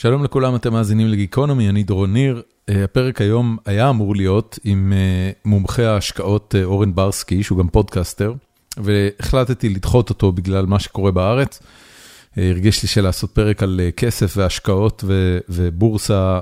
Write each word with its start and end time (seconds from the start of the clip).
שלום 0.00 0.24
לכולם, 0.24 0.56
אתם 0.56 0.72
מאזינים 0.72 1.08
לגיקונומי, 1.08 1.68
אני 1.68 1.82
דורון 1.82 2.12
ניר. 2.12 2.42
אה, 2.68 2.84
הפרק 2.84 3.20
היום 3.20 3.56
היה 3.66 3.90
אמור 3.90 4.16
להיות 4.16 4.58
עם 4.64 4.92
אה, 4.92 5.30
מומחה 5.44 5.82
ההשקעות 5.82 6.54
אה, 6.58 6.64
אורן 6.64 6.94
ברסקי, 6.94 7.42
שהוא 7.42 7.58
גם 7.58 7.68
פודקאסטר, 7.68 8.34
והחלטתי 8.76 9.68
לדחות 9.68 10.10
אותו 10.10 10.32
בגלל 10.32 10.66
מה 10.66 10.78
שקורה 10.78 11.10
בארץ. 11.10 11.62
הרגיש 12.36 12.82
לי 12.82 12.88
שלעשות 12.88 13.30
פרק 13.30 13.62
על 13.62 13.80
כסף 13.96 14.34
והשקעות 14.36 15.04
ובורסה 15.48 16.40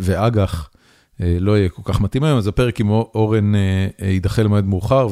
ואג"ח 0.00 0.70
לא 1.20 1.58
יהיה 1.58 1.68
כל 1.68 1.82
כך 1.84 2.00
מתאים 2.00 2.24
היום, 2.24 2.38
אז 2.38 2.46
הפרק 2.46 2.80
עם 2.80 2.90
אורן 2.90 3.52
יידחה 4.02 4.42
למועד 4.42 4.64
מאוחר, 4.64 5.08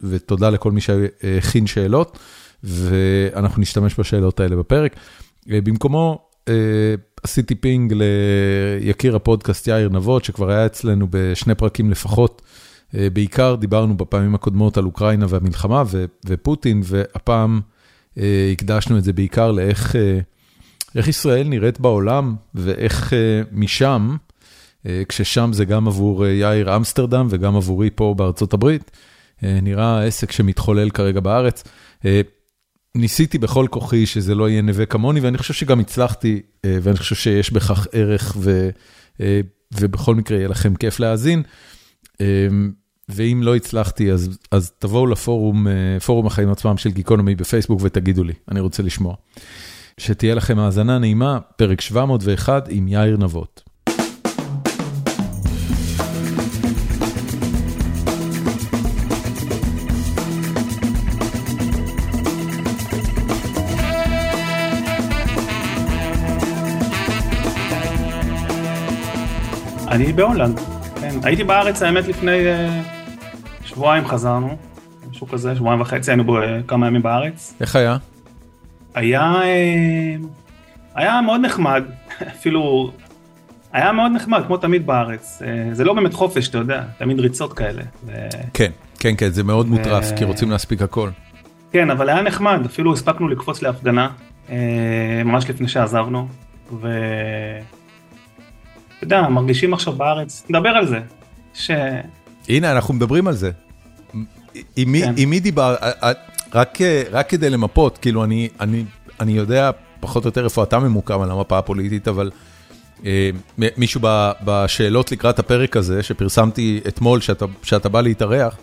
ותודה 0.00 0.50
לכל 0.50 0.72
מי 0.72 0.80
שהכין 0.80 1.66
שאלות, 1.66 2.18
ואנחנו 2.64 3.62
נשתמש 3.62 4.00
בשאלות 4.00 4.40
האלה 4.40 4.56
בפרק. 4.56 4.96
במקומו, 5.46 6.27
עשיתי 7.22 7.54
פינג 7.54 7.94
ליקיר 7.96 9.16
הפודקאסט 9.16 9.68
יאיר 9.68 9.88
נבות, 9.88 10.24
שכבר 10.24 10.50
היה 10.50 10.66
אצלנו 10.66 11.06
בשני 11.10 11.54
פרקים 11.54 11.90
לפחות. 11.90 12.42
בעיקר 12.94 13.54
דיברנו 13.54 13.96
בפעמים 13.96 14.34
הקודמות 14.34 14.76
על 14.76 14.84
אוקראינה 14.84 15.26
והמלחמה 15.28 15.82
ופוטין, 16.26 16.82
והפעם 16.84 17.60
הקדשנו 18.52 18.98
את 18.98 19.04
זה 19.04 19.12
בעיקר 19.12 19.52
לאיך 19.52 19.96
איך 20.94 21.08
ישראל 21.08 21.48
נראית 21.48 21.80
בעולם, 21.80 22.34
ואיך 22.54 23.12
משם, 23.52 24.16
כששם 25.08 25.50
זה 25.52 25.64
גם 25.64 25.88
עבור 25.88 26.26
יאיר 26.26 26.76
אמסטרדם 26.76 27.26
וגם 27.30 27.56
עבורי 27.56 27.90
פה 27.94 28.14
בארצות 28.16 28.54
הברית, 28.54 28.90
נראה 29.42 29.98
העסק 29.98 30.32
שמתחולל 30.32 30.90
כרגע 30.90 31.20
בארץ. 31.20 31.64
ניסיתי 32.94 33.38
בכל 33.38 33.66
כוחי 33.70 34.06
שזה 34.06 34.34
לא 34.34 34.48
יהיה 34.48 34.62
נווה 34.62 34.86
כמוני, 34.86 35.20
ואני 35.20 35.38
חושב 35.38 35.54
שגם 35.54 35.80
הצלחתי, 35.80 36.42
אה, 36.64 36.78
ואני 36.82 36.96
חושב 36.96 37.14
שיש 37.14 37.52
בכך 37.52 37.86
ערך, 37.92 38.36
ו, 38.40 38.70
אה, 39.20 39.40
ובכל 39.74 40.14
מקרה 40.14 40.38
יהיה 40.38 40.48
לכם 40.48 40.74
כיף 40.74 41.00
להאזין. 41.00 41.42
אה, 42.20 42.26
ואם 43.08 43.40
לא 43.44 43.56
הצלחתי, 43.56 44.12
אז, 44.12 44.38
אז 44.50 44.72
תבואו 44.78 45.06
לפורום, 45.06 45.66
פורום 46.04 46.26
החיים 46.26 46.50
עצמם 46.50 46.76
של 46.76 46.90
גיקונומי 46.90 47.34
בפייסבוק 47.34 47.80
ותגידו 47.82 48.24
לי, 48.24 48.32
אני 48.50 48.60
רוצה 48.60 48.82
לשמוע. 48.82 49.14
שתהיה 49.98 50.34
לכם 50.34 50.58
האזנה 50.58 50.98
נעימה, 50.98 51.38
פרק 51.56 51.80
701 51.80 52.68
עם 52.70 52.88
יאיר 52.88 53.16
נבות. 53.16 53.67
אני 69.98 70.12
בהולנד, 70.12 70.60
כן. 71.00 71.18
הייתי 71.22 71.44
בארץ 71.44 71.82
האמת 71.82 72.08
לפני 72.08 72.38
uh, 72.40 73.66
שבועיים 73.66 74.06
חזרנו, 74.06 74.56
משהו 75.10 75.28
כזה, 75.28 75.56
שבועיים 75.56 75.80
וחצי, 75.80 76.10
היינו 76.10 76.24
בו 76.24 76.38
uh, 76.38 76.44
כמה 76.66 76.86
ימים 76.86 77.02
בארץ. 77.02 77.54
איך 77.60 77.76
היה? 77.76 77.96
היה, 78.94 79.32
uh, 79.32 80.26
היה 80.94 81.20
מאוד 81.20 81.40
נחמד, 81.40 81.82
אפילו, 82.36 82.92
היה 83.72 83.92
מאוד 83.92 84.12
נחמד, 84.12 84.42
כמו 84.46 84.56
תמיד 84.56 84.86
בארץ. 84.86 85.42
Uh, 85.42 85.74
זה 85.74 85.84
לא 85.84 85.92
באמת 85.92 86.14
חופש, 86.14 86.48
אתה 86.48 86.58
יודע, 86.58 86.82
תמיד 86.98 87.20
ריצות 87.20 87.52
כאלה. 87.52 87.82
ו... 88.06 88.12
כן, 88.54 88.70
כן, 88.98 89.14
כן, 89.18 89.30
זה 89.30 89.44
מאוד 89.44 89.66
ו... 89.66 89.70
מוטרף, 89.70 90.12
כי 90.16 90.24
רוצים 90.24 90.50
להספיק 90.50 90.82
הכל. 90.82 91.10
כן, 91.72 91.90
אבל 91.90 92.08
היה 92.08 92.22
נחמד, 92.22 92.60
אפילו 92.66 92.92
הספקנו 92.92 93.28
לקפוץ 93.28 93.62
להפגנה, 93.62 94.08
uh, 94.46 94.50
ממש 95.24 95.50
לפני 95.50 95.68
שעזבנו, 95.68 96.28
ו... 96.72 96.88
אתה 98.98 99.04
יודע, 99.06 99.28
מרגישים 99.28 99.74
עכשיו 99.74 99.92
בארץ, 99.92 100.46
נדבר 100.48 100.68
על 100.68 100.86
זה. 100.86 101.00
ש... 101.54 101.70
הנה, 102.48 102.72
אנחנו 102.72 102.94
מדברים 102.94 103.28
על 103.28 103.34
זה. 103.34 103.50
עם 104.76 104.92
מי, 104.92 105.02
כן. 105.02 105.14
עם 105.16 105.30
מי 105.30 105.40
דיבר, 105.40 105.76
רק, 106.54 106.78
רק 107.10 107.28
כדי 107.28 107.50
למפות, 107.50 107.98
כאילו 107.98 108.24
אני, 108.24 108.48
אני, 108.60 108.84
אני 109.20 109.32
יודע 109.32 109.70
פחות 110.00 110.24
או 110.24 110.28
יותר 110.28 110.44
איפה 110.44 110.62
אתה 110.62 110.78
ממוקם 110.78 111.20
על 111.20 111.30
המפה 111.30 111.58
הפוליטית, 111.58 112.08
אבל 112.08 112.30
אה, 113.06 113.30
מישהו 113.76 114.00
ב, 114.04 114.30
בשאלות 114.44 115.12
לקראת 115.12 115.38
הפרק 115.38 115.76
הזה, 115.76 116.02
שפרסמתי 116.02 116.80
אתמול, 116.88 117.20
שאתה, 117.20 117.44
שאתה 117.62 117.88
בא 117.88 118.00
להתארח, 118.00 118.56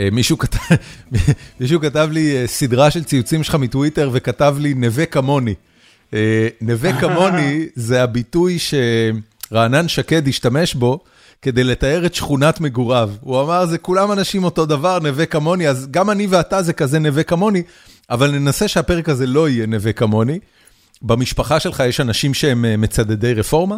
אה, 0.00 0.08
מישהו 0.12 0.38
כתב, 0.38 0.58
מישהו 1.60 1.80
כתב 1.80 2.08
לי 2.12 2.36
אה, 2.36 2.46
סדרה 2.46 2.90
של 2.90 3.04
ציוצים 3.04 3.42
שלך 3.42 3.54
מטוויטר 3.54 4.10
וכתב 4.12 4.56
לי 4.60 4.74
נווה 4.74 5.06
כמוני. 5.06 5.54
אה, 6.14 6.48
נווה 6.60 7.00
כמוני 7.00 7.66
זה 7.74 8.02
הביטוי 8.02 8.58
ש... 8.58 8.74
רענן 9.52 9.88
שקד 9.88 10.28
השתמש 10.28 10.74
בו 10.74 11.00
כדי 11.42 11.64
לתאר 11.64 12.06
את 12.06 12.14
שכונת 12.14 12.60
מגוריו. 12.60 13.10
הוא 13.20 13.42
אמר, 13.42 13.66
זה 13.66 13.78
כולם 13.78 14.12
אנשים 14.12 14.44
אותו 14.44 14.66
דבר, 14.66 14.98
נווה 14.98 15.26
כמוני, 15.26 15.68
אז 15.68 15.88
גם 15.90 16.10
אני 16.10 16.26
ואתה 16.26 16.62
זה 16.62 16.72
כזה 16.72 16.98
נווה 16.98 17.22
כמוני, 17.22 17.62
אבל 18.10 18.30
ננסה 18.30 18.68
שהפרק 18.68 19.08
הזה 19.08 19.26
לא 19.26 19.48
יהיה 19.48 19.66
נווה 19.66 19.92
כמוני. 19.92 20.38
במשפחה 21.02 21.60
שלך 21.60 21.82
יש 21.88 22.00
אנשים 22.00 22.34
שהם 22.34 22.64
אה, 22.64 22.76
מצדדי 22.76 23.34
רפורמה? 23.34 23.76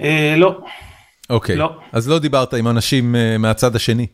אה, 0.00 0.34
לא. 0.36 0.58
אוקיי, 1.30 1.56
לא. 1.56 1.76
אז 1.92 2.08
לא 2.08 2.18
דיברת 2.18 2.54
עם 2.54 2.68
אנשים 2.68 3.16
אה, 3.16 3.38
מהצד 3.38 3.76
השני? 3.76 4.06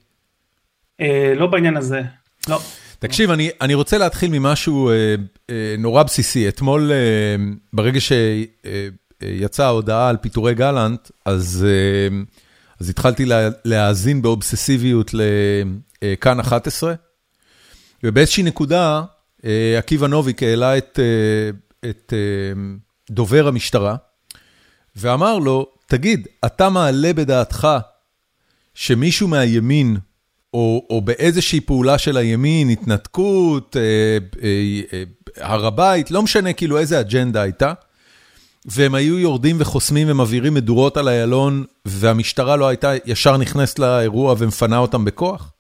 לא 1.37 1.47
בעניין 1.47 1.77
הזה, 1.77 2.03
לא. 2.49 2.61
תקשיב, 3.01 3.31
אני, 3.31 3.51
אני 3.61 3.75
רוצה 3.75 3.99
להתחיל 3.99 4.31
ממשהו 4.31 4.91
אה, 4.91 4.95
אה, 5.51 5.75
נורא 5.79 6.03
בסיסי. 6.03 6.49
אתמול, 6.49 6.93
אה, 6.93 6.97
ברגע 7.73 8.01
ש... 8.01 8.13
יצאה 9.23 9.67
ההודעה 9.67 10.09
על 10.09 10.17
פיטורי 10.17 10.55
גלנט, 10.55 11.11
אז 11.25 11.67
אה, 11.69 12.17
אז 12.81 12.89
התחלתי 12.91 13.25
לה, 13.25 13.49
להאזין 13.65 14.23
באובססיביות 14.23 15.11
לכאן 16.03 16.41
11, 16.41 16.95
ובאיזושהי 18.05 18.43
נקודה 18.43 19.03
אה, 19.45 19.75
עקיבא 19.79 20.07
נוביק 20.07 20.43
העלה 20.43 20.79
את 20.79 20.99
אה, 21.03 21.51
את 21.91 22.13
דובר 23.11 23.49
המשטרה, 23.49 23.97
ואמר 24.97 25.39
לו, 25.39 25.67
תגיד, 25.87 26.29
אתה 26.47 26.69
מעלה 26.69 27.13
בדעתך 27.13 27.69
שמישהו 28.75 29.29
מהימין, 29.29 29.97
או 30.55 30.87
או 30.91 31.01
באיזושהי 31.01 31.61
פעולה 31.61 31.99
של 31.99 32.17
הימין, 32.17 32.69
התנתקות, 32.69 33.77
הר 35.37 35.67
הבית, 35.67 36.11
לא 36.11 36.23
משנה 36.23 36.53
כאילו 36.53 36.79
איזה 36.79 37.01
אג'נדה 37.01 37.43
הייתה, 37.43 37.73
והם 38.65 38.95
היו 38.95 39.19
יורדים 39.19 39.57
וחוסמים 39.59 40.07
ומבעירים 40.11 40.55
מדורות 40.55 40.97
על 40.97 41.09
איילון, 41.09 41.65
והמשטרה 41.85 42.57
לא 42.57 42.69
הייתה 42.69 42.93
ישר 43.07 43.37
נכנסת 43.37 43.79
לאירוע 43.79 44.35
ומפנה 44.39 44.79
אותם 44.79 45.05
בכוח? 45.05 45.53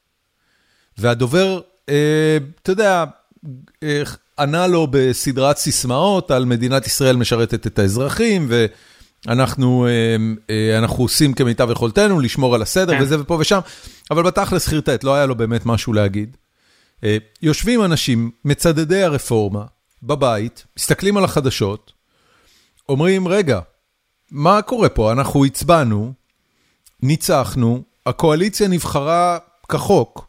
והדובר, 0.98 1.60
אה, 1.88 2.38
אתה 2.62 2.72
יודע, 2.72 3.04
אה, 3.82 4.02
ענה 4.38 4.66
לו 4.66 4.86
בסדרת 4.90 5.56
סיסמאות 5.56 6.30
על 6.30 6.44
מדינת 6.44 6.86
ישראל 6.86 7.16
משרתת 7.16 7.66
את 7.66 7.78
האזרחים, 7.78 8.48
ואנחנו 9.26 9.86
אה, 10.50 10.86
עושים 10.88 11.32
כמיטב 11.32 11.70
יכולתנו 11.70 12.20
לשמור 12.20 12.54
על 12.54 12.62
הסדר 12.62 12.92
כן. 12.92 13.02
וזה 13.02 13.20
ופה 13.20 13.36
ושם, 13.40 13.60
אבל 14.10 14.22
בתכלס 14.22 14.68
חרטט, 14.68 15.04
לא 15.04 15.14
היה 15.14 15.26
לו 15.26 15.34
באמת 15.34 15.66
משהו 15.66 15.92
להגיד. 15.92 16.36
יושבים 17.42 17.84
אנשים, 17.84 18.30
מצדדי 18.44 19.02
הרפורמה, 19.02 19.64
בבית, 20.02 20.64
מסתכלים 20.78 21.16
על 21.16 21.24
החדשות, 21.24 21.92
אומרים, 22.90 23.28
רגע, 23.28 23.60
מה 24.30 24.62
קורה 24.62 24.88
פה? 24.88 25.12
אנחנו 25.12 25.44
הצבענו, 25.44 26.12
ניצחנו, 27.02 27.82
הקואליציה 28.06 28.68
נבחרה 28.68 29.38
כחוק. 29.68 30.26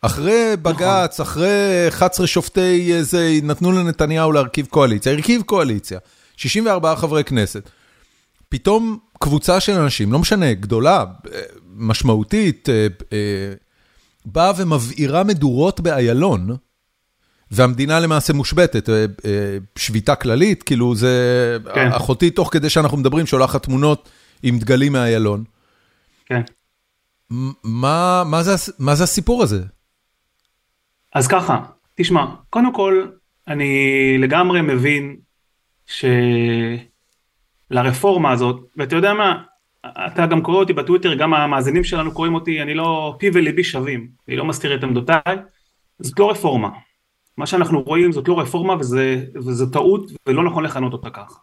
אחרי 0.00 0.52
בג"ץ, 0.62 1.20
נכון. 1.20 1.32
אחרי 1.32 1.88
11 1.88 2.26
שופטי 2.26 2.94
איזה, 2.94 3.38
נתנו 3.42 3.72
לנתניהו 3.72 4.32
להרכיב 4.32 4.66
קואליציה, 4.66 5.12
הרכיב 5.12 5.42
קואליציה, 5.42 5.98
64 6.36 6.96
חברי 6.96 7.24
כנסת. 7.24 7.70
פתאום 8.48 8.98
קבוצה 9.18 9.60
של 9.60 9.72
אנשים, 9.72 10.12
לא 10.12 10.18
משנה, 10.18 10.54
גדולה, 10.54 11.04
משמעותית, 11.76 12.68
אה, 12.68 12.86
אה, 13.12 13.52
באה 14.26 14.52
ומבעירה 14.56 15.24
מדורות 15.24 15.80
באיילון, 15.80 16.56
והמדינה 17.50 18.00
למעשה 18.00 18.32
מושבתת, 18.32 18.88
אה, 18.88 18.94
אה, 19.24 19.58
שביתה 19.76 20.14
כללית, 20.14 20.62
כאילו 20.62 20.94
זה, 20.94 21.58
כן. 21.74 21.88
אחותי 21.92 22.30
תוך 22.30 22.52
כדי 22.52 22.70
שאנחנו 22.70 22.96
מדברים 22.96 23.26
שולחת 23.26 23.62
תמונות 23.62 24.08
עם 24.42 24.58
דגלים 24.58 24.92
מאיילון. 24.92 25.44
כן. 26.26 26.40
מה, 27.64 28.22
מה, 28.26 28.42
זה, 28.42 28.72
מה 28.78 28.94
זה 28.94 29.04
הסיפור 29.04 29.42
הזה? 29.42 29.62
אז 31.14 31.26
ככה, 31.28 31.60
תשמע, 31.94 32.24
קודם 32.50 32.72
כל, 32.72 33.06
אני 33.48 34.16
לגמרי 34.18 34.60
מבין 34.60 35.16
שלרפורמה 37.70 38.32
הזאת, 38.32 38.60
ואתה 38.76 38.96
יודע 38.96 39.14
מה, 39.14 39.42
אתה 39.86 40.26
גם 40.26 40.42
קורא 40.42 40.56
אותי 40.56 40.72
בטוויטר, 40.72 41.14
גם 41.14 41.34
המאזינים 41.34 41.84
שלנו 41.84 42.12
קוראים 42.12 42.34
אותי, 42.34 42.62
אני 42.62 42.74
לא, 42.74 43.16
פי 43.18 43.30
וליבי 43.34 43.64
שווים, 43.64 44.08
אני 44.28 44.36
לא 44.36 44.44
מסתיר 44.44 44.74
את 44.74 44.84
עמדותיי, 44.84 45.36
זאת 46.00 46.18
לא 46.18 46.30
רפורמה. 46.30 46.68
מה 47.36 47.46
שאנחנו 47.46 47.82
רואים 47.82 48.12
זאת 48.12 48.28
לא 48.28 48.40
רפורמה 48.40 48.74
וזה, 48.80 49.24
וזה 49.34 49.72
טעות 49.72 50.10
ולא 50.26 50.44
נכון 50.44 50.64
לכנות 50.64 50.92
אותה 50.92 51.10
כך. 51.10 51.40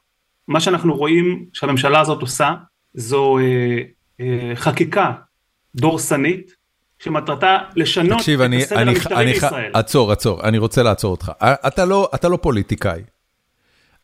מה 0.47 0.59
שאנחנו 0.59 0.95
רואים 0.95 1.45
שהממשלה 1.53 1.99
הזאת 1.99 2.21
עושה, 2.21 2.53
זו 2.93 3.37
אה, 3.37 3.43
אה, 4.19 4.55
חקיקה 4.55 5.11
דורסנית, 5.75 6.61
שמטרתה 6.99 7.57
לשנות 7.75 8.17
תקשיב, 8.17 8.41
את 8.41 8.45
אני, 8.45 8.63
הסדר 8.63 8.81
אני, 8.81 8.91
המשטרי 8.91 9.15
אני, 9.15 9.33
בישראל. 9.33 9.71
עצור, 9.73 10.11
עצור, 10.11 10.41
אני 10.43 10.57
רוצה 10.57 10.83
לעצור 10.83 11.11
אותך. 11.11 11.31
אתה 11.41 11.85
לא, 11.85 12.09
אתה 12.15 12.29
לא 12.29 12.37
פוליטיקאי. 12.37 13.01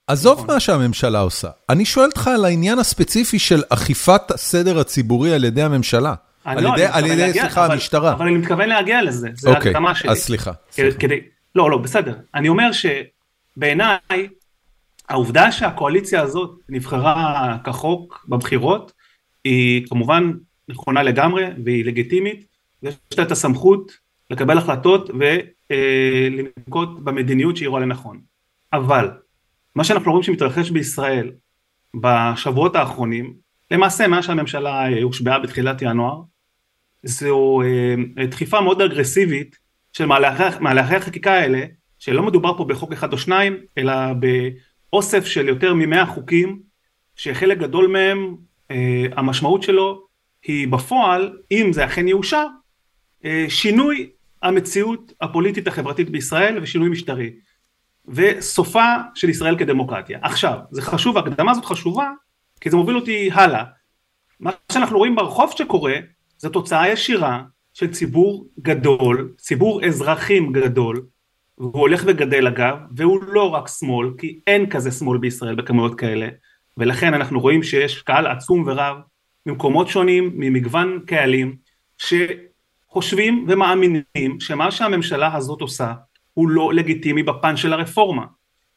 עזוב 0.07 0.37
נכון. 0.37 0.53
מה 0.53 0.59
שהממשלה 0.59 1.19
עושה, 1.19 1.49
אני 1.69 1.85
שואל 1.85 2.05
אותך 2.05 2.27
על 2.27 2.45
העניין 2.45 2.79
הספציפי 2.79 3.39
של 3.39 3.63
אכיפת 3.69 4.31
הסדר 4.31 4.79
הציבורי 4.79 5.33
על 5.33 5.43
ידי 5.43 5.61
הממשלה. 5.61 6.13
אני 6.45 6.57
על 6.57 6.63
לא, 6.63 6.69
ידי, 6.69 6.85
על 6.91 7.05
ידי, 7.05 7.39
סליחה, 7.39 7.65
המשטרה. 7.65 8.11
אבל 8.13 8.27
אני 8.27 8.37
מתכוון 8.37 8.69
להגיע 8.69 9.01
לזה, 9.01 9.29
זה 9.33 9.49
אוקיי, 9.49 9.69
ההקדמה 9.69 9.95
שלי. 9.95 10.09
אז 10.09 10.17
סליחה. 10.17 10.51
סליחה. 10.71 10.97
כדי, 10.99 11.19
לא, 11.57 11.71
לא, 11.71 11.77
בסדר. 11.77 12.17
אני 12.35 12.49
אומר 12.49 12.69
שבעיניי, 12.71 14.27
העובדה 15.09 15.51
שהקואליציה 15.51 16.21
הזאת 16.21 16.59
נבחרה 16.69 17.57
כחוק 17.63 18.25
בבחירות, 18.29 18.91
היא 19.43 19.87
כמובן 19.87 20.31
נכונה 20.69 21.03
לגמרי 21.03 21.45
והיא 21.65 21.85
לגיטימית, 21.85 22.45
ויש 22.83 22.95
לה 23.17 23.23
את 23.23 23.31
הסמכות 23.31 23.91
לקבל 24.31 24.57
החלטות 24.57 25.09
ולנקוט 25.69 26.89
במדיניות 27.03 27.57
שהיא 27.57 27.69
רואה 27.69 27.81
לנכון. 27.81 28.21
אבל, 28.73 29.09
מה 29.75 29.83
שאנחנו 29.83 30.11
רואים 30.11 30.23
שמתרחש 30.23 30.69
בישראל 30.69 31.31
בשבועות 32.01 32.75
האחרונים, 32.75 33.33
למעשה 33.71 34.07
מאז 34.07 34.25
שהממשלה 34.25 34.91
אה, 34.91 35.03
הושבעה 35.03 35.39
בתחילת 35.39 35.81
ינואר, 35.81 36.21
זו 37.03 37.61
אה, 37.61 38.25
דחיפה 38.25 38.61
מאוד 38.61 38.81
אגרסיבית 38.81 39.66
של 39.97 40.05
מהלכי, 40.05 40.43
מהלכי 40.59 40.95
החקיקה 40.95 41.33
האלה, 41.33 41.65
שלא 41.99 42.23
מדובר 42.23 42.57
פה 42.57 42.65
בחוק 42.65 42.91
אחד 42.91 43.13
או 43.13 43.17
שניים, 43.17 43.57
אלא 43.77 43.93
באוסף 44.13 45.25
של 45.25 45.47
יותר 45.47 45.73
ממאה 45.73 46.05
חוקים, 46.05 46.59
שחלק 47.15 47.57
גדול 47.57 47.87
מהם, 47.87 48.35
אה, 48.71 49.05
המשמעות 49.11 49.63
שלו 49.63 50.07
היא 50.43 50.67
בפועל, 50.67 51.37
אם 51.51 51.73
זה 51.73 51.85
אכן 51.85 52.07
יאושר, 52.07 52.45
אה, 53.25 53.45
שינוי 53.49 54.09
המציאות 54.41 55.13
הפוליטית 55.21 55.67
החברתית 55.67 56.09
בישראל 56.09 56.59
ושינוי 56.61 56.89
משטרי. 56.89 57.31
וסופה 58.07 58.93
של 59.15 59.29
ישראל 59.29 59.57
כדמוקרטיה. 59.57 60.19
עכשיו, 60.21 60.59
זה 60.71 60.81
חשוב, 60.81 61.17
ההקדמה 61.17 61.51
הזאת 61.51 61.65
חשובה, 61.65 62.11
כי 62.61 62.69
זה 62.69 62.77
מוביל 62.77 62.95
אותי 62.95 63.29
הלאה. 63.33 63.63
מה 64.39 64.51
שאנחנו 64.71 64.97
רואים 64.97 65.15
ברחוב 65.15 65.53
שקורה, 65.57 65.95
זו 66.37 66.49
תוצאה 66.49 66.89
ישירה 66.89 67.43
של 67.79 67.91
ציבור 67.91 68.47
גדול, 68.59 69.33
ציבור 69.37 69.85
אזרחים 69.85 70.51
גדול, 70.51 71.05
והוא 71.57 71.81
הולך 71.81 72.03
וגדל 72.07 72.47
אגב, 72.47 72.77
והוא 72.95 73.23
לא 73.23 73.49
רק 73.49 73.67
שמאל, 73.67 74.09
כי 74.17 74.39
אין 74.47 74.69
כזה 74.69 74.91
שמאל 74.91 75.17
בישראל 75.17 75.55
בכמויות 75.55 75.99
כאלה, 75.99 76.27
ולכן 76.77 77.13
אנחנו 77.13 77.39
רואים 77.39 77.63
שיש 77.63 78.01
קהל 78.01 78.27
עצום 78.27 78.63
ורב 78.67 78.97
ממקומות 79.45 79.87
שונים, 79.87 80.31
ממגוון 80.35 80.99
קהלים, 81.07 81.55
שחושבים 81.97 83.45
ומאמינים 83.49 84.39
שמה 84.39 84.71
שהממשלה 84.71 85.35
הזאת 85.35 85.61
עושה 85.61 85.93
הוא 86.33 86.49
לא 86.49 86.73
לגיטימי 86.73 87.23
בפן 87.23 87.57
של 87.57 87.73
הרפורמה, 87.73 88.25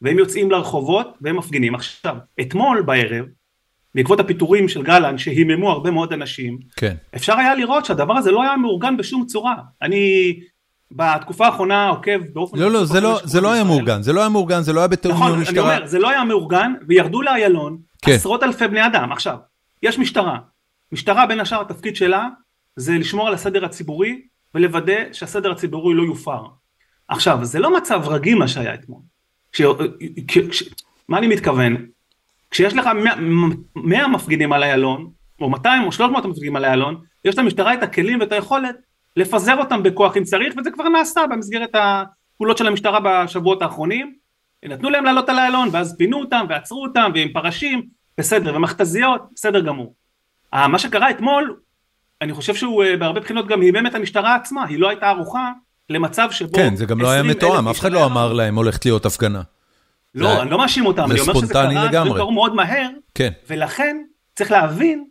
והם 0.02 0.18
יוצאים 0.18 0.50
לרחובות 0.50 1.18
והם 1.20 1.36
מפגינים. 1.36 1.74
עכשיו, 1.74 2.16
אתמול 2.40 2.82
בערב, 2.82 3.26
בעקבות 3.94 4.20
הפיטורים 4.20 4.68
של 4.68 4.82
גלנט 4.82 5.18
שהיממו 5.18 5.70
הרבה 5.70 5.90
מאוד 5.90 6.12
אנשים, 6.12 6.58
כן. 6.76 6.94
אפשר 7.16 7.36
היה 7.36 7.54
לראות 7.54 7.84
שהדבר 7.84 8.16
הזה 8.16 8.30
לא 8.30 8.42
היה 8.42 8.56
מאורגן 8.56 8.96
בשום 8.96 9.26
צורה. 9.26 9.54
אני 9.82 10.34
בתקופה 10.92 11.46
האחרונה 11.46 11.88
עוקב 11.88 12.18
באופן... 12.32 12.58
לא, 12.58 12.70
לא, 12.70 12.84
זה 12.84 13.00
לא, 13.00 13.20
זה 13.24 13.40
לא 13.40 13.52
היה. 13.52 13.64
מאורגן, 13.64 14.02
זה 14.02 14.12
לא 14.12 14.20
היה 14.20 14.28
מאורגן, 14.28 14.62
זה 14.62 14.72
לא 14.72 14.80
היה 14.80 14.88
בתיאום 14.88 15.16
עם 15.16 15.22
נכון, 15.22 15.32
אני 15.32 15.46
המשטרה. 15.46 15.76
אומר, 15.76 15.86
זה 15.86 15.98
לא 15.98 16.10
היה 16.10 16.24
מאורגן, 16.24 16.72
וירדו 16.88 17.22
לאיילון 17.22 17.78
כן. 18.02 18.12
עשרות 18.12 18.42
אלפי 18.42 18.68
בני 18.68 18.86
אדם. 18.86 19.12
עכשיו, 19.12 19.36
יש 19.82 19.98
משטרה. 19.98 20.38
משטרה 20.92 21.26
בין 21.26 21.40
השאר 21.40 21.60
התפקיד 21.60 21.96
שלה 21.96 22.28
זה 22.76 22.92
לשמור 22.92 23.28
על 23.28 23.34
הסדר 23.34 23.64
הציבורי 23.64 24.20
ולוודא 24.54 25.12
שהסדר 25.12 25.50
הציבורי 25.50 25.94
לא 25.94 26.02
יופר. 26.02 26.42
עכשיו, 27.08 27.44
זה 27.44 27.58
לא 27.58 27.76
מצב 27.76 28.02
רגיל 28.06 28.38
מה 28.38 28.48
שהיה 28.48 28.74
אתמול. 28.74 29.00
כש, 29.52 29.62
כש, 30.28 30.38
כש, 30.38 30.62
מה 31.08 31.18
אני 31.18 31.26
מתכוון? 31.26 31.76
כשיש 32.50 32.74
לך 32.74 32.86
100, 32.86 33.14
100 33.76 34.08
מפגינים 34.08 34.52
על 34.52 34.62
איילון, 34.62 35.10
או 35.40 35.50
200 35.50 35.84
או 35.84 35.92
300 35.92 36.24
מפגינים 36.24 36.56
על 36.56 36.64
איילון, 36.64 36.96
יש 37.24 37.38
למשטרה 37.38 37.74
את 37.74 37.82
הכלים 37.82 38.20
ואת 38.20 38.32
היכולת 38.32 38.76
לפזר 39.16 39.56
אותם 39.58 39.82
בכוח 39.82 40.16
אם 40.16 40.24
צריך, 40.24 40.54
וזה 40.58 40.70
כבר 40.70 40.88
נעשה 40.88 41.20
במסגרת 41.30 41.70
הפעולות 41.74 42.58
של 42.58 42.66
המשטרה 42.66 42.98
בשבועות 43.04 43.62
האחרונים. 43.62 44.14
נתנו 44.64 44.90
להם 44.90 45.04
לעלות 45.04 45.28
על 45.28 45.38
איילון, 45.38 45.68
ואז 45.72 45.94
פינו 45.98 46.20
אותם, 46.20 46.46
ועצרו 46.48 46.82
אותם, 46.82 47.10
ועם 47.14 47.28
פרשים, 47.32 47.82
בסדר, 48.18 48.56
ומכתזיות, 48.56 49.22
בסדר 49.34 49.60
גמור. 49.60 49.94
אה, 50.54 50.68
מה 50.68 50.78
שקרה 50.78 51.10
אתמול, 51.10 51.56
אני 52.22 52.32
חושב 52.32 52.54
שהוא 52.54 52.84
אה, 52.84 52.96
בהרבה 52.96 53.20
בחינות 53.20 53.46
גם 53.46 53.60
הימם 53.60 53.86
את 53.86 53.94
המשטרה 53.94 54.34
עצמה, 54.34 54.66
היא 54.66 54.78
לא 54.78 54.88
הייתה 54.88 55.08
ערוכה 55.08 55.50
למצב 55.90 56.28
שבו... 56.30 56.56
כן, 56.56 56.76
זה 56.76 56.86
גם 56.86 57.00
לא 57.00 57.10
היה 57.10 57.20
20,000 57.20 57.36
מתואם, 57.36 57.68
אף 57.68 57.80
אחד 57.80 57.92
לא. 57.92 58.06
אמר 58.06 58.32
להם 58.32 58.54
הולכת 58.54 58.84
להיות 58.84 59.06
הפגנה. 59.06 59.42
לא, 60.14 60.42
אני 60.42 60.50
לא 60.50 60.58
מאשים 60.58 60.86
אותם, 60.86 61.10
אני 61.10 61.20
אומר 61.20 61.34
שזה 61.40 61.52
קרה, 61.52 62.30
מאוד 62.32 62.54
מהר, 62.54 62.88
כן. 63.14 63.30
ולכן 63.48 63.96
צריך 64.36 64.50
להבין 64.50 65.04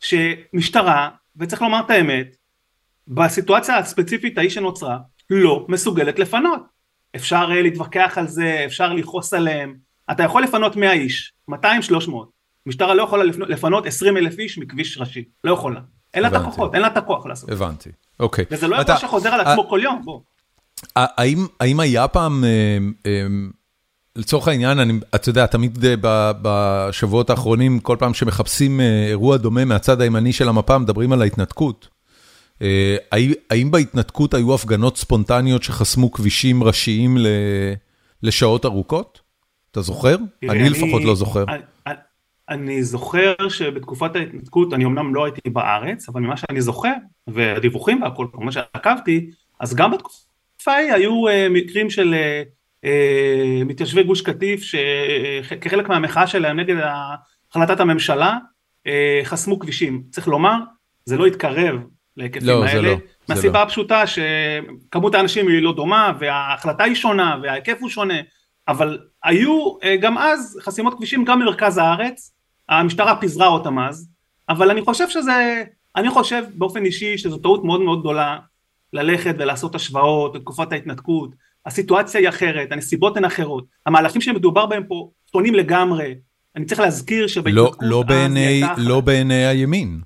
שמשטרה, 0.00 1.08
וצריך 1.36 1.62
לומר 1.62 1.80
את 1.86 1.90
האמת, 1.90 2.36
בסיטואציה 3.08 3.78
הספציפית 3.78 4.38
ההיא 4.38 4.50
שנוצרה, 4.50 4.98
לא 5.30 5.66
מסוגלת 5.68 6.18
לפנות. 6.18 6.60
אפשר 7.16 7.48
אה, 7.50 7.62
להתווכח 7.62 8.12
על 8.16 8.26
זה, 8.26 8.62
אפשר 8.66 8.92
לכעוס 8.92 9.34
עליהם, 9.34 9.74
אתה 10.10 10.22
יכול 10.22 10.42
לפנות 10.42 10.76
100 10.76 10.92
איש, 10.92 11.32
200, 11.48 11.82
300, 11.82 12.30
משטרה 12.66 12.94
לא 12.94 13.02
יכולה 13.02 13.24
לפנות- 13.24 13.48
לפנות 13.48 13.86
20 13.86 14.16
אלף 14.16 14.38
איש 14.38 14.58
מכביש 14.58 14.98
ראשי, 14.98 15.24
לא 15.44 15.52
יכולה. 15.52 15.80
אין 16.14 16.22
לה 16.22 16.28
את. 16.28 16.34
הכוחות, 16.34 16.74
אין 16.74 16.82
לה 16.82 16.88
את 16.88 16.96
הכוח 16.96 17.26
לעשות. 17.26 17.50
הבנתי, 17.50 17.90
אוקיי. 18.20 18.44
וזה 18.50 18.68
לא 18.68 18.78
אירוע 18.80 18.96
שחוזר 18.96 19.28
על 19.34 19.40
עצמו 19.40 19.68
כל 19.68 19.80
יום, 19.82 20.02
בוא. 20.04 20.20
האם, 20.96 21.46
היה 21.80 22.08
פעם, 22.08 22.44
אה, 22.44 22.78
אה, 23.06 23.26
לצורך 24.16 24.48
העניין, 24.48 24.78
אני, 24.78 24.92
אתה 25.14 25.28
יודע, 25.28 25.46
תמיד 25.46 25.84
אה, 25.84 26.32
בשבועות 26.42 27.30
האחרונים, 27.30 27.80
כל 27.80 27.96
פעם 27.98 28.14
שמחפשים 28.14 28.80
אה, 28.80 29.06
אירוע 29.08 29.36
דומה 29.36 29.64
מהצד 29.64 30.00
הימני 30.00 30.32
של 30.32 30.48
המפה, 30.48 30.78
מדברים 30.78 31.12
על 31.12 31.22
ההתנתקות. 31.22 31.88
אה, 32.62 32.96
האם, 33.50 33.70
בהתנתקות 33.70 34.34
היו 34.34 34.54
הפגנות 34.54 34.96
ספונטניות 34.96 35.62
שחסמו 35.62 36.12
כבישים 36.12 36.62
ראשיים 36.62 37.18
ל, 37.18 37.26
לשעות 38.22 38.64
ארוכות? 38.64 39.20
אתה 39.70 39.80
זוכר? 39.80 40.16
תראה, 40.40 40.52
אני 40.52 40.70
לפחות 40.70 41.04
לא 41.04 41.14
זוכר. 41.14 41.44
אני, 41.48 41.62
אני, 41.86 41.94
אני 42.48 42.82
זוכר 42.82 43.34
שבתקופת 43.48 44.16
ההתנתקות, 44.16 44.72
אני 44.72 44.84
אמנם 44.84 45.14
לא 45.14 45.24
הייתי 45.24 45.50
בארץ, 45.50 46.08
אבל 46.08 46.20
ממה 46.20 46.36
שאני 46.36 46.60
זוכר, 46.60 46.92
והדיווחים 47.26 48.02
והכל, 48.02 48.26
כמובן 48.32 48.52
שעקבתי, 48.52 49.30
אז 49.60 49.74
גם 49.74 49.90
בתקופה 49.90 50.72
ההיא 50.72 50.92
היו 50.92 51.22
מקרים 51.50 51.90
של 51.90 52.14
מתיישבי 53.64 54.02
גוש 54.02 54.20
קטיף, 54.20 54.62
שכחלק 54.62 55.88
מהמחאה 55.88 56.26
שלהם 56.26 56.60
נגד 56.60 56.76
החלטת 57.50 57.80
הממשלה, 57.80 58.38
אה, 58.86 59.20
חסמו 59.24 59.58
כבישים. 59.58 60.02
צריך 60.10 60.28
לומר, 60.28 60.56
זה 61.04 61.16
לא 61.16 61.26
התקרב 61.26 61.76
להיקפים 62.16 62.48
לא, 62.48 62.64
האלה, 62.64 62.88
לא, 62.88 62.96
מהסיבה 63.28 63.58
לא. 63.58 63.62
הפשוטה 63.64 64.04
שכמות 64.06 65.14
האנשים 65.14 65.48
היא 65.48 65.62
לא 65.62 65.72
דומה, 65.72 66.12
וההחלטה 66.18 66.84
היא 66.84 66.94
שונה, 66.94 67.36
וההיקף 67.42 67.76
הוא 67.80 67.88
שונה. 67.88 68.14
אבל 68.68 68.98
היו 69.24 69.74
אה, 69.82 69.96
גם 69.96 70.18
אז 70.18 70.58
חסימות 70.62 70.94
כבישים 70.94 71.24
גם 71.24 71.40
במרכז 71.40 71.78
הארץ, 71.78 72.34
המשטרה 72.68 73.16
פיזרה 73.16 73.46
אותם 73.46 73.78
אז, 73.78 74.08
אבל 74.48 74.70
אני 74.70 74.82
חושב 74.82 75.08
שזה, 75.08 75.64
אני 75.96 76.10
חושב 76.10 76.44
באופן 76.54 76.84
אישי 76.84 77.18
שזו 77.18 77.38
טעות 77.38 77.64
מאוד 77.64 77.80
מאוד 77.80 78.00
גדולה 78.00 78.38
ללכת 78.92 79.34
ולעשות 79.38 79.74
השוואות 79.74 80.34
לתקופת 80.34 80.72
ההתנתקות, 80.72 81.30
הסיטואציה 81.66 82.20
היא 82.20 82.28
אחרת, 82.28 82.72
הנסיבות 82.72 83.16
הן 83.16 83.24
אחרות, 83.24 83.64
המהלכים 83.86 84.20
שמדובר 84.20 84.66
בהם 84.66 84.82
פה 84.88 85.10
שונים 85.32 85.54
לגמרי, 85.54 86.14
אני 86.56 86.64
צריך 86.64 86.80
להזכיר 86.80 87.22
לא, 87.22 87.28
שבהתנתקות 87.28 87.76
לא, 87.82 88.02
בעיני, 88.02 88.40
הייתה- 88.46 88.74
לא 88.78 89.00
בעיני 89.00 89.46
הימין. 89.46 90.00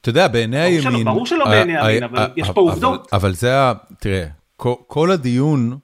אתה 0.00 0.08
יודע, 0.10 0.28
בעיני 0.28 0.56
ברור 0.70 0.80
שלא, 0.82 0.90
הימין... 0.90 1.04
ברור 1.04 1.26
שלא 1.26 1.44
בעיני 1.44 1.78
הימין, 1.78 2.02
אבל 2.02 2.26
יש 2.36 2.46
פה 2.50 2.60
אבל- 2.62 2.70
עובדות. 2.70 3.08
אבל 3.12 3.34
זה 3.34 3.60
ה... 3.60 3.72
תראה, 4.00 4.26
כל- 4.86 5.10
הדיון 5.10 5.78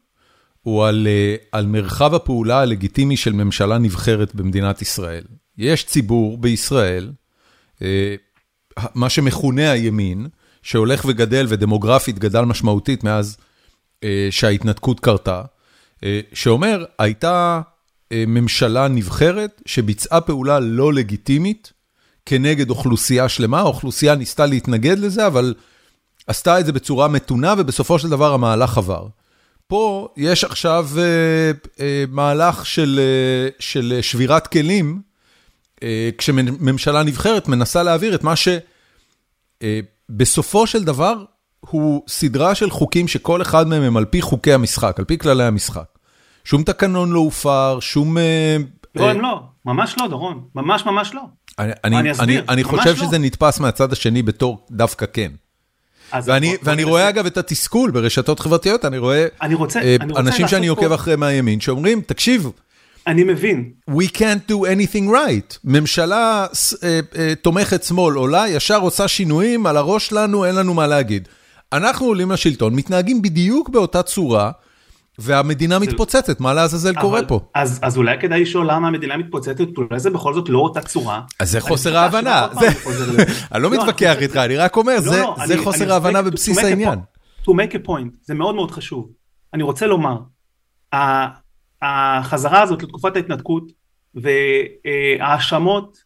הוא 0.62 0.84
על, 0.86 1.06
אה, 1.10 1.36
על 1.52 1.66
מרחב 1.66 2.14
הפעולה 2.14 2.60
הלגיטימי 2.60 3.16
של 3.16 3.32
ממשלה 3.32 3.78
נבחרת 3.78 4.34
במדינת 4.34 4.82
ישראל. 4.82 5.24
יש 5.58 5.84
ציבור 5.84 6.38
בישראל, 6.38 7.12
אה, 7.82 8.14
מה 8.94 9.08
שמכונה 9.08 9.70
הימין, 9.70 10.26
שהולך 10.62 11.04
וגדל 11.08 11.46
ודמוגרפית 11.48 12.18
גדל 12.18 12.40
משמעותית 12.40 13.04
מאז 13.04 13.36
שההתנתקות 14.30 15.00
קרתה, 15.00 15.42
אה, 16.04 16.20
שאומר, 16.32 16.84
הייתה 16.98 17.60
אה, 18.12 18.24
ממשלה 18.26 18.88
נבחרת 18.88 19.62
שביצעה 19.66 20.20
פעולה 20.20 20.60
לא 20.60 20.92
לגיטימית 20.92 21.72
כנגד 22.26 22.70
אוכלוסייה 22.70 23.28
שלמה, 23.28 23.58
האוכלוסייה 23.58 24.14
ניסתה 24.14 24.46
להתנגד 24.46 24.98
לזה, 24.98 25.26
אבל 25.26 25.54
עשתה 26.26 26.60
את 26.60 26.66
זה 26.66 26.72
בצורה 26.72 27.08
מתונה, 27.08 27.54
ובסופו 27.58 27.98
של 27.98 28.08
דבר 28.08 28.34
המהלך 28.34 28.78
עבר. 28.78 29.06
פה 29.68 30.08
יש 30.16 30.44
עכשיו 30.44 30.88
אה, 30.98 31.50
אה, 31.80 32.04
מהלך 32.08 32.66
של, 32.66 33.00
אה, 33.02 33.48
של 33.58 33.98
שבירת 34.02 34.46
כלים 34.46 35.02
כשממשלה 36.18 37.02
נבחרת 37.02 37.48
מנסה 37.48 37.82
להעביר 37.82 38.14
את 38.14 38.22
מה 38.24 38.34
שבסופו 40.10 40.66
של 40.66 40.84
דבר 40.84 41.24
הוא 41.60 42.02
סדרה 42.08 42.54
של 42.54 42.70
חוקים 42.70 43.08
שכל 43.08 43.42
אחד 43.42 43.68
מהם 43.68 43.82
הם 43.82 43.96
על 43.96 44.04
פי 44.04 44.22
חוקי 44.22 44.52
המשחק, 44.52 44.98
על 44.98 45.04
פי 45.04 45.18
כללי 45.18 45.44
המשחק. 45.44 45.84
שום 46.44 46.62
תקנון 46.62 47.10
לא 47.10 47.18
הופר, 47.18 47.78
שום... 47.80 48.16
לא, 48.94 49.10
הם 49.10 49.20
לא, 49.20 49.40
ממש 49.64 49.94
לא, 50.00 50.08
דורון, 50.08 50.40
ממש 50.54 50.86
ממש 50.86 51.14
לא. 51.14 51.22
אני, 51.58 51.72
אני, 51.84 52.10
אני, 52.20 52.38
אני 52.48 52.64
חושב 52.64 52.90
לא. 52.90 52.94
שזה 52.94 53.18
נתפס 53.18 53.60
מהצד 53.60 53.92
השני 53.92 54.22
בתור 54.22 54.66
דווקא 54.70 55.06
כן. 55.12 55.32
ואני, 56.24 56.56
ואני 56.62 56.84
רואה 56.84 57.08
אגב 57.08 57.26
את 57.26 57.36
התסכול 57.36 57.90
ברשתות 57.90 58.40
חברתיות, 58.40 58.84
אני 58.84 58.98
רואה 58.98 59.26
אני 59.42 59.54
רוצה, 59.54 59.80
אה, 59.80 59.96
אני 60.00 60.10
רוצה 60.12 60.20
אנשים 60.20 60.48
שאני 60.48 60.66
עוקב 60.66 60.88
פה... 60.88 60.94
אחרי 60.94 61.16
מהימין 61.16 61.60
שאומרים, 61.60 62.00
תקשיב, 62.00 62.50
אני 63.06 63.24
מבין. 63.24 63.70
We 63.90 64.04
can't 64.14 64.50
do 64.50 64.54
anything 64.54 65.10
right. 65.10 65.58
ממשלה 65.64 66.46
אה, 66.82 67.00
אה, 67.16 67.34
תומכת 67.42 67.82
שמאל 67.82 68.14
עולה, 68.14 68.48
ישר 68.48 68.80
עושה 68.80 69.08
שינויים, 69.08 69.66
על 69.66 69.76
הראש 69.76 70.06
שלנו 70.06 70.44
אין 70.44 70.54
לנו 70.54 70.74
מה 70.74 70.86
להגיד. 70.86 71.28
אנחנו 71.72 72.06
עולים 72.06 72.30
לשלטון, 72.30 72.74
מתנהגים 72.74 73.22
בדיוק 73.22 73.68
באותה 73.68 74.02
צורה, 74.02 74.50
והמדינה 75.18 75.78
מתפוצצת, 75.78 76.40
מה 76.40 76.54
לעזאזל 76.54 76.94
קורה 77.00 77.20
פה? 77.28 77.40
אז, 77.54 77.80
אז 77.82 77.96
אולי 77.96 78.20
כדאי 78.20 78.42
לשאול 78.42 78.70
למה 78.70 78.88
המדינה 78.88 79.16
מתפוצצת, 79.16 79.64
אולי 79.76 80.00
זה 80.00 80.10
בכל 80.10 80.34
זאת 80.34 80.48
לא 80.48 80.58
אותה 80.58 80.80
צורה. 80.80 81.22
אז 81.40 81.50
זה 81.50 81.60
חוסר 81.60 81.96
ההבנה, 81.96 82.46
אני 83.52 83.62
לא, 83.62 83.70
לא 83.70 83.70
מתווכח 83.70 84.16
איתך, 84.20 84.36
אני 84.36 84.56
רק 84.56 84.76
אומר, 84.76 84.94
לא, 84.94 85.00
זה 85.00 85.22
לא, 85.22 85.36
זה 85.46 85.58
חוסר 85.58 85.92
ההבנה 85.92 86.22
בבסיס 86.22 86.58
העניין. 86.58 86.98
To 87.42 87.50
make 87.50 87.72
a 87.72 87.88
point, 87.88 88.16
זה 88.22 88.34
מאוד 88.34 88.54
מאוד 88.54 88.70
חשוב. 88.70 89.10
אני 89.54 89.62
רוצה 89.62 89.86
לומר, 89.86 90.16
החזרה 91.82 92.62
הזאת 92.62 92.82
לתקופת 92.82 93.16
ההתנתקות 93.16 93.72
והאשמות 94.14 95.98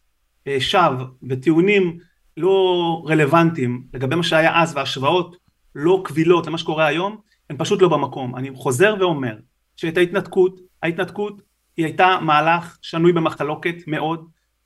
אה, 0.47 0.57
שווא 0.59 1.03
וטיעונים 1.29 1.97
לא 2.37 3.03
רלוונטיים 3.07 3.83
לגבי 3.93 4.15
מה 4.15 4.23
שהיה 4.23 4.61
אז 4.61 4.75
והשוואות 4.75 5.42
לא 5.75 6.01
קבילות 6.05 6.47
למה 6.47 6.57
שקורה 6.57 6.85
היום, 6.85 7.17
הם 7.49 7.57
פשוט 7.57 7.81
לא 7.81 7.87
במקום. 7.87 8.35
אני 8.35 8.51
חוזר 8.53 8.95
ואומר 8.99 9.35
שאת 9.75 9.97
ההתנתקות, 9.97 10.59
ההתנתקות 10.83 11.41
היא 11.77 11.85
הייתה 11.85 12.17
מהלך 12.21 12.77
שנוי 12.81 13.13
במחלוקת 13.13 13.75
מאוד, 13.87 14.25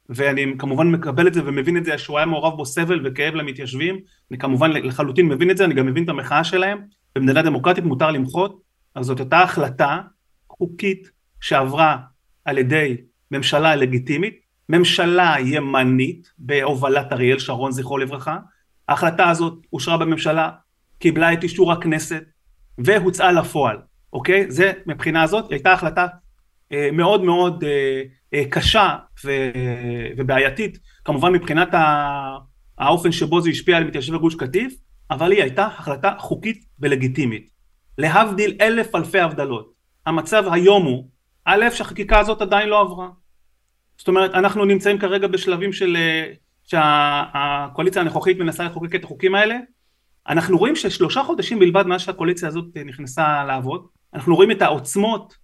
ואני 0.09 0.53
כמובן 0.59 0.87
מקבל 0.91 1.27
את 1.27 1.33
זה 1.33 1.41
ומבין 1.45 1.77
את 1.77 1.85
זה 1.85 1.97
שהוא 1.97 2.17
היה 2.17 2.25
מעורב 2.25 2.57
בו 2.57 2.65
סבל 2.65 3.01
וכאב 3.07 3.35
למתיישבים, 3.35 3.99
אני 4.31 4.39
כמובן 4.39 4.71
לחלוטין 4.71 5.27
מבין 5.27 5.51
את 5.51 5.57
זה, 5.57 5.65
אני 5.65 5.73
גם 5.73 5.85
מבין 5.85 6.03
את 6.03 6.09
המחאה 6.09 6.43
שלהם, 6.43 6.81
במדינה 7.15 7.41
דמוקרטית 7.41 7.83
מותר 7.83 8.11
למחות, 8.11 8.61
אז 8.95 9.05
זאת 9.05 9.19
הייתה 9.19 9.41
החלטה 9.41 9.99
חוקית 10.49 11.09
שעברה 11.41 11.97
על 12.45 12.57
ידי 12.57 12.97
ממשלה 13.31 13.75
לגיטימית, 13.75 14.39
ממשלה 14.69 15.35
ימנית 15.39 16.31
בהובלת 16.37 17.13
אריאל 17.13 17.39
שרון 17.39 17.71
זכרו 17.71 17.97
לברכה, 17.97 18.37
ההחלטה 18.87 19.29
הזאת 19.29 19.53
אושרה 19.73 19.97
בממשלה, 19.97 20.49
קיבלה 20.99 21.33
את 21.33 21.43
אישור 21.43 21.71
הכנסת 21.71 22.23
והוצאה 22.77 23.31
לפועל, 23.31 23.77
אוקיי? 24.13 24.51
זה 24.51 24.71
מבחינה 24.85 25.23
הזאת 25.23 25.51
הייתה 25.51 25.73
החלטה 25.73 26.07
אה, 26.71 26.89
מאוד 26.93 27.23
מאוד 27.23 27.63
אה, 27.63 28.01
אה, 28.33 28.43
קשה 28.49 28.95
ו, 29.25 29.31
ובעייתית, 30.17 30.77
כמובן 31.05 31.33
מבחינת 31.33 31.69
האופן 32.77 33.11
שבו 33.11 33.41
זה 33.41 33.49
השפיע 33.49 33.77
על 33.77 33.83
מתיישבי 33.83 34.17
גוש 34.17 34.35
קטיף, 34.35 34.73
אבל 35.11 35.31
היא 35.31 35.41
הייתה 35.41 35.65
החלטה 35.65 36.13
חוקית 36.19 36.65
ולגיטימית. 36.79 37.49
להבדיל 37.97 38.57
אלף 38.61 38.95
אלפי 38.95 39.19
הבדלות. 39.19 39.73
המצב 40.05 40.43
היום 40.51 40.85
הוא, 40.85 41.09
א', 41.45 41.69
שהחקיקה 41.71 42.19
הזאת 42.19 42.41
עדיין 42.41 42.69
לא 42.69 42.81
עברה. 42.81 43.09
זאת 43.97 44.07
אומרת, 44.07 44.33
אנחנו 44.33 44.65
נמצאים 44.65 44.99
כרגע 44.99 45.27
בשלבים 45.27 45.73
של, 45.73 45.97
שהקואליציה 46.63 48.01
הנוכחית 48.01 48.37
מנסה 48.37 48.63
לחוקק 48.63 48.95
את 48.95 49.03
החוקים 49.03 49.35
האלה, 49.35 49.55
אנחנו 50.29 50.57
רואים 50.57 50.75
ששלושה 50.75 51.23
חודשים 51.23 51.59
בלבד 51.59 51.87
מאז 51.87 52.01
שהקואליציה 52.01 52.47
הזאת 52.47 52.65
נכנסה 52.85 53.43
לעבוד, 53.47 53.81
אנחנו 54.13 54.35
רואים 54.35 54.51
את 54.51 54.61
העוצמות 54.61 55.35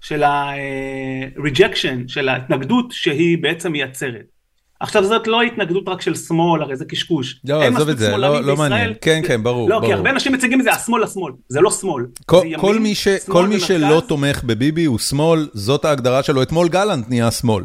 של 0.00 0.22
ה-rejection, 0.22 1.98
של 2.06 2.28
ההתנגדות 2.28 2.86
שהיא 2.90 3.38
בעצם 3.42 3.72
מייצרת. 3.72 4.34
עכשיו 4.80 5.04
זאת 5.04 5.26
לא 5.26 5.42
התנגדות 5.42 5.88
רק 5.88 6.00
של 6.00 6.14
שמאל, 6.14 6.62
הרי 6.62 6.76
זה 6.76 6.84
קשקוש. 6.84 7.40
לא, 7.44 7.62
עזוב 7.62 7.88
את 7.88 7.98
זה, 7.98 8.16
לא, 8.16 8.42
לא 8.42 8.56
מעניין. 8.56 8.92
כן, 9.00 9.20
כן, 9.26 9.42
ברור. 9.42 9.68
לא, 9.68 9.76
ברור. 9.76 9.88
כי 9.88 9.94
הרבה 9.94 10.10
אנשים 10.10 10.32
מציגים 10.32 10.60
את 10.60 10.64
זה 10.64 10.72
השמאל 10.72 11.02
לשמאל, 11.02 11.32
זה 11.48 11.60
לא 11.60 11.70
שמאל. 11.70 12.06
כל, 12.26 12.40
זה 12.40 12.46
ימין, 12.46 12.60
כל 12.60 12.78
מי, 12.78 12.94
ש, 12.94 13.08
כל 13.08 13.46
מי 13.46 13.60
שלא 13.60 14.02
תומך 14.08 14.44
בביבי 14.44 14.84
הוא 14.84 14.98
שמאל, 14.98 15.48
זאת 15.52 15.84
ההגדרה 15.84 16.22
שלו. 16.22 16.42
אתמול 16.42 16.68
גלנט 16.68 17.08
נהיה 17.08 17.30
שמאל. 17.30 17.64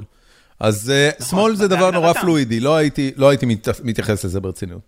אז 0.60 0.90
אה, 0.90 1.10
נכון, 1.20 1.28
שמאל 1.28 1.56
זה 1.56 1.68
דבר 1.68 1.92
נורא 1.92 2.14
פלואידי, 2.14 2.60
לא 2.60 2.76
הייתי, 2.76 3.12
לא 3.18 3.32
מתייחס 3.84 4.26
לזה 4.26 4.40
ברצינות. 4.40 4.82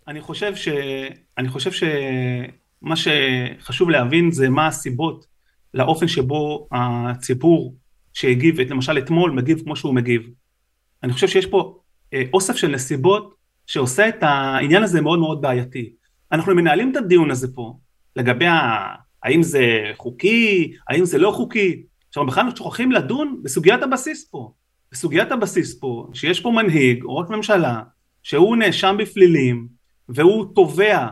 אני 1.37 1.49
חושב, 1.49 1.71
שמה 1.71 2.95
שחשוב 2.95 3.89
להבין 3.89 4.31
זה 4.31 4.49
מה 4.49 4.67
הסיבות 4.67 5.25
לאופן 5.73 6.07
שבו 6.07 6.67
הציבור 6.71 7.75
שהגיב, 8.13 8.59
למשל 8.61 8.97
אתמול, 8.97 9.31
מגיב 9.31 9.61
כמו 9.63 9.75
שהוא 9.75 9.95
מגיב. 9.95 10.21
אני 11.03 11.13
חושב 11.13 11.27
שיש 11.27 11.45
פה 11.45 11.79
אה, 12.13 12.23
אוסף 12.33 12.55
של 12.55 12.67
נסיבות 12.67 13.35
שעושה 13.67 14.09
את 14.09 14.17
העניין 14.21 14.83
הזה 14.83 15.01
מאוד 15.01 15.19
מאוד 15.19 15.41
בעייתי. 15.41 15.93
אנחנו 16.31 16.55
מנהלים 16.55 16.91
את 16.91 16.97
הדיון 16.97 17.31
הזה 17.31 17.47
פה 17.55 17.77
לגבי 18.15 18.45
האם 19.23 19.43
זה 19.43 19.65
חוקי, 19.97 20.73
האם 20.89 21.05
זה 21.05 21.17
לא 21.17 21.31
חוקי. 21.31 21.83
עכשיו 22.07 22.25
בכלל 22.25 22.55
שוכחים 22.55 22.91
לדון 22.91 23.39
בסוגיית 23.43 23.83
הבסיס 23.83 24.29
פה. 24.31 24.51
בסוגיית 24.91 25.31
הבסיס 25.31 25.79
פה, 25.79 26.07
שיש 26.13 26.39
פה 26.39 26.51
מנהיג 26.51 27.03
או 27.03 27.15
ראש 27.15 27.29
ממשלה 27.29 27.81
שהוא 28.23 28.55
נאשם 28.55 28.95
בפלילים 28.99 29.67
והוא 30.09 30.45
תובע 30.55 31.07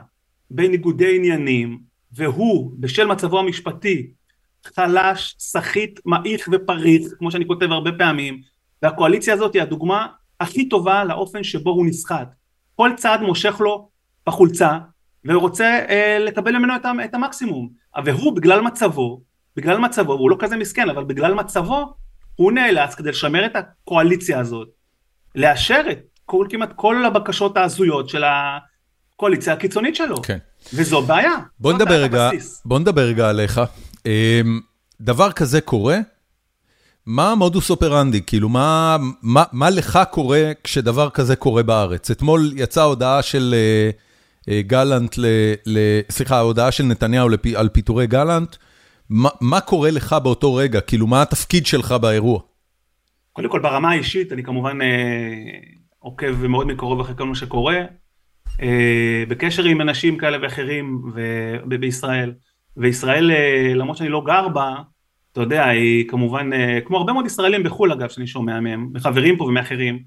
בניגודי 0.51 1.15
עניינים 1.15 1.79
והוא 2.12 2.71
בשל 2.79 3.05
מצבו 3.05 3.39
המשפטי 3.39 4.12
חלש, 4.65 5.36
סחיט, 5.39 6.00
מעיך 6.05 6.50
ופריך 6.51 7.13
כמו 7.17 7.31
שאני 7.31 7.48
כותב 7.48 7.71
הרבה 7.71 7.91
פעמים 7.91 8.41
והקואליציה 8.81 9.33
הזאת 9.33 9.53
היא 9.53 9.62
הדוגמה 9.62 10.07
הכי 10.39 10.69
טובה 10.69 11.03
לאופן 11.03 11.43
שבו 11.43 11.69
הוא 11.69 11.86
נסחט. 11.86 12.29
כל 12.75 12.91
צעד 12.98 13.21
מושך 13.21 13.55
לו 13.59 13.89
בחולצה 14.27 14.77
והוא 15.25 15.41
רוצה 15.41 15.79
אה, 15.89 16.17
לקבל 16.19 16.57
ממנו 16.57 16.75
את, 16.75 16.86
את 17.05 17.13
המקסימום. 17.13 17.69
והוא 18.05 18.36
בגלל 18.36 18.62
מצבו 18.62 19.21
בגלל 19.55 19.77
מצבו 19.77 20.13
הוא 20.13 20.29
לא 20.29 20.36
כזה 20.39 20.57
מסכן 20.57 20.89
אבל 20.89 21.03
בגלל 21.03 21.33
מצבו 21.33 21.93
הוא 22.39 22.51
נאלץ 22.51 22.96
כדי 22.96 23.10
לשמר 23.10 23.46
את 23.46 23.55
הקואליציה 23.55 24.39
הזאת, 24.39 24.67
לאשר 25.36 25.81
את 25.91 26.00
כל, 26.25 26.48
כמעט 26.50 26.74
כל 26.75 27.05
הבקשות 27.05 27.58
ההזויות 27.58 28.10
של 28.10 28.24
הקואליציה 29.15 29.53
הקיצונית 29.53 29.96
שלו. 29.96 30.22
כן. 30.22 30.38
וזו 30.74 31.01
בעיה. 31.01 31.31
בוא 31.60 31.74
נדבר 31.74 32.03
רגע, 32.03 32.29
בוא 32.65 32.79
נדבר 32.79 33.01
רגע 33.01 33.29
עליך. 33.29 33.62
אמ, 34.05 34.60
דבר 35.01 35.31
כזה 35.31 35.62
קורה, 35.62 35.98
מה 37.05 37.31
המודוס 37.31 37.69
אופרנדי? 37.69 38.22
כאילו, 38.22 38.50
מה, 38.50 38.98
מה, 39.22 39.43
מה 39.51 39.69
לך 39.69 40.00
קורה 40.12 40.51
כשדבר 40.63 41.10
כזה 41.10 41.36
קורה 41.36 41.63
בארץ? 41.63 42.12
אתמול 42.12 42.53
יצאה 42.55 42.84
הודעה 42.84 43.22
של 43.22 43.55
uh, 43.55 44.41
uh, 44.41 44.51
גלנט, 44.62 45.17
ל, 45.17 45.25
ל, 45.65 45.77
סליחה, 46.10 46.38
ההודעה 46.38 46.72
של 46.72 46.84
נתניהו 46.84 47.29
לפ, 47.29 47.46
על 47.55 47.69
פיטורי 47.69 48.08
גלנט. 48.08 48.55
מה 49.41 49.61
קורה 49.61 49.91
לך 49.91 50.15
באותו 50.23 50.55
רגע? 50.55 50.81
כאילו, 50.81 51.07
מה 51.07 51.21
התפקיד 51.21 51.65
שלך 51.65 51.91
באירוע? 51.91 52.39
קודם 53.33 53.49
כל, 53.49 53.59
ברמה 53.59 53.91
האישית, 53.91 54.33
אני 54.33 54.43
כמובן 54.43 54.81
אה, 54.81 54.87
עוקב 55.99 56.47
מאוד 56.47 56.67
מקרוב 56.67 56.99
אחרי 56.99 57.15
כל 57.17 57.25
מה 57.25 57.35
שקורה, 57.35 57.77
אה, 58.61 59.23
בקשר 59.27 59.63
עם 59.63 59.81
אנשים 59.81 60.17
כאלה 60.17 60.37
ואחרים 60.41 61.01
ו- 61.15 61.79
בישראל, 61.79 62.33
וישראל, 62.77 63.31
אה, 63.31 63.73
למרות 63.75 63.97
שאני 63.97 64.09
לא 64.09 64.23
גר 64.25 64.47
בה, 64.47 64.75
אתה 65.31 65.41
יודע, 65.41 65.65
היא 65.65 66.09
כמובן, 66.09 66.53
אה, 66.53 66.79
כמו 66.85 66.97
הרבה 66.97 67.13
מאוד 67.13 67.25
ישראלים 67.25 67.63
בחו"ל 67.63 67.91
אגב, 67.91 68.09
שאני 68.09 68.27
שומע 68.27 68.59
מהם, 68.59 68.89
מחברים 68.93 69.37
פה 69.37 69.43
ומאחרים, 69.43 69.99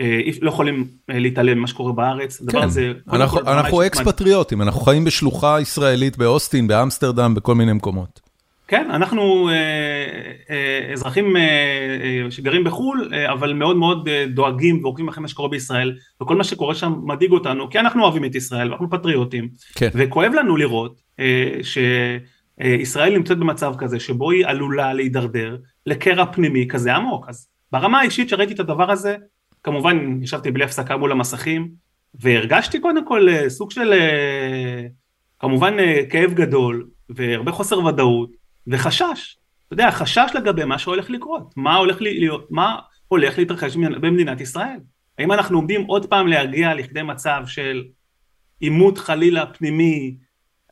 אה, 0.00 0.20
לא 0.42 0.48
יכולים 0.48 0.88
אה, 1.10 1.18
להתעלם 1.18 1.58
ממה 1.58 1.66
שקורה 1.66 1.92
בארץ, 1.92 2.42
כן. 2.50 2.58
הזה... 2.58 2.92
אנחנו, 3.12 3.40
אנחנו 3.40 3.86
אקס-פטריוטים, 3.86 4.62
אנחנו 4.62 4.80
חיים 4.80 5.04
בשלוחה 5.04 5.60
ישראלית 5.60 6.18
באוסטין, 6.18 6.68
באמסטרדם, 6.68 7.34
בכל 7.34 7.54
מיני 7.54 7.72
מקומות. 7.72 8.29
כן, 8.70 8.90
אנחנו 8.90 9.48
אה, 9.48 9.54
אה, 10.50 10.92
אזרחים 10.92 11.36
אה, 11.36 11.42
אה, 11.42 12.30
שגרים 12.30 12.64
בחו"ל, 12.64 13.10
אבל 13.32 13.52
מאוד 13.52 13.76
מאוד 13.76 14.08
דואגים 14.28 14.84
ועוקבים 14.84 15.08
אחרי 15.08 15.22
מה 15.22 15.28
שקורה 15.28 15.48
בישראל, 15.48 15.96
וכל 16.22 16.36
מה 16.36 16.44
שקורה 16.44 16.74
שם 16.74 16.94
מדאיג 17.02 17.32
אותנו, 17.32 17.70
כי 17.70 17.78
אנחנו 17.78 18.02
אוהבים 18.02 18.24
את 18.24 18.34
ישראל, 18.34 18.68
ואנחנו 18.68 18.90
פטריוטים, 18.90 19.48
כן. 19.74 19.88
וכואב 19.94 20.32
לנו 20.32 20.56
לראות 20.56 21.00
שישראל 21.62 23.16
נמצאת 23.16 23.38
במצב 23.38 23.74
כזה, 23.78 24.00
שבו 24.00 24.30
היא 24.30 24.46
עלולה 24.46 24.92
להידרדר 24.92 25.56
לקרע 25.86 26.32
פנימי 26.32 26.68
כזה 26.68 26.94
עמוק. 26.94 27.28
אז 27.28 27.48
ברמה 27.72 28.00
האישית 28.00 28.28
שראיתי 28.28 28.54
את 28.54 28.60
הדבר 28.60 28.90
הזה, 28.90 29.16
כמובן 29.62 30.22
ישבתי 30.22 30.50
בלי 30.50 30.64
הפסקה 30.64 30.96
מול 30.96 31.12
המסכים, 31.12 31.68
והרגשתי 32.14 32.80
קודם 32.80 33.06
כל 33.06 33.28
סוג 33.48 33.70
של 33.70 33.92
כמובן 35.38 35.76
כאב 36.10 36.32
גדול, 36.32 36.86
והרבה 37.10 37.52
חוסר 37.52 37.84
ודאות, 37.84 38.39
וחשש, 38.66 39.36
אתה 39.66 39.74
יודע, 39.74 39.90
חשש 39.90 40.30
לגבי 40.34 40.64
מה 40.64 40.78
שהולך 40.78 41.10
לקרות, 41.10 41.52
מה 41.56 41.76
הולך 41.76 42.02
להיות, 42.02 42.50
מה, 42.50 42.76
הולך 43.08 43.38
להתרחש 43.38 43.76
במדינת 43.76 44.40
ישראל? 44.40 44.78
האם 45.18 45.32
אנחנו 45.32 45.58
עומדים 45.58 45.84
עוד 45.84 46.06
פעם 46.06 46.26
להגיע 46.26 46.74
לכדי 46.74 47.02
מצב 47.02 47.42
של 47.46 47.84
עימות 48.60 48.98
חלילה 48.98 49.46
פנימי, 49.46 50.16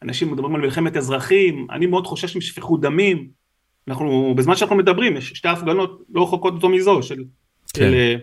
אנשים 0.02 0.33
מדברים 0.33 0.54
על 0.54 0.61
מלחמת 0.61 0.97
אזרחים, 0.97 1.66
אני 1.71 1.87
מאוד 1.87 2.07
חושש 2.07 2.37
משפיכות 2.37 2.80
דמים, 2.80 3.28
אנחנו, 3.88 4.35
בזמן 4.37 4.57
שאנחנו 4.57 4.76
מדברים, 4.76 5.16
יש 5.16 5.28
שתי 5.28 5.49
הפגנות 5.49 6.02
לא 6.14 6.23
רחוקות 6.23 6.54
אותו 6.54 6.68
מזו, 6.68 7.02
של, 7.02 7.14
כן. 7.14 7.80
של 7.80 7.95
אה, 7.95 8.14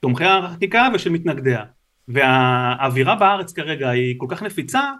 תומכי 0.00 0.24
החקיקה 0.24 0.88
ושל 0.94 1.10
מתנגדיה, 1.10 1.64
והאווירה 2.08 3.14
בארץ 3.14 3.52
כרגע 3.52 3.88
היא 3.88 4.14
כל 4.18 4.26
כך 4.28 4.42
נפיצה, 4.42 4.92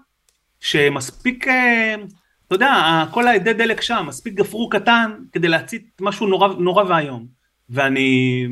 שמספיק, 0.60 1.48
אה, 1.48 1.94
אתה 2.50 2.56
יודע, 2.56 3.04
כל 3.10 3.28
העדי 3.28 3.52
דלק 3.52 3.80
שם, 3.80 4.04
מספיק 4.08 4.34
גפרור 4.34 4.70
קטן 4.70 5.10
כדי 5.32 5.48
להצית 5.48 5.82
משהו 6.00 6.26
נורא, 6.26 6.48
נורא 6.58 6.84
ואיום, 6.84 7.26
ואני 7.70 8.46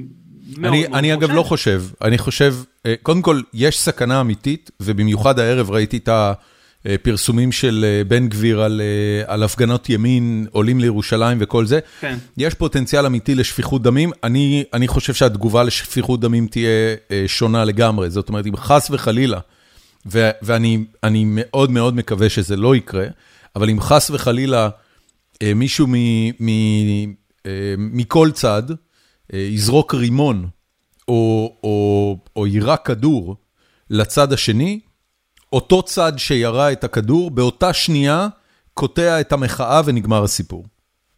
מאוד 0.57 0.73
אני, 0.73 0.83
מאוד 0.83 0.95
אני 0.95 1.15
אגב 1.15 1.31
לא 1.31 1.43
חושב, 1.43 1.83
אני 2.03 2.19
חושב, 2.19 2.55
אה, 2.87 2.95
קודם 3.03 3.23
כל, 3.23 3.41
יש 3.55 3.79
סכנה 3.79 4.21
אמיתית, 4.21 4.71
ובמיוחד 4.81 5.39
הערב 5.39 5.71
ראיתי 5.71 5.97
את 5.97 6.09
הפרסומים 6.13 7.53
של 7.53 7.85
אה, 7.89 8.05
בן 8.05 8.29
גביר 8.29 8.63
על, 8.63 8.81
אה, 8.81 9.35
על 9.35 9.43
הפגנות 9.43 9.91
ימין, 9.91 10.47
עולים 10.51 10.81
לירושלים 10.81 11.39
וכל 11.41 11.67
זה. 11.67 11.79
כן. 12.01 12.19
יש 12.37 12.55
פוטנציאל 12.55 13.07
אמיתי 13.07 13.35
לשפיכות 13.35 13.83
דמים, 13.83 14.11
אני, 14.25 14.65
אני 14.73 14.89
חושב 14.89 15.15
שהתגובה 15.15 15.63
לשפיכות 15.63 16.21
דמים 16.21 16.47
תהיה 16.47 16.97
שונה 17.27 17.65
לגמרי, 17.65 18.11
זאת 18.11 18.29
אומרת, 18.29 18.47
אם 18.47 18.57
חס 18.57 18.91
וחלילה, 18.91 19.39
ו, 20.07 20.31
ואני 20.43 21.25
מאוד 21.27 21.71
מאוד 21.71 21.97
מקווה 21.97 22.29
שזה 22.29 22.57
לא 22.57 22.77
יקרה, 22.77 23.07
אבל 23.57 23.71
אם 23.71 23.81
חס 23.81 24.11
וחלילה 24.11 24.69
מישהו 25.55 25.87
מ, 25.89 25.95
מ, 26.41 26.49
מכל 27.79 28.31
צד, 28.33 28.63
אה, 29.33 29.39
יזרוק 29.39 29.95
רימון 29.95 30.49
או 31.09 31.57
או, 31.65 32.19
או 32.37 32.47
יירה 32.47 32.77
כדור 32.77 33.37
לצד 33.91 34.33
השני, 34.33 34.81
אותו 35.53 35.83
צד 35.83 36.13
שירה 36.17 36.73
את 36.73 36.85
הכדור, 36.85 37.31
באותה 37.31 37.73
שנייה 37.73 38.29
קוטע 38.75 39.21
את 39.21 39.33
המחאה 39.33 39.81
ונגמר 39.85 40.25
הסיפור. 40.25 40.65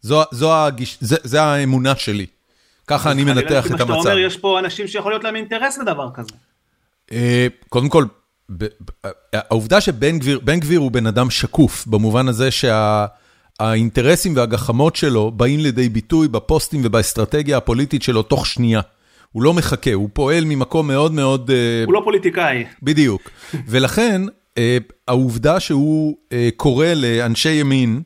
זו 0.01 0.23
זו 0.31 0.55
הגיש, 0.55 0.97
זה 1.01 1.15
זה 1.23 1.41
האמונה 1.41 1.95
שלי. 1.95 2.25
ככה 2.87 3.11
אני 3.11 3.23
מנתח 3.23 3.65
את 3.65 3.71
המצב. 3.71 3.83
אתה 3.83 3.93
אומר, 3.93 4.17
יש 4.17 4.37
פה 4.37 4.59
אנשים 4.59 4.87
שיכול 4.87 5.11
להיות 5.11 5.23
להם 5.23 5.35
אינטרס 5.35 5.77
לדבר 5.77 6.09
כזה. 6.13 6.33
אה, 7.11 7.47
קודם 7.69 7.89
כל, 7.89 8.05
העובדה 9.33 9.81
שבן 9.81 10.19
גביר, 10.19 10.39
בן 10.43 10.59
גביר 10.59 10.79
הוא 10.79 10.91
בן 10.91 11.07
אדם 11.07 11.29
שקוף, 11.29 11.87
במובן 11.87 12.27
הזה 12.27 12.51
שה... 12.51 13.05
האינטרסים 13.61 14.35
והגחמות 14.35 14.95
שלו 14.95 15.31
באים 15.31 15.59
לידי 15.59 15.89
ביטוי 15.89 16.27
בפוסטים 16.27 16.81
ובאסטרטגיה 16.83 17.57
הפוליטית 17.57 18.03
שלו 18.03 18.23
תוך 18.23 18.47
שנייה. 18.47 18.81
הוא 19.31 19.43
לא 19.43 19.53
מחכה, 19.53 19.93
הוא 19.93 20.09
פועל 20.13 20.45
ממקום 20.45 20.87
מאוד 20.87 21.11
מאוד... 21.11 21.51
אה, 21.51 21.83
הוא 21.85 21.93
לא 21.93 22.01
פוליטיקאי. 22.03 22.65
בדיוק. 22.83 23.29
ולכן, 23.69 24.21
אה, 24.57 24.77
העובדה 25.07 25.59
שהוא 25.59 26.17
אה, 26.31 26.49
קורא 26.55 26.87
לאנשי 26.95 27.49
ימין 27.49 28.01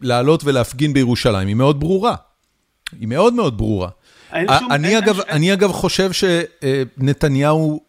לעלות 0.00 0.44
ולהפגין 0.44 0.92
בירושלים 0.92 1.48
היא 1.48 1.56
מאוד 1.56 1.80
ברורה. 1.80 2.14
היא 3.00 3.08
מאוד 3.08 3.34
מאוד 3.34 3.58
ברורה. 3.58 3.88
אני 4.70 4.98
אגב, 4.98 5.20
אני 5.20 5.52
אגב 5.52 5.72
חושב 5.72 6.10
שנתניהו 6.12 7.80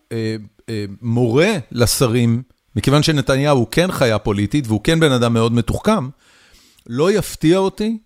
מורה 1.01 1.53
לשרים, 1.71 2.41
מכיוון 2.75 3.03
שנתניהו 3.03 3.57
הוא 3.57 3.67
כן 3.71 3.91
חיה 3.91 4.19
פוליטית 4.19 4.67
והוא 4.67 4.81
כן 4.83 4.99
בן 4.99 5.11
אדם 5.11 5.33
מאוד 5.33 5.51
מתוחכם, 5.53 6.09
לא 6.87 7.11
יפתיע 7.11 7.57
אותי 7.57 7.97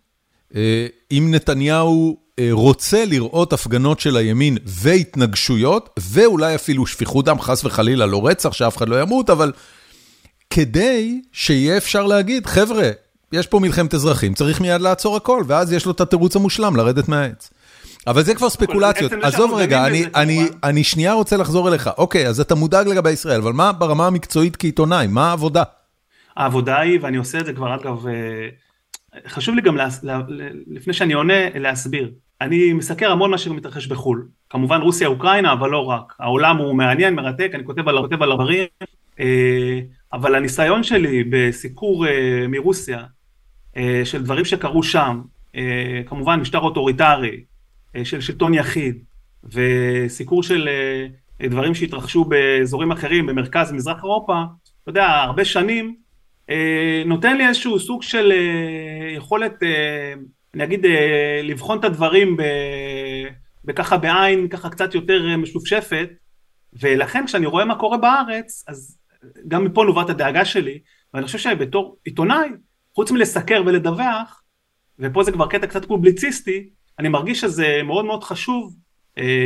אה, 0.55 0.87
אם 1.11 1.27
נתניהו 1.33 2.17
אה, 2.39 2.49
רוצה 2.51 3.05
לראות 3.05 3.53
הפגנות 3.53 3.99
של 3.99 4.17
הימין 4.17 4.57
והתנגשויות, 4.65 5.99
ואולי 5.99 6.55
אפילו 6.55 6.87
שפיכות 6.87 7.25
דם, 7.25 7.39
חס 7.41 7.65
וחלילה, 7.65 8.05
לא 8.05 8.27
רצח, 8.27 8.53
שאף 8.53 8.77
אחד 8.77 8.89
לא 8.89 9.01
ימות, 9.01 9.29
אבל 9.29 9.51
כדי 10.49 11.21
שיהיה 11.31 11.77
אפשר 11.77 12.05
להגיד, 12.05 12.45
חבר'ה, 12.45 12.89
יש 13.31 13.47
פה 13.47 13.59
מלחמת 13.59 13.93
אזרחים, 13.93 14.33
צריך 14.33 14.61
מיד 14.61 14.81
לעצור 14.81 15.15
הכל, 15.15 15.43
ואז 15.47 15.73
יש 15.73 15.85
לו 15.85 15.91
את 15.91 16.01
התירוץ 16.01 16.35
המושלם 16.35 16.75
לרדת 16.75 17.07
מהעץ. 17.07 17.49
אבל 18.07 18.23
זה 18.23 18.35
כבר 18.35 18.49
ספקולציות. 18.49 19.11
עזוב 19.21 19.53
רגע, 19.53 19.85
אני, 19.85 20.05
אני, 20.15 20.47
אני 20.63 20.83
שנייה 20.83 21.13
רוצה 21.13 21.37
לחזור 21.37 21.69
אליך. 21.69 21.89
אוקיי, 21.97 22.27
אז 22.27 22.39
אתה 22.39 22.55
מודאג 22.55 22.87
לגבי 22.87 23.11
ישראל, 23.11 23.41
אבל 23.41 23.53
מה 23.53 23.71
ברמה 23.71 24.07
המקצועית 24.07 24.55
כעיתונאי? 24.55 25.07
מה 25.07 25.29
העבודה? 25.29 25.63
העבודה 26.35 26.79
היא, 26.79 26.99
ואני 27.01 27.17
עושה 27.17 27.39
את 27.39 27.45
זה 27.45 27.53
כבר 27.53 27.75
אגב 27.75 28.07
אה, 28.07 28.49
חשוב 29.27 29.55
לי 29.55 29.61
גם, 29.61 29.77
לה, 29.77 30.21
לפני 30.67 30.93
שאני 30.93 31.13
עונה, 31.13 31.49
להסביר. 31.55 32.11
אני 32.41 32.73
מסקר 32.73 33.11
המון 33.11 33.31
מה 33.31 33.37
שמתרחש 33.37 33.87
בחו"ל. 33.87 34.27
כמובן 34.49 34.81
רוסיה, 34.81 35.07
אוקראינה, 35.07 35.53
אבל 35.53 35.69
לא 35.69 35.85
רק. 35.85 36.13
העולם 36.19 36.57
הוא 36.57 36.75
מעניין, 36.75 37.15
מרתק, 37.15 37.51
אני 37.53 37.65
כותב 37.65 37.87
על, 37.87 37.97
כותב 38.01 38.23
על 38.23 38.31
הדברים, 38.31 38.67
אה, 39.19 39.79
אבל 40.13 40.35
הניסיון 40.35 40.83
שלי 40.83 41.23
בסיקור 41.23 42.07
אה, 42.07 42.45
מרוסיה, 42.47 43.03
של 44.03 44.23
דברים 44.23 44.45
שקרו 44.45 44.83
שם, 44.83 45.21
כמובן 46.05 46.39
משטר 46.39 46.59
אוטוריטרי, 46.59 47.43
של 48.03 48.21
שלטון 48.21 48.53
יחיד, 48.53 49.03
וסיקור 49.43 50.43
של 50.43 50.69
דברים 51.41 51.75
שהתרחשו 51.75 52.25
באזורים 52.25 52.91
אחרים, 52.91 53.25
במרכז, 53.25 53.71
מזרח 53.71 53.97
אירופה, 54.03 54.43
אתה 54.83 54.89
יודע, 54.89 55.07
הרבה 55.07 55.45
שנים, 55.45 55.95
אה, 56.49 57.03
נותן 57.05 57.37
לי 57.37 57.47
איזשהו 57.47 57.79
סוג 57.79 58.03
של 58.03 58.31
אה, 58.31 59.11
יכולת, 59.15 59.63
אה, 59.63 60.13
אני 60.53 60.63
אגיד, 60.63 60.85
לבחון 61.43 61.79
את 61.79 61.83
הדברים 61.83 62.37
בככה 63.65 63.97
בעין 63.97 64.47
ככה 64.47 64.69
קצת 64.69 64.95
יותר 64.95 65.37
משופשפת, 65.37 66.09
ולכן 66.73 67.25
כשאני 67.25 67.45
רואה 67.45 67.65
מה 67.65 67.75
קורה 67.75 67.97
בארץ, 67.97 68.63
אז 68.67 68.97
גם 69.47 69.65
מפה 69.65 69.83
נובעת 69.83 70.09
הדאגה 70.09 70.45
שלי, 70.45 70.79
ואני 71.13 71.25
חושב 71.25 71.37
שבתור 71.37 71.97
עיתונאי, 72.03 72.49
חוץ 72.95 73.11
מלסקר 73.11 73.63
ולדווח, 73.65 74.43
ופה 74.99 75.23
זה 75.23 75.31
כבר 75.31 75.47
קטע 75.47 75.67
קצת 75.67 75.85
פובליציסטי, 75.85 76.69
אני 76.99 77.09
מרגיש 77.09 77.41
שזה 77.41 77.81
מאוד 77.83 78.05
מאוד 78.05 78.23
חשוב 78.23 78.75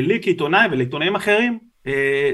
לי 0.01 0.19
כעיתונאי 0.21 0.67
ולעיתונאים 0.71 1.15
אחרים, 1.15 1.59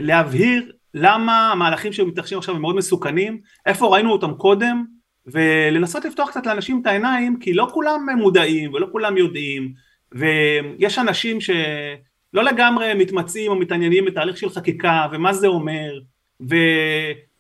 להבהיר 0.02 0.72
למה 0.94 1.52
המהלכים 1.52 1.94
שמתרחשים 1.94 2.38
עכשיו 2.38 2.56
הם 2.56 2.62
מאוד 2.62 2.76
מסוכנים, 2.76 3.42
איפה 3.66 3.88
ראינו 3.88 4.12
אותם 4.12 4.34
קודם, 4.34 4.86
ולנסות 5.26 6.06
לפתוח 6.06 6.30
קצת 6.30 6.46
לאנשים 6.46 6.82
את 6.82 6.88
העיניים, 6.88 7.40
כי 7.40 7.54
לא 7.54 7.68
כולם 7.74 8.06
מודעים 8.18 8.74
ולא 8.74 8.88
כולם 8.92 9.18
יודעים, 9.18 9.74
ויש 10.12 11.00
אנשים 11.00 11.42
שלא 11.42 12.44
לגמרי 12.44 12.94
מתמצאים 12.94 13.52
או 13.52 13.56
מתעניינים 13.56 14.06
בתהליך 14.06 14.38
של 14.38 14.50
חקיקה, 14.50 15.08
ומה 15.12 15.34
זה 15.34 15.48
אומר, 15.48 16.00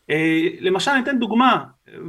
ולמשל 0.09 0.91
אני 0.91 1.03
אתן 1.03 1.19
דוגמה, 1.19 1.63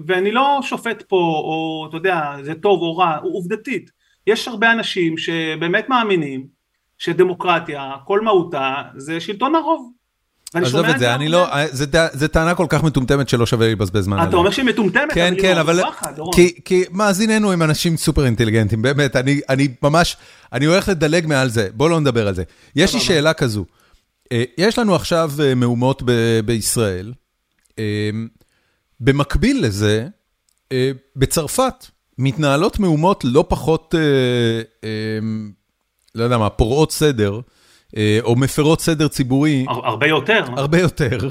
ואני 0.07 0.33
לא 0.33 0.59
שופט 0.63 1.03
פה, 1.03 1.17
או 1.17 1.87
אתה 1.89 1.97
יודע, 1.97 2.37
זה 2.43 2.55
טוב 2.55 2.83
או 2.83 2.97
רע, 2.97 3.17
עובדתית, 3.17 4.00
יש 4.31 4.49
הרבה 4.49 4.73
אנשים 4.73 5.19
שבאמת 5.19 5.89
מאמינים 5.89 6.47
שדמוקרטיה, 6.99 7.93
כל 8.05 8.21
מהותה, 8.21 8.75
זה 8.97 9.21
שלטון 9.21 9.55
הרוב. 9.55 9.93
עזוב 10.55 10.87
את 10.87 10.99
זה, 10.99 11.15
אני 11.15 11.29
לא, 11.29 11.47
זה 12.13 12.29
טענה 12.29 12.55
כל 12.55 12.67
כך 12.69 12.83
מטומטמת 12.83 13.29
שלא 13.29 13.47
שווה 13.47 13.69
לבזבז 13.69 14.05
זמן 14.05 14.17
עליה. 14.17 14.29
אתה 14.29 14.37
אומר 14.37 14.51
שהיא 14.51 14.65
מטומטמת, 14.65 15.13
כן, 15.15 15.35
כן, 15.41 15.59
אבל... 15.59 15.81
כי 16.65 16.85
מאזיננו 16.91 17.53
הם 17.53 17.63
אנשים 17.63 17.97
סופר 17.97 18.25
אינטליגנטים, 18.25 18.83
באמת, 18.83 19.17
אני 19.49 19.69
ממש, 19.83 20.17
אני 20.53 20.65
הולך 20.65 20.89
לדלג 20.89 21.27
מעל 21.27 21.49
זה, 21.49 21.69
בוא 21.75 21.91
לא 21.91 22.01
נדבר 22.01 22.29
על 22.29 22.35
זה. 22.35 22.43
יש 22.77 22.95
לי 22.95 23.01
שאלה 23.01 23.33
כזו, 23.33 23.65
אה, 24.33 24.45
יש 24.59 24.79
לנו 24.79 24.95
עכשיו 24.95 25.31
אה, 25.43 25.55
מהומות 25.55 26.03
בישראל, 26.45 27.13
אה, 27.79 28.11
במקביל 29.01 29.65
לזה, 29.67 30.07
בצרפת 31.17 31.87
מתנהלות 32.21 32.79
מהומות 32.79 33.25
לא 33.25 33.45
פחות, 33.49 33.95
לא 36.15 36.25
יודע 36.25 36.39
מה, 36.39 36.51
פורעות 36.51 36.93
סדר, 36.93 37.41
אה, 37.97 38.19
או 38.23 38.37
מפרות 38.37 38.81
סדר 38.81 39.09
ציבורי. 39.09 39.65
הרבה 39.69 40.07
יותר. 40.07 40.45
הרבה 40.57 40.81
יותר. 40.81 41.29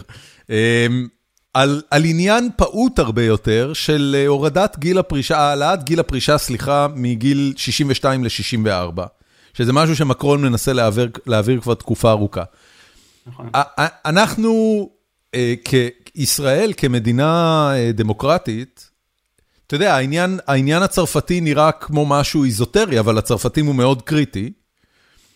אה, 0.49 0.87
על 1.53 1.81
על 1.91 2.05
עניין 2.05 2.49
פעוט 2.55 2.99
הרבה 2.99 3.23
יותר 3.23 3.71
של 3.73 4.15
אה, 4.19 4.27
הורדת 4.27 4.77
גיל 4.79 4.97
הפרישה, 4.97 5.37
העלאת 5.37 5.83
גיל 5.83 5.99
הפרישה, 5.99 6.37
סליחה, 6.37 6.87
מגיל 6.95 7.53
62 7.57 8.23
ל-64, 8.23 9.01
שזה 9.53 9.73
משהו 9.73 9.95
שמקרון 9.95 10.41
מנסה 10.41 10.73
להעביר 10.73 11.09
להעביר 11.25 11.61
כבר 11.61 11.73
תקופה 11.73 12.11
ארוכה. 12.11 12.43
נכון. 13.27 13.49
אנחנו, 14.05 14.89
כישראל, 16.13 16.73
כמדינה 16.77 17.71
דמוקרטית, 17.93 18.88
אתה 19.69 19.75
יודע, 19.75 19.95
העניין 19.95 20.39
העניין 20.47 20.83
הצרפתי 20.83 21.41
נראה 21.41 21.71
כמו 21.71 22.05
משהו 22.05 22.43
איזוטרי, 22.43 22.99
אבל 22.99 23.17
הצרפתים 23.17 23.65
הוא 23.65 23.75
מאוד 23.75 24.01
קריטי. 24.01 24.51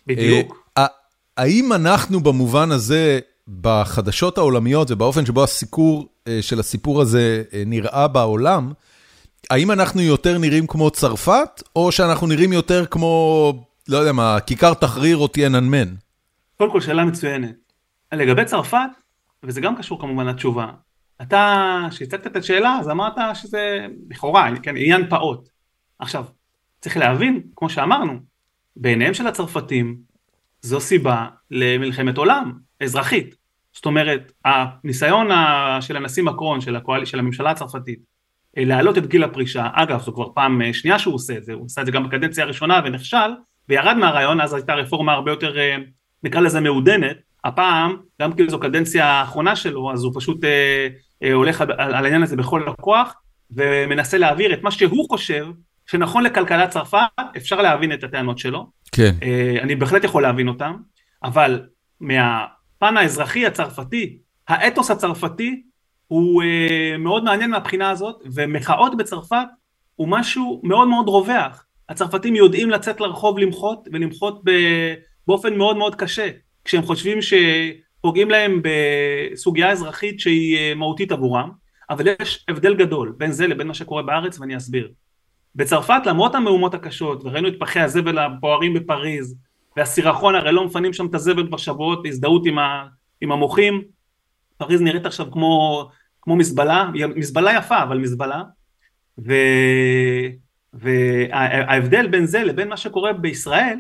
בדיוק. 0.07 0.69
האם 1.37 1.73
אנחנו 1.73 2.19
במובן 2.19 2.71
הזה, 2.71 3.19
בחדשות 3.61 4.37
העולמיות 4.37 4.91
ובאופן 4.91 5.25
שבו 5.25 5.43
הסיקור 5.43 6.07
אה, 6.27 6.39
של 6.41 6.59
הסיפור 6.59 7.01
הזה 7.01 7.43
אה, 7.53 7.63
נראה 7.65 8.07
בעולם, 8.07 8.73
האם 9.49 9.71
אנחנו 9.71 10.01
יותר 10.01 10.37
נראים 10.37 10.67
כמו 10.67 10.89
צרפת, 10.89 11.63
או 11.75 11.91
שאנחנו 11.91 12.27
נראים 12.27 12.53
יותר 12.53 12.85
כמו 12.85 13.53
לא 13.87 13.97
יודע 13.97 14.11
מה, 14.11 14.39
כיכר 14.39 14.73
תחריר 14.73 15.17
או 15.17 15.27
תיאננמן? 15.27 15.93
קודם 16.57 16.71
כל 16.71 16.81
שאלה 16.81 17.05
מצוינת. 17.05 17.55
לגבי 18.13 18.45
צרפת, 18.45 18.89
וזה 19.43 19.61
גם 19.61 19.75
קשור 19.75 20.01
כמובן 20.01 20.27
לתשובה, 20.27 20.67
אתה, 21.21 21.87
כשהצגת 21.89 22.27
את 22.27 22.35
השאלה, 22.35 22.77
אז 22.79 22.89
אמרת 22.89 23.13
שזה 23.33 23.87
לכאורה, 24.09 24.49
כן, 24.63 24.77
עניין 24.77 25.09
פעוט. 25.09 25.49
עכשיו, 25.99 26.25
צריך 26.81 26.97
להבין, 26.97 27.41
כמו 27.55 27.69
שאמרנו, 27.69 28.13
בעיניהם 28.75 29.13
של 29.13 29.27
הצרפתים, 29.27 29.97
זו 30.61 30.79
סיבה 30.79 31.27
למלחמת 31.51 32.17
עולם 32.17 32.53
אזרחית. 32.83 33.35
זאת 33.73 33.85
אומרת, 33.85 34.31
הניסיון 34.45 35.27
של 35.81 35.97
הנשיא 35.97 36.23
מקרון, 36.23 36.61
של, 36.61 36.75
הקואל... 36.75 37.05
של 37.05 37.19
הממשלה 37.19 37.51
הצרפתית, 37.51 37.99
אה, 38.57 38.65
להעלות 38.65 38.97
את 38.97 39.07
גיל 39.07 39.23
הפרישה, 39.23 39.67
אגב 39.73 40.01
זו 40.01 40.13
כבר 40.13 40.29
פעם 40.35 40.61
אה, 40.61 40.73
שנייה 40.73 40.99
שהוא 40.99 41.15
עושה 41.15 41.37
את 41.37 41.45
זה, 41.45 41.53
הוא 41.53 41.65
עשה 41.65 41.81
את 41.81 41.85
זה 41.85 41.91
גם 41.91 42.03
בקדנציה 42.03 42.43
הראשונה 42.43 42.81
ונכשל, 42.85 43.17
וירד 43.69 43.97
מהרעיון, 43.97 44.41
אז 44.41 44.53
הייתה 44.53 44.73
רפורמה 44.73 45.13
הרבה 45.13 45.31
יותר, 45.31 45.57
אה, 45.57 45.77
נקרא 46.23 46.41
לזה 46.41 46.59
מעודנת, 46.59 47.17
הפעם, 47.43 47.97
גם 48.21 48.33
כי 48.33 48.49
זו 48.49 48.59
קדנציה 48.59 49.05
האחרונה 49.05 49.55
שלו, 49.55 49.91
אז 49.93 50.03
הוא 50.03 50.11
פשוט 50.15 50.43
אה, 50.43 50.87
אה, 51.23 51.33
הולך 51.33 51.61
על, 51.61 51.71
על 51.71 52.05
העניין 52.05 52.23
הזה 52.23 52.35
בכל 52.35 52.67
הכוח, 52.69 53.15
ומנסה 53.51 54.17
להעביר 54.17 54.53
את 54.53 54.63
מה 54.63 54.71
שהוא 54.71 55.09
חושב 55.09 55.47
שנכון 55.85 56.23
לכלכלת 56.23 56.69
צרפת, 56.69 56.99
אפשר 57.37 57.61
להבין 57.61 57.93
את 57.93 58.03
הטענות 58.03 58.37
שלו. 58.37 58.67
כן. 58.91 59.15
אה, 59.23 59.57
אני 59.61 59.75
בהחלט 59.75 60.03
יכול 60.03 60.23
להבין 60.23 60.47
אותם, 60.47 60.73
אבל 61.23 61.61
מהפן 62.01 62.97
האזרחי 62.97 63.45
הצרפתי, 63.45 64.17
האתוס 64.47 64.91
הצרפתי 64.91 65.63
הוא 66.07 66.43
אה, 66.43 66.97
מאוד 66.99 67.23
מעניין 67.23 67.51
מהבחינה 67.51 67.89
הזאת, 67.89 68.23
ומחאות 68.33 68.97
בצרפת 68.97 69.47
הוא 69.95 70.07
משהו 70.07 70.61
מאוד 70.63 70.87
מאוד 70.87 71.07
רווח. 71.07 71.65
הצרפתים 71.89 72.35
יודעים 72.35 72.69
לצאת 72.69 73.01
לרחוב 73.01 73.39
למחות, 73.39 73.87
ולמחות 73.93 74.41
באופן 75.27 75.57
מאוד 75.57 75.77
מאוד 75.77 75.95
קשה, 75.95 76.29
כשהם 76.65 76.83
חושבים 76.83 77.17
שפוגעים 77.21 78.29
להם 78.29 78.61
בסוגיה 78.63 79.71
אזרחית 79.71 80.19
שהיא 80.19 80.57
אה, 80.57 80.75
מהותית 80.75 81.11
עבורם, 81.11 81.51
אבל 81.89 82.05
יש 82.21 82.45
הבדל 82.47 82.75
גדול 82.75 83.13
בין 83.17 83.31
זה 83.31 83.47
לבין 83.47 83.67
מה 83.67 83.73
שקורה 83.73 84.03
בארץ, 84.03 84.39
ואני 84.39 84.57
אסביר. 84.57 84.91
בצרפת 85.55 86.01
למרות 86.05 86.35
המהומות 86.35 86.73
הקשות 86.73 87.25
וראינו 87.25 87.47
את 87.47 87.53
פחי 87.59 87.79
הזבל 87.79 88.17
הבוערים 88.17 88.73
בפריז 88.73 89.35
והסירחון 89.77 90.35
הרי 90.35 90.51
לא 90.51 90.65
מפנים 90.65 90.93
שם 90.93 91.05
את 91.05 91.15
הזבל 91.15 91.47
כבר 91.47 91.57
שבועות 91.57 92.03
בהזדהות 92.03 92.45
עם, 92.45 92.57
עם 93.21 93.31
המוחים 93.31 93.81
פריז 94.57 94.81
נראית 94.81 95.05
עכשיו 95.05 95.31
כמו, 95.31 95.85
כמו 96.21 96.35
מזבלה, 96.35 96.89
מזבלה 97.15 97.53
יפה 97.57 97.83
אבל 97.83 97.97
מזבלה 97.97 98.43
ו, 99.25 99.33
וההבדל 100.73 102.07
בין 102.07 102.25
זה 102.25 102.43
לבין 102.43 102.67
מה 102.67 102.77
שקורה 102.77 103.13
בישראל 103.13 103.79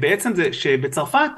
בעצם 0.00 0.34
זה 0.34 0.52
שבצרפת 0.52 1.30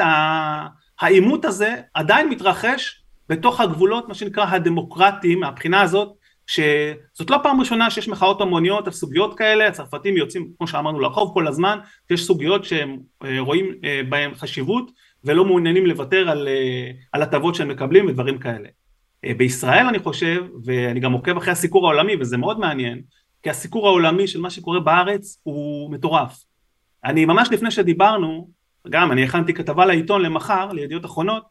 העימות 1.00 1.44
הזה 1.44 1.76
עדיין 1.94 2.28
מתרחש 2.28 3.02
בתוך 3.28 3.60
הגבולות 3.60 4.08
מה 4.08 4.14
שנקרא 4.14 4.44
הדמוקרטיים 4.44 5.40
מהבחינה 5.40 5.82
הזאת 5.82 6.12
שזאת 6.50 7.30
לא 7.30 7.38
פעם 7.42 7.60
ראשונה 7.60 7.90
שיש 7.90 8.08
מחאות 8.08 8.40
המוניות 8.40 8.86
על 8.86 8.92
סוגיות 8.92 9.38
כאלה, 9.38 9.68
הצרפתים 9.68 10.16
יוצאים 10.16 10.50
כמו 10.58 10.66
שאמרנו 10.66 11.00
לרחוב 11.00 11.34
כל 11.34 11.46
הזמן, 11.46 11.78
שיש 12.08 12.24
סוגיות 12.24 12.64
שהם 12.64 12.98
אה, 13.24 13.40
רואים 13.40 13.74
אה, 13.84 14.00
בהם 14.08 14.34
חשיבות 14.34 14.90
ולא 15.24 15.44
מעוניינים 15.44 15.86
לוותר 15.86 16.30
על, 16.30 16.48
אה, 16.48 16.90
על 17.12 17.22
הטבות 17.22 17.54
שהם 17.54 17.68
מקבלים 17.68 18.06
ודברים 18.06 18.38
כאלה. 18.38 18.68
בישראל 19.36 19.86
אני 19.86 19.98
חושב, 19.98 20.44
ואני 20.64 21.00
גם 21.00 21.12
עוקב 21.12 21.36
אחרי 21.36 21.52
הסיקור 21.52 21.86
העולמי 21.86 22.16
וזה 22.20 22.36
מאוד 22.36 22.58
מעניין, 22.58 23.02
כי 23.42 23.50
הסיקור 23.50 23.86
העולמי 23.86 24.26
של 24.26 24.40
מה 24.40 24.50
שקורה 24.50 24.80
בארץ 24.80 25.40
הוא 25.42 25.92
מטורף. 25.92 26.44
אני 27.04 27.24
ממש 27.24 27.48
לפני 27.50 27.70
שדיברנו, 27.70 28.50
גם 28.88 29.12
אני 29.12 29.24
הכנתי 29.24 29.54
כתבה 29.54 29.86
לעיתון 29.86 30.22
למחר, 30.22 30.72
לידיעות 30.72 31.04
אחרונות, 31.04 31.42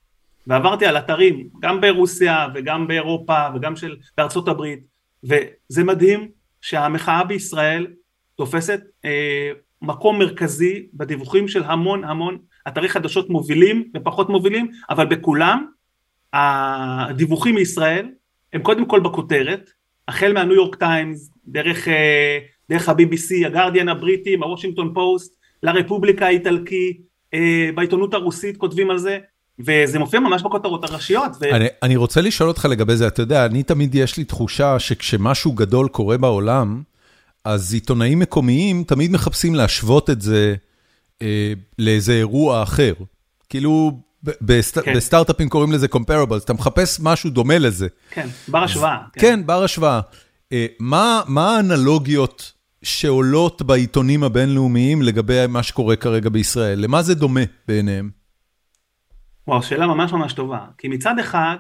ועברתי 0.48 0.86
על 0.86 0.98
אתרים, 0.98 1.50
גם 1.60 1.82
ברוסיה 1.82 2.48
וגם 2.56 2.88
באירופה 2.88 3.48
וגם 3.56 3.76
של 3.76 3.98
בארצות 4.18 4.48
הברית, 4.48 4.80
וזה 5.24 5.84
מדהים 5.84 6.30
שהמחאה 6.62 7.24
בישראל 7.24 7.88
תופסת 8.36 8.82
אה, 9.06 9.52
מקום 9.82 10.20
מרכזי 10.20 10.88
בדיווחים 10.94 11.48
של 11.48 11.64
המון 11.64 12.04
המון 12.04 12.38
אתרי 12.68 12.90
חדשות 12.90 13.30
מובילים 13.30 13.92
ופחות 13.96 14.30
מובילים, 14.30 14.72
אבל 14.90 15.06
בכולם 15.06 15.66
הדיווחים 16.34 17.56
מישראל 17.56 18.10
הם 18.54 18.62
קודם 18.62 18.86
כל 18.86 19.00
בכותרת, 19.00 19.70
החל 20.08 20.34
מהניו 20.34 20.56
יורק 20.56 20.76
טיימס, 20.76 21.32
דרך, 21.48 21.88
אה, 21.88 22.40
דרך 22.70 22.90
ה-BBC, 22.90 23.48
הגרדיאן 23.48 23.90
הבריטי, 23.90 24.36
הוושינגטון 24.36 24.94
פוסט, 24.94 25.39
לה 25.64 25.76
רפובליקה 25.76 26.26
האיטלקי, 26.26 26.98
אה, 27.34 27.70
בעיתונות 27.76 28.14
הרוסית 28.14 28.58
כותבים 28.58 28.90
על 28.90 28.98
זה, 28.98 29.18
וזה 29.60 30.00
מופיע 30.00 30.20
ממש 30.20 30.42
בכותרות 30.42 30.84
הראשיות. 30.84 31.32
ו... 31.42 31.56
אני, 31.56 31.66
אני 31.84 31.96
רוצה 31.96 32.22
לשאול 32.22 32.50
אותך 32.50 32.66
לגבי 32.66 32.96
זה, 32.96 33.08
אתה 33.08 33.22
יודע, 33.22 33.46
אני 33.46 33.64
תמיד 33.64 33.96
יש 33.96 34.18
לי 34.18 34.24
תחושה 34.24 34.80
שכשמשהו 34.80 35.52
גדול 35.52 35.88
קורה 35.88 36.18
בעולם, 36.18 36.82
אז 37.46 37.74
עיתונאים 37.74 38.20
מקומיים 38.20 38.84
תמיד 38.84 39.12
מחפשים 39.12 39.56
להשוות 39.56 40.10
את 40.10 40.22
זה 40.22 40.56
אה, 41.22 41.54
לאיזה 41.80 42.14
אירוע 42.14 42.64
אחר. 42.64 42.94
כאילו, 43.50 44.00
בסט, 44.42 44.80
כן. 44.80 44.94
בסטארט-אפים 44.96 45.50
קוראים 45.50 45.72
לזה 45.72 45.88
comparables, 45.96 46.44
אתה 46.44 46.54
מחפש 46.54 47.00
משהו 47.00 47.30
דומה 47.30 47.58
לזה. 47.58 47.88
כן, 48.12 48.28
בר 48.48 48.64
השוואה. 48.64 48.98
כן, 49.14 49.22
כן 49.22 49.46
בר 49.46 49.64
השוואה. 49.64 50.00
אה, 50.52 50.66
מה, 50.80 51.22
מה 51.28 51.56
האנלוגיות 51.56 52.52
שעולות 52.84 53.62
בעיתונים 53.62 54.24
הבינלאומיים 54.24 55.02
לגבי 55.02 55.48
מה 55.50 55.64
שקורה 55.64 55.96
כרגע 55.96 56.30
בישראל? 56.30 56.80
למה 56.80 57.02
זה 57.02 57.16
דומה 57.16 57.42
בעיניהם? 57.68 58.10
וואו, 59.48 59.64
שאלה 59.64 59.88
ממש 59.88 60.12
ממש 60.12 60.34
טובה. 60.34 60.66
כי 60.78 60.88
מצד 60.88 61.20
אחד, 61.20 61.56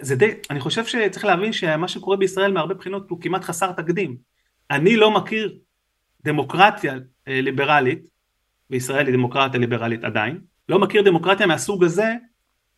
זה 0.00 0.16
די, 0.16 0.30
אני 0.50 0.60
חושב 0.60 0.86
שצריך 0.86 1.24
להבין 1.24 1.52
שמה 1.52 1.88
שקורה 1.88 2.16
בישראל 2.16 2.52
מהרבה 2.52 2.74
בחינות 2.74 3.10
הוא 3.10 3.20
כמעט 3.20 3.44
חסר 3.44 3.72
תקדים. 3.72 4.16
אני 4.70 4.96
לא 4.96 5.10
מכיר 5.10 5.58
דמוקרטיה 6.24 6.94
אה, 7.28 7.40
ליברלית, 7.40 8.08
וישראל 8.70 9.06
היא 9.06 9.14
דמוקרטיה 9.14 9.60
ליברלית 9.60 10.04
עדיין, 10.04 10.40
לא 10.68 10.78
מכיר 10.78 11.02
דמוקרטיה 11.02 11.46
מהסוג 11.46 11.84
הזה, 11.84 12.14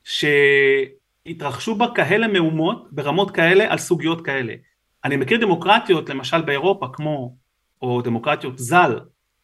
שהתרחשו 0.04 1.74
בה 1.74 1.87
כאלה 1.94 2.28
מהומות 2.28 2.88
ברמות 2.92 3.30
כאלה 3.30 3.72
על 3.72 3.78
סוגיות 3.78 4.24
כאלה. 4.24 4.54
אני 5.07 5.16
מכיר 5.16 5.40
דמוקרטיות 5.40 6.09
למשל 6.09 6.42
באירופה 6.42 6.87
כמו, 6.92 7.35
או 7.83 8.03
דמוקרטיות 8.03 8.59
ז"ל, 8.59 9.01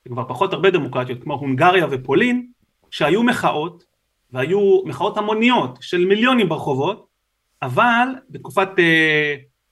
כבר 0.09 0.25
פחות 0.29 0.53
הרבה 0.53 0.70
דמוקרטיות 0.70 1.22
כמו 1.22 1.35
הונגריה 1.35 1.87
ופולין, 1.90 2.46
שהיו 2.90 3.22
מחאות 3.22 3.85
והיו 4.33 4.83
מחאות 4.85 5.18
המוניות 5.18 5.79
של 5.81 6.05
מיליונים 6.05 6.48
ברחובות, 6.48 7.07
אבל 7.62 8.09
בתקופת 8.31 8.68
uh, 8.77 8.81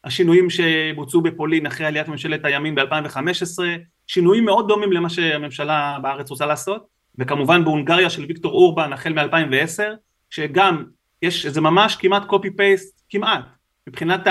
השינויים 0.05 0.50
שבוצעו 0.50 1.20
בפולין 1.20 1.66
אחרי 1.66 1.87
עליית 1.87 2.09
ממשלת 2.09 2.44
הימין 2.44 2.74
ב-2015, 2.74 3.59
שינויים 4.07 4.44
מאוד 4.44 4.68
דומים 4.68 4.92
למה 4.92 5.11
שהממשלה 5.11 5.98
בארץ 6.03 6.31
רוצה 6.31 6.46
לעשות, 6.46 6.87
וכמובן 7.18 7.64
בהונגריה 7.64 8.11
של 8.11 8.24
ויקטור 8.24 8.53
אורבן 8.53 8.92
החל 8.92 9.12
מ-2010, 9.12 9.83
שגם 10.31 10.85
יש, 11.22 11.46
זה 11.46 11.61
ממש 11.61 11.96
כמעט 11.96 12.24
copy 12.24 12.50
paste, 12.50 13.02
כמעט, 13.09 13.44
מבחינת 13.87 14.26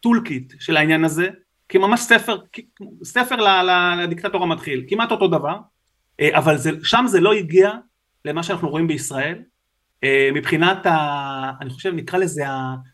ה 0.00 0.22
toolkit 0.24 0.52
של 0.60 0.76
העניין 0.76 1.04
הזה, 1.04 1.28
כממש 1.68 2.00
ספר, 2.00 2.38
ספר 3.04 3.36
לדיקטטור 4.02 4.42
המתחיל, 4.42 4.84
כמעט 4.88 5.10
אותו 5.10 5.28
דבר, 5.28 5.56
אה, 6.20 6.38
אבל 6.38 6.56
זה, 6.56 6.70
שם 6.82 7.04
זה 7.08 7.20
לא 7.20 7.32
הגיע 7.32 7.70
למה 8.24 8.42
שאנחנו 8.42 8.68
רואים 8.68 8.86
בישראל, 8.86 9.38
אה, 10.04 10.30
מבחינת, 10.34 10.86
ה, 10.86 11.52
אני 11.60 11.70
חושב 11.70 11.92
נקרא 11.94 12.18
לזה 12.18 12.44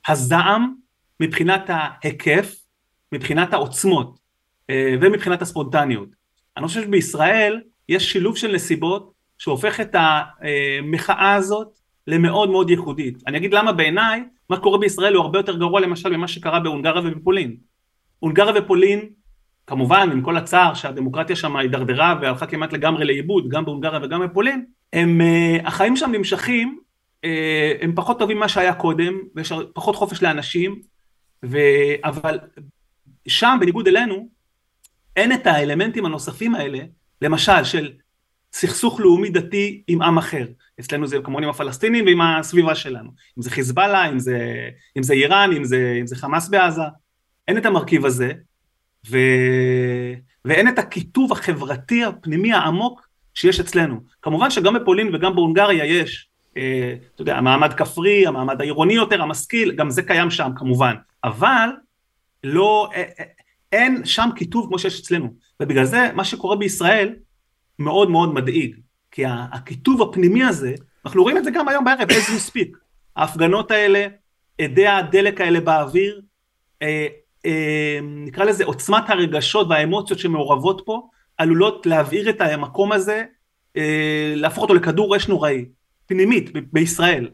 הזעם, 0.08 0.74
מבחינת 1.20 1.62
ההיקף, 1.68 2.56
מבחינת 3.12 3.52
העוצמות 3.52 4.18
אה, 4.70 4.94
ומבחינת 5.00 5.42
הספונטניות. 5.42 6.08
אני 6.56 6.66
חושב 6.66 6.82
שבישראל 6.82 7.60
יש 7.88 8.12
שילוב 8.12 8.36
של 8.36 8.52
נסיבות 8.54 9.12
שהופך 9.38 9.80
את 9.80 9.94
המחאה 9.94 11.34
הזאת 11.34 11.68
למאוד 12.06 12.50
מאוד 12.50 12.70
ייחודית. 12.70 13.22
אני 13.26 13.38
אגיד 13.38 13.54
למה 13.54 13.72
בעיניי 13.72 14.24
מה 14.50 14.56
שקורה 14.56 14.78
בישראל 14.78 15.14
הוא 15.14 15.22
הרבה 15.22 15.38
יותר 15.38 15.56
גרוע 15.56 15.80
למשל 15.80 16.16
ממה 16.16 16.28
שקרה 16.28 16.60
בהונגריה 16.60 17.02
ובפולין. 17.04 17.56
הונגריה 18.18 18.52
ופולין 18.56 19.08
כמובן 19.66 20.08
עם 20.12 20.22
כל 20.22 20.36
הצער 20.36 20.74
שהדמוקרטיה 20.74 21.36
שם 21.36 21.56
הידרדרה 21.56 22.18
והלכה 22.22 22.46
כמעט 22.46 22.72
לגמרי 22.72 23.04
לאיבוד 23.04 23.48
גם 23.48 23.64
בהונגריה 23.64 24.00
וגם 24.02 24.24
בפולין 24.24 24.64
הם, 24.92 25.20
אה, 25.20 25.56
החיים 25.64 25.96
שם 25.96 26.10
נמשכים, 26.12 26.78
אה, 27.24 27.72
הם 27.80 27.92
פחות 27.94 28.18
טובים 28.18 28.36
ממה 28.36 28.48
שהיה 28.48 28.74
קודם, 28.74 29.18
ויש 29.34 29.52
פחות 29.74 29.96
חופש 29.96 30.22
לאנשים, 30.22 30.80
ו... 31.44 31.58
אבל 32.04 32.38
שם 33.28 33.56
בניגוד 33.60 33.88
אלינו, 33.88 34.28
אין 35.16 35.32
את 35.32 35.46
האלמנטים 35.46 36.06
הנוספים 36.06 36.54
האלה, 36.54 36.78
למשל 37.22 37.64
של 37.64 37.92
סכסוך 38.52 39.00
לאומי 39.00 39.30
דתי 39.30 39.82
עם 39.88 40.02
עם 40.02 40.18
אחר, 40.18 40.46
אצלנו 40.80 41.06
זה 41.06 41.18
כמובן 41.24 41.42
עם 41.42 41.50
הפלסטינים 41.50 42.06
ועם 42.06 42.20
הסביבה 42.20 42.74
שלנו, 42.74 43.10
אם 43.38 43.42
זה 43.42 43.50
חיזבאללה, 43.50 44.08
אם 44.08 44.18
זה, 44.18 44.38
אם 44.98 45.02
זה 45.02 45.12
איראן, 45.12 45.52
אם 45.56 45.64
זה, 45.64 45.96
אם 46.00 46.06
זה 46.06 46.16
חמאס 46.16 46.48
בעזה, 46.48 46.82
אין 47.48 47.58
את 47.58 47.66
המרכיב 47.66 48.06
הזה, 48.06 48.32
ו... 49.10 49.18
ואין 50.44 50.68
את 50.68 50.78
הקיטוב 50.78 51.32
החברתי 51.32 52.04
הפנימי 52.04 52.52
העמוק 52.52 53.08
שיש 53.34 53.60
אצלנו. 53.60 54.00
כמובן 54.22 54.50
שגם 54.50 54.74
בפולין 54.74 55.14
וגם 55.14 55.34
בהונגריה 55.34 55.84
יש, 55.84 56.28
אה, 56.56 56.94
אתה 57.14 57.22
יודע, 57.22 57.36
המעמד 57.36 57.72
כפרי, 57.72 58.26
המעמד 58.26 58.60
העירוני 58.60 58.94
יותר, 58.94 59.22
המשכיל, 59.22 59.72
גם 59.72 59.90
זה 59.90 60.02
קיים 60.02 60.30
שם 60.30 60.50
כמובן, 60.56 60.94
אבל 61.24 61.68
לא, 62.44 62.88
אה, 62.94 63.02
אה, 63.20 63.24
אין 63.72 64.04
שם 64.04 64.28
כיתוב 64.36 64.66
כמו 64.66 64.78
שיש 64.78 65.00
אצלנו, 65.00 65.34
ובגלל 65.62 65.84
זה 65.84 66.10
מה 66.14 66.24
שקורה 66.24 66.56
בישראל 66.56 67.14
מאוד 67.78 68.10
מאוד 68.10 68.34
מדאיג, 68.34 68.76
כי 69.10 69.22
הכיתוב 69.26 70.02
הפנימי 70.02 70.44
הזה, 70.44 70.74
אנחנו 71.06 71.22
רואים 71.22 71.38
את 71.38 71.44
זה 71.44 71.50
גם 71.50 71.68
היום 71.68 71.84
בערב, 71.84 72.10
as 72.10 72.14
we 72.14 72.50
speak, 72.50 72.76
ההפגנות 73.16 73.70
האלה, 73.70 74.06
אדי 74.60 74.86
הדלק 74.86 75.40
האלה 75.40 75.60
באוויר, 75.60 76.20
אה, 76.82 77.06
אה, 77.46 77.98
נקרא 78.02 78.44
לזה 78.44 78.64
עוצמת 78.64 79.10
הרגשות 79.10 79.66
והאמוציות 79.70 80.18
שמעורבות 80.18 80.82
פה, 80.84 81.08
עלולות 81.38 81.86
להבעיר 81.86 82.30
את 82.30 82.40
המקום 82.40 82.92
הזה, 82.92 83.24
אה, 83.76 84.32
להפוך 84.36 84.62
אותו 84.62 84.74
לכדור 84.74 85.16
אש 85.16 85.28
נוראי, 85.28 85.64
פנימית, 86.06 86.52
ב- 86.52 86.64
בישראל. 86.72 87.28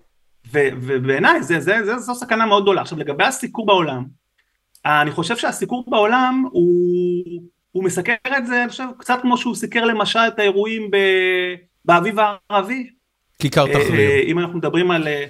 ובעיניי 0.53 1.43
זה, 1.43 1.61
זה, 1.61 1.85
זה, 1.85 1.99
זו 1.99 2.15
סכנה 2.15 2.47
מאוד 2.47 2.63
גדולה. 2.63 2.81
עכשיו 2.81 2.99
לגבי 2.99 3.25
הסיקור 3.25 3.67
בעולם, 3.67 4.05
אני 4.87 5.11
חושב 5.11 5.37
שהסיקור 5.37 5.85
בעולם 5.89 6.45
הוא, 6.53 7.43
הוא 7.73 7.85
מסקר 7.85 8.15
את 8.39 8.47
זה, 8.47 8.63
אני 8.63 8.71
חושב, 8.71 8.85
קצת 8.99 9.19
כמו 9.23 9.37
שהוא 9.37 9.55
סיקר 9.55 9.85
למשל 9.85 10.19
את 10.19 10.39
האירועים 10.39 10.91
ב, 10.91 10.97
באביב 11.85 12.17
הערבי. 12.19 12.87
כיכר 13.39 13.67
אה, 13.67 13.73
תחריר. 13.73 14.01
אה, 14.01 14.23
אם 14.27 14.39
אנחנו 14.39 14.59
מדברים 14.59 14.91
על, 14.91 15.09
אה, 15.09 15.25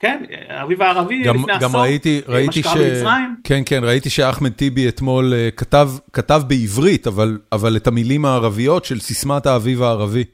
כן, 0.00 0.22
האביב 0.48 0.82
הערבי 0.82 1.22
גם, 1.22 1.36
לפני 1.36 1.52
גם 1.60 1.70
עשור, 1.70 1.80
ראיתי, 1.80 2.20
ראיתי 2.28 2.62
מה 2.64 2.72
ש... 2.72 2.76
במצרים. 2.76 3.36
כן, 3.44 3.62
כן, 3.66 3.80
ראיתי 3.84 4.10
שאחמד 4.10 4.52
טיבי 4.52 4.88
אתמול 4.88 5.34
כתב, 5.56 5.90
כתב 6.12 6.42
בעברית, 6.46 7.06
אבל, 7.06 7.38
אבל 7.52 7.76
את 7.76 7.86
המילים 7.86 8.24
הערביות 8.24 8.84
של 8.84 9.00
סיסמת 9.00 9.46
האביב 9.46 9.82
הערבי. 9.82 10.24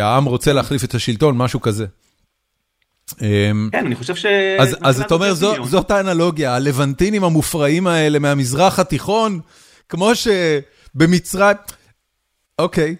העם 0.00 0.24
רוצה 0.24 0.52
להחליף 0.52 0.84
את 0.84 0.94
השלטון, 0.94 1.36
משהו 1.36 1.60
כזה. 1.60 1.86
אה, 3.22 3.50
כן, 3.72 3.86
אני 3.86 3.94
חושב 3.94 4.14
ש... 4.14 4.26
אז, 4.58 4.76
אז 4.82 5.00
אתה 5.00 5.14
אומר, 5.14 5.34
זו. 5.34 5.54
זאת 5.64 5.90
האנלוגיה, 5.90 6.54
הלבנטינים 6.54 7.24
המופרעים 7.24 7.86
האלה 7.86 8.18
מהמזרח 8.18 8.78
התיכון, 8.78 9.40
כמו 9.90 10.10
שבמצרים... 10.14 11.56
אוקיי, 12.58 12.96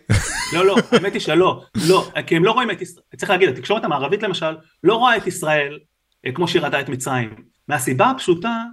לא, 0.53 0.66
לא, 0.66 0.76
האמת 0.92 1.12
היא 1.12 1.20
שלא, 1.20 1.62
לא, 1.88 2.11
כי 2.26 2.37
הם 2.37 2.44
לא 2.44 2.53
רואים 2.53 2.70
את 2.70 2.83
ישראל, 2.83 3.05
צריך 3.16 3.31
להגיד, 3.31 3.48
התקשורת 3.48 3.85
המערבית 3.85 4.22
למשל, 4.22 4.57
לא 4.85 4.94
רואה 4.94 5.16
את 5.16 5.26
ישראל 5.26 5.79
אה, 6.26 6.33
כמו 6.33 6.48
שהיא 6.48 6.62
ראתה 6.62 6.81
את 6.81 6.88
מצרים, 6.88 7.35
מהסיבה 7.68 8.11
הפשוטה 8.11 8.64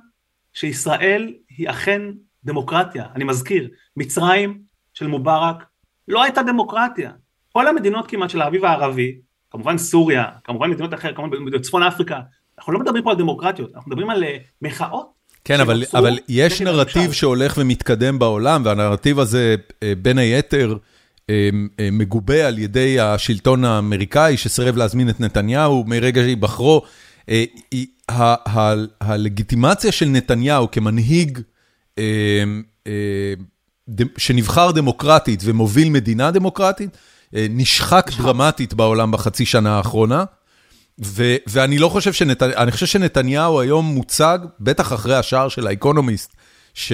שישראל 0.54 1.34
היא 1.58 1.70
אכן 1.70 2.02
דמוקרטיה, 2.44 3.06
אני 3.16 3.24
מזכיר, 3.24 3.70
מצרים 3.98 4.62
של 4.94 5.08
מובארק 5.08 5.64
לא 6.08 6.24
הייתה 6.24 6.44
דמוקרטיה, 6.44 7.12
כל 7.54 7.68
המדינות 7.68 8.08
כמעט 8.08 8.30
של 8.30 8.42
האביב 8.42 8.66
הערבי, 8.66 9.18
כמובן 9.50 9.78
סוריה, 9.78 10.26
כמובן 10.44 10.70
מדינות 10.70 10.94
אחרות, 10.94 11.16
כמובן 11.16 11.46
בצפון 11.46 11.84
אפריקה, 11.84 12.20
אנחנו 12.58 12.74
לא 12.74 12.80
מדברים 12.80 13.04
פה 13.04 13.12
על 13.12 13.18
דמוקרטיות, 13.18 13.76
אנחנו 13.76 13.90
מדברים 13.92 14.10
על 14.10 14.24
אה, 14.24 14.38
מחאות 14.62 15.17
כן, 15.48 15.60
אבל, 15.60 15.84
אבל 15.94 16.18
יש 16.30 16.62
נרטיב. 16.62 17.12
שהולך 17.12 17.54
ומתקדם 17.58 18.20
בעולם, 18.20 18.62
והנרטיב 18.66 19.20
הזה, 19.20 19.56
אה, 19.84 19.94
בין 20.02 20.18
היתר, 20.18 20.78
אה, 21.30 21.50
אה, 21.80 21.90
מגובה 21.92 22.48
על 22.48 22.60
ידי 22.60 23.00
השלטון 23.00 23.66
האמריקאי, 23.66 24.38
שסירב 24.38 24.78
להזמין 24.78 25.10
את 25.10 25.20
נתניהו 25.20 25.84
מרגע 25.88 26.22
שהיבחרו. 26.22 26.82
ה- 28.12 28.74
הלגיטימציה 29.02 29.92
של 29.92 30.06
נתניהו 30.06 30.72
כמנהיג 30.72 31.40
שנבחר 34.18 34.72
דמוקרטית 34.72 35.40
ומוביל 35.44 35.90
מדינה 35.90 36.32
דמוקרטית, 36.32 36.98
נשחק 37.34 38.12
דרמטית 38.18 38.74
בעולם 38.74 39.12
בחצי 39.12 39.46
שנה 39.46 39.78
האחרונה. 39.78 40.24
ו- 41.06 41.36
ואני 41.48 41.78
לא 41.78 41.90
חושב 41.90 42.14
שנתניהו, 42.14 42.58
אני 42.58 42.72
חושב 42.72 42.86
שנתניהו 42.86 43.60
היום 43.62 43.86
מוצג, 43.86 44.40
בטח 44.60 44.94
אחרי 44.94 45.16
השער 45.16 45.50
של 45.50 45.68
האקונומיסט, 45.68 46.34
ש... 46.74 46.92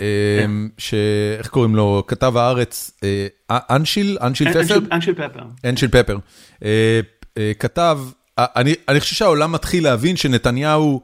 אה, 0.00 0.46
ש... 0.78 0.94
איך 1.38 1.48
קוראים 1.48 1.76
לו? 1.76 2.04
כתב 2.06 2.36
הארץ, 2.36 2.90
אה, 3.04 3.26
אנשיל? 3.50 4.18
אנשיל 4.22 4.52
פפר? 4.52 4.78
אנשיל 4.92 5.14
פפר. 5.14 5.40
אנשיל 5.64 5.88
פפר. 5.88 6.16
אה, 6.64 7.00
אה, 7.38 7.52
כתב, 7.58 7.98
אה, 8.38 8.46
אני 8.56 8.74
אני 8.88 9.00
חושב 9.00 9.14
שהעולם 9.14 9.52
מתחיל 9.52 9.84
להבין 9.84 10.16
שנתניהו 10.16 11.00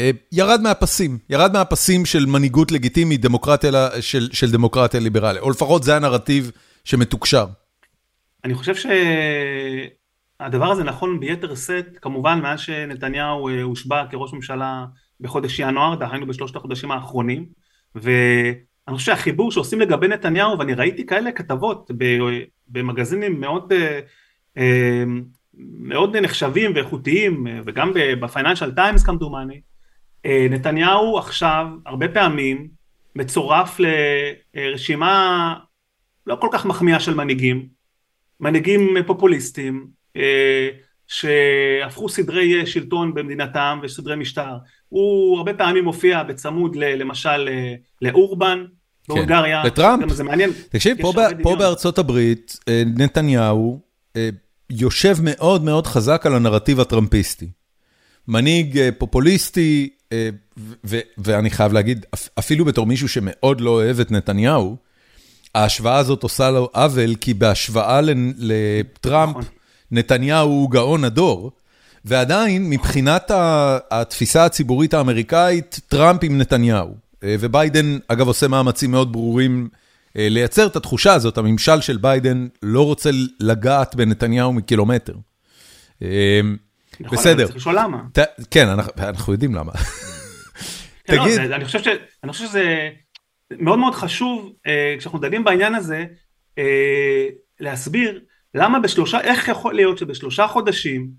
אה, 0.00 0.10
ירד 0.32 0.60
מהפסים, 0.60 1.18
ירד 1.30 1.52
מהפסים 1.52 2.06
של 2.06 2.26
מנהיגות 2.26 2.72
לגיטימית, 2.72 3.20
דמוקרטיה, 3.20 3.88
של 4.00 4.28
של 4.32 4.50
דמוקרטיה 4.50 5.00
ליברלית, 5.00 5.42
או 5.42 5.50
לפחות 5.50 5.82
זה 5.82 5.96
הנרטיב 5.96 6.50
שמתוקשר. 6.84 7.46
אני 8.44 8.54
חושב 8.54 8.74
שהדבר 10.40 10.70
הזה 10.70 10.84
נכון 10.84 11.20
ביתר 11.20 11.54
שאת, 11.54 11.98
כמובן 11.98 12.40
מאז 12.42 12.60
שנתניהו 12.60 13.48
אה, 13.48 13.62
הושבע 13.62 14.04
כראש 14.10 14.32
ממשלה 14.32 14.84
בחודש 15.20 15.58
ינואר, 15.58 15.94
דהיינו 15.94 16.26
בשלושת 16.26 16.56
החודשים 16.56 16.90
האחרונים, 16.90 17.46
ואני 17.94 18.96
חושב 18.96 19.06
שהחיבור 19.06 19.52
שעושים 19.52 19.80
לגבי 19.80 20.08
נתניהו, 20.08 20.58
ואני 20.58 20.74
ראיתי 20.74 21.06
כאלה 21.06 21.32
כתבות 21.32 21.90
ב- 21.98 22.42
במגזינים 22.68 23.40
מאוד, 23.40 23.72
אה, 23.72 24.00
אה, 24.56 25.04
מאוד 25.78 26.16
נחשבים 26.16 26.72
ואיכותיים, 26.74 27.46
אה, 27.46 27.60
וגם 27.66 27.92
בפייננשל 28.20 28.74
טיימס 28.74 29.02
כמדומני, 29.02 29.60
אה, 30.26 30.46
נתניהו 30.50 31.18
עכשיו 31.18 31.66
הרבה 31.86 32.08
פעמים 32.08 32.68
מצורף 33.16 33.80
לרשימה 34.54 35.54
לא 36.26 36.36
כל 36.40 36.48
כך 36.52 36.66
מחמיאה 36.66 37.00
של 37.00 37.14
מנהיגים, 37.14 37.66
מנהיגים 38.40 38.96
פופוליסטים 39.06 39.86
אה, 39.86 39.99
שהפכו 41.08 42.08
סדרי 42.08 42.66
שלטון 42.66 43.14
במדינתם 43.14 43.80
וסדרי 43.82 44.16
משטר. 44.16 44.56
הוא 44.88 45.36
הרבה 45.38 45.54
פעמים 45.54 45.84
מופיע 45.84 46.22
בצמוד 46.22 46.76
ל, 46.76 46.84
למשל 47.02 47.48
אה, 47.48 47.74
לאורבן 48.02 48.64
בהונגריה. 49.08 49.62
לטראמפ. 49.64 50.02
גם 50.02 50.10
זה 50.10 50.24
מעניין. 50.24 50.50
תקשיב, 50.68 50.96
פה, 51.02 51.12
ב- 51.16 51.42
פה. 51.42 51.56
בארצות 51.56 51.98
הברית, 51.98 52.56
אה, 52.68 52.82
נתניהו 52.96 53.80
אה, 54.16 54.28
יושב 54.70 55.16
מאוד 55.22 55.64
מאוד 55.64 55.86
חזק 55.86 56.26
על 56.26 56.34
הנרטיב 56.34 56.80
הטראמפיסטי. 56.80 57.48
מנהיג 58.28 58.78
אה, 58.78 58.88
פופוליסטי, 58.98 59.88
אה, 60.12 60.28
ו- 60.84 60.98
ואני 61.18 61.50
חייב 61.50 61.72
להגיד, 61.72 62.06
אפ- 62.14 62.28
אפילו 62.38 62.64
בתור 62.64 62.86
מישהו 62.86 63.08
שמאוד 63.08 63.60
לא 63.60 63.70
אוהב 63.70 64.00
את 64.00 64.10
נתניהו, 64.10 64.76
ההשוואה 65.54 65.96
הזאת 65.96 66.22
עושה 66.22 66.50
לו 66.50 66.70
עוול, 66.74 67.14
כי 67.14 67.34
בהשוואה 67.34 68.00
לטראמפ, 68.38 69.36
נכון. 69.36 69.44
נתניהו 69.90 70.48
הוא 70.48 70.70
גאון 70.70 71.04
הדור, 71.04 71.52
ועדיין, 72.04 72.70
מבחינת 72.70 73.30
התפיסה 73.90 74.44
הציבורית 74.44 74.94
האמריקאית, 74.94 75.80
טראמפ 75.88 76.20
עם 76.24 76.38
נתניהו. 76.38 76.94
אה, 77.24 77.36
וביידן, 77.40 77.98
אגב, 78.08 78.26
עושה 78.26 78.48
מאמצים 78.48 78.90
מאוד 78.90 79.12
ברורים 79.12 79.68
אה, 80.16 80.26
לייצר 80.30 80.66
את 80.66 80.76
התחושה 80.76 81.12
הזאת, 81.14 81.38
הממשל 81.38 81.80
של 81.80 81.96
ביידן 81.96 82.46
לא 82.62 82.86
רוצה 82.86 83.10
לגעת 83.40 83.94
בנתניהו 83.94 84.52
מקילומטר. 84.52 85.14
אה, 86.02 86.40
נכון, 87.00 87.18
בסדר. 87.18 87.32
אבל 87.34 87.44
צריך 87.44 87.56
לשאול 87.56 87.78
למה. 87.78 88.02
ת- 88.18 88.18
כן, 88.50 88.68
אנחנו- 88.68 88.92
אנחנו 88.98 89.32
יודעים 89.32 89.54
למה. 89.54 89.72
כן, 91.04 91.16
לא, 91.16 91.22
תגיד. 91.22 91.34
זה- 91.34 91.44
אני 91.56 91.64
חושב 91.64 91.82
ש- 91.82 91.88
אני 92.24 92.32
חושב 92.32 92.46
שזה 92.46 92.88
מאוד 93.58 93.78
מאוד 93.78 93.94
חשוב 93.94 94.52
אה, 94.66 94.94
כשאנחנו 94.98 95.18
דנים 95.18 95.44
בעניין 95.44 95.74
הזה 95.74 96.04
אה, 96.58 97.26
להסביר 97.60 98.20
למה 98.54 98.80
בשלושה, 98.80 99.20
איך 99.20 99.48
יכול 99.48 99.74
להיות 99.74 99.98
שבשלושה 99.98 100.46
חודשים, 100.46 101.10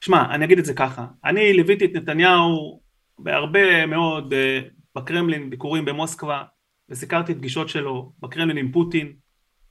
שמע, 0.00 0.34
אני 0.34 0.44
אגיד 0.44 0.58
את 0.58 0.64
זה 0.64 0.74
ככה, 0.74 1.06
אני 1.24 1.52
ליוויתי 1.52 1.84
את 1.84 1.90
נתניהו 1.94 2.80
בהרבה 3.18 3.86
מאוד 3.86 4.32
אה, 4.32 4.60
בקרמלין, 4.96 5.50
ביקורים 5.50 5.84
במוסקבה, 5.84 6.42
וסיקרתי 6.88 7.34
פגישות 7.34 7.68
שלו 7.68 8.12
בקרמלין 8.20 8.56
עם 8.56 8.72
פוטין, 8.72 9.12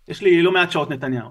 יש 0.08 0.22
לי 0.22 0.42
לא 0.42 0.52
מעט 0.52 0.72
שעות 0.72 0.90
נתניהו. 0.90 1.30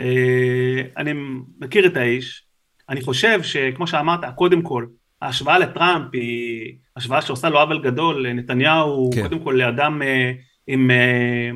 אה, 0.00 0.82
אני 0.96 1.12
מכיר 1.58 1.86
את 1.86 1.96
האיש, 1.96 2.46
אני 2.88 3.00
חושב 3.00 3.42
שכמו 3.42 3.86
שאמרת, 3.86 4.20
קודם 4.34 4.62
כל, 4.62 4.86
ההשוואה 5.22 5.58
לטראמפ 5.58 6.08
היא 6.12 6.74
השוואה 6.96 7.22
שעושה 7.22 7.48
לו 7.48 7.60
עוול 7.60 7.82
גדול, 7.82 8.32
נתניהו 8.32 9.10
כן. 9.14 9.22
קודם 9.22 9.38
כל 9.44 9.54
לאדם 9.58 10.02
אה, 10.02 10.32
עם, 10.66 10.90
אה, 10.90 11.50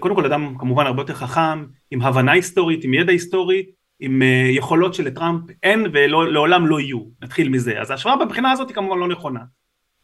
קודם 0.00 0.14
כל 0.14 0.24
אדם 0.24 0.54
כמובן 0.58 0.86
הרבה 0.86 1.02
יותר 1.02 1.14
חכם, 1.14 1.64
עם 1.90 2.02
הבנה 2.02 2.32
היסטורית, 2.32 2.84
עם 2.84 2.94
ידע 2.94 3.12
היסטורי, 3.12 3.66
עם 4.00 4.22
אה, 4.22 4.46
יכולות 4.50 4.94
שלטראמפ 4.94 5.42
אין 5.62 5.86
ולעולם 5.92 6.66
לא 6.66 6.80
יהיו, 6.80 7.00
נתחיל 7.22 7.48
מזה. 7.48 7.80
אז 7.80 7.90
ההשוואה 7.90 8.16
בבחינה 8.16 8.52
הזאת 8.52 8.68
היא 8.68 8.74
כמובן 8.74 8.98
לא 8.98 9.08
נכונה. 9.08 9.40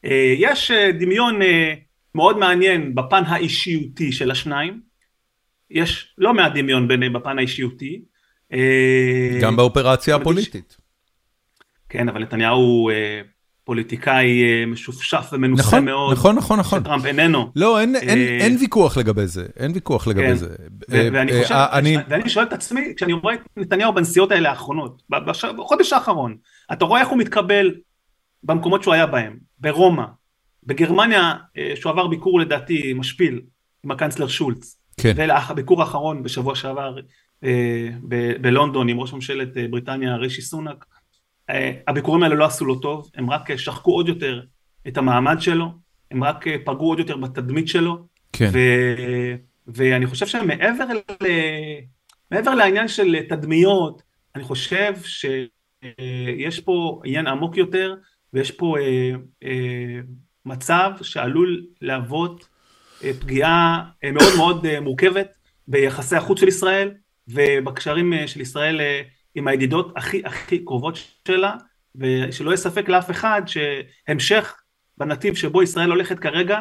אה, 0.04 0.34
יש 0.38 0.70
אה, 0.70 0.92
דמיון 0.92 1.42
אה, 1.42 1.74
מאוד 2.14 2.38
מעניין 2.38 2.94
בפן 2.94 3.22
האישיותי 3.26 4.12
של 4.12 4.30
השניים, 4.30 4.80
יש 5.70 6.14
לא 6.18 6.34
מעט 6.34 6.52
דמיון 6.54 6.88
בין, 6.88 7.12
בפן 7.12 7.38
האישיותי. 7.38 8.02
אה, 8.52 9.38
גם 9.42 9.56
באופרציה 9.56 10.16
הפוליטית. 10.16 10.76
כן, 11.88 12.08
אבל 12.08 12.22
נתניהו 12.22 12.90
אה, 12.90 13.20
פוליטיקאי 13.68 14.42
אה, 14.42 14.66
משופשף 14.66 15.28
ומנוסה 15.32 15.62
נכון, 15.62 15.84
מאוד. 15.84 16.12
נכון, 16.12 16.36
נכון, 16.36 16.58
נכון. 16.58 16.80
שטראמפ 16.80 17.04
איננו. 17.04 17.52
לא, 17.56 17.80
אין, 17.80 17.96
אין, 17.96 18.18
אה, 18.18 18.38
אין 18.40 18.56
ויכוח 18.60 18.96
לגבי 18.96 19.26
זה, 19.26 19.46
אין 19.56 19.72
ויכוח 19.74 20.06
לגבי 20.06 20.26
כן. 20.26 20.34
זה. 20.34 20.48
אה, 20.92 21.08
ואני 21.12 21.42
חושב, 21.42 21.54
אני, 21.54 21.96
ואני 22.08 22.28
שואל 22.28 22.44
את 22.44 22.52
עצמי, 22.52 22.92
כשאני 22.96 23.12
רואה 23.12 23.34
את 23.34 23.40
נתניהו 23.56 23.92
בנסיעות 23.92 24.32
האלה 24.32 24.50
האחרונות, 24.50 25.02
בחודש 25.56 25.92
האחרון, 25.92 26.36
אתה 26.72 26.84
רואה 26.84 27.00
איך 27.00 27.08
הוא 27.08 27.18
מתקבל 27.18 27.74
במקומות 28.42 28.82
שהוא 28.82 28.94
היה 28.94 29.06
בהם, 29.06 29.36
ברומא, 29.58 30.04
בגרמניה, 30.64 31.34
שהוא 31.74 31.92
עבר 31.92 32.06
ביקור 32.06 32.40
לדעתי 32.40 32.92
משפיל 32.92 33.40
עם 33.84 33.90
הקנצלר 33.90 34.28
שולץ, 34.28 34.76
כן, 35.00 35.12
והביקור 35.16 35.80
האחרון 35.80 36.22
בשבוע 36.22 36.54
שעבר 36.54 36.96
אה, 37.44 37.88
בלונדון 38.40 38.88
עם 38.88 39.00
ראש 39.00 39.12
ממשלת 39.12 39.48
בריטניה 39.70 40.16
רישי 40.16 40.42
סונאק, 40.42 40.84
הביקורים 41.88 42.22
האלה 42.22 42.34
לא 42.34 42.44
עשו 42.44 42.64
לו 42.64 42.74
טוב, 42.74 43.10
הם 43.14 43.30
רק 43.30 43.50
אה, 43.50 43.58
שחקו 43.58 43.90
עוד 43.90 44.08
יותר 44.08 44.40
את 44.88 44.96
המעמד 44.96 45.36
שלו, 45.40 45.66
הם 46.10 46.24
רק 46.24 46.46
אה, 46.46 46.56
פגעו 46.64 46.88
עוד 46.88 46.98
יותר 46.98 47.16
בתדמית 47.16 47.68
שלו, 47.68 48.06
כן, 48.32 48.50
ו... 48.52 48.58
ואני 49.66 50.06
חושב 50.06 50.26
שמעבר 50.26 50.84
ל... 51.22 51.26
מעבר 52.30 52.54
לעניין 52.54 52.88
של 52.88 53.16
תדמיות, 53.28 54.02
אני 54.34 54.44
חושב 54.44 54.92
שיש 55.02 56.60
פה 56.60 57.00
עניין 57.04 57.26
עמוק 57.26 57.56
יותר, 57.56 57.94
ויש 58.32 58.50
פה 58.50 58.76
אה, 58.78 59.12
אה, 59.44 60.00
מצב 60.46 60.90
שעלול 61.02 61.66
להוות 61.82 62.48
אה, 63.04 63.10
פגיעה 63.20 63.84
אה, 64.04 64.12
מאוד 64.12 64.36
מאוד 64.36 64.66
אה, 64.66 64.80
מורכבת 64.80 65.36
ביחסי 65.68 66.16
החוץ 66.16 66.40
של 66.40 66.48
ישראל, 66.48 66.90
ובקשרים 67.28 68.12
אה, 68.12 68.28
של 68.28 68.40
ישראל 68.40 68.80
אה, 68.80 69.02
עם 69.38 69.48
הידידות 69.48 69.92
הכי 69.96 70.22
הכי 70.24 70.64
קרובות 70.64 70.98
שלה, 71.28 71.54
ושלא 71.96 72.50
יהיה 72.50 72.56
ספק 72.56 72.88
לאף 72.88 73.10
אחד 73.10 73.42
שהמשך 73.46 74.56
בנתיב 74.98 75.34
שבו 75.34 75.62
ישראל 75.62 75.90
הולכת 75.90 76.18
כרגע, 76.18 76.58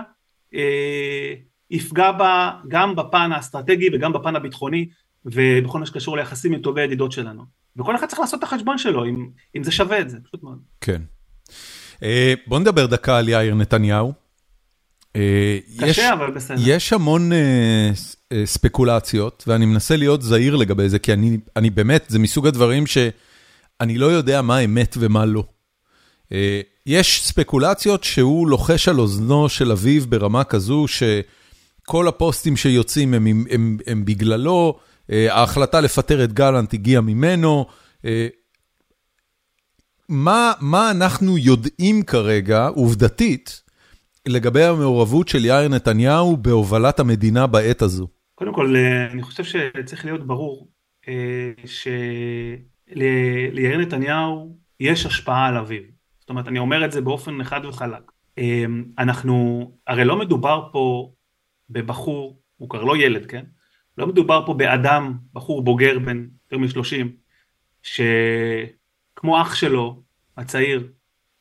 אה, 0.54 1.34
יפגע 1.72 2.12
בה 2.12 2.52
גם 2.68 2.96
בפן 2.96 3.32
האסטרטגי 3.32 3.90
וגם 3.94 4.14
בפן 4.14 4.36
הביטחוני 4.36 4.90
ובכל 5.26 5.80
מה 5.80 5.86
שקשור 5.86 6.18
ליחסים 6.18 6.54
עם 6.54 6.62
טובי 6.62 6.82
הידידות 6.82 7.12
שלנו. 7.12 7.44
וכל 7.78 7.96
אחד 7.96 8.08
צריך 8.08 8.20
לעשות 8.20 8.40
את 8.40 8.44
החשבון 8.44 8.78
שלו, 8.78 9.06
אם, 9.06 9.30
אם 9.56 9.64
זה 9.64 9.72
שווה 9.72 10.00
את 10.00 10.10
זה, 10.10 10.18
פשוט 10.24 10.44
מאוד. 10.44 10.60
כן. 10.82 11.02
אה, 12.04 12.34
בוא 12.48 12.60
נדבר 12.60 12.86
דקה 12.86 13.18
על 13.18 13.30
יאיר 13.30 13.56
נתניהו. 13.56 14.27
אה, 15.18 15.58
קשה, 15.78 15.88
יש- 15.88 16.00
אבל 16.00 16.32
בסדר. 16.32 16.58
יש 16.66 16.94
המון 16.94 17.34
אה, 17.34 17.38
אה, 18.32 18.46
ספקולציות, 18.46 19.44
ואני 19.48 19.66
מנסה 19.66 19.96
להיות 19.96 20.22
זהיר 20.22 20.56
לגבי 20.56 20.90
זה, 20.90 21.00
כי 21.00 21.14
אני, 21.14 21.38
אני 21.56 21.70
באמת, 21.70 22.06
זה 22.08 22.20
מסוג 22.20 22.48
הדברים 22.48 22.88
שאני 22.88 23.98
לא 23.98 24.06
יודע 24.06 24.42
מה 24.42 24.60
אמת 24.60 24.96
ומה 25.00 25.26
לא. 25.26 25.44
יש 26.86 27.24
ספקולציות 27.28 28.04
שהוא 28.04 28.48
לוחש 28.48 28.88
על 28.88 29.00
אוזנו 29.00 29.50
של 29.50 29.72
אביו 29.72 30.02
ברמה 30.10 30.44
כזו, 30.44 30.86
שכל 30.88 32.08
הפוסטים 32.08 32.58
שיוצאים 32.58 33.14
הם, 33.14 33.28
הם, 33.28 33.46
הם, 33.50 33.78
הם 33.88 34.06
בגללו, 34.06 34.80
ההחלטה 35.10 35.82
לפטר 35.82 36.24
את 36.24 36.34
גלנט 36.34 36.74
הגיעה 36.74 37.02
ממנו. 37.02 37.66
מה, 40.10 40.52
מה 40.60 40.92
אנחנו 40.92 41.38
יודעים 41.38 42.04
כרגע, 42.04 42.68
עובדתית, 42.68 43.62
לגבי 44.28 44.64
המעורבות 44.64 45.28
של 45.28 45.46
יאיר 45.46 45.68
נתניהו 45.68 46.38
בהובלת 46.38 47.00
המדינה 47.00 47.48
בעת 47.48 47.82
הזו? 47.82 48.08
קודם 48.36 48.54
כל, 48.54 48.76
אה, 48.76 49.12
אני 49.12 49.22
חושב 49.22 49.44
שצריך 49.44 50.06
להיות 50.06 50.28
ברור 50.28 50.68
אה, 51.08 51.52
שליאיר 52.92 53.78
נתניהו 53.78 54.58
יש 54.80 55.06
השפעה 55.06 55.48
על 55.48 55.58
אביו. 55.58 55.82
זאת 56.20 56.30
אומרת, 56.30 56.48
אני 56.48 56.60
אומר 56.60 56.86
את 56.86 56.92
זה 56.92 57.02
באופן 57.02 57.44
חד 57.44 57.66
וחלק. 57.66 58.12
אה, 58.38 58.66
אנחנו, 59.00 59.66
הרי 59.88 60.06
לא 60.06 60.20
מדובר 60.20 60.70
פה 60.72 61.12
בבחור, 61.70 62.40
הוא 62.58 62.70
כבר 62.70 62.84
לא 62.84 62.98
ילד, 62.98 63.26
כן? 63.26 63.44
לא 63.98 64.08
מדובר 64.08 64.46
פה 64.46 64.54
באדם, 64.54 65.18
בחור 65.34 65.64
בוגר 65.64 66.00
בן 66.00 66.28
יותר 66.52 66.58
מ-30, 66.58 67.08
שכמו 67.84 69.42
אח 69.42 69.56
שלו, 69.56 70.02
הצעיר, 70.38 70.88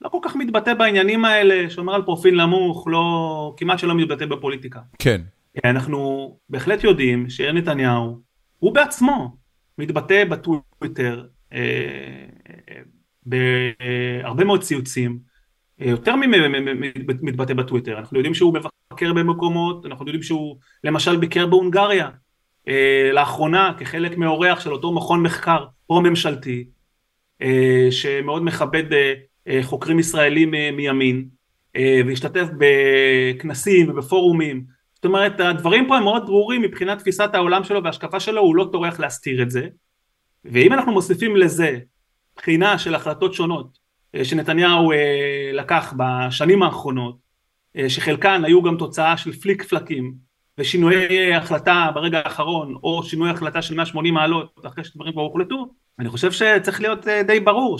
לא 0.01 0.09
כל 0.09 0.19
כך 0.23 0.37
מתבטא 0.37 0.75
בעניינים 0.75 1.25
האלה, 1.25 1.71
שומר 1.71 1.95
על 1.95 2.03
פרופיל 2.03 2.43
נמוך, 2.43 2.89
לא, 2.91 3.55
כמעט 3.57 3.79
שלא 3.79 3.95
מתבטא 3.95 4.27
בפוליטיקה. 4.27 4.81
כן, 4.99 5.21
אנחנו 5.65 6.31
בהחלט 6.49 6.85
יודעים 6.85 7.31
שיאיר 7.31 7.53
נתניהו, 7.53 8.21
הוא 8.59 8.75
בעצמו 8.75 9.37
מתבטא 9.79 10.25
בטוויטר 10.25 11.27
אה, 11.53 11.59
אה, 12.71 12.81
בהרבה 13.27 14.45
מאוד 14.45 14.63
ציוצים, 14.63 15.19
אה, 15.81 15.87
יותר 15.87 16.15
ממתבטא 16.17 17.55
בטוויטר, 17.55 17.99
אנחנו 17.99 18.17
יודעים 18.17 18.35
שהוא 18.35 18.55
מבקר 18.55 19.13
במקומות, 19.13 19.87
אנחנו 19.87 20.07
יודעים 20.07 20.23
שהוא 20.23 20.57
למשל 20.85 21.17
ביקר 21.17 21.47
בהונגריה 21.47 22.09
אה, 22.69 23.11
לאחרונה 23.13 23.73
כחלק 23.79 24.17
מאורח 24.17 24.61
של 24.61 24.73
אותו 24.73 24.93
מכון 24.93 25.23
מחקר 25.23 25.65
פרו-ממשלתי, 25.87 26.65
אה, 27.43 27.89
שמאוד 27.91 28.43
מכבד 28.43 28.93
אה, 28.93 29.15
חוקרים 29.63 29.99
ישראלים 29.99 30.55
אה, 30.55 30.71
מימין, 30.73 31.29
אה, 31.77 32.01
והשתתף 32.07 32.47
בכנסים 32.59 33.91
ובפורומים 33.91 34.77
זאת 34.97 35.05
אומרת, 35.05 35.41
הדברים 35.41 35.89
פה 35.89 35.97
הם 35.97 36.03
מאוד 36.03 36.27
ברורים 36.27 36.63
מבחינת 36.63 36.99
תפיסת 36.99 37.31
העולם 37.35 37.65
שלו 37.65 37.85
וההשקפה 37.85 38.21
שלו, 38.21 38.41
הוא 38.41 38.57
לא 38.57 38.69
טורח 38.73 39.01
להסתיר 39.01 39.43
את 39.43 39.51
זה. 39.51 39.69
ואם 40.45 40.73
אנחנו 40.73 40.93
מוסיפים 40.93 41.37
לזה 41.37 41.79
בחינה 42.37 42.79
של 42.79 42.95
החלטות 42.95 43.35
שונות 43.35 43.79
אה, 44.15 44.25
שנתניהו 44.25 44.93
אה, 44.93 45.51
לקח 45.53 45.95
בשנים 45.97 46.63
האחרונות, 46.63 47.17
אה, 47.77 47.91
שחלקן 47.91 48.45
היו 48.45 48.63
גם 48.63 48.77
תוצאה 48.77 49.17
של 49.17 49.33
פליק 49.33 49.63
פלקים 49.63 50.15
ושינויי 50.59 51.35
החלטה 51.35 51.91
ברגע 51.95 52.19
האחרון, 52.25 52.75
או 52.83 53.03
שינוי 53.03 53.31
החלטה 53.31 53.63
של 53.63 53.75
180 53.75 54.15
מעלות 54.15 54.61
אחרי 54.67 54.85
שדברים 54.85 55.13
כבר 55.13 55.23
הוחלטו, 55.23 55.69
אני 55.99 56.09
חושב 56.09 56.33
שצריך 56.33 56.81
להיות 56.81 57.09
אה, 57.09 57.23
די 57.23 57.41
ברור 57.41 57.79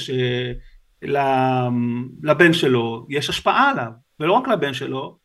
שלבן 1.05 2.53
שלו 2.53 3.07
יש 3.11 3.31
השפעה 3.31 3.71
עליו, 3.71 3.91
ולא 4.21 4.33
רק 4.33 4.49
לבן 4.49 4.75
שלו, 4.75 5.17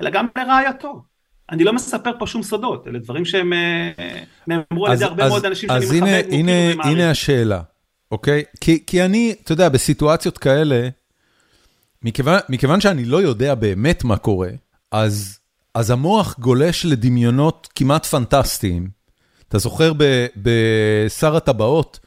אלא 0.00 0.10
גם 0.10 0.26
לרעייתו. 0.38 1.02
אני 1.50 1.64
לא 1.64 1.72
מספר 1.72 2.10
פה 2.18 2.26
שום 2.26 2.42
סודות, 2.42 2.88
אלה 2.88 2.98
דברים 2.98 3.24
שהם 3.24 3.52
אה, 3.52 4.22
נאמרו 4.46 4.86
על 4.86 4.92
ידי 4.94 5.04
הרבה 5.04 5.28
מאוד 5.28 5.46
אנשים 5.46 5.68
שאני 5.68 5.78
אז 5.78 5.92
מכבד, 5.92 6.02
הנה, 6.02 6.16
מוקיר 6.16 6.38
הנה, 6.38 6.52
ומעריך. 6.74 6.92
הנה 6.92 7.10
השאלה, 7.10 7.62
אוקיי? 8.10 8.44
כי, 8.60 8.82
כי 8.86 9.04
אני, 9.04 9.34
אתה 9.44 9.52
יודע, 9.52 9.68
בסיטואציות 9.68 10.38
כאלה, 10.38 10.88
מכיוון, 12.02 12.38
מכיוון 12.48 12.80
שאני 12.80 13.04
לא 13.04 13.22
יודע 13.22 13.54
באמת 13.54 14.04
מה 14.04 14.16
קורה, 14.16 14.50
אז, 14.92 15.38
אז 15.74 15.90
המוח 15.90 16.38
גולש 16.38 16.84
לדמיונות 16.84 17.68
כמעט 17.74 18.06
פנטסטיים. 18.06 18.88
אתה 19.48 19.58
זוכר 19.58 19.92
בשר 20.36 21.36
הטבעות, 21.36 21.98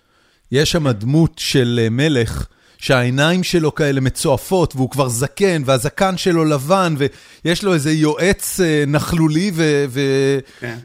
יש 0.51 0.71
שם 0.71 0.91
דמות 0.91 1.33
של 1.37 1.79
אה, 1.83 1.89
מלך, 1.89 2.47
שהעיניים 2.83 3.43
שלו 3.43 3.75
כאלה 3.75 4.01
מצועפות, 4.01 4.75
והוא 4.75 4.89
כבר 4.89 5.09
זקן, 5.09 5.61
והזקן 5.65 6.17
שלו 6.17 6.45
לבן, 6.45 6.95
ויש 7.45 7.63
לו 7.63 7.73
איזה 7.73 7.91
יועץ 7.91 8.59
אה, 8.59 8.83
נכלולי 8.87 9.51
ו- 9.53 9.85
ו- 9.89 10.39
כן. 10.59 10.77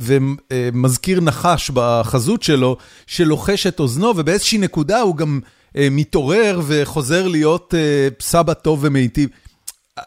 ומזכיר 0.00 1.20
נחש 1.20 1.70
בחזות 1.74 2.42
שלו, 2.42 2.76
שלוחש 3.06 3.66
את 3.66 3.80
אוזנו, 3.80 4.12
ובאיזושהי 4.16 4.58
נקודה 4.58 5.00
הוא 5.00 5.16
גם 5.16 5.40
אה, 5.76 5.88
מתעורר 5.90 6.60
וחוזר 6.66 7.28
להיות 7.28 7.74
אה, 7.76 8.08
סבא 8.20 8.54
טוב 8.54 8.78
ומיטיב. 8.82 9.28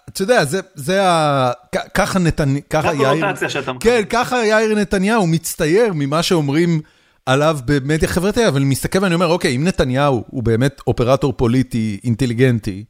אתה 0.09 0.21
יודע, 0.21 0.45
זה, 0.45 0.59
זה 0.75 1.09
ה... 1.09 1.51
ככה 1.93 2.19
נתניהו, 2.19 2.61
ככה 2.69 2.91
זה 2.91 3.03
יאיר... 3.03 3.07
הקונוטציה 3.07 3.49
שאתה 3.49 3.73
מכבד. 3.73 3.83
כן, 3.83 4.01
ככה 4.09 4.45
יאיר 4.45 4.75
נתניהו 4.75 5.27
מצטייר 5.27 5.93
ממה 5.93 6.23
שאומרים 6.23 6.81
עליו 7.27 7.59
במדיה 7.65 8.07
חברתית, 8.07 8.47
אבל 8.47 8.57
אני 8.57 8.65
מסתכל 8.65 8.99
ואני 9.01 9.15
אומר, 9.15 9.27
אוקיי, 9.27 9.55
אם 9.55 9.63
נתניהו 9.63 10.23
הוא 10.27 10.43
באמת 10.43 10.81
אופרטור 10.87 11.33
פוליטי 11.33 11.99
אינטליגנטי 12.03 12.83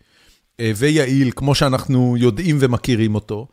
אה, 0.59 0.71
ויעיל, 0.75 1.31
כמו 1.35 1.55
שאנחנו 1.55 2.15
יודעים 2.17 2.57
ומכירים 2.59 3.15
אותו, 3.15 3.47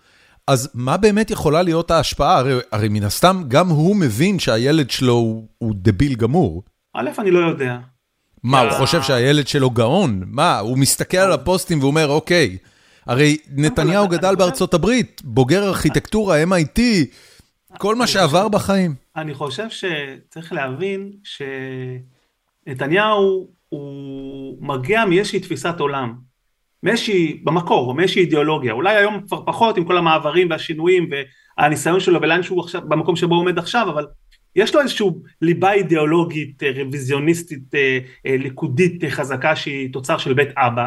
אז 0.46 0.70
מה 0.74 0.96
באמת 0.96 1.30
יכולה 1.30 1.62
להיות 1.62 1.90
ההשפעה? 1.90 2.38
הרי, 2.38 2.54
הרי 2.72 2.88
מן 2.88 3.02
הסתם 3.02 3.42
גם 3.48 3.68
הוא 3.68 3.96
מבין 3.96 4.38
שהילד 4.38 4.90
שלו 4.90 5.12
הוא, 5.12 5.48
הוא 5.58 5.74
דביל 5.76 6.14
גמור. 6.14 6.62
א', 6.94 7.10
אני 7.18 7.30
לא 7.30 7.38
יודע. 7.48 7.76
מה, 8.42 8.60
הוא 8.60 8.70
אה. 8.70 8.78
חושב 8.78 9.02
שהילד 9.02 9.48
שלו 9.48 9.70
גאון? 9.70 10.22
מה, 10.26 10.58
הוא 10.58 10.78
מסתכל 10.78 11.16
על 11.16 11.32
הפוסטים 11.32 11.82
ואומר, 11.82 12.08
אוקיי, 12.08 12.56
הרי 13.06 13.36
נתניהו 13.56 14.08
גדל 14.08 14.34
בארצות 14.34 14.74
הברית, 14.74 15.22
בוגר 15.24 15.68
ארכיטקטורה, 15.68 16.42
MIT, 16.44 16.80
כל 17.78 17.94
מה 17.94 18.06
שעבר 18.06 18.48
בחיים. 18.48 18.94
אני 19.16 19.34
חושב 19.34 19.66
שצריך 19.70 20.52
להבין 20.52 21.12
שנתניהו 22.66 23.48
הוא 23.68 24.58
מגיע 24.60 25.04
מאיזושהי 25.04 25.40
תפיסת 25.40 25.80
עולם, 25.80 26.14
מאיזושהי, 26.82 27.40
במקור, 27.44 27.94
מאיזושהי 27.94 28.22
אידיאולוגיה, 28.22 28.72
אולי 28.72 28.96
היום 28.96 29.20
כבר 29.26 29.42
פחות 29.46 29.76
עם 29.76 29.84
כל 29.84 29.96
המעברים 29.96 30.50
והשינויים 30.50 31.10
והניסיון 31.58 32.00
שלו 32.00 32.22
ולאן 32.22 32.42
שהוא 32.42 32.60
עכשיו, 32.60 32.80
במקום 32.88 33.16
שבו 33.16 33.34
הוא 33.34 33.40
עומד 33.40 33.58
עכשיו, 33.58 33.90
אבל 33.90 34.06
יש 34.56 34.74
לו 34.74 34.80
איזושהי 34.80 35.06
ליבה 35.42 35.72
אידיאולוגית, 35.72 36.62
אה, 36.62 36.70
רוויזיוניסטית, 36.76 37.74
אה, 37.74 37.98
אה, 38.26 38.36
ליכודית 38.36 39.04
חזקה 39.10 39.56
שהיא 39.56 39.92
תוצר 39.92 40.18
של 40.18 40.34
בית 40.34 40.48
אבא, 40.56 40.86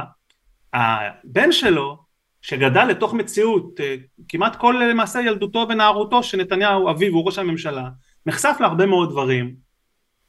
הבן 0.73 1.51
שלו, 1.51 2.06
שגדל 2.47 2.85
לתוך 2.85 3.13
מציאות, 3.13 3.79
אה, 3.79 3.95
כמעט 4.27 4.55
כל 4.55 4.81
למעשה 4.91 5.21
ילדותו 5.21 5.65
ונערותו 5.69 6.23
שנתניהו, 6.23 6.89
אביו, 6.89 7.13
הוא 7.13 7.25
ראש 7.25 7.39
הממשלה, 7.39 7.89
נחשף 8.25 8.57
להרבה 8.59 8.85
מאוד 8.85 9.09
דברים, 9.09 9.55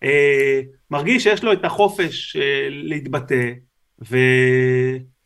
אה, 0.02 0.60
מרגיש 0.90 1.22
שיש 1.22 1.44
לו 1.44 1.52
את 1.52 1.64
החופש 1.64 2.36
אה, 2.36 2.68
להתבטא, 2.70 3.52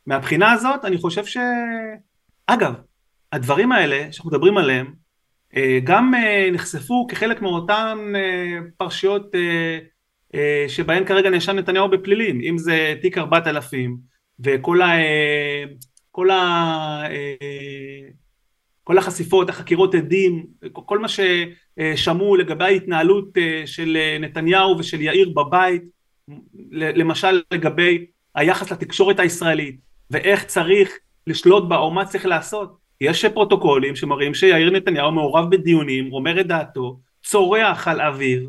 ומהבחינה 0.07 0.53
הזאת 0.53 0.85
אני 0.85 0.99
חושב 0.99 1.25
ש... 1.27 1.37
אגב, 2.47 2.75
הדברים 3.33 3.73
האלה 3.73 4.13
שאנחנו 4.13 4.31
מדברים 4.31 4.59
עליהם, 4.59 5.03
גם 5.85 6.15
נחשפו 6.53 7.07
כחלק 7.11 7.43
מאותן 7.43 7.99
פרשיות 8.77 9.35
שבהן 10.69 11.05
כרגע 11.05 11.31
נאשם 11.31 11.57
נתניהו 11.57 11.91
בפלילים, 11.91 12.41
אם 12.41 12.59
זה 12.59 12.95
תיק 13.03 13.19
4000 13.19 13.97
וכל 14.41 14.83
ה... 14.83 14.93
כל, 16.13 16.31
ה, 16.31 16.37
אה, 17.11 18.09
כל 18.85 18.99
החשיפות, 18.99 19.49
החקירות 19.49 19.95
עדים, 19.95 20.47
כל 20.73 20.99
מה 20.99 21.07
ששמעו 21.09 22.37
לגבי 22.37 22.65
ההתנהלות 22.65 23.39
אה, 23.39 23.63
של 23.67 23.97
נתניהו 24.21 24.79
ושל 24.79 25.01
יאיר 25.01 25.31
בבית, 25.31 25.83
למשל 26.73 27.43
לגבי 27.53 28.07
היחס 28.35 28.73
לתקשורת 28.73 29.21
הישראלית 29.21 29.77
ואיך 30.11 30.45
צריך 30.45 30.99
לשלוט 31.27 31.69
בה 31.69 31.77
או 31.77 31.91
מה 31.91 32.05
צריך 32.05 32.27
לעשות, 32.27 32.77
יש 33.01 33.25
פרוטוקולים 33.25 33.97
שמראים 33.97 34.35
שיאיר 34.35 34.71
נתניהו 34.71 35.13
מעורב 35.13 35.51
בדיונים, 35.51 36.13
אומר 36.13 36.41
את 36.41 36.47
דעתו, 36.47 37.01
צורח 37.25 37.89
על 37.89 38.01
אה, 38.01 38.47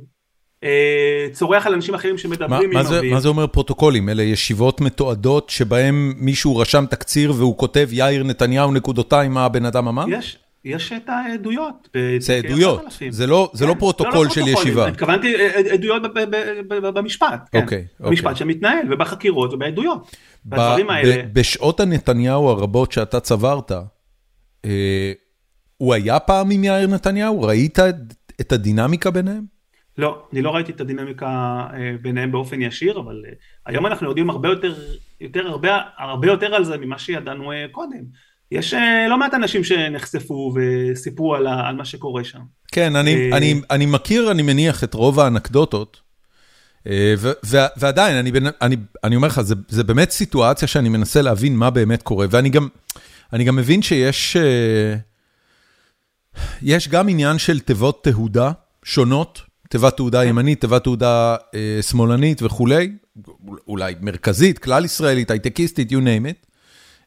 צורח 1.32 1.68
על 1.68 1.74
אנשים 1.74 1.94
אחרים 1.94 2.18
שמדברים 2.18 2.72
עם 2.72 2.78
אוויר. 2.78 3.14
מה 3.14 3.20
זה 3.20 3.28
אומר 3.28 3.48
פרוטוקולים? 3.48 4.10
אלה 4.10 4.24
ישיבות 4.24 4.82
מתועדות 4.82 5.50
שבהם 5.50 6.14
מישהו 6.18 6.58
רשם 6.58 6.86
תקציר 6.90 7.34
והוא 7.38 7.58
כותב 7.58 7.90
יאיר 7.92 8.24
נתניהו 8.24 8.72
נקודותיים 8.72 9.34
מה 9.34 9.46
הבן 9.46 9.66
אדם 9.66 9.88
אמר? 9.88 10.06
יש. 10.10 10.38
יש 10.66 10.94
את 10.94 11.10
העדויות. 11.10 11.90
זה 12.20 12.34
עדויות, 12.34 12.82
זה 13.10 13.28
לא, 13.28 13.52
זה 13.54 13.66
לא 13.66 13.74
כן, 13.74 13.80
פרוטוקול 13.80 14.14
לא, 14.14 14.24
לא 14.24 14.30
של 14.30 14.42
ישיבה. 14.48 14.88
התכוונתי 14.88 15.36
אה, 15.36 15.42
אה, 15.56 15.74
עדויות 15.74 16.02
במשפט, 16.70 17.50
כן. 17.52 17.62
אוקיי, 17.62 17.86
אוקיי. 18.00 18.10
במשפט 18.10 18.38
שמתנהל 18.38 18.94
ובחקירות 18.94 19.54
ובעדויות. 19.54 20.16
בדברים 20.46 20.90
האלה. 20.90 21.24
בשעות 21.34 21.80
הנתניהו 21.80 22.50
הרבות 22.50 22.92
שאתה 22.92 23.20
צברת, 23.20 23.72
הוא 25.78 25.94
היה 25.94 26.20
פעם 26.20 26.52
עם 26.52 26.64
יאיר 26.64 26.88
נתניהו? 26.88 27.42
ראית 27.42 27.80
את 28.42 28.52
הדינמיקה 28.52 29.12
ביניהם? 29.12 29.53
לא, 29.98 30.24
אני 30.34 30.42
לא 30.42 30.56
ראיתי 30.56 30.72
את 30.72 30.82
הדינמיקה 30.82 31.28
אה, 31.74 31.96
ביניהם 32.02 32.32
באופן 32.32 32.62
ישיר, 32.62 33.00
אבל 33.00 33.24
אה, 33.28 33.34
היום 33.66 33.86
אנחנו 33.86 34.08
יודעים 34.08 34.30
הרבה 34.30 34.50
יותר, 34.50 34.76
יותר 35.22 35.48
הרבה, 35.48 35.80
הרבה 35.98 36.28
יותר 36.28 36.56
על 36.56 36.64
זה 36.64 36.78
ממה 36.78 37.00
שידענו 37.00 37.52
אה, 37.52 37.66
קודם. 37.72 38.34
יש 38.52 38.74
לא 39.10 39.18
מעט 39.18 39.34
אנשים 39.34 39.64
שנחשפו 39.64 40.54
וסיפרו 40.56 41.36
על, 41.36 41.48
על 41.48 41.76
מה 41.76 41.86
שקורה 41.86 42.24
שם. 42.24 42.40
כן, 42.72 42.96
אני, 42.96 43.34
אני, 43.34 43.62
אני 43.72 43.86
מכיר, 43.86 44.32
אני 44.32 44.42
מניח, 44.42 44.84
את 44.84 44.94
רוב 44.94 45.20
האנקדוטות, 45.20 46.02
ו, 47.18 47.32
ו, 47.46 47.58
ועדיין, 47.78 48.16
אני, 48.16 48.32
אני, 48.62 48.76
אני 49.04 49.16
אומר 49.16 49.28
לך, 49.28 49.42
זה, 49.42 49.56
זה 49.68 49.84
באמת 49.84 50.12
סיטואציה 50.12 50.68
שאני 50.68 50.90
מנסה 50.90 51.22
להבין 51.22 51.56
מה 51.56 51.70
באמת 51.70 52.02
קורה, 52.04 52.26
ואני 52.30 52.50
גם, 52.50 52.68
גם 53.46 53.56
מבין 53.56 53.82
שיש 53.82 54.38
יש 56.62 56.88
גם 56.88 57.10
עניין 57.10 57.38
של 57.38 57.60
תיבות 57.60 58.04
תהודה 58.04 58.52
שונות. 58.84 59.53
תיבת 59.74 59.98
תעודה 59.98 60.26
ימנית, 60.26 60.62
תיבת 60.62 60.84
תעודה 60.84 61.36
אה, 61.56 61.82
שמאלנית 61.82 62.42
וכולי, 62.42 62.92
אולי 63.68 63.96
מרכזית, 64.02 64.60
כלל 64.60 64.86
ישראלית, 64.86 65.32
הייטקיסטית, 65.32 65.92
you 65.92 65.96
name 65.96 66.26
it. 66.30 66.48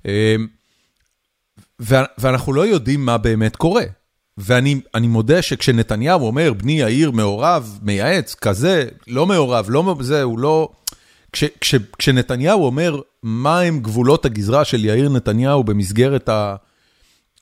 אה, 0.07 0.37
ואנחנו 2.19 2.53
לא 2.53 2.67
יודעים 2.67 3.07
מה 3.07 3.19
באמת 3.19 3.57
קורה. 3.57 3.83
ואני 4.39 4.81
מודה 4.95 5.43
שכשנתניהו 5.43 6.27
אומר, 6.27 6.53
בני 6.53 6.73
יאיר 6.73 7.11
מעורב, 7.11 7.79
מייעץ, 7.83 8.35
כזה, 8.35 8.89
לא 9.07 9.27
מעורב, 9.27 9.67
לא 9.69 9.97
זה, 10.01 10.23
הוא 10.23 10.39
לא... 10.39 10.73
כש, 11.33 11.45
כש, 11.61 11.75
כשנתניהו 11.99 12.67
אומר 12.67 13.01
מה 13.23 13.61
הם 13.61 13.81
גבולות 13.81 14.25
הגזרה 14.25 14.65
של 14.65 14.85
יאיר 14.85 15.09
נתניהו 15.09 15.65
במסגרת 15.65 16.29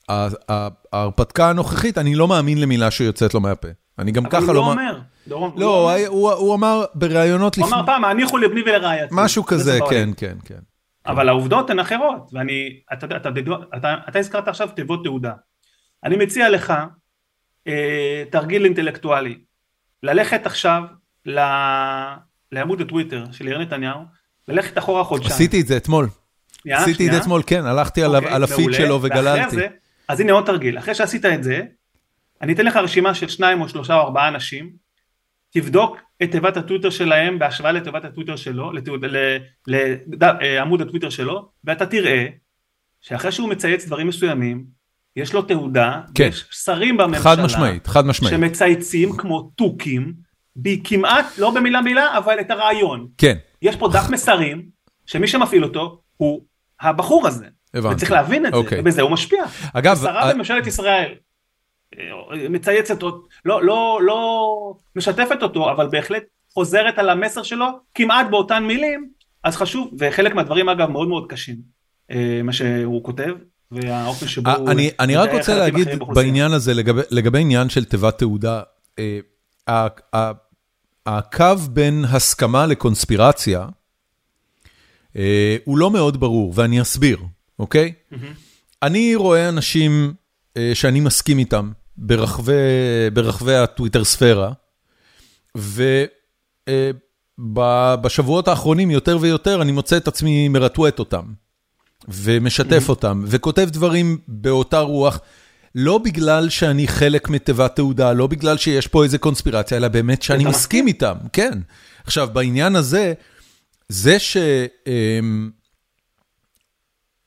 ההרפתקה 0.09 1.49
הנוכחית, 1.49 1.97
אני 1.97 2.15
לא 2.15 2.27
מאמין 2.27 2.61
למילה 2.61 2.91
שיוצאת 2.91 3.33
לו 3.33 3.39
מהפה. 3.39 3.84
אני 3.99 4.11
גם 4.11 4.29
ככה 4.29 4.39
לא... 4.39 4.45
אבל 4.45 4.55
הוא 4.55 4.65
לא 4.65 4.71
אומר. 4.71 4.99
דורון, 5.27 5.51
לא, 5.55 5.91
הוא, 6.07 6.31
הוא 6.31 6.55
אמר 6.55 6.85
בראיונות 6.95 7.57
לפני... 7.57 7.69
הוא 7.69 7.75
אמר 7.75 7.85
פעם, 7.85 8.05
הניחו 8.05 8.37
לבני 8.37 8.61
ולרעייתי. 8.61 9.07
משהו 9.11 9.45
כזה, 9.45 9.79
כן, 9.89 10.09
כן, 10.17 10.37
כן. 10.45 10.59
אבל 11.07 11.29
העובדות 11.29 11.69
הן 11.69 11.79
אחרות, 11.79 12.29
ואני, 12.33 12.79
אתה 12.93 13.05
יודע, 13.05 13.17
אתה, 13.17 13.29
אתה, 13.77 13.95
אתה 14.09 14.19
הזכרת 14.19 14.47
עכשיו 14.47 14.69
תיבות 14.75 15.03
תעודה. 15.03 15.33
אני 16.03 16.15
מציע 16.17 16.49
לך 16.49 16.73
אה, 17.67 18.23
תרגיל 18.31 18.65
אינטלקטואלי, 18.65 19.37
ללכת 20.03 20.45
עכשיו 20.45 20.83
ל, 21.25 21.39
לעמוד 22.51 22.81
הטוויטר 22.81 23.25
של 23.31 23.47
יאיר 23.47 23.57
נתניהו, 23.57 23.99
ללכת 24.47 24.77
אחורה 24.77 25.03
חודשיים. 25.03 25.31
עשיתי 25.31 25.61
את 25.61 25.67
זה 25.67 25.77
אתמול. 25.77 26.07
עשיתי 26.71 27.07
את 27.07 27.11
זה 27.11 27.17
אתמול, 27.17 27.41
כן, 27.45 27.65
הלכתי 27.65 28.05
אוקיי, 28.05 28.29
על 28.29 28.43
הפיד 28.43 28.73
שלו 28.73 29.01
וגללתי. 29.01 29.55
אז 30.07 30.19
הנה 30.19 30.31
עוד 30.31 30.45
תרגיל, 30.45 30.77
אחרי 30.77 30.95
שעשית 30.95 31.25
את 31.25 31.43
זה, 31.43 31.61
אני 32.41 32.53
אתן 32.53 32.65
לך 32.65 32.75
רשימה 32.75 33.13
של 33.13 33.27
שניים 33.27 33.61
או 33.61 33.69
שלושה 33.69 33.95
או 33.95 34.01
ארבעה 34.01 34.27
אנשים, 34.27 34.69
תבדוק 35.49 35.97
את 36.23 36.31
תיבת 36.31 36.57
הטוויטר 36.57 36.89
שלהם 36.89 37.39
בהשוואה 37.39 37.71
לתיבת 37.71 38.05
הטוויטר 38.05 38.35
שלו, 38.35 38.71
לעמוד 40.41 40.81
הטוויטר 40.81 41.09
שלו, 41.09 41.49
ואתה 41.63 41.85
תראה 41.85 42.25
שאחרי 43.01 43.31
שהוא 43.31 43.49
מצייץ 43.49 43.85
דברים 43.85 44.07
מסוימים, 44.07 44.65
יש 45.15 45.33
לו 45.33 45.41
תעודה, 45.41 46.01
כן. 46.15 46.27
יש 46.27 46.45
שרים 46.51 46.97
בממשלה, 46.97 47.23
חד 47.23 47.39
משמעית, 47.39 47.87
חד 47.87 48.05
משמעית, 48.05 48.33
שמצייצים 48.33 49.17
כמו 49.17 49.51
תוכים, 49.55 50.13
כמעט, 50.83 51.25
לא 51.37 51.51
במילה 51.51 51.81
מילה, 51.81 52.17
אבל 52.17 52.39
את 52.39 52.51
הרעיון. 52.51 53.07
כן. 53.17 53.37
יש 53.61 53.75
פה 53.75 53.89
דף 53.93 54.09
מסרים, 54.09 54.65
שמי 55.05 55.27
שמפעיל 55.27 55.63
אותו 55.63 56.01
הוא 56.17 56.41
הבחור 56.81 57.27
הזה. 57.27 57.45
הבנתי. 57.73 57.95
וצריך 57.95 58.11
להבין 58.11 58.45
את 58.45 58.53
אוקיי. 58.53 58.77
זה, 58.77 58.81
ובזה 58.81 59.01
הוא 59.01 59.11
משפיע. 59.11 59.43
אגב, 59.73 59.97
שרה 59.97 60.33
בממשלת 60.33 60.67
ישראל, 60.67 61.15
מצייצת 62.49 63.03
לא, 63.45 63.63
לא, 63.63 63.99
לא 64.01 64.73
משתפת 64.95 65.43
אותו, 65.43 65.71
אבל 65.71 65.87
בהחלט 65.87 66.23
חוזרת 66.53 66.97
על 66.97 67.09
המסר 67.09 67.43
שלו 67.43 67.65
כמעט 67.95 68.27
באותן 68.29 68.63
מילים, 68.63 69.09
אז 69.43 69.55
חשוב, 69.55 69.91
וחלק 69.99 70.35
מהדברים 70.35 70.69
אגב 70.69 70.89
מאוד 70.89 71.07
מאוד 71.07 71.25
קשים, 71.29 71.55
אה, 72.11 72.41
מה 72.43 72.53
שהוא 72.53 73.03
כותב, 73.03 73.33
והאופן 73.71 74.27
שבו 74.27 74.51
הוא... 74.51 74.71
אני, 74.71 74.91
אני 74.99 75.15
רק 75.15 75.31
רוצה 75.31 75.57
להגיד 75.57 75.87
בעניין 76.15 76.51
הזה, 76.51 76.73
לגבי, 76.73 77.01
לגבי 77.11 77.41
עניין 77.41 77.69
של 77.69 77.85
תיבת 77.85 78.17
תעודה, 78.17 78.61
אה, 78.99 79.87
הקו 81.05 81.55
בין 81.69 82.05
הסכמה 82.09 82.65
לקונספירציה, 82.65 83.67
אה, 85.15 85.57
הוא 85.65 85.77
לא 85.77 85.91
מאוד 85.91 86.19
ברור, 86.19 86.53
ואני 86.55 86.81
אסביר, 86.81 87.19
אוקיי? 87.59 87.93
Mm-hmm. 88.11 88.15
אני 88.83 89.15
רואה 89.15 89.49
אנשים 89.49 90.13
שאני 90.73 90.99
מסכים 90.99 91.37
איתם, 91.37 91.71
ברחבי 91.97 92.51
ברחבי 93.13 93.55
הטוויטר 93.55 94.03
ספירה, 94.03 94.51
ובשבועות 97.37 98.47
האחרונים 98.47 98.91
יותר 98.91 99.17
ויותר 99.21 99.61
אני 99.61 99.71
מוצא 99.71 99.97
את 99.97 100.07
עצמי 100.07 100.47
מרטווט 100.47 100.99
אותם, 100.99 101.23
ומשתף 102.07 102.83
mm-hmm. 102.85 102.89
אותם, 102.89 103.23
וכותב 103.27 103.69
דברים 103.71 104.17
באותה 104.27 104.79
רוח. 104.79 105.19
לא 105.75 105.97
בגלל 105.97 106.49
שאני 106.49 106.87
חלק 106.87 107.29
מתיבת 107.29 107.75
תעודה, 107.75 108.13
לא 108.13 108.27
בגלל 108.27 108.57
שיש 108.57 108.87
פה 108.87 109.03
איזה 109.03 109.17
קונספירציה, 109.17 109.77
אלא 109.77 109.87
באמת 109.87 110.21
שאני 110.21 110.45
מסכים 110.45 110.87
איתם, 110.87 111.15
כן. 111.33 111.59
עכשיו, 112.05 112.29
בעניין 112.33 112.75
הזה, 112.75 113.13
זה 113.89 114.19
ש... 114.19 114.37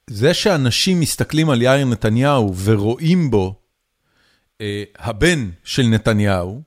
זה 0.09 0.35
שאנשים 0.35 1.01
מסתכלים 1.01 1.51
על 1.51 1.63
יאיר 1.63 1.87
נתניהו 1.87 2.55
ורואים 2.65 3.31
בו 3.31 3.55
אה, 4.61 4.83
הבן 4.99 5.49
של 5.65 5.83
נתניהו, 5.83 6.63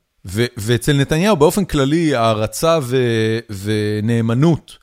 ואצל 0.57 0.93
נתניהו 0.93 1.35
באופן 1.35 1.65
כללי 1.65 2.15
הערצה 2.15 2.79
ונאמנות 3.49 4.77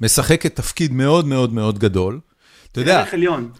משחקת 0.00 0.56
תפקיד 0.56 0.92
מאוד 0.92 1.26
מאוד 1.26 1.52
מאוד 1.52 1.78
גדול. 1.78 2.20
אתה 2.72 2.80
יודע, 2.80 3.04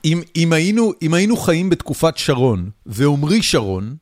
אם, 0.05 0.23
אם, 0.37 0.53
היינו, 0.53 0.93
אם 1.03 1.15
היינו 1.15 1.37
חיים 1.37 1.71
בתקופת 1.71 2.19
שרון, 2.19 2.71
ועמרי 2.87 3.43
שרון 3.43 3.97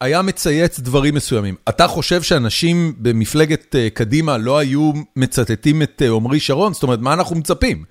היה 0.00 0.22
מצייץ 0.22 0.80
דברים 0.80 1.14
מסוימים, 1.14 1.54
אתה 1.68 1.88
חושב 1.88 2.22
שאנשים 2.22 2.94
במפלגת 2.98 3.74
uh, 3.74 3.94
קדימה 3.94 4.38
לא 4.38 4.58
היו 4.58 4.92
מצטטים 5.16 5.82
את 5.82 6.02
uh, 6.04 6.12
עמרי 6.12 6.40
שרון? 6.40 6.72
זאת 6.72 6.82
אומרת, 6.82 6.98
מה 6.98 7.12
אנחנו 7.12 7.36
מצפים? 7.36 7.84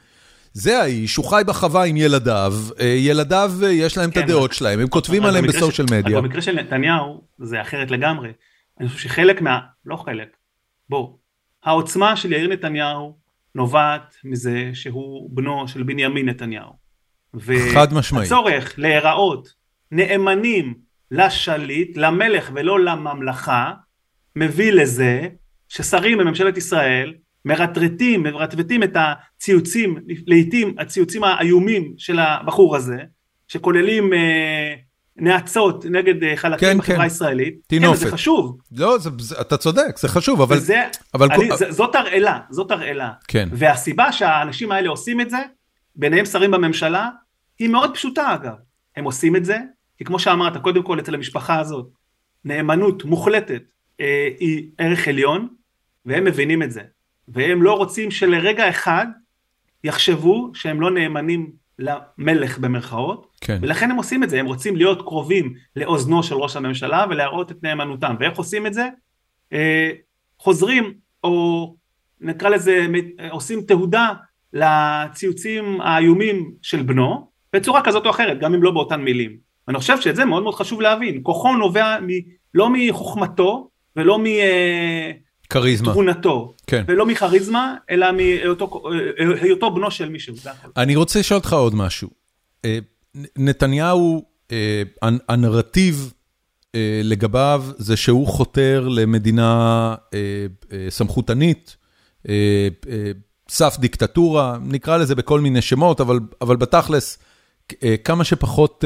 זה 0.57 0.81
האיש, 0.81 1.15
הוא 1.15 1.25
חי 1.25 1.41
בחווה 1.45 1.83
עם 1.83 1.97
ילדיו, 1.97 2.53
אה, 2.79 2.85
ילדיו 2.85 3.51
אה, 3.63 3.71
יש 3.71 3.97
להם 3.97 4.09
את 4.09 4.13
כן, 4.13 4.23
הדעות 4.23 4.53
שלהם, 4.53 4.79
הם 4.79 4.87
כותבים 4.87 5.25
עליהם 5.25 5.47
בסושיאל 5.47 5.87
מדיה. 5.91 6.21
במקרה 6.21 6.41
של 6.41 6.55
נתניהו 6.55 7.21
זה 7.37 7.61
אחרת 7.61 7.91
לגמרי. 7.91 8.29
אני 8.79 8.87
חושב 8.87 8.99
שחלק 8.99 9.41
מה... 9.41 9.59
לא 9.85 9.95
חלק, 9.95 10.27
בואו. 10.89 11.17
העוצמה 11.63 12.17
של 12.17 12.31
יאיר 12.31 12.47
נתניהו 12.47 13.17
נובעת 13.55 14.15
מזה 14.23 14.69
שהוא 14.73 15.29
בנו 15.33 15.67
של 15.67 15.83
בנימין 15.83 16.29
נתניהו. 16.29 16.71
חד 17.73 17.93
משמעית. 17.93 18.31
והצורך 18.31 18.73
להיראות 18.77 19.53
נאמנים 19.91 20.73
לשליט, 21.11 21.97
למלך 21.97 22.51
ולא 22.53 22.79
לממלכה, 22.79 23.73
מביא 24.35 24.71
לזה 24.71 25.27
ששרים 25.69 26.17
בממשלת 26.17 26.57
ישראל 26.57 27.13
מרטרטים, 27.45 28.23
מרטרטים 28.23 28.83
את 28.83 28.95
הציוצים, 28.95 29.97
לעיתים 30.27 30.75
הציוצים 30.79 31.23
האיומים 31.23 31.93
של 31.97 32.19
הבחור 32.19 32.75
הזה, 32.75 32.97
שכוללים 33.47 34.13
אה, 34.13 34.73
נאצות 35.17 35.85
נגד 35.85 36.23
אה, 36.23 36.37
חלקים 36.37 36.69
כן, 36.69 36.77
בחברה 36.77 36.95
כן. 36.95 37.01
הישראלית. 37.01 37.55
טינופת. 37.67 37.99
כן, 37.99 38.05
זה 38.05 38.11
חשוב. 38.11 38.57
לא, 38.71 38.97
זה, 38.97 39.09
זה, 39.19 39.41
אתה 39.41 39.57
צודק, 39.57 39.97
זה 39.97 40.07
חשוב, 40.07 40.41
אבל... 40.41 40.57
וזה, 40.57 40.83
אבל 41.13 41.31
אני. 41.31 41.49
זה, 41.57 41.71
זאת 41.71 41.95
הרעלה, 41.95 42.39
זאת 42.49 42.71
הרעלה. 42.71 43.11
כן. 43.27 43.49
והסיבה 43.51 44.11
שהאנשים 44.11 44.71
האלה 44.71 44.89
עושים 44.89 45.21
את 45.21 45.29
זה, 45.29 45.37
ביניהם 45.95 46.25
שרים 46.25 46.51
בממשלה, 46.51 47.09
היא 47.59 47.69
מאוד 47.69 47.93
פשוטה 47.93 48.33
אגב. 48.33 48.55
הם 48.95 49.03
עושים 49.03 49.35
את 49.35 49.45
זה, 49.45 49.57
כי 49.97 50.05
כמו 50.05 50.19
שאמרת, 50.19 50.57
קודם 50.57 50.83
כל 50.83 50.99
אצל 50.99 51.15
המשפחה 51.15 51.59
הזאת, 51.59 51.87
נאמנות 52.45 53.03
מוחלטת 53.03 53.63
אה, 54.01 54.29
היא 54.39 54.69
ערך 54.77 55.07
עליון, 55.07 55.47
והם 56.05 56.23
מבינים 56.23 56.63
את 56.63 56.71
זה. 56.71 56.81
והם 57.27 57.63
לא 57.63 57.73
רוצים 57.73 58.11
שלרגע 58.11 58.69
אחד 58.69 59.05
יחשבו 59.83 60.51
שהם 60.53 60.81
לא 60.81 60.91
נאמנים 60.91 61.51
למלך 61.79 62.57
במרכאות, 62.57 63.27
כן. 63.41 63.57
ולכן 63.61 63.91
הם 63.91 63.97
עושים 63.97 64.23
את 64.23 64.29
זה, 64.29 64.39
הם 64.39 64.45
רוצים 64.45 64.75
להיות 64.75 65.01
קרובים 65.01 65.53
לאוזנו 65.75 66.23
של 66.23 66.35
ראש 66.35 66.55
הממשלה 66.55 67.05
ולהראות 67.09 67.51
את 67.51 67.63
נאמנותם, 67.63 68.15
ואיך 68.19 68.37
עושים 68.37 68.67
את 68.67 68.73
זה? 68.73 68.89
אה, 69.53 69.91
חוזרים, 70.39 70.93
או 71.23 71.75
נקרא 72.21 72.49
לזה, 72.49 72.87
עושים 73.29 73.61
תהודה 73.61 74.13
לציוצים 74.53 75.81
האיומים 75.81 76.51
של 76.61 76.81
בנו, 76.81 77.29
בצורה 77.53 77.81
כזאת 77.83 78.05
או 78.05 78.09
אחרת, 78.09 78.39
גם 78.39 78.53
אם 78.53 78.63
לא 78.63 78.71
באותן 78.71 79.01
מילים. 79.01 79.37
ואני 79.67 79.79
חושב 79.79 80.01
שאת 80.01 80.15
זה 80.15 80.25
מאוד 80.25 80.43
מאוד 80.43 80.55
חשוב 80.55 80.81
להבין, 80.81 81.19
כוחו 81.23 81.55
נובע 81.55 81.99
מ, 82.01 82.07
לא 82.53 82.69
מחוכמתו 82.73 83.69
ולא 83.95 84.19
מ... 84.19 84.25
אה, 84.25 85.11
כריזמה. 85.49 85.91
תכונתו, 85.91 86.53
כן. 86.67 86.83
ולא 86.87 87.05
מכריזמה, 87.05 87.75
אלא 87.89 88.07
מהיותו 88.11 89.71
בנו 89.75 89.91
של 89.91 90.09
מישהו, 90.09 90.35
זה. 90.35 90.49
אני 90.77 90.95
רוצה 90.95 91.19
לשאול 91.19 91.37
אותך 91.37 91.53
עוד 91.53 91.75
משהו. 91.75 92.09
אה, 92.65 92.79
נתניהו, 93.37 94.25
אה, 94.51 94.81
הנרטיב 95.29 96.13
אה, 96.75 97.01
לגביו 97.03 97.65
זה 97.77 97.97
שהוא 97.97 98.27
חותר 98.27 98.87
למדינה 98.87 99.95
סמכותנית, 100.89 101.77
סף 103.49 103.77
דיקטטורה, 103.79 104.57
נקרא 104.61 104.97
לזה 104.97 105.15
בכל 105.15 105.39
מיני 105.39 105.61
שמות, 105.61 106.01
אבל, 106.01 106.19
אבל 106.41 106.55
בתכלס, 106.55 107.17
כמה 108.03 108.23
שפחות 108.23 108.83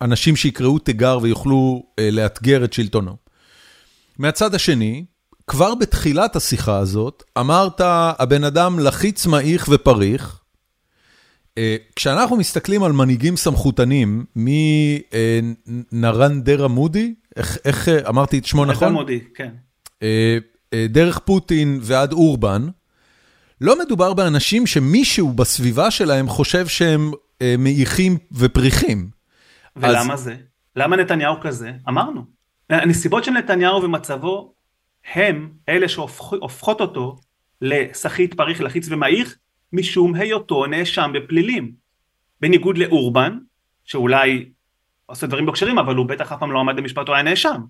אנשים 0.00 0.36
שיקראו 0.36 0.78
תיגר 0.78 1.18
ויוכלו 1.22 1.86
לאתגר 2.12 2.64
את 2.64 2.72
שלטונו. 2.72 3.16
מהצד 4.22 4.54
השני, 4.54 5.04
כבר 5.46 5.74
בתחילת 5.74 6.36
השיחה 6.36 6.78
הזאת, 6.78 7.22
אמרת, 7.38 7.80
הבן 8.18 8.44
אדם 8.44 8.78
לחיץ 8.78 9.26
מעיך 9.26 9.68
ופריך. 9.70 10.40
אה, 11.58 11.76
כשאנחנו 11.96 12.36
מסתכלים 12.36 12.82
על 12.82 12.92
מנהיגים 12.92 13.36
סמכותנים, 13.36 14.24
מנרנדרה 15.92 16.68
מודי, 16.68 17.14
איך, 17.36 17.58
איך 17.64 17.88
אה, 17.88 18.08
אמרתי 18.08 18.38
את 18.38 18.44
שמו 18.44 18.64
נכון? 18.64 18.92
מודי, 18.92 19.20
כן. 19.34 19.50
אה, 20.02 20.38
דרך 20.88 21.18
פוטין 21.18 21.78
ועד 21.82 22.12
אורבן, 22.12 22.68
לא 23.60 23.78
מדובר 23.78 24.14
באנשים 24.14 24.66
שמישהו 24.66 25.32
בסביבה 25.32 25.90
שלהם 25.90 26.28
חושב 26.28 26.66
שהם 26.66 27.10
מעיכים 27.58 28.18
ופריחים. 28.32 29.10
ולמה 29.76 30.14
אז... 30.14 30.20
זה? 30.20 30.36
למה 30.76 30.96
נתניהו 30.96 31.34
כזה? 31.42 31.72
אמרנו. 31.88 32.31
הנסיבות 32.72 33.24
של 33.24 33.30
נתניהו 33.30 33.82
ומצבו 33.82 34.54
הם 35.14 35.50
אלה 35.68 35.88
שהופכות 35.88 36.80
אותו 36.80 37.16
לסחיט, 37.60 38.34
פריך, 38.34 38.60
לחיץ 38.60 38.88
ומעיך 38.90 39.36
משום 39.72 40.14
היותו 40.14 40.66
נאשם 40.66 41.10
בפלילים. 41.14 41.72
בניגוד 42.40 42.78
לאורבן, 42.78 43.38
שאולי 43.84 44.48
עושה 45.06 45.26
דברים 45.26 45.46
לא 45.46 45.52
כשרים, 45.52 45.78
אבל 45.78 45.96
הוא 45.96 46.06
בטח 46.06 46.32
אף 46.32 46.38
פעם 46.38 46.52
לא 46.52 46.60
עמד 46.60 46.76
במשפט, 46.76 47.08
הוא 47.08 47.14
היה 47.14 47.22
נאשם. 47.22 47.60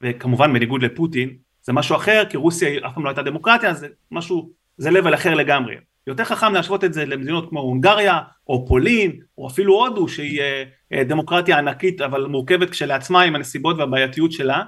וכמובן 0.00 0.52
בניגוד 0.52 0.82
לפוטין, 0.82 1.36
זה 1.62 1.72
משהו 1.72 1.96
אחר, 1.96 2.24
כי 2.30 2.36
רוסיה 2.36 2.86
אף 2.86 2.94
פעם 2.94 3.04
לא 3.04 3.08
הייתה 3.08 3.22
דמוקרטיה, 3.22 3.74
זה 3.74 3.88
משהו, 4.10 4.52
זה 4.76 4.90
לבל 4.90 5.14
אחר 5.14 5.34
לגמרי. 5.34 5.76
יותר 6.06 6.24
חכם 6.24 6.54
להשוות 6.54 6.84
את 6.84 6.92
זה 6.92 7.06
למדינות 7.06 7.48
כמו 7.48 7.60
הונגריה, 7.60 8.20
או 8.46 8.66
פולין, 8.68 9.20
או 9.38 9.48
אפילו 9.48 9.74
הודו, 9.74 10.08
שהיא 10.08 10.40
אה, 10.40 10.64
דמוקרטיה 10.92 11.58
ענקית, 11.58 12.00
אבל 12.00 12.26
מורכבת 12.26 12.70
כשלעצמה 12.70 13.22
עם 13.22 13.34
הנסיבות 13.34 13.78
והבעייתיות 13.78 14.32
שלה. 14.32 14.62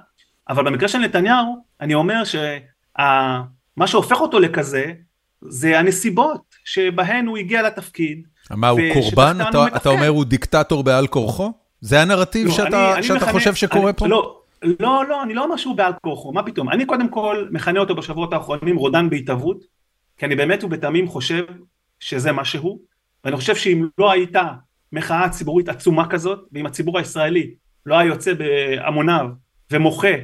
אבל 0.49 0.65
במקרה 0.65 0.89
של 0.89 0.99
נתניהו, 0.99 1.65
אני 1.81 1.95
אומר 1.95 2.23
שמה 2.25 3.87
שהופך 3.87 4.21
אותו 4.21 4.39
לכזה, 4.39 4.93
זה 5.41 5.79
הנסיבות 5.79 6.43
שבהן 6.65 7.27
הוא 7.27 7.39
הגיע 7.39 7.63
לתפקיד. 7.63 8.27
מה, 8.51 8.69
הוא 8.69 8.81
קורבן? 8.93 9.39
אתה, 9.49 9.67
אתה 9.77 9.89
אומר 9.89 10.09
הוא 10.09 10.25
דיקטטור 10.25 10.83
בעל 10.83 11.07
כורחו? 11.07 11.53
זה 11.81 12.03
הנרטיב 12.03 12.47
לא, 12.47 12.53
שאתה, 12.53 12.95
אני, 12.95 13.03
שאתה 13.03 13.25
אני 13.25 13.33
חושב 13.33 13.55
שקורה 13.55 13.85
אני, 13.85 13.93
פה? 13.93 14.07
לא, 14.07 14.41
לא, 14.81 15.05
לא, 15.09 15.23
אני 15.23 15.35
לא 15.35 15.45
אומר 15.45 15.57
שהוא 15.57 15.77
בעל 15.77 15.93
כורחו, 16.03 16.33
מה 16.33 16.43
פתאום? 16.43 16.71
אני 16.71 16.87
קודם 16.87 17.09
כל 17.09 17.49
מכנה 17.51 17.81
אותו 17.81 17.95
בשבועות 17.95 18.33
האחרונים 18.33 18.77
רודן 18.77 19.11
בהתהוות, 19.11 19.65
כי 20.19 20.27
אני 20.27 20.37
באמת 20.37 20.65
ובתמים 20.65 21.09
חושב 21.09 21.45
שזה 22.01 22.33
מה 22.33 22.45
שהוא, 22.45 22.79
ואני 23.25 23.37
חושב 23.37 23.57
שאם 23.57 23.87
לא 23.99 24.13
הייתה 24.13 24.43
מחאה 24.93 25.29
ציבורית 25.29 25.69
עצומה 25.69 26.09
כזאת, 26.09 26.39
ואם 26.53 26.67
הציבור 26.67 26.99
הישראלי 26.99 27.55
לא 27.87 27.99
היה 27.99 28.09
יוצא 28.09 28.33
בהמוניו 28.35 29.27
ומוחה 29.71 30.15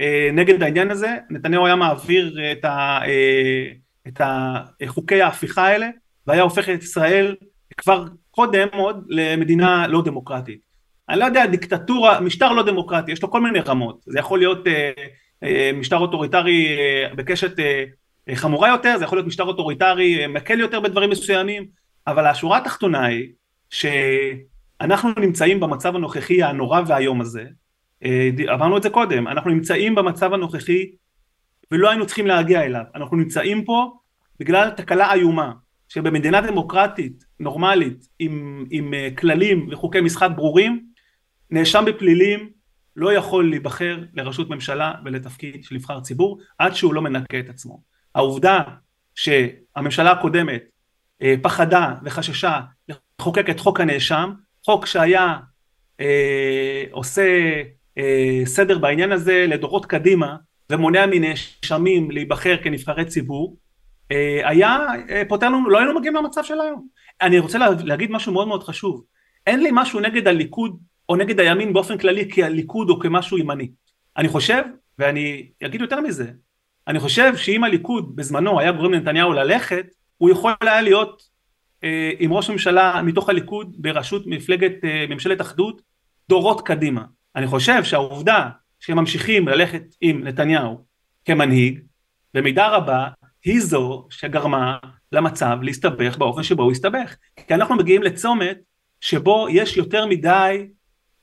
אה, 0.00 0.30
נגד 0.32 0.62
העניין 0.62 0.90
הזה, 0.90 1.16
נתניהו 1.30 1.66
היה 1.66 1.76
מעביר 1.76 2.38
את, 2.52 2.64
ה, 2.64 2.98
אה, 3.06 3.72
את 4.06 4.20
חוקי 4.86 5.22
ההפיכה 5.22 5.66
האלה, 5.66 5.88
והיה 6.26 6.42
הופך 6.42 6.68
את 6.68 6.82
ישראל 6.82 7.36
כבר 7.76 8.04
קודם 8.30 8.68
עוד 8.72 9.06
למדינה 9.08 9.86
לא 9.86 10.02
דמוקרטית. 10.02 10.60
אני 11.08 11.20
לא 11.20 11.24
יודע, 11.24 11.46
דיקטטורה, 11.46 12.20
משטר 12.20 12.52
לא 12.52 12.62
דמוקרטי, 12.62 13.12
יש 13.12 13.22
לו 13.22 13.30
כל 13.30 13.40
מיני 13.40 13.60
רמות, 13.60 14.00
זה 14.06 14.18
יכול 14.18 14.38
להיות 14.38 14.66
אה, 14.66 14.90
אה, 15.42 15.70
משטר 15.74 15.98
אוטוריטרי 15.98 16.68
אה, 16.68 17.14
בקשת 17.14 17.58
אה, 17.58 17.84
אה, 18.28 18.36
חמורה 18.36 18.68
יותר, 18.68 18.98
זה 18.98 19.04
יכול 19.04 19.18
להיות 19.18 19.26
משטר 19.26 19.44
אוטוריטרי 19.44 20.22
אה, 20.22 20.28
מקל 20.28 20.60
יותר 20.60 20.80
בדברים 20.80 21.10
מסוימים, 21.10 21.66
אבל 22.06 22.26
השורה 22.26 22.58
התחתונה 22.58 23.04
היא 23.04 23.28
שאנחנו 23.72 25.10
נמצאים 25.16 25.60
במצב 25.60 25.96
הנוכחי 25.96 26.42
הנורא 26.42 26.80
והיום 26.86 27.20
הזה, 27.20 27.44
אה, 28.04 28.30
אמרנו 28.54 28.76
את 28.76 28.82
זה 28.82 28.90
קודם, 28.90 29.28
אנחנו 29.28 29.50
נמצאים 29.50 29.94
במצב 29.94 30.32
הנוכחי 30.32 30.90
ולא 31.70 31.90
היינו 31.90 32.06
צריכים 32.06 32.26
להגיע 32.26 32.62
אליו, 32.62 32.84
אנחנו 32.94 33.16
נמצאים 33.16 33.64
פה 33.64 33.92
בגלל 34.40 34.70
תקלה 34.70 35.12
איומה, 35.12 35.52
שבמדינה 35.88 36.40
דמוקרטית, 36.40 37.24
נורמלית, 37.40 38.08
עם, 38.18 38.64
עם 38.70 38.94
כללים 39.18 39.68
וחוקי 39.70 40.00
משחק 40.00 40.28
ברורים, 40.36 40.86
נאשם 41.50 41.84
בפלילים 41.86 42.50
לא 42.96 43.12
יכול 43.12 43.50
להיבחר 43.50 43.98
לראשות 44.14 44.50
ממשלה 44.50 44.94
ולתפקיד 45.04 45.64
של 45.64 45.74
נבחר 45.74 46.00
ציבור 46.00 46.38
עד 46.58 46.74
שהוא 46.74 46.94
לא 46.94 47.02
מנקה 47.02 47.38
את 47.38 47.48
עצמו. 47.48 47.82
העובדה 48.14 48.62
שהממשלה 49.14 50.10
הקודמת 50.10 50.62
אה, 51.22 51.34
פחדה 51.42 51.94
וחששה 52.04 52.60
לחוקק 53.20 53.50
את 53.50 53.60
חוק 53.60 53.80
הנאשם, 53.80 54.32
חוק 54.64 54.86
שהיה 54.86 55.36
אה, 56.00 56.84
עושה 56.90 57.62
אה, 57.98 58.42
סדר 58.44 58.78
בעניין 58.78 59.12
הזה 59.12 59.46
לדורות 59.48 59.86
קדימה 59.86 60.36
ומונע 60.70 61.06
מנאשמים 61.06 62.10
להיבחר 62.10 62.56
כנבחרי 62.62 63.04
ציבור, 63.04 63.56
אה, 64.12 64.48
היה 64.48 64.78
אה, 65.08 65.22
פותר 65.28 65.48
לנו, 65.48 65.70
לא 65.70 65.78
היינו 65.78 65.94
מגיעים 65.94 66.16
למצב 66.16 66.44
של 66.44 66.60
היום. 66.60 66.86
אני 67.20 67.38
רוצה 67.38 67.58
לה, 67.58 67.68
להגיד 67.84 68.10
משהו 68.10 68.32
מאוד 68.32 68.48
מאוד 68.48 68.62
חשוב, 68.62 69.04
אין 69.46 69.62
לי 69.62 69.68
משהו 69.72 70.00
נגד 70.00 70.28
הליכוד 70.28 70.78
או 71.08 71.16
נגד 71.16 71.40
הימין 71.40 71.72
באופן 71.72 71.98
כללי 71.98 72.28
כהליכוד 72.32 72.90
או 72.90 73.00
כמשהו 73.00 73.38
ימני. 73.38 73.70
אני 74.16 74.28
חושב, 74.28 74.62
ואני 74.98 75.48
אגיד 75.64 75.80
יותר 75.80 76.00
מזה, 76.00 76.30
אני 76.88 77.00
חושב 77.00 77.36
שאם 77.36 77.64
הליכוד 77.64 78.16
בזמנו 78.16 78.60
היה 78.60 78.72
גורם 78.72 78.92
לנתניהו 78.92 79.32
ללכת, 79.32 79.86
הוא 80.18 80.30
יכול 80.30 80.52
היה 80.60 80.82
להיות 80.82 81.22
עם 82.18 82.32
ראש 82.32 82.50
ממשלה 82.50 83.02
מתוך 83.02 83.28
הליכוד 83.28 83.76
בראשות 83.78 84.26
מפלגת 84.26 84.84
אה, 84.84 85.04
ממשלת 85.08 85.40
אחדות 85.40 85.82
דורות 86.28 86.66
קדימה. 86.66 87.04
אני 87.36 87.46
חושב 87.46 87.84
שהעובדה 87.84 88.48
שהם 88.80 88.98
ממשיכים 88.98 89.48
ללכת 89.48 89.82
עם 90.00 90.24
נתניהו 90.24 90.84
כמנהיג, 91.24 91.80
במידה 92.34 92.68
רבה 92.68 93.08
היא 93.44 93.60
זו 93.60 94.06
שגרמה 94.10 94.76
למצב 95.12 95.58
להסתבך 95.62 96.18
באופן 96.18 96.42
שבו 96.42 96.62
הוא 96.62 96.72
הסתבך. 96.72 97.16
כי 97.46 97.54
אנחנו 97.54 97.74
מגיעים 97.74 98.02
לצומת 98.02 98.58
שבו 99.00 99.46
יש 99.50 99.76
יותר 99.76 100.06
מדי 100.06 100.66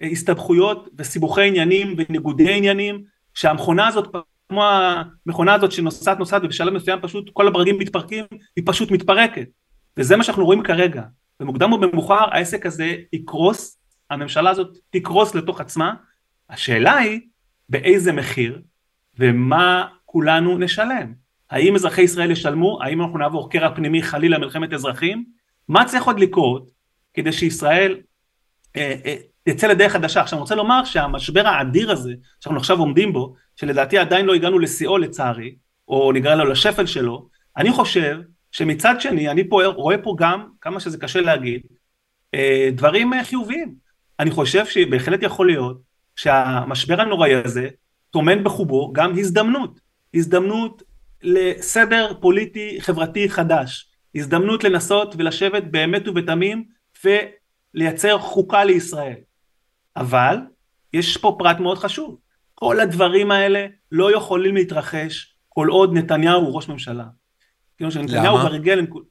אה, 0.01 0.07
הסתבכויות 0.07 0.89
וסיבוכי 0.97 1.47
עניינים 1.47 1.95
וניגודי 1.97 2.53
עניינים 2.53 3.03
שהמכונה 3.33 3.87
הזאת 3.87 4.15
כמו 4.49 4.63
המכונה 5.25 5.53
הזאת 5.53 5.71
שנוסעת 5.71 6.19
נוסעת 6.19 6.41
ובשלב 6.43 6.73
מסוים 6.73 6.99
פשוט 7.01 7.29
כל 7.33 7.47
הברגים 7.47 7.77
מתפרקים, 7.77 8.25
היא 8.55 8.63
פשוט 8.67 8.91
מתפרקת. 8.91 9.47
וזה 9.99 10.17
מה 10.17 10.23
שאנחנו 10.23 10.45
רואים 10.45 10.63
כרגע. 10.63 11.03
במוקדם 11.39 11.71
או 11.71 11.79
במאוחר 11.79 12.23
העסק 12.31 12.65
הזה 12.65 12.95
יקרוס, 13.13 13.79
הממשלה 14.09 14.49
הזאת 14.49 14.77
תקרוס 14.89 15.35
לתוך 15.35 15.61
עצמה. 15.61 15.93
השאלה 16.49 16.97
היא 16.97 17.19
באיזה 17.69 18.11
מחיר 18.11 18.61
ומה 19.19 19.87
כולנו 20.05 20.57
נשלם. 20.57 21.13
האם 21.49 21.75
אזרחי 21.75 22.01
ישראל 22.01 22.31
ישלמו? 22.31 22.79
האם 22.81 23.01
אנחנו 23.01 23.17
נעבור 23.17 23.51
קרע 23.51 23.75
פנימי 23.75 24.03
חלילה 24.03 24.37
מלחמת 24.37 24.73
אזרחים? 24.73 25.25
מה 25.67 25.85
צריך 25.85 26.03
עוד 26.03 26.19
לקרות 26.19 26.71
כדי 27.13 27.31
שישראל 27.31 27.97
אה, 28.75 28.95
אה, 29.05 29.15
תצא 29.43 29.67
לדרך 29.67 29.91
חדשה. 29.91 30.21
עכשיו 30.21 30.37
אני 30.37 30.41
רוצה 30.41 30.55
לומר 30.55 30.85
שהמשבר 30.85 31.47
האדיר 31.47 31.91
הזה 31.91 32.13
שאנחנו 32.39 32.59
עכשיו 32.59 32.79
עומדים 32.79 33.13
בו, 33.13 33.35
שלדעתי 33.55 33.97
עדיין 33.97 34.25
לא 34.25 34.33
הגענו 34.33 34.59
לשיאו 34.59 34.97
לצערי, 34.97 35.55
או 35.87 36.11
נגרע 36.11 36.35
לו 36.35 36.45
לשפל 36.45 36.85
שלו, 36.85 37.29
אני 37.57 37.71
חושב 37.71 38.19
שמצד 38.51 39.01
שני 39.01 39.29
אני 39.29 39.49
פה, 39.49 39.65
רואה 39.65 39.97
פה 39.97 40.15
גם, 40.19 40.49
כמה 40.61 40.79
שזה 40.79 40.97
קשה 40.97 41.21
להגיד, 41.21 41.61
אה, 42.33 42.69
דברים 42.73 43.13
אה, 43.13 43.23
חיוביים. 43.23 43.75
אני 44.19 44.31
חושב 44.31 44.65
שבהחלט 44.65 45.23
יכול 45.23 45.47
להיות 45.47 45.81
שהמשבר 46.15 47.01
הנוראי 47.01 47.35
הזה 47.35 47.67
טומן 48.09 48.43
בחובו 48.43 48.93
גם 48.93 49.13
הזדמנות, 49.19 49.79
הזדמנות 50.13 50.83
לסדר 51.23 52.13
פוליטי 52.21 52.77
חברתי 52.81 53.29
חדש, 53.29 53.89
הזדמנות 54.15 54.63
לנסות 54.63 55.15
ולשבת 55.17 55.63
באמת 55.63 56.07
ובתמים 56.07 56.63
ולייצר 57.03 58.17
חוקה 58.17 58.63
לישראל. 58.63 59.15
אבל 59.95 60.37
יש 60.93 61.17
פה 61.17 61.35
פרט 61.39 61.59
מאוד 61.59 61.77
חשוב, 61.77 62.17
כל 62.55 62.79
הדברים 62.79 63.31
האלה 63.31 63.65
לא 63.91 64.15
יכולים 64.15 64.55
להתרחש 64.55 65.35
כל 65.49 65.67
עוד 65.67 65.93
נתניהו 65.93 66.41
הוא 66.41 66.55
ראש 66.55 66.69
ממשלה. 66.69 67.05
כאילו 67.79 67.91
שנתניהו 67.91 68.37
לנקודה, 68.37 69.05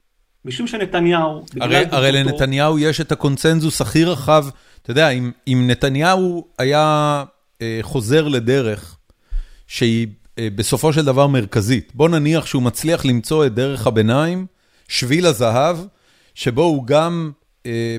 משום 0.44 0.66
שנתניהו... 0.66 1.44
הרי, 1.60 1.84
הרי 1.90 2.12
לנתניהו 2.12 2.78
יש 2.78 3.00
את 3.00 3.12
הקונצנזוס 3.12 3.80
הכי 3.80 4.04
רחב, 4.04 4.46
אתה 4.82 4.90
יודע, 4.90 5.10
אם, 5.10 5.30
אם 5.46 5.64
נתניהו 5.70 6.48
היה 6.58 7.24
אה, 7.62 7.78
חוזר 7.82 8.28
לדרך 8.28 8.96
שהיא 9.66 10.06
אה, 10.38 10.48
בסופו 10.54 10.92
של 10.92 11.04
דבר 11.04 11.26
מרכזית, 11.26 11.92
בוא 11.94 12.08
נניח 12.08 12.46
שהוא 12.46 12.62
מצליח 12.62 13.04
למצוא 13.04 13.46
את 13.46 13.54
דרך 13.54 13.86
הביניים, 13.86 14.46
שביל 14.88 15.26
הזהב, 15.26 15.78
שבו 16.34 16.62
הוא 16.62 16.86
גם 16.86 17.30
אה, 17.66 17.96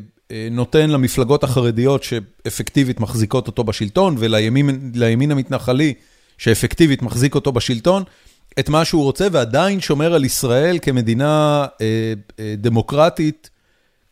נותן 0.51 0.89
למפלגות 0.89 1.43
החרדיות 1.43 2.03
שאפקטיבית 2.03 2.99
מחזיקות 2.99 3.47
אותו 3.47 3.63
בשלטון, 3.63 4.15
ולימין 4.19 5.31
המתנחלי 5.31 5.93
שאפקטיבית 6.37 7.01
מחזיק 7.01 7.35
אותו 7.35 7.51
בשלטון, 7.51 8.03
את 8.59 8.69
מה 8.69 8.85
שהוא 8.85 9.03
רוצה, 9.03 9.27
ועדיין 9.31 9.81
שומר 9.81 10.13
על 10.13 10.25
ישראל 10.25 10.77
כמדינה 10.81 11.65
אה, 11.81 12.13
אה, 12.39 12.53
דמוקרטית, 12.57 13.49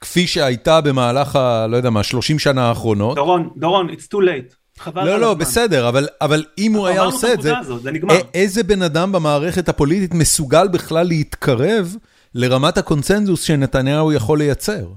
כפי 0.01 0.27
שהייתה 0.27 0.81
במהלך 0.81 1.35
ה... 1.35 1.67
לא 1.67 1.77
יודע 1.77 1.89
מה, 1.89 2.03
30 2.03 2.39
שנה 2.39 2.69
האחרונות. 2.69 3.15
דורון, 3.15 3.49
דורון, 3.57 3.89
it's 3.89 4.13
too 4.13 4.17
late. 4.17 4.55
חבל 4.79 5.05
לא, 5.05 5.19
לא, 5.19 5.33
בסדר, 5.33 5.89
אבל, 5.89 6.07
אבל 6.21 6.45
אם 6.57 6.73
הוא 6.73 6.87
היה 6.87 7.01
עושה 7.01 7.33
את 7.33 7.41
זה, 7.41 7.57
הזאת, 7.57 7.81
זה 7.81 7.91
נגמר. 7.91 8.15
איזה 8.33 8.63
בן 8.63 8.81
אדם 8.81 9.11
במערכת 9.11 9.69
הפוליטית 9.69 10.13
מסוגל 10.13 10.67
בכלל 10.67 11.07
להתקרב 11.07 11.95
לרמת 12.35 12.77
הקונצנזוס 12.77 13.41
שנתניהו 13.41 14.13
יכול 14.13 14.37
לייצר? 14.37 14.87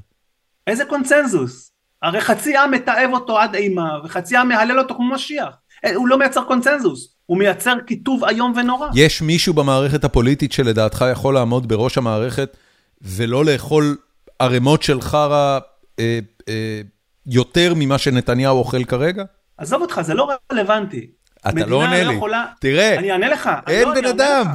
איזה 0.67 0.85
קונצנזוס? 0.85 1.73
הרי 2.03 2.21
חצי 2.21 2.57
עם 2.57 2.71
מתעב 2.71 3.11
אותו 3.13 3.39
עד 3.39 3.55
אימה, 3.55 3.99
וחצי 4.05 4.37
עם 4.37 4.49
מהלל 4.49 4.79
אותו 4.79 4.95
כמו 4.95 5.15
משיח. 5.15 5.55
אה, 5.85 5.95
הוא 5.95 6.09
לא 6.09 6.19
מייצר 6.19 6.45
קונצנזוס, 6.45 7.15
הוא 7.31 7.39
מייצר 7.39 7.75
קיטוב 7.87 8.25
איום 8.25 8.53
ונורא. 8.57 8.89
יש 8.95 9.23
מישהו 9.23 9.55
במערכת 9.55 10.05
הפוליטית 10.05 10.53
שלדעתך 10.53 11.05
יכול 11.13 11.35
לעמוד 11.35 11.69
בראש 11.69 11.99
המערכת 11.99 12.57
ולא 13.03 13.45
לאכול 13.45 13.97
ערימות 14.39 14.83
של 14.83 15.01
חרא 15.01 15.59
אה, 15.99 16.19
אה, 16.49 16.81
יותר 17.27 17.73
ממה 17.77 17.99
שנתניהו 17.99 18.59
אוכל 18.59 18.85
כרגע? 18.85 19.25
עזוב 19.57 19.83
אותך, 19.83 20.01
זה 20.01 20.15
לא 20.15 20.31
רלוונטי. 20.53 21.11
אתה 21.49 21.67
לא 21.67 21.77
עונה 21.77 22.05
לי. 22.05 22.15
יכולה... 22.15 22.47
תראה, 22.61 22.99
אני 22.99 23.13
אענה 23.13 23.29
לך. 23.29 23.51
אין 23.67 23.89
לא, 23.89 23.95
בן 23.95 24.05
אדם. 24.05 24.47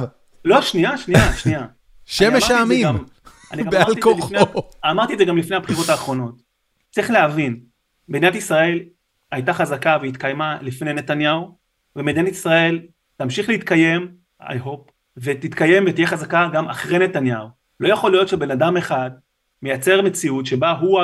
לא, 0.44 0.62
שנייה, 0.62 0.98
שנייה, 0.98 1.32
שנייה. 1.42 1.66
שמש 2.04 2.50
העמים. 2.50 2.88
אני 3.52 3.62
גם 3.62 3.70
אמרתי, 3.74 4.00
לפני, 4.18 4.38
אמרתי 4.90 5.12
את 5.12 5.18
זה 5.18 5.24
גם 5.24 5.38
לפני 5.38 5.56
הבחירות 5.56 5.88
האחרונות. 5.88 6.42
צריך 6.90 7.10
להבין, 7.10 7.60
מדינת 8.08 8.34
ישראל 8.34 8.78
הייתה 9.32 9.52
חזקה 9.52 9.98
והתקיימה 10.02 10.58
לפני 10.62 10.92
נתניהו, 10.92 11.65
ומדינת 11.96 12.28
ישראל 12.28 12.80
תמשיך 13.16 13.48
להתקיים, 13.48 14.08
I 14.42 14.54
hope, 14.64 14.92
ותתקיים 15.16 15.84
ותהיה 15.86 16.06
חזקה 16.06 16.48
גם 16.52 16.68
אחרי 16.68 16.98
נתניהו. 16.98 17.48
לא 17.80 17.88
יכול 17.88 18.10
להיות 18.10 18.28
שבן 18.28 18.50
אדם 18.50 18.76
אחד 18.76 19.10
מייצר 19.62 20.02
מציאות 20.02 20.46
שבה 20.46 20.70
הוא, 20.70 21.00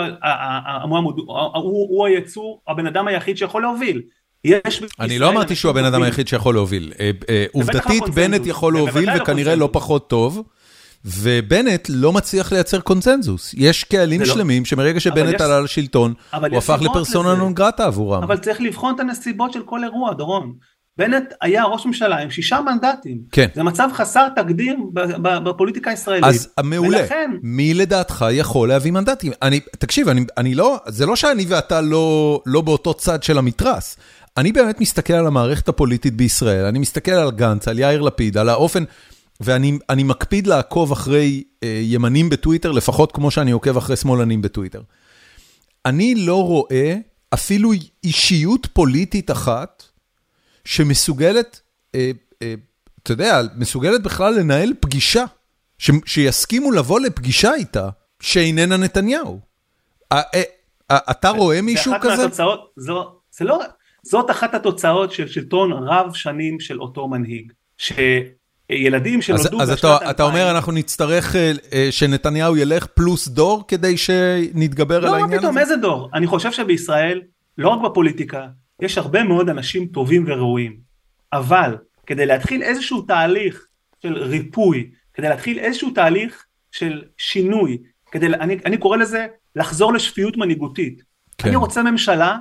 הוא, 1.63 2.07
היצור, 2.07 2.63
הבן 2.69 2.87
אדם 2.87 3.09
היחיד 3.09 3.37
שיכול 3.37 3.63
להוביל. 3.63 4.03
אני 5.01 5.19
לא 5.19 5.29
אמרתי 5.29 5.57
שהוא 5.57 5.71
הבן 5.71 5.85
אדם 5.85 6.03
היחיד 6.03 6.29
שיכול 6.29 6.55
להוביל. 6.55 6.93
אה, 7.01 7.11
אה, 7.29 7.45
עובדתית 7.53 8.03
בנט 8.15 8.47
יכול 8.47 8.73
להוביל 8.73 9.09
וכנראה 9.17 9.55
לא 9.55 9.69
פחות 9.73 10.09
טוב. 10.11 10.43
ובנט 11.05 11.87
לא 11.89 12.13
מצליח 12.13 12.53
לייצר 12.53 12.81
קונצנזוס. 12.81 13.55
יש 13.57 13.85
קהלים 13.85 14.21
לא- 14.21 14.27
שלמים 14.27 14.65
שמרגע 14.65 15.01
שבנט 15.01 15.41
עלה 15.41 15.61
לשלטון, 15.61 16.15
הוא 16.33 16.59
הפך 16.59 16.79
לפרסונה 16.83 17.35
נון 17.35 17.55
גרטה 17.55 17.87
עבורם. 17.87 18.23
אבל 18.23 18.37
צריך 18.37 18.61
לבחון 18.61 18.95
את 18.95 19.01
הנסיבות 19.01 19.53
של 19.53 19.63
כל 19.63 19.85
אירוע, 19.85 20.15
דורון. 20.15 20.55
בנט 20.99 21.33
היה 21.41 21.65
ראש 21.65 21.87
ממשלה 21.87 22.19
עם 22.19 22.31
שישה 22.31 22.61
מנדטים. 22.61 23.19
כן. 23.33 23.47
זה 23.55 23.63
מצב 23.63 23.89
חסר 23.93 24.29
תקדים 24.37 24.91
בפוליטיקה 25.23 25.91
הישראלית. 25.91 26.25
אז 26.25 26.49
מעולה. 26.63 26.99
ולכן... 26.99 27.31
מי 27.43 27.75
לדעתך 27.75 28.25
יכול 28.33 28.69
להביא 28.69 28.91
מנדטים? 28.91 29.33
אני, 29.43 29.61
תקשיב, 29.79 30.09
אני, 30.09 30.25
אני 30.37 30.55
לא, 30.55 30.79
זה 30.87 31.07
לא 31.07 31.17
שאני 31.17 31.45
ואתה 31.49 31.81
לא, 31.81 32.41
לא 32.47 32.61
באותו 32.61 32.95
צד 32.95 33.23
של 33.23 33.39
המתרס. 33.39 33.97
אני 34.37 34.53
באמת 34.53 34.81
מסתכל 34.81 35.13
על 35.13 35.27
המערכת 35.27 35.69
הפוליטית 35.69 36.15
בישראל, 36.15 36.65
אני 36.65 36.79
מסתכל 36.79 37.13
על 37.13 37.31
גנץ, 37.31 37.69
על 37.69 37.79
יאיר 37.79 38.01
לפיד, 38.01 38.37
על 38.39 38.49
האופן... 38.49 38.85
ואני 39.41 40.03
מקפיד 40.05 40.47
לעקוב 40.47 40.93
אחרי 40.93 41.43
אה, 41.63 41.81
ימנים 41.83 42.31
בטוויטר, 42.31 42.73
לפחות 42.73 43.13
כמו 43.13 43.31
שאני 43.31 43.51
עוקב 43.51 43.77
אחרי 43.77 43.97
שמאלנים 43.97 44.43
בטוויטר. 44.43 44.81
אני 45.87 46.15
לא 46.15 46.45
רואה 46.45 46.97
אפילו 47.35 47.73
אישיות 48.05 48.67
פוליטית 48.73 49.31
אחת 49.31 49.83
שמסוגלת, 50.65 51.61
אה, 51.95 52.11
אה, 52.43 52.55
אתה 53.03 53.13
יודע, 53.13 53.41
מסוגלת 53.57 54.03
בכלל 54.03 54.35
לנהל 54.35 54.73
פגישה, 54.81 55.25
ש, 55.79 55.91
שיסכימו 56.07 56.73
לבוא 56.73 57.01
לפגישה 57.01 57.55
איתה, 57.55 57.89
שאיננה 58.21 58.77
נתניהו. 58.77 59.41
אה, 60.13 60.23
אה, 60.35 60.43
אה, 60.91 60.99
אתה 61.11 61.29
רואה 61.29 61.63
מישהו 61.63 61.93
כזה? 62.01 62.17
מהתוצאות, 62.23 62.73
זו, 62.77 63.13
זה 63.31 63.45
לא, 63.45 63.61
זאת 64.03 64.31
אחת 64.31 64.55
התוצאות 64.55 65.13
של 65.13 65.29
שלטון 65.29 65.73
רב 65.73 66.15
שנים 66.15 66.61
של 66.61 66.81
אותו 66.81 67.09
מנהיג. 67.09 67.53
ש... 67.79 67.93
ילדים 68.71 69.23
שנולדו 69.23 69.59
בשנת 69.59 69.85
2000. 69.85 69.95
אז 69.95 70.11
אתה 70.11 70.23
אומר 70.23 70.51
אנחנו 70.51 70.73
נצטרך 70.73 71.37
אה, 71.37 71.89
שנתניהו 71.91 72.57
ילך 72.57 72.87
פלוס 72.87 73.29
דור 73.29 73.65
כדי 73.69 73.97
שנתגבר 73.97 75.01
לא, 75.01 75.09
על 75.09 75.15
העניין 75.15 75.29
הזה? 75.29 75.37
לא, 75.37 75.43
מה 75.43 75.49
פתאום, 75.53 75.59
איזה 75.59 75.77
דור? 75.77 76.11
אני 76.15 76.27
חושב 76.27 76.53
שבישראל, 76.53 77.23
לא 77.59 77.69
רק 77.69 77.81
בפוליטיקה, 77.91 78.47
יש 78.83 78.99
הרבה 78.99 79.25
מאוד 79.25 79.49
אנשים 79.49 79.87
טובים 79.87 80.25
וראויים. 80.27 80.77
אבל 81.33 81.77
כדי 82.07 82.27
להתחיל 82.27 82.63
איזשהו 82.63 83.03
תהליך 83.03 83.67
של 84.03 84.19
ריפוי, 84.19 84.91
כדי 85.15 85.29
להתחיל 85.29 85.59
איזשהו 85.59 85.91
תהליך 85.91 86.45
של 86.73 87.03
שינוי, 87.19 87.79
כדי, 88.13 88.27
אני, 88.27 88.59
אני 88.65 88.79
קורא 88.79 88.97
לזה 88.97 89.27
לחזור 89.57 89.93
לשפיות 89.93 90.37
מנהיגותית. 90.37 91.03
כן. 91.39 91.49
אני 91.49 91.57
רוצה 91.57 91.83
ממשלה 91.83 92.39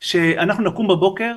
שאנחנו 0.00 0.64
נקום 0.64 0.88
בבוקר 0.88 1.34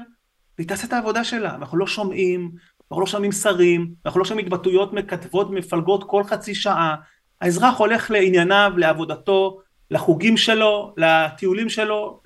והיא 0.58 0.68
תעשה 0.68 0.88
את 0.88 0.94
העבודה 0.94 1.24
שלה, 1.24 1.56
אנחנו 1.56 1.78
לא 1.78 1.88
שומעים, 1.88 2.52
אנחנו 2.92 3.02
לא 3.02 3.08
שומעים 3.08 3.32
שרים, 3.32 3.94
אנחנו 4.06 4.20
לא 4.20 4.26
שומעים 4.26 4.48
התבטאויות 4.48 4.94
מכתבות 4.94 5.52
מפלגות 5.52 6.04
כל 6.04 6.24
חצי 6.24 6.56
שעה. 6.56 6.96
האזרח 7.42 7.78
הולך 7.78 8.12
לענייניו, 8.12 8.72
לעבודתו, 8.78 9.60
לחוגים 9.92 10.38
שלו, 10.38 10.94
לטיולים 10.98 11.70
שלו, 11.70 12.22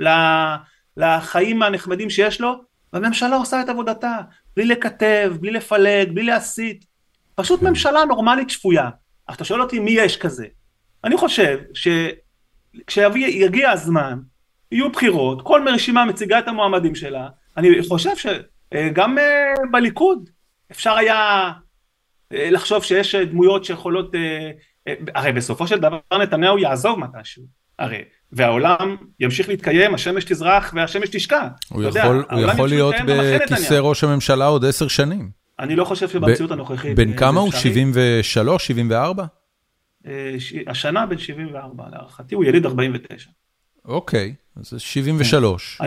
לחיים 0.98 1.64
הנחמדים 1.64 2.10
שיש 2.10 2.42
לו, 2.42 2.62
והממשלה 2.94 3.36
עושה 3.36 3.62
את 3.62 3.70
עבודתה, 3.70 4.18
בלי 4.56 4.66
לקטב, 4.66 5.34
בלי 5.40 5.52
לפלג, 5.52 6.12
בלי 6.12 6.24
להסית. 6.24 6.86
פשוט 7.36 7.60
כן. 7.60 7.68
ממשלה 7.68 8.06
נורמלית 8.06 8.50
שפויה. 8.50 8.90
אז 9.28 9.36
אתה 9.36 9.44
שואל 9.44 9.62
אותי 9.62 9.80
מי 9.80 9.92
יש 9.92 10.18
כזה. 10.18 10.46
אני 11.04 11.18
חושב 11.18 11.60
שכשיגיע 12.88 13.72
הזמן, 13.72 14.20
יהיו 14.72 14.92
בחירות, 14.92 15.42
כל 15.42 15.66
רשימה 15.68 16.06
מציגה 16.06 16.40
את 16.40 16.48
המועמדים 16.48 16.96
שלה, 16.96 17.30
אני 17.58 17.70
חושב 17.88 18.12
שגם 18.16 19.18
אה, 19.18 19.54
בליכוד 19.72 20.30
אפשר 20.72 20.94
היה 20.94 21.52
אה, 22.34 22.50
לחשוב 22.52 22.84
שיש 22.84 23.16
דמויות 23.16 23.66
שיכולות, 23.66 24.16
אה, 24.16 24.52
הרי 25.16 25.32
בסופו 25.32 25.68
של 25.68 25.80
דבר 25.80 26.00
נתניהו 26.22 26.58
יעזוב 26.58 27.00
מתישהו, 27.00 27.44
הרי, 27.80 28.04
והעולם 28.32 28.96
ימשיך 29.20 29.50
להתקיים, 29.50 29.94
השמש 29.94 30.24
תזרח 30.24 30.74
והשמש 30.76 31.10
תשקע. 31.12 31.48
הוא 31.70 31.84
יכול, 31.84 32.00
יודע, 32.00 32.32
הוא 32.32 32.42
יכול 32.42 32.70
להיות 32.70 32.96
בכיסא 33.08 33.74
ראש 33.74 34.04
הממשלה 34.04 34.46
עוד 34.46 34.66
עשר 34.66 34.88
שנים. 34.88 35.30
אני 35.60 35.76
לא 35.76 35.86
חושב 35.86 36.10
שבמציאות 36.10 36.52
הנוכחית... 36.52 36.96
בן 36.96 37.18
כמה 37.18 37.42
הוא? 37.42 37.52
73? 37.52 38.68
74? 38.68 39.26
השנה 40.68 41.06
בן 41.06 41.18
74 41.18 41.84
להערכתי, 41.92 42.36
הוא 42.36 42.46
יליד 42.46 42.66
49. 42.66 43.30
אוקיי, 43.86 44.34
אז 44.56 44.70
זה 44.70 44.80
73. 44.80 45.82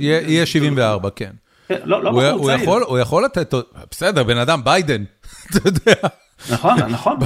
יהיה 0.00 0.46
74, 0.46 1.10
כן. 1.10 1.30
לא, 1.70 2.04
לא 2.04 2.10
בחור 2.10 2.46
צעיר. 2.56 2.70
הוא 2.70 2.98
יכול 2.98 3.24
לתת, 3.24 3.54
בסדר, 3.90 4.22
בן 4.22 4.38
אדם, 4.38 4.64
ביידן, 4.64 5.04
אתה 5.50 5.68
יודע. 5.68 6.08
נכון, 6.52 6.78
נכון, 6.78 7.16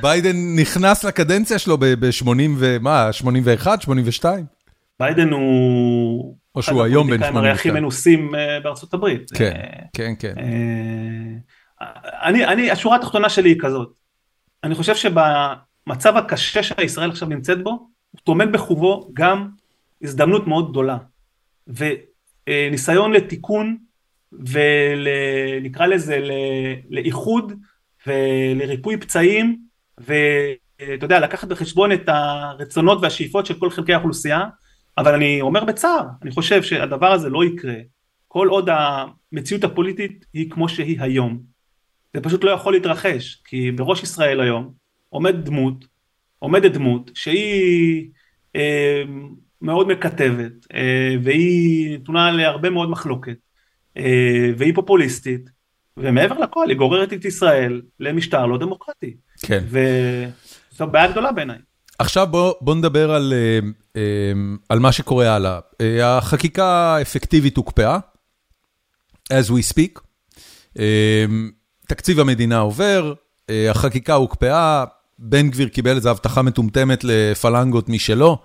ביידן 0.00 0.36
נכנס 0.56 1.04
לקדנציה 1.04 1.58
שלו 1.58 1.78
ב-80 1.78 2.28
ומה, 2.58 3.12
81, 3.12 3.82
82? 3.82 4.44
ביידן 5.00 5.28
הוא... 5.32 6.36
או 6.54 6.62
שהוא 6.62 6.82
היום 6.82 7.06
בן 7.06 7.16
82. 7.16 7.36
הרי 7.36 7.50
הכי 7.50 7.70
מנוסים 7.70 8.32
בארצות 8.62 8.94
הברית. 8.94 9.30
כן, 9.34 9.52
כן, 9.92 10.12
כן. 10.18 10.34
אני, 12.22 12.70
השורה 12.70 12.96
התחתונה 12.96 13.28
שלי 13.28 13.48
היא 13.48 13.60
כזאת. 13.60 13.98
אני 14.64 14.74
חושב 14.74 14.94
שבמצב 14.94 16.16
הקשה 16.16 16.62
שישראל 16.62 17.10
עכשיו 17.10 17.28
נמצאת 17.28 17.62
בו, 17.62 17.70
הוא 17.70 18.20
טומן 18.24 18.52
בחובו 18.52 19.10
גם 19.14 19.48
הזדמנות 20.02 20.46
מאוד 20.46 20.70
גדולה. 20.70 20.96
וניסיון 22.48 23.12
לתיקון 23.12 23.76
ונקרא 24.32 25.86
לזה 25.86 26.18
לאיחוד 26.90 27.52
ולריפוי 28.06 28.96
פצעים 28.96 29.56
ואתה 29.98 31.04
יודע 31.04 31.20
לקחת 31.20 31.48
בחשבון 31.48 31.92
את 31.92 32.08
הרצונות 32.08 32.98
והשאיפות 33.02 33.46
של 33.46 33.58
כל 33.58 33.70
חלקי 33.70 33.94
האוכלוסייה 33.94 34.40
אבל 34.98 35.14
אני 35.14 35.40
אומר 35.40 35.64
בצער 35.64 36.06
אני 36.22 36.30
חושב 36.30 36.62
שהדבר 36.62 37.12
הזה 37.12 37.28
לא 37.28 37.44
יקרה. 37.44 37.74
כל 38.28 38.48
עוד 38.48 38.68
המציאות 39.32 39.64
הפוליטית 39.64 40.26
היא 40.32 40.50
כמו 40.50 40.68
שהיא 40.68 41.00
היום 41.00 41.42
זה 42.14 42.20
פשוט 42.20 42.44
לא 42.44 42.50
יכול 42.50 42.72
להתרחש 42.72 43.42
כי 43.44 43.70
בראש 43.70 44.02
ישראל 44.02 44.40
היום 44.40 44.72
עומד 45.08 45.44
דמות 45.44 45.84
עומדת 46.38 46.72
דמות 46.72 47.10
שהיא 47.14 48.10
אה, 48.56 49.02
מאוד 49.62 49.88
מקטבת 49.88 50.52
אה, 50.74 51.16
והיא 51.22 51.98
נתונה 51.98 52.30
להרבה 52.32 52.70
מאוד 52.70 52.90
מחלוקת 52.90 53.36
אה, 53.96 54.50
והיא 54.58 54.74
פופוליסטית 54.74 55.50
ומעבר 55.96 56.38
לכל 56.38 56.68
היא 56.68 56.76
גוררת 56.76 57.12
את 57.12 57.24
ישראל 57.24 57.82
למשטר 58.00 58.46
לא 58.46 58.58
דמוקרטי. 58.58 59.16
כן. 59.42 59.64
וזו 59.68 60.86
בעיה 60.86 61.10
גדולה 61.10 61.32
בעיניי. 61.32 61.58
עכשיו 61.98 62.26
בוא, 62.26 62.54
בוא 62.60 62.74
נדבר 62.74 63.10
על, 63.10 63.32
על 64.68 64.78
מה 64.78 64.92
שקורה 64.92 65.34
הלאה. 65.34 65.58
החקיקה 66.02 66.66
האפקטיבית 66.66 67.56
הוקפאה, 67.56 67.98
as 69.32 69.50
we 69.50 69.72
speak. 69.74 70.00
תקציב 71.88 72.20
המדינה 72.20 72.58
עובר, 72.58 73.12
החקיקה 73.70 74.14
הוקפאה, 74.14 74.84
בן 75.18 75.50
גביר 75.50 75.68
קיבל 75.68 75.96
איזו 75.96 76.10
הבטחה 76.10 76.42
מטומטמת 76.42 77.04
לפלנגות 77.04 77.88
משלו. 77.88 78.38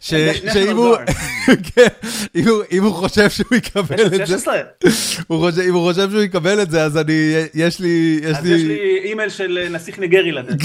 שאם 0.00 0.76
הוא 2.82 2.92
חושב 2.92 3.30
שהוא 3.30 3.56
יקבל 3.56 4.06
את 4.06 4.26
זה, 4.26 4.36
אם 5.68 5.74
הוא 5.74 5.92
חושב 5.92 6.10
שהוא 6.10 6.22
יקבל 6.22 6.62
את 6.62 6.70
זה, 6.70 6.82
אז 6.82 6.96
אני, 6.96 7.34
יש 7.54 7.80
לי... 7.80 8.20
אז 8.28 8.46
יש 8.46 8.62
לי 8.62 9.00
אימייל 9.04 9.30
של 9.30 9.68
נסיך 9.70 9.98
ניגרי 9.98 10.32
לתת. 10.32 10.56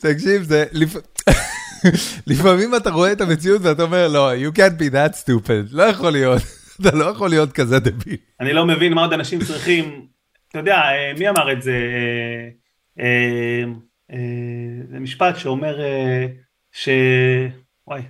תקשיב, 0.00 0.42
זה... 0.42 0.64
לפעמים 2.26 2.74
אתה 2.74 2.90
רואה 2.90 3.12
את 3.12 3.20
המציאות 3.20 3.62
ואתה 3.62 3.82
אומר, 3.82 4.08
לא, 4.08 4.34
you 4.34 4.56
can't 4.56 4.80
be 4.80 4.92
that 4.92 5.14
stupid, 5.24 5.68
לא 5.70 5.82
יכול 5.82 6.10
להיות, 6.10 6.42
אתה 6.80 6.96
לא 6.96 7.04
יכול 7.04 7.30
להיות 7.30 7.52
כזה 7.52 7.78
דביל. 7.78 8.16
אני 8.40 8.52
לא 8.52 8.66
מבין 8.66 8.92
מה 8.92 9.00
עוד 9.00 9.12
אנשים 9.12 9.44
צריכים, 9.44 10.06
אתה 10.48 10.58
יודע, 10.58 10.80
מי 11.18 11.28
אמר 11.28 11.52
את 11.52 11.62
זה? 11.62 11.74
זה 14.90 15.00
משפט 15.00 15.36
שאומר 15.36 15.78
ש... 16.72 16.88
וואי, 17.86 18.02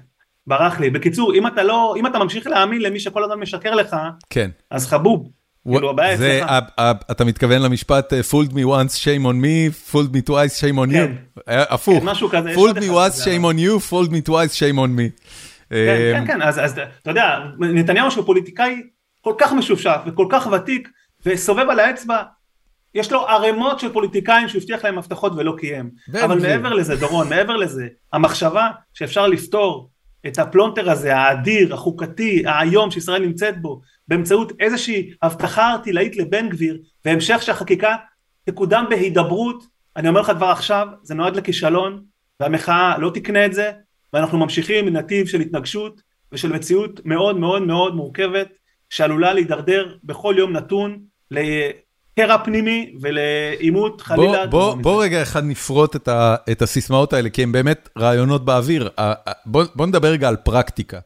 ברח 0.46 0.80
לי. 0.80 0.90
בקיצור, 0.90 1.34
אם 1.34 1.46
אתה 1.46 1.62
לא, 1.62 1.94
אם 1.96 2.06
אתה 2.06 2.18
ממשיך 2.18 2.46
להאמין 2.46 2.82
למי 2.82 3.00
שכל 3.00 3.24
הזמן 3.24 3.38
משקר 3.38 3.74
לך, 3.74 3.96
כן. 4.30 4.50
אז 4.70 4.86
חבוב. 4.86 5.30
כאילו 5.68 5.90
הבעיה 5.90 6.14
אצלך. 6.14 6.50
אתה 7.10 7.24
מתכוון 7.24 7.62
למשפט 7.62 8.12
fooled 8.12 8.52
me 8.52 8.64
once, 8.64 8.94
shame 8.94 9.24
on 9.24 9.36
me, 9.44 9.92
fooled 9.92 10.14
me 10.14 10.28
twice, 10.30 10.60
shame 10.60 10.76
on 10.76 10.92
you. 10.92 11.40
הפוך. 11.46 11.98
כן, 11.98 12.04
משהו 12.04 12.28
כזה. 12.28 12.54
fooled 12.54 12.76
me 12.76 12.90
once, 12.90 13.24
shame 13.24 13.44
on 13.44 13.58
you, 13.58 13.90
fooled 13.90 14.10
me 14.10 14.28
twice, 14.28 14.54
shame 14.54 14.78
on 14.78 14.90
me. 14.98 15.24
כן, 15.70 15.76
כן, 16.12 16.26
כן, 16.26 16.42
אז 16.42 16.78
אתה 17.02 17.10
יודע, 17.10 17.38
נתניהו 17.58 18.10
שהוא 18.10 18.24
פוליטיקאי 18.24 18.82
כל 19.20 19.34
כך 19.38 19.52
משופשף 19.52 19.98
וכל 20.06 20.26
כך 20.30 20.48
ותיק, 20.52 20.88
וסובב 21.26 21.66
על 21.70 21.80
האצבע 21.80 22.22
יש 22.94 23.12
לו 23.12 23.28
ערימות 23.28 23.80
של 23.80 23.92
פוליטיקאים 23.92 24.48
שהוא 24.48 24.60
הבטיח 24.60 24.84
להם 24.84 24.98
הבטחות 24.98 25.32
ולא 25.36 25.54
קיים. 25.58 25.90
אבל 26.24 26.40
מעבר 26.40 26.72
לזה, 26.74 26.96
דורון, 26.96 27.28
מעבר 27.28 27.56
לזה, 27.56 27.86
המחשבה 28.12 28.70
שאפשר 28.94 29.26
לפתור 29.26 29.90
את 30.26 30.38
הפלונטר 30.38 30.90
הזה, 30.90 31.16
האדיר, 31.16 31.74
החוקתי, 31.74 32.42
האיום 32.46 32.90
שישראל 32.90 33.26
נמצאת 33.26 33.62
בו, 33.62 33.80
באמצעות 34.08 34.52
איזושהי 34.60 35.10
הבטחה 35.22 35.72
ערטילאית 35.72 36.16
לבן 36.16 36.48
גביר, 36.48 36.78
והמשך 37.04 37.42
שהחקיקה 37.42 37.96
תקודם 38.44 38.84
בהידברות, 38.90 39.64
אני 39.96 40.08
אומר 40.08 40.20
לך 40.20 40.32
כבר 40.36 40.46
עכשיו, 40.46 40.88
זה 41.02 41.14
נועד 41.14 41.36
לכישלון, 41.36 42.02
והמחאה 42.40 42.98
לא 42.98 43.10
תקנה 43.14 43.46
את 43.46 43.52
זה, 43.52 43.72
ואנחנו 44.12 44.38
ממשיכים 44.38 44.86
בנתיב 44.86 45.26
של 45.26 45.40
התנגשות 45.40 46.00
ושל 46.32 46.52
מציאות 46.52 47.00
מאוד 47.04 47.38
מאוד 47.38 47.62
מאוד 47.62 47.94
מורכבת, 47.94 48.48
שעלולה 48.90 49.34
להידרדר 49.34 49.96
בכל 50.04 50.34
יום 50.38 50.52
נתון 50.52 50.98
לקרע 52.16 52.38
פנימי 52.44 52.92
ולעימות 53.00 54.00
חלילה. 54.00 54.46
בוא, 54.46 54.74
בוא, 54.74 54.82
בוא 54.82 55.04
רגע 55.04 55.22
אחד 55.22 55.44
נפרוט 55.44 55.96
את, 55.96 56.08
ה, 56.08 56.36
את 56.50 56.62
הסיסמאות 56.62 57.12
האלה, 57.12 57.30
כי 57.30 57.42
הן 57.42 57.52
באמת 57.52 57.88
רעיונות 57.98 58.44
באוויר. 58.44 58.90
בוא, 59.46 59.64
בוא 59.74 59.86
נדבר 59.86 60.08
רגע 60.08 60.28
על 60.28 60.36
פרקטיקה. 60.36 60.98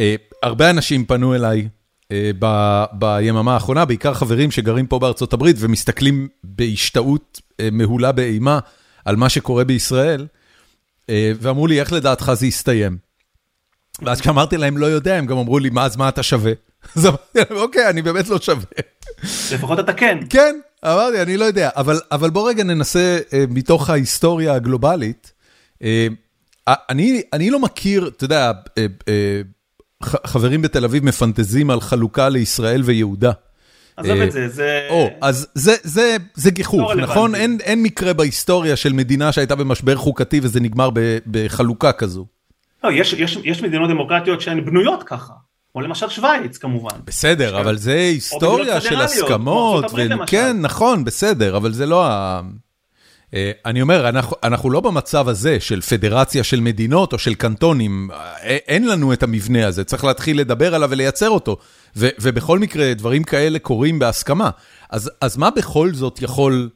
אה, 0.00 0.14
הרבה 0.42 0.70
אנשים 0.70 1.04
פנו 1.04 1.34
אליי 1.34 1.68
אה, 2.12 2.30
ב, 2.38 2.46
ביממה 2.92 3.54
האחרונה, 3.54 3.84
בעיקר 3.84 4.14
חברים 4.14 4.50
שגרים 4.50 4.86
פה 4.86 4.98
בארצות 4.98 5.32
הברית 5.32 5.56
ומסתכלים 5.58 6.28
בהשתאות 6.44 7.40
אה, 7.60 7.68
מהולה 7.72 8.12
באימה 8.12 8.58
על 9.04 9.16
מה 9.16 9.28
שקורה 9.28 9.64
בישראל, 9.64 10.26
ואמרו 11.40 11.66
לי, 11.66 11.80
איך 11.80 11.92
לדעתך 11.92 12.32
זה 12.34 12.46
יסתיים? 12.46 13.05
ואז 14.02 14.20
כשאמרתי 14.20 14.56
להם, 14.56 14.78
לא 14.78 14.86
יודע, 14.86 15.16
הם 15.16 15.26
גם 15.26 15.38
אמרו 15.38 15.58
לי, 15.58 15.70
מה, 15.70 15.84
אז 15.84 15.96
מה 15.96 16.08
אתה 16.08 16.22
שווה? 16.22 16.52
אז 16.96 17.06
אמרתי 17.06 17.38
להם, 17.38 17.58
אוקיי, 17.58 17.88
אני 17.88 18.02
באמת 18.02 18.28
לא 18.28 18.40
שווה. 18.40 18.66
לפחות 19.52 19.78
אתה 19.80 19.92
כן. 19.92 20.18
כן, 20.30 20.56
אמרתי, 20.84 21.22
אני 21.22 21.36
לא 21.36 21.44
יודע, 21.44 21.70
אבל, 21.76 22.00
אבל 22.12 22.30
בוא 22.30 22.48
רגע 22.48 22.64
ננסה 22.64 23.18
אה, 23.32 23.44
מתוך 23.48 23.90
ההיסטוריה 23.90 24.54
הגלובלית. 24.54 25.32
אה, 25.82 26.06
אני, 26.68 27.22
אני 27.32 27.50
לא 27.50 27.60
מכיר, 27.60 28.10
אתה 28.16 28.24
יודע, 28.24 28.52
אה, 28.78 29.40
חברים 30.02 30.62
בתל 30.62 30.84
אביב 30.84 31.04
מפנטזים 31.04 31.70
על 31.70 31.80
חלוקה 31.80 32.28
לישראל 32.28 32.82
ויהודה. 32.84 33.32
עזוב 33.96 34.20
את 34.20 34.32
זה, 34.32 34.48
זה... 34.48 34.86
או, 34.90 35.08
אז 35.20 35.46
זה, 35.54 35.74
זה, 35.82 36.16
זה 36.34 36.50
גיחוך, 36.50 36.80
לא 36.80 36.94
נכון? 36.94 37.34
אין, 37.34 37.58
אין 37.62 37.82
מקרה 37.82 38.12
בהיסטוריה 38.12 38.76
של 38.76 38.92
מדינה 38.92 39.32
שהייתה 39.32 39.54
במשבר 39.54 39.96
חוקתי 39.96 40.40
וזה 40.42 40.60
נגמר 40.60 40.90
בחלוקה 41.26 41.92
כזו. 41.92 42.26
לא, 42.86 42.92
יש, 42.92 43.12
יש, 43.12 43.38
יש 43.44 43.62
מדינות 43.62 43.90
דמוקרטיות 43.90 44.40
שהן 44.40 44.64
בנויות 44.64 45.02
ככה. 45.02 45.32
או 45.74 45.80
למשל 45.80 46.08
שווייץ 46.08 46.58
כמובן. 46.58 46.96
בסדר, 47.04 47.60
אבל 47.60 47.76
זה 47.76 47.94
היסטוריה 47.94 48.80
של 48.80 49.00
הסכמות, 49.00 49.84
כן, 50.26 50.56
נכון, 50.60 51.04
בסדר, 51.04 51.56
אבל 51.56 51.72
זה 51.72 51.86
לא 51.86 52.06
ה... 52.06 52.40
אה, 53.34 53.50
אני 53.64 53.82
אומר, 53.82 54.08
אנחנו, 54.08 54.36
אנחנו 54.42 54.70
לא 54.70 54.80
במצב 54.80 55.28
הזה 55.28 55.60
של 55.60 55.80
פדרציה 55.80 56.44
של 56.44 56.60
מדינות 56.60 57.12
או 57.12 57.18
של 57.18 57.34
קנטונים, 57.34 58.10
אה, 58.12 58.56
אין 58.66 58.88
לנו 58.88 59.12
את 59.12 59.22
המבנה 59.22 59.66
הזה, 59.66 59.84
צריך 59.84 60.04
להתחיל 60.04 60.40
לדבר 60.40 60.74
עליו 60.74 60.90
ולייצר 60.90 61.30
אותו, 61.30 61.56
ו, 61.96 62.08
ובכל 62.20 62.58
מקרה 62.58 62.94
דברים 62.94 63.24
כאלה 63.24 63.58
קורים 63.58 63.98
בהסכמה. 63.98 64.50
אז, 64.90 65.10
אז 65.20 65.36
מה 65.36 65.50
בכל 65.50 65.94
זאת 65.94 66.22
יכול, 66.22 66.70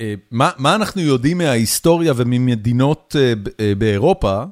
אה, 0.00 0.14
מה, 0.30 0.50
מה 0.58 0.74
אנחנו 0.74 1.02
יודעים 1.02 1.38
מההיסטוריה 1.38 2.12
וממדינות 2.16 3.16
באירופה, 3.78 4.42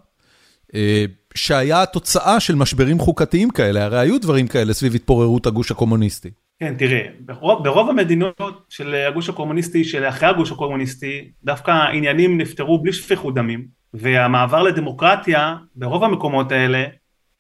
שהיה 1.35 1.83
התוצאה 1.83 2.41
של 2.41 2.55
משברים 2.55 2.99
חוקתיים 2.99 3.51
כאלה, 3.51 3.85
הרי 3.85 3.99
היו 3.99 4.21
דברים 4.21 4.47
כאלה 4.47 4.73
סביב 4.73 4.95
התפוררות 4.95 5.47
הגוש 5.47 5.71
הקומוניסטי. 5.71 6.31
כן, 6.61 6.75
תראה, 6.79 7.01
ברוב, 7.21 7.65
ברוב 7.65 7.91
המדינות 7.91 8.65
של 8.69 8.95
הגוש 8.95 9.29
הקומוניסטי, 9.29 9.85
של 9.85 10.05
אחרי 10.05 10.29
הגוש 10.29 10.53
הקומוניסטי, 10.53 11.31
דווקא 11.45 11.71
העניינים 11.71 12.39
נפתרו 12.39 12.83
בלי 12.83 12.93
שפיכות 12.93 13.35
דמים, 13.35 13.67
והמעבר 13.95 14.63
לדמוקרטיה 14.63 15.57
ברוב 15.77 16.05
המקומות 16.05 16.53
האלה 16.53 16.85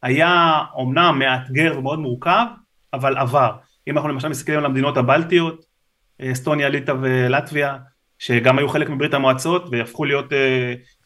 היה 0.02 0.60
אומנם 0.74 1.18
מאתגר 1.18 1.78
ומאוד 1.78 1.98
מורכב, 1.98 2.44
אבל 2.94 3.16
עבר. 3.16 3.50
אם 3.88 3.96
אנחנו 3.96 4.08
למשל 4.08 4.28
מסתכלים 4.28 4.58
על 4.58 4.64
המדינות 4.64 4.96
הבלטיות, 4.96 5.64
אסטוניה, 6.22 6.68
ליטא 6.68 6.94
ולטביה, 7.00 7.76
שגם 8.18 8.58
היו 8.58 8.68
חלק 8.68 8.90
מברית 8.90 9.14
המועצות 9.14 9.68
והפכו 9.70 10.04
להיות 10.04 10.32
uh, 10.32 10.34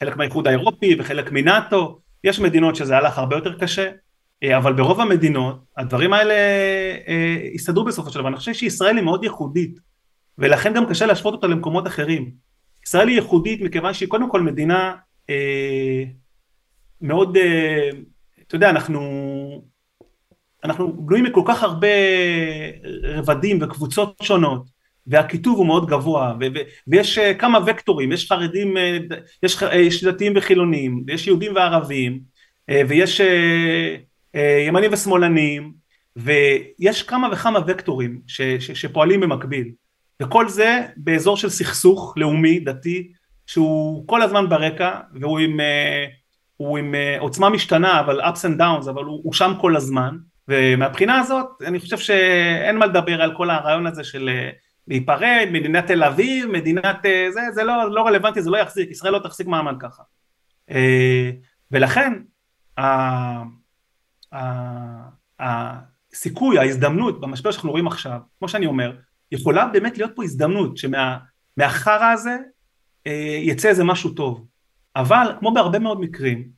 חלק 0.00 0.16
מהאיחוד 0.16 0.46
האירופי 0.46 0.96
וחלק 0.98 1.32
מנאטו, 1.32 1.98
יש 2.26 2.40
מדינות 2.40 2.76
שזה 2.76 2.96
הלך 2.96 3.18
הרבה 3.18 3.36
יותר 3.36 3.58
קשה, 3.58 3.90
אבל 4.56 4.72
ברוב 4.72 5.00
המדינות 5.00 5.64
הדברים 5.76 6.12
האלה 6.12 6.34
הסתדרו 7.54 7.84
בסופו 7.84 8.10
של 8.10 8.18
דבר, 8.18 8.28
אני 8.28 8.36
חושב 8.36 8.54
שישראל 8.54 8.96
היא 8.96 9.04
מאוד 9.04 9.24
ייחודית 9.24 9.78
ולכן 10.38 10.74
גם 10.74 10.86
קשה 10.86 11.06
להשוות 11.06 11.34
אותה 11.34 11.46
למקומות 11.46 11.86
אחרים. 11.86 12.30
ישראל 12.86 13.08
היא 13.08 13.16
ייחודית 13.16 13.60
מכיוון 13.60 13.94
שהיא 13.94 14.08
קודם 14.08 14.30
כל 14.30 14.40
מדינה 14.40 14.94
אה, 15.30 16.04
מאוד, 17.00 17.36
אה, 17.36 17.90
אתה 18.46 18.54
יודע, 18.54 18.70
אנחנו, 18.70 19.00
אנחנו 20.64 21.06
בנויים 21.06 21.24
מכל 21.24 21.42
כך 21.46 21.62
הרבה 21.62 21.88
רבדים 23.02 23.58
וקבוצות 23.62 24.16
שונות, 24.22 24.75
והקיטוב 25.06 25.58
הוא 25.58 25.66
מאוד 25.66 25.86
גבוה, 25.86 26.34
ו- 26.40 26.44
ו- 26.54 26.68
ויש 26.86 27.18
uh, 27.18 27.34
כמה 27.38 27.58
וקטורים, 27.66 28.12
יש 28.12 28.28
חרדים, 28.32 28.76
uh, 28.76 29.14
יש, 29.42 29.62
uh, 29.62 29.74
יש 29.74 30.04
דתיים 30.04 30.32
וחילונים, 30.36 31.04
ויש 31.06 31.26
יהודים 31.26 31.54
וערבים, 31.54 32.20
ויש 32.88 33.20
ימנים 34.66 34.92
ושמאלנים, 34.92 35.72
ויש 36.16 37.02
כמה 37.02 37.28
וכמה 37.32 37.58
וקטורים 37.66 38.20
ש- 38.26 38.42
ש- 38.42 38.70
שפועלים 38.70 39.20
במקביל. 39.20 39.70
וכל 40.22 40.48
זה 40.48 40.80
באזור 40.96 41.36
של 41.36 41.48
סכסוך 41.48 42.14
לאומי 42.16 42.60
דתי 42.60 43.12
שהוא 43.46 44.08
כל 44.08 44.22
הזמן 44.22 44.48
ברקע 44.48 45.00
והוא 45.20 45.38
עם, 45.38 45.60
אה, 45.60 46.06
הוא 46.56 46.78
עם 46.78 46.94
אה, 46.94 47.16
עוצמה 47.20 47.50
משתנה 47.50 48.00
אבל 48.00 48.20
ups 48.20 48.44
and 48.44 48.60
downs 48.60 48.90
אבל 48.90 49.04
הוא, 49.04 49.20
הוא 49.22 49.32
שם 49.32 49.52
כל 49.60 49.76
הזמן 49.76 50.16
ומהבחינה 50.48 51.18
הזאת 51.20 51.46
אני 51.66 51.80
חושב 51.80 51.98
שאין 51.98 52.76
מה 52.76 52.86
לדבר 52.86 53.22
על 53.22 53.34
כל 53.36 53.50
הרעיון 53.50 53.86
הזה 53.86 54.04
של 54.04 54.28
אה, 54.28 54.50
להיפרד, 54.88 55.48
מדינת 55.52 55.86
תל 55.86 56.04
אביב, 56.04 56.50
מדינת 56.50 56.96
זה, 57.30 57.40
זה 57.52 57.64
לא, 57.64 57.90
לא 57.90 58.06
רלוונטי, 58.06 58.42
זה 58.42 58.50
לא 58.50 58.56
יחזיק, 58.56 58.90
ישראל 58.90 59.12
לא 59.12 59.18
תחזיק 59.18 59.46
מעמד 59.46 59.74
ככה. 59.80 60.02
ולכן 61.70 62.12
הסיכוי, 65.40 66.58
ההזדמנות 66.58 67.20
במשבר 67.20 67.50
שאנחנו 67.50 67.70
רואים 67.70 67.86
עכשיו, 67.86 68.20
כמו 68.38 68.48
שאני 68.48 68.66
אומר, 68.66 68.96
יכולה 69.32 69.66
באמת 69.66 69.98
להיות 69.98 70.12
פה 70.14 70.24
הזדמנות 70.24 70.76
שמהחרא 70.76 72.12
הזה 72.12 72.36
אה, 73.06 73.38
יצא 73.42 73.68
איזה 73.68 73.84
משהו 73.84 74.10
טוב. 74.10 74.46
אבל 74.96 75.36
כמו 75.38 75.54
בהרבה 75.54 75.78
מאוד 75.78 76.00
מקרים, 76.00 76.48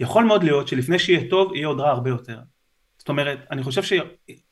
יכול 0.00 0.24
מאוד 0.24 0.44
להיות 0.44 0.68
שלפני 0.68 0.98
שיהיה 0.98 1.30
טוב 1.30 1.54
יהיה 1.54 1.66
עוד 1.66 1.80
רע 1.80 1.90
הרבה 1.90 2.10
יותר. 2.10 2.40
זאת 2.98 3.08
אומרת, 3.08 3.38
אני 3.50 3.62
חושב 3.62 3.82
ש... 3.82 3.92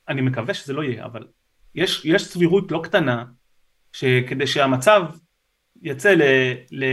אני 0.08 0.20
מקווה 0.20 0.54
שזה 0.54 0.72
לא 0.72 0.82
יהיה, 0.82 1.04
אבל 1.04 1.26
יש, 1.74 2.04
יש 2.04 2.24
סבירות 2.24 2.72
לא 2.72 2.80
קטנה 2.84 3.24
שכדי 3.92 4.46
שהמצב 4.46 5.02
יצא 5.82 6.10
ל, 6.10 6.22
ל, 6.70 6.84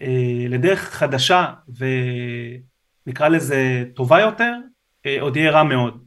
אה, 0.00 0.46
לדרך 0.48 0.80
חדשה 0.80 1.52
ונקרא 3.06 3.28
לזה 3.28 3.84
טובה 3.94 4.20
יותר, 4.20 4.54
אה, 5.06 5.16
עוד 5.20 5.36
יהיה 5.36 5.50
רע 5.50 5.62
מאוד. 5.62 6.04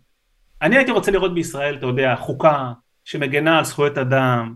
אני 0.61 0.77
הייתי 0.77 0.91
רוצה 0.91 1.11
לראות 1.11 1.33
בישראל, 1.33 1.75
אתה 1.77 1.85
יודע, 1.85 2.15
חוקה 2.15 2.71
שמגנה 3.05 3.57
על 3.57 3.65
זכויות 3.65 3.97
אדם, 3.97 4.55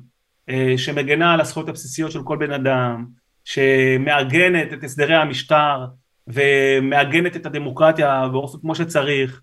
אה, 0.50 0.74
שמגנה 0.78 1.34
על 1.34 1.42
הזכויות 1.42 1.70
הבסיסיות 1.70 2.12
של 2.12 2.24
כל 2.24 2.38
בן 2.38 2.52
אדם, 2.52 3.06
שמעגנת 3.44 4.74
את 4.74 4.84
הסדרי 4.84 5.16
המשטר 5.16 5.86
ומעגנת 6.28 7.36
את 7.36 7.46
הדמוקרטיה 7.46 8.28
באופן 8.28 8.60
כמו 8.62 8.76
שצריך, 8.76 9.42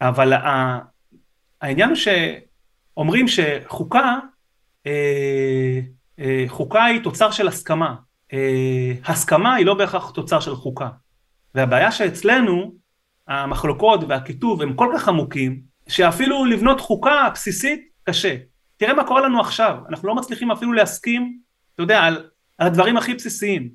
אבל 0.00 0.32
העניין 1.60 1.88
הוא 1.88 1.96
שאומרים 2.98 3.26
שחוקה, 3.28 4.18
אה, 4.86 5.80
אה, 6.18 6.44
חוקה 6.48 6.84
היא 6.84 7.02
תוצר 7.02 7.30
של 7.30 7.48
הסכמה, 7.48 7.94
הסכמה 9.04 9.54
היא 9.54 9.66
לא 9.66 9.74
בהכרח 9.74 10.10
תוצר 10.10 10.40
של 10.40 10.54
חוקה, 10.54 10.88
והבעיה 11.54 11.92
שאצלנו 11.92 12.74
המחלוקות 13.28 14.00
והקיטוב 14.08 14.62
הם 14.62 14.74
כל 14.74 14.92
כך 14.96 15.08
עמוקים, 15.08 15.60
שאפילו 15.88 16.44
לבנות 16.44 16.80
חוקה 16.80 17.28
בסיסית 17.34 17.88
קשה. 18.04 18.36
תראה 18.76 18.94
מה 18.94 19.04
קורה 19.04 19.20
לנו 19.20 19.40
עכשיו, 19.40 19.76
אנחנו 19.88 20.08
לא 20.08 20.14
מצליחים 20.14 20.50
אפילו 20.50 20.72
להסכים, 20.72 21.38
אתה 21.74 21.82
יודע, 21.82 22.00
על, 22.00 22.30
על 22.58 22.66
הדברים 22.66 22.96
הכי 22.96 23.14
בסיסיים. 23.14 23.68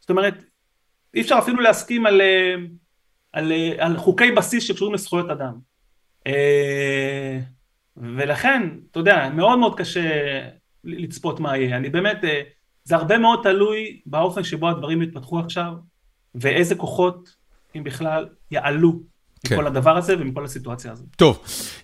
זאת 0.00 0.10
אומרת, 0.10 0.44
אי 1.14 1.20
אפשר 1.20 1.38
אפילו 1.38 1.60
להסכים 1.60 2.06
על, 2.06 2.20
אה, 2.20 2.54
על, 3.32 3.52
על, 3.52 3.52
על 3.78 3.96
חוקי 3.96 4.30
בסיס 4.30 4.64
שקשורים 4.64 4.94
לזכויות 4.94 5.30
אדם. 5.30 5.54
אה, 8.02 8.08
ולכן, 8.16 8.68
אתה 8.90 9.00
יודע, 9.00 9.30
מאוד 9.34 9.58
מאוד 9.58 9.78
קשה 9.78 10.10
לצפות 10.84 11.40
מה 11.40 11.56
יהיה. 11.56 11.76
אני 11.76 11.88
באמת, 11.88 12.24
אה, 12.24 12.40
זה 12.84 12.96
הרבה 12.96 13.18
מאוד 13.18 13.40
תלוי 13.42 14.00
באופן 14.06 14.44
שבו 14.44 14.68
הדברים 14.68 15.02
יתפתחו 15.02 15.38
עכשיו, 15.38 15.72
ואיזה 16.34 16.74
כוחות, 16.74 17.36
אם 17.76 17.84
בכלל, 17.84 18.28
יעלו 18.50 19.00
כן. 19.46 19.54
מכל 19.54 19.66
הדבר 19.66 19.96
הזה 19.96 20.14
ומכל 20.18 20.44
הסיטואציה 20.44 20.92
הזאת. 20.92 21.06
טוב, 21.16 21.38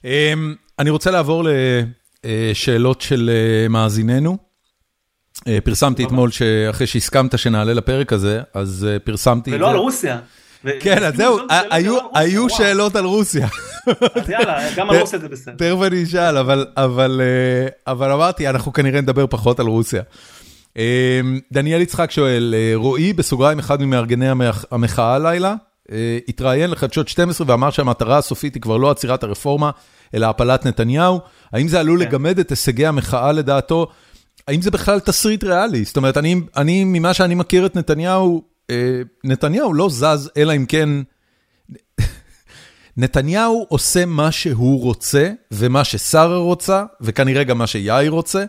אמ, 0.05 0.55
אני 0.79 0.91
רוצה 0.91 1.11
לעבור 1.11 1.45
לשאלות 2.25 3.01
של 3.01 3.31
אה, 3.33 3.69
מאזיננו. 3.69 4.37
אה, 5.49 5.59
פרסמתי 5.65 6.05
אתמול 6.05 6.31
שאחרי 6.31 6.87
שהסכמת 6.87 7.39
שנעלה 7.39 7.73
לפרק 7.73 8.13
הזה, 8.13 8.41
אז 8.55 8.87
אה, 8.91 8.99
פרסמתי... 8.99 9.55
ולא 9.55 9.71
על 9.71 9.77
רוסיה. 9.77 10.19
כן, 10.81 11.05
אז 11.05 11.17
זהו, 11.17 11.39
היו 12.15 12.51
שאלות 12.51 12.97
על 12.97 13.05
רוסיה. 13.05 13.49
אז 14.15 14.31
יאללה, 14.31 14.69
גם 14.77 14.91
על 14.91 15.01
רוסיה 15.01 15.19
זה 15.19 15.29
בסדר. 15.29 15.55
תכף 15.55 15.83
אני 15.87 16.03
אשאל, 16.03 16.37
אבל 17.87 18.13
אמרתי, 18.13 18.49
אנחנו 18.49 18.73
כנראה 18.73 19.01
נדבר 19.01 19.27
פחות 19.27 19.61
על 19.61 19.67
רוסיה. 19.67 20.03
דניאל 21.53 21.81
יצחק 21.81 22.11
שואל, 22.11 22.55
רועי, 22.75 23.13
בסוגריים, 23.13 23.59
אחד 23.59 23.83
ממארגני 23.83 24.27
המחאה 24.71 25.15
הלילה, 25.15 25.55
התראיין 26.29 26.71
לחדשות 26.71 27.09
12 27.09 27.47
ואמר 27.51 27.71
שהמטרה 27.71 28.19
הסופית 28.19 28.55
היא 28.55 28.63
כבר 28.63 28.77
לא 28.77 28.91
עצירת 28.91 29.23
הרפורמה, 29.23 29.71
אלא 30.15 30.27
הפלת 30.27 30.67
נתניהו. 30.67 31.21
האם 31.53 31.69
זה 31.69 31.81
עלול 31.81 31.99
כן. 32.05 32.09
לגמד 32.09 32.39
את 32.39 32.51
הישגי 32.51 32.87
המחאה 32.87 33.33
לדעתו? 33.33 33.87
האם 34.49 34.63
זה 34.63 34.71
בכלל 34.71 35.01
תסריט 35.01 35.45
ריאלי? 35.45 35.85
זאת 35.85 35.97
אומרת, 35.97 36.17
אני, 36.17 36.41
אני 36.57 36.85
ממה 36.85 37.15
שאני 37.15 37.35
מכיר 37.35 37.67
את 37.67 37.77
נתניהו, 37.77 38.43
אה, 38.71 39.01
נתניהו 39.25 39.75
לא 39.75 39.89
זז, 39.91 40.31
אלא 40.37 40.57
אם 40.57 40.67
כן... 40.67 40.89
נתניהו 42.97 43.67
עושה 43.69 44.07
מה 44.07 44.33
שהוא 44.33 44.83
רוצה, 44.83 45.31
ומה 45.51 45.85
ששרה 45.85 46.39
רוצה, 46.39 46.85
וכנראה 47.01 47.45
גם 47.45 47.59
מה 47.59 47.67
שיאיר 47.67 48.11
רוצה, 48.11 48.45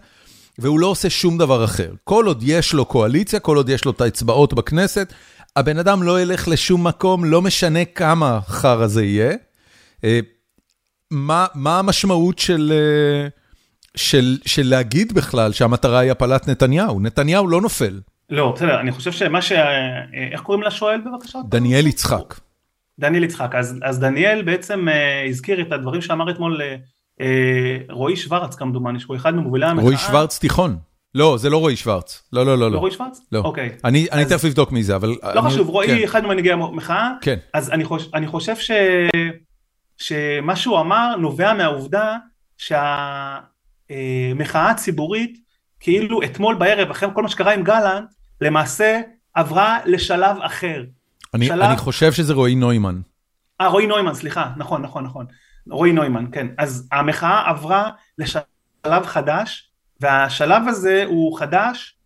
והוא 0.60 0.80
לא 0.80 0.88
עושה 0.88 1.10
שום 1.10 1.38
דבר 1.38 1.66
אחר. 1.66 1.92
כל 2.04 2.26
עוד 2.26 2.44
יש 2.46 2.74
לו 2.74 2.86
קואליציה, 2.86 3.40
כל 3.40 3.58
עוד 3.58 3.70
יש 3.70 3.86
לו 3.86 3.92
את 3.92 4.02
האצבעות 4.02 4.54
בכנסת, 4.54 5.14
הבן 5.56 5.78
אדם 5.78 6.04
לא 6.04 6.22
ילך 6.22 6.48
לשום 6.48 6.88
מקום, 6.88 7.26
לא 7.26 7.42
משנה 7.42 7.86
כמה 7.86 8.40
חרא 8.48 8.88
זה 8.88 9.04
יהיה. 9.04 9.34
אה, 10.04 10.20
מה, 11.12 11.46
מה 11.56 11.80
המשמעות 11.80 12.40
של, 12.40 12.74
אה, 12.76 13.28
של, 13.96 14.38
של 14.46 14.68
להגיד 14.70 15.14
בכלל 15.14 15.52
שהמטרה 15.52 16.00
היא 16.00 16.12
הפלת 16.12 16.48
נתניהו? 16.48 17.00
נתניהו 17.00 17.48
לא 17.48 17.62
נופל. 17.62 18.00
לא, 18.30 18.52
בסדר, 18.56 18.80
אני 18.80 18.92
חושב 18.92 19.12
שמה 19.12 19.42
ש... 19.42 19.52
אה, 19.52 20.04
איך 20.32 20.42
קוראים 20.42 20.64
לשואל 20.64 21.02
בבקשה? 21.02 21.40
דניאל 21.50 21.88
יצחק. 21.88 22.47
דניאל 23.00 23.24
יצחק, 23.24 23.56
אז, 23.56 23.80
אז 23.84 24.00
דניאל 24.00 24.42
בעצם 24.42 24.88
uh, 24.88 24.92
הזכיר 25.30 25.62
את 25.62 25.72
הדברים 25.72 26.02
שאמר 26.02 26.32
אתמול 26.32 26.62
uh, 26.62 27.24
רועי 27.90 28.16
שוורץ 28.16 28.56
כמדומני, 28.56 29.00
שהוא 29.00 29.16
אחד 29.16 29.36
ממובילי 29.36 29.66
המחאה. 29.66 29.84
רועי 29.84 29.98
שוורץ 29.98 30.40
תיכון. 30.40 30.78
לא, 31.16 31.38
זה 31.38 31.50
לא 31.50 31.58
רועי 31.58 31.76
שוורץ. 31.76 32.24
לא, 32.34 32.46
לא, 32.46 32.58
לא. 32.58 32.72
לא 32.72 32.78
רועי 32.78 32.92
שוורץ? 32.92 33.22
לא. 33.32 33.40
אוקיי. 33.40 33.70
אני, 33.84 34.08
אני 34.12 34.26
תכף 34.26 34.46
אבדוק 34.46 34.72
מי 34.72 34.84
זה, 34.84 34.96
אבל... 34.96 35.10
לא 35.10 35.32
אני... 35.32 35.42
חשוב, 35.42 35.68
רועי 35.68 35.88
כן. 35.88 36.04
אחד 36.04 36.24
ממנהיגי 36.24 36.52
המחאה. 36.52 37.12
כן. 37.22 37.38
אז 37.54 37.72
אני, 37.72 37.86
חוש, 37.86 38.10
אני 38.14 38.28
חושב 38.28 38.56
ש... 38.56 38.72
שמה 39.98 40.56
שהוא 40.56 40.80
אמר 40.80 41.16
נובע 41.16 41.54
מהעובדה 41.54 42.18
שהמחאה 42.58 44.70
הציבורית 44.70 45.38
כאילו 45.80 46.24
אתמול 46.24 46.56
בערב 46.56 46.90
אחרי 46.90 47.10
כל 47.14 47.24
מה 47.24 47.30
שקרה 47.30 47.54
עם 47.54 47.64
גלנט 47.64 48.10
למעשה 48.42 49.02
עברה 49.34 49.78
לשלב 49.86 50.38
אחר. 50.42 50.84
אני, 51.34 51.46
שלב... 51.46 51.62
אני 51.62 51.78
חושב 51.78 52.12
שזה 52.12 52.34
רועי 52.34 52.56
נוימן. 52.56 53.02
אה 53.62 53.68
רועי 53.68 53.88
נוימן 53.88 54.14
סליחה. 54.14 54.52
נכון 54.58 54.82
נכון 54.82 55.04
נכון. 55.04 55.26
רועי 55.70 55.92
נוימן 55.92 56.26
כן. 56.32 56.48
אז 56.58 56.88
המחאה 56.92 57.50
עברה 57.50 57.90
לשלב 58.18 59.06
חדש 59.06 59.70
והשלב 60.00 60.68
הזה 60.68 61.04
הוא 61.08 61.40
חדש 61.40 61.98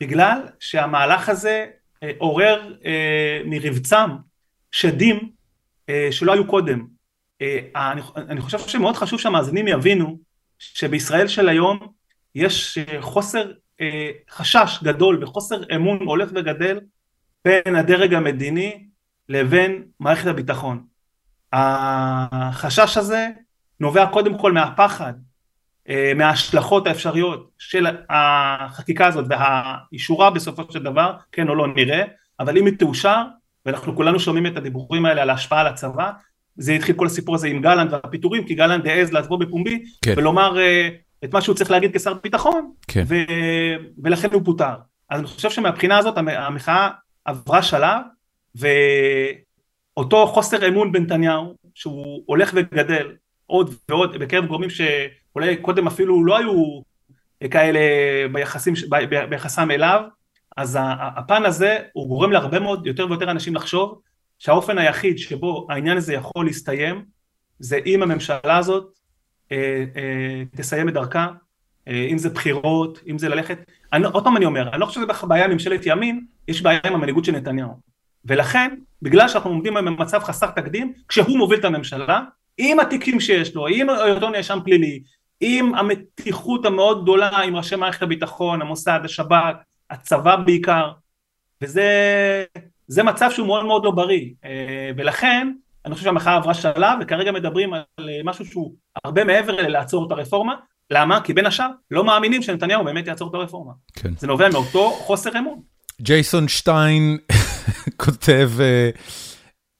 בגלל 0.00 0.40
שהמהלך 0.60 1.28
הזה 1.28 1.66
אה, 2.02 2.10
עורר 2.18 2.74
אה, 2.84 3.40
מרבצם 3.44 4.10
שדים 4.72 5.30
אה, 5.88 6.08
שלא 6.10 6.32
היו 6.32 6.46
קודם. 6.46 6.86
אה, 7.42 7.92
אני, 7.92 8.00
אני 8.16 8.40
חושב 8.40 8.58
שמאוד 8.58 8.96
חשוב 8.96 9.20
שהמאזינים 9.20 9.68
יבינו 9.68 10.18
שבישראל 10.58 11.28
של 11.28 11.48
היום 11.48 11.78
יש 12.34 12.78
אה, 12.78 13.02
חוסר 13.02 13.52
אה, 13.80 14.10
חשש 14.30 14.78
גדול 14.82 15.24
וחוסר 15.24 15.62
אמון 15.74 15.98
הולך 16.06 16.30
וגדל 16.34 16.80
בין 17.44 17.76
הדרג 17.76 18.14
המדיני 18.14 18.84
לבין 19.28 19.82
מערכת 20.00 20.26
הביטחון. 20.26 20.84
החשש 21.52 22.96
הזה 22.96 23.28
נובע 23.80 24.06
קודם 24.06 24.38
כל 24.38 24.52
מהפחד, 24.52 25.12
מההשלכות 26.16 26.86
האפשריות 26.86 27.50
של 27.58 27.86
החקיקה 28.10 29.06
הזאת 29.06 29.24
והאישורה 29.28 30.30
בסופו 30.30 30.62
של 30.72 30.82
דבר, 30.82 31.14
כן 31.32 31.48
או 31.48 31.54
לא 31.54 31.68
נראה, 31.74 32.02
אבל 32.40 32.58
אם 32.58 32.66
היא 32.66 32.74
תאושר, 32.78 33.22
ואנחנו 33.66 33.96
כולנו 33.96 34.20
שומעים 34.20 34.46
את 34.46 34.56
הדיבורים 34.56 35.06
האלה 35.06 35.22
על 35.22 35.30
ההשפעה 35.30 35.60
על 35.60 35.66
הצבא, 35.66 36.10
זה 36.56 36.72
התחיל 36.72 36.96
כל 36.96 37.06
הסיפור 37.06 37.34
הזה 37.34 37.48
עם 37.48 37.62
גלנט 37.62 37.92
והפיטורים, 37.92 38.46
כי 38.46 38.54
גלנט 38.54 38.86
העז 38.86 39.12
לבוא 39.12 39.38
בפומבי, 39.38 39.84
כן. 40.04 40.14
ולומר 40.16 40.56
uh, 40.56 41.24
את 41.24 41.34
מה 41.34 41.40
שהוא 41.40 41.56
צריך 41.56 41.70
להגיד 41.70 41.96
כשר 41.96 42.14
ביטחון, 42.14 42.72
כן. 42.88 43.04
ו, 43.08 43.14
ולכן 44.02 44.28
הוא 44.32 44.42
פוטר. 44.44 44.74
אז 45.10 45.20
אני 45.20 45.28
חושב 45.28 45.50
שמבחינה 45.50 45.98
הזאת 45.98 46.18
המחאה 46.18 46.88
עברה 47.30 47.62
שלב, 47.62 48.02
ואותו 48.54 50.26
חוסר 50.26 50.68
אמון 50.68 50.92
בנתניהו, 50.92 51.54
שהוא 51.74 52.22
הולך 52.26 52.50
וגדל 52.54 53.12
עוד 53.46 53.74
ועוד 53.88 54.16
בקרב 54.16 54.46
גורמים 54.46 54.70
שאולי 54.70 55.56
קודם 55.56 55.86
אפילו 55.86 56.24
לא 56.24 56.38
היו 56.38 56.80
כאלה 57.50 57.80
ביחסים, 58.32 58.74
ביחסם 59.30 59.70
אליו, 59.70 60.02
אז 60.56 60.78
הפן 61.16 61.44
הזה 61.44 61.78
הוא 61.92 62.08
גורם 62.08 62.32
להרבה 62.32 62.60
מאוד 62.60 62.86
יותר 62.86 63.06
ויותר 63.08 63.30
אנשים 63.30 63.54
לחשוב 63.54 64.00
שהאופן 64.38 64.78
היחיד 64.78 65.18
שבו 65.18 65.66
העניין 65.70 65.96
הזה 65.96 66.14
יכול 66.14 66.46
להסתיים 66.46 67.04
זה 67.58 67.78
אם 67.86 68.02
הממשלה 68.02 68.56
הזאת 68.58 68.98
אה, 69.52 69.84
אה, 69.96 70.42
תסיים 70.56 70.88
את 70.88 70.94
דרכה, 70.94 71.28
אה, 71.88 72.06
אם 72.10 72.18
זה 72.18 72.28
בחירות, 72.28 73.00
אם 73.08 73.18
זה 73.18 73.28
ללכת, 73.28 73.58
אני, 73.92 74.04
עוד 74.04 74.24
פעם 74.24 74.36
אני 74.36 74.44
אומר, 74.44 74.68
אני 74.68 74.80
לא 74.80 74.86
חושב 74.86 75.00
שזה 75.00 75.26
בעיה 75.28 75.48
ממשלת 75.48 75.80
ימין, 75.84 76.26
יש 76.48 76.62
בעיה 76.62 76.80
עם 76.86 76.94
המנהיגות 76.94 77.24
של 77.24 77.32
נתניהו. 77.32 77.90
ולכן, 78.24 78.74
בגלל 79.02 79.28
שאנחנו 79.28 79.50
עומדים 79.50 79.74
במצב 79.74 80.18
חסר 80.22 80.50
תקדים, 80.50 80.92
כשהוא 81.08 81.38
מוביל 81.38 81.58
את 81.58 81.64
הממשלה, 81.64 82.20
עם 82.58 82.80
התיקים 82.80 83.20
שיש 83.20 83.54
לו, 83.54 83.66
עם 83.66 83.90
אותו 83.90 84.30
נאשם 84.30 84.58
פלילי, 84.64 85.02
עם 85.40 85.74
המתיחות 85.74 86.66
המאוד 86.66 87.02
גדולה 87.02 87.28
עם 87.28 87.56
ראשי 87.56 87.76
מערכת 87.76 88.02
הביטחון, 88.02 88.62
המוסד, 88.62 89.00
השב"כ, 89.04 89.54
הצבא 89.90 90.36
בעיקר, 90.36 90.90
וזה 91.62 93.02
מצב 93.04 93.30
שהוא 93.30 93.46
מאוד 93.46 93.64
מאוד 93.64 93.84
לא 93.84 93.90
בריא, 93.90 94.30
אה, 94.44 94.90
ולכן 94.96 95.52
אני 95.84 95.94
חושב 95.94 96.04
שהמחאה 96.04 96.36
עברה 96.36 96.54
שלב 96.54 96.98
וכרגע 97.00 97.32
מדברים 97.32 97.74
על 97.74 97.84
משהו 98.24 98.46
שהוא 98.46 98.74
הרבה 99.04 99.24
מעבר 99.24 99.56
ללעצור 99.56 100.06
את 100.06 100.12
הרפורמה, 100.12 100.54
למה? 100.90 101.20
כי 101.20 101.32
בין 101.32 101.46
השאר 101.46 101.68
לא 101.90 102.04
מאמינים 102.04 102.42
שנתניהו 102.42 102.84
באמת 102.84 103.06
יעצור 103.06 103.30
את 103.30 103.34
הרפורמה. 103.34 103.72
כן. 103.92 104.16
זה 104.16 104.26
נובע 104.26 104.48
מאותו 104.48 104.90
חוסר 104.90 105.38
אמון. 105.38 105.60
ג'ייסון 106.00 106.48
שטיין 106.48 107.18
כותב, 108.04 108.50
אה, 108.60 108.90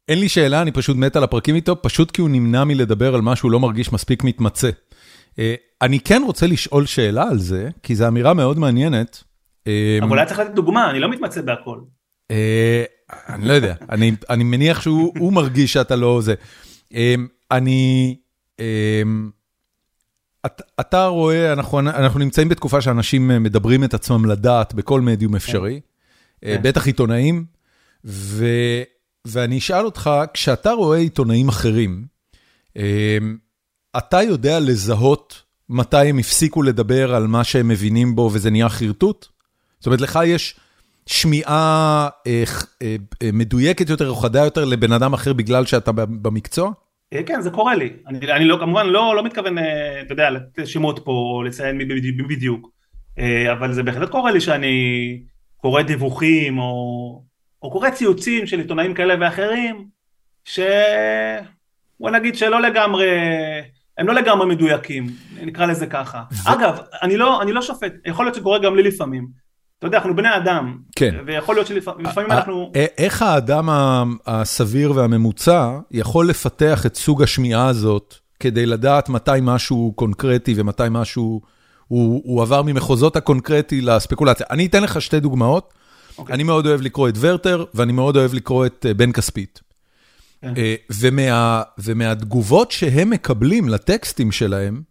אין 0.08 0.18
לי 0.18 0.28
שאלה, 0.28 0.62
אני 0.62 0.72
פשוט 0.72 0.96
מת 0.96 1.16
על 1.16 1.24
הפרקים 1.24 1.54
איתו, 1.54 1.82
פשוט 1.82 2.10
כי 2.10 2.20
הוא 2.20 2.30
נמנע 2.30 2.64
מלדבר 2.64 3.14
על 3.14 3.20
מה 3.20 3.36
שהוא 3.36 3.50
לא 3.50 3.60
מרגיש 3.60 3.92
מספיק 3.92 4.24
מתמצא. 4.24 4.70
אה, 5.38 5.54
אני 5.82 6.00
כן 6.00 6.22
רוצה 6.26 6.46
לשאול 6.46 6.86
שאלה 6.86 7.28
על 7.28 7.38
זה, 7.38 7.68
כי 7.82 7.94
זו 7.94 8.08
אמירה 8.08 8.34
מאוד 8.34 8.58
מעניינת. 8.58 9.24
אה, 9.66 9.98
אבל 10.02 10.10
אולי 10.10 10.26
צריך 10.26 10.40
לתת 10.40 10.54
דוגמה, 10.54 10.90
אני 10.90 11.00
לא 11.00 11.10
מתמצא 11.10 11.42
בהכל. 11.42 11.78
אני 13.28 13.48
לא 13.48 13.52
יודע, 13.52 13.74
אני 14.30 14.44
מניח 14.44 14.80
שהוא 14.80 15.32
מרגיש 15.32 15.72
שאתה 15.72 15.96
לא 15.96 16.20
זה. 16.22 16.34
אני... 17.50 18.16
אתה 20.80 21.06
רואה, 21.06 21.52
אנחנו 21.52 22.18
נמצאים 22.18 22.48
בתקופה 22.48 22.80
שאנשים 22.80 23.28
מדברים 23.42 23.84
את 23.84 23.94
עצמם 23.94 24.24
לדעת 24.24 24.74
בכל 24.74 25.00
מדיום 25.00 25.36
אפשרי, 25.36 25.74
כן. 25.74 25.80
כן. 25.80 25.89
בטח 26.44 26.86
עיתונאים, 26.86 27.44
ואני 29.24 29.58
אשאל 29.58 29.84
אותך, 29.84 30.10
כשאתה 30.34 30.72
רואה 30.72 30.98
עיתונאים 30.98 31.48
אחרים, 31.48 32.04
אתה 33.96 34.22
יודע 34.22 34.60
לזהות 34.60 35.42
מתי 35.68 35.96
הם 35.96 36.18
הפסיקו 36.18 36.62
לדבר 36.62 37.14
על 37.14 37.26
מה 37.26 37.44
שהם 37.44 37.68
מבינים 37.68 38.16
בו 38.16 38.30
וזה 38.32 38.50
נהיה 38.50 38.68
חרטוט? 38.68 39.26
זאת 39.78 39.86
אומרת, 39.86 40.00
לך 40.00 40.18
יש 40.26 40.54
שמיעה 41.06 42.08
אה, 42.26 42.44
אה, 42.82 42.96
אה, 43.22 43.30
מדויקת 43.32 43.90
יותר 43.90 44.08
או 44.08 44.14
חדה 44.14 44.44
יותר 44.44 44.64
לבן 44.64 44.92
אדם 44.92 45.12
אחר 45.12 45.32
בגלל 45.32 45.66
שאתה 45.66 45.92
במקצוע? 45.92 46.72
אה, 47.12 47.22
כן, 47.22 47.40
זה 47.40 47.50
קורה 47.50 47.74
לי. 47.74 47.90
אני, 48.06 48.32
אני 48.32 48.44
לא, 48.44 48.56
כמובן 48.60 48.86
לא, 48.86 49.16
לא 49.16 49.24
מתכוון, 49.24 49.58
אה, 49.58 50.00
אתה 50.00 50.12
יודע, 50.12 50.30
לתת 50.30 50.66
שמות 50.66 51.00
פה 51.04 51.10
או 51.10 51.42
לציין 51.42 51.76
מי 51.76 51.84
בדיוק, 52.28 52.70
אה, 53.18 53.52
אבל 53.52 53.72
זה 53.72 53.82
בהחלט 53.82 54.10
קורה 54.10 54.30
לי 54.30 54.40
שאני 54.40 55.22
קורא 55.60 55.82
דיווחים 55.82 56.58
או, 56.58 57.22
או 57.62 57.70
קורא 57.70 57.90
ציוצים 57.90 58.46
של 58.46 58.58
עיתונאים 58.58 58.94
כאלה 58.94 59.14
ואחרים, 59.20 59.86
ש... 60.44 60.60
בוא 62.00 62.10
נגיד 62.10 62.36
שלא 62.36 62.60
לגמרי, 62.60 63.06
הם 63.98 64.06
לא 64.06 64.14
לגמרי 64.14 64.46
מדויקים, 64.46 65.06
נקרא 65.42 65.66
לזה 65.66 65.86
ככה. 65.86 66.22
ו... 66.32 66.52
אגב, 66.52 66.78
אני 67.02 67.16
לא, 67.16 67.42
אני 67.42 67.52
לא 67.52 67.62
שופט, 67.62 67.92
יכול 68.06 68.24
להיות 68.24 68.34
שקורה 68.34 68.58
גם 68.58 68.76
לי 68.76 68.82
לפעמים. 68.82 69.26
אתה 69.78 69.86
יודע, 69.86 69.98
אנחנו 69.98 70.16
בני 70.16 70.36
אדם, 70.36 70.78
כן. 70.96 71.14
ויכול 71.26 71.54
להיות 71.54 71.66
שלפעמים 71.66 72.30
אנחנו... 72.30 72.72
איך 72.98 73.22
האדם 73.22 73.68
הסביר 74.26 74.92
והממוצע 74.96 75.78
יכול 75.90 76.28
לפתח 76.28 76.86
את 76.86 76.96
סוג 76.96 77.22
השמיעה 77.22 77.68
הזאת 77.68 78.14
כדי 78.40 78.66
לדעת 78.66 79.08
מתי 79.08 79.30
משהו 79.42 79.92
קונקרטי 79.96 80.54
ומתי 80.56 80.82
משהו, 80.90 81.40
הוא, 81.90 82.22
הוא 82.24 82.42
עבר 82.42 82.62
ממחוזות 82.62 83.16
הקונקרטי 83.16 83.80
לספקולציה. 83.80 84.46
אני 84.50 84.66
אתן 84.66 84.82
לך 84.82 85.00
שתי 85.00 85.20
דוגמאות. 85.20 85.72
Okay. 85.72 86.18
אוקיי. 86.18 86.34
אני 86.34 86.42
מאוד 86.42 86.66
אוהב 86.66 86.80
לקרוא 86.80 87.08
את 87.08 87.14
ורטר, 87.20 87.64
ואני 87.74 87.92
מאוד 87.92 88.16
אוהב 88.16 88.34
לקרוא 88.34 88.66
את 88.66 88.86
אה, 88.88 88.94
בן 88.94 89.12
כספית. 89.12 89.60
כן. 90.40 90.52
אה, 90.56 90.74
ומה, 90.90 91.62
ומהתגובות 91.78 92.70
שהם 92.70 93.10
מקבלים 93.10 93.68
לטקסטים 93.68 94.32
שלהם, 94.32 94.82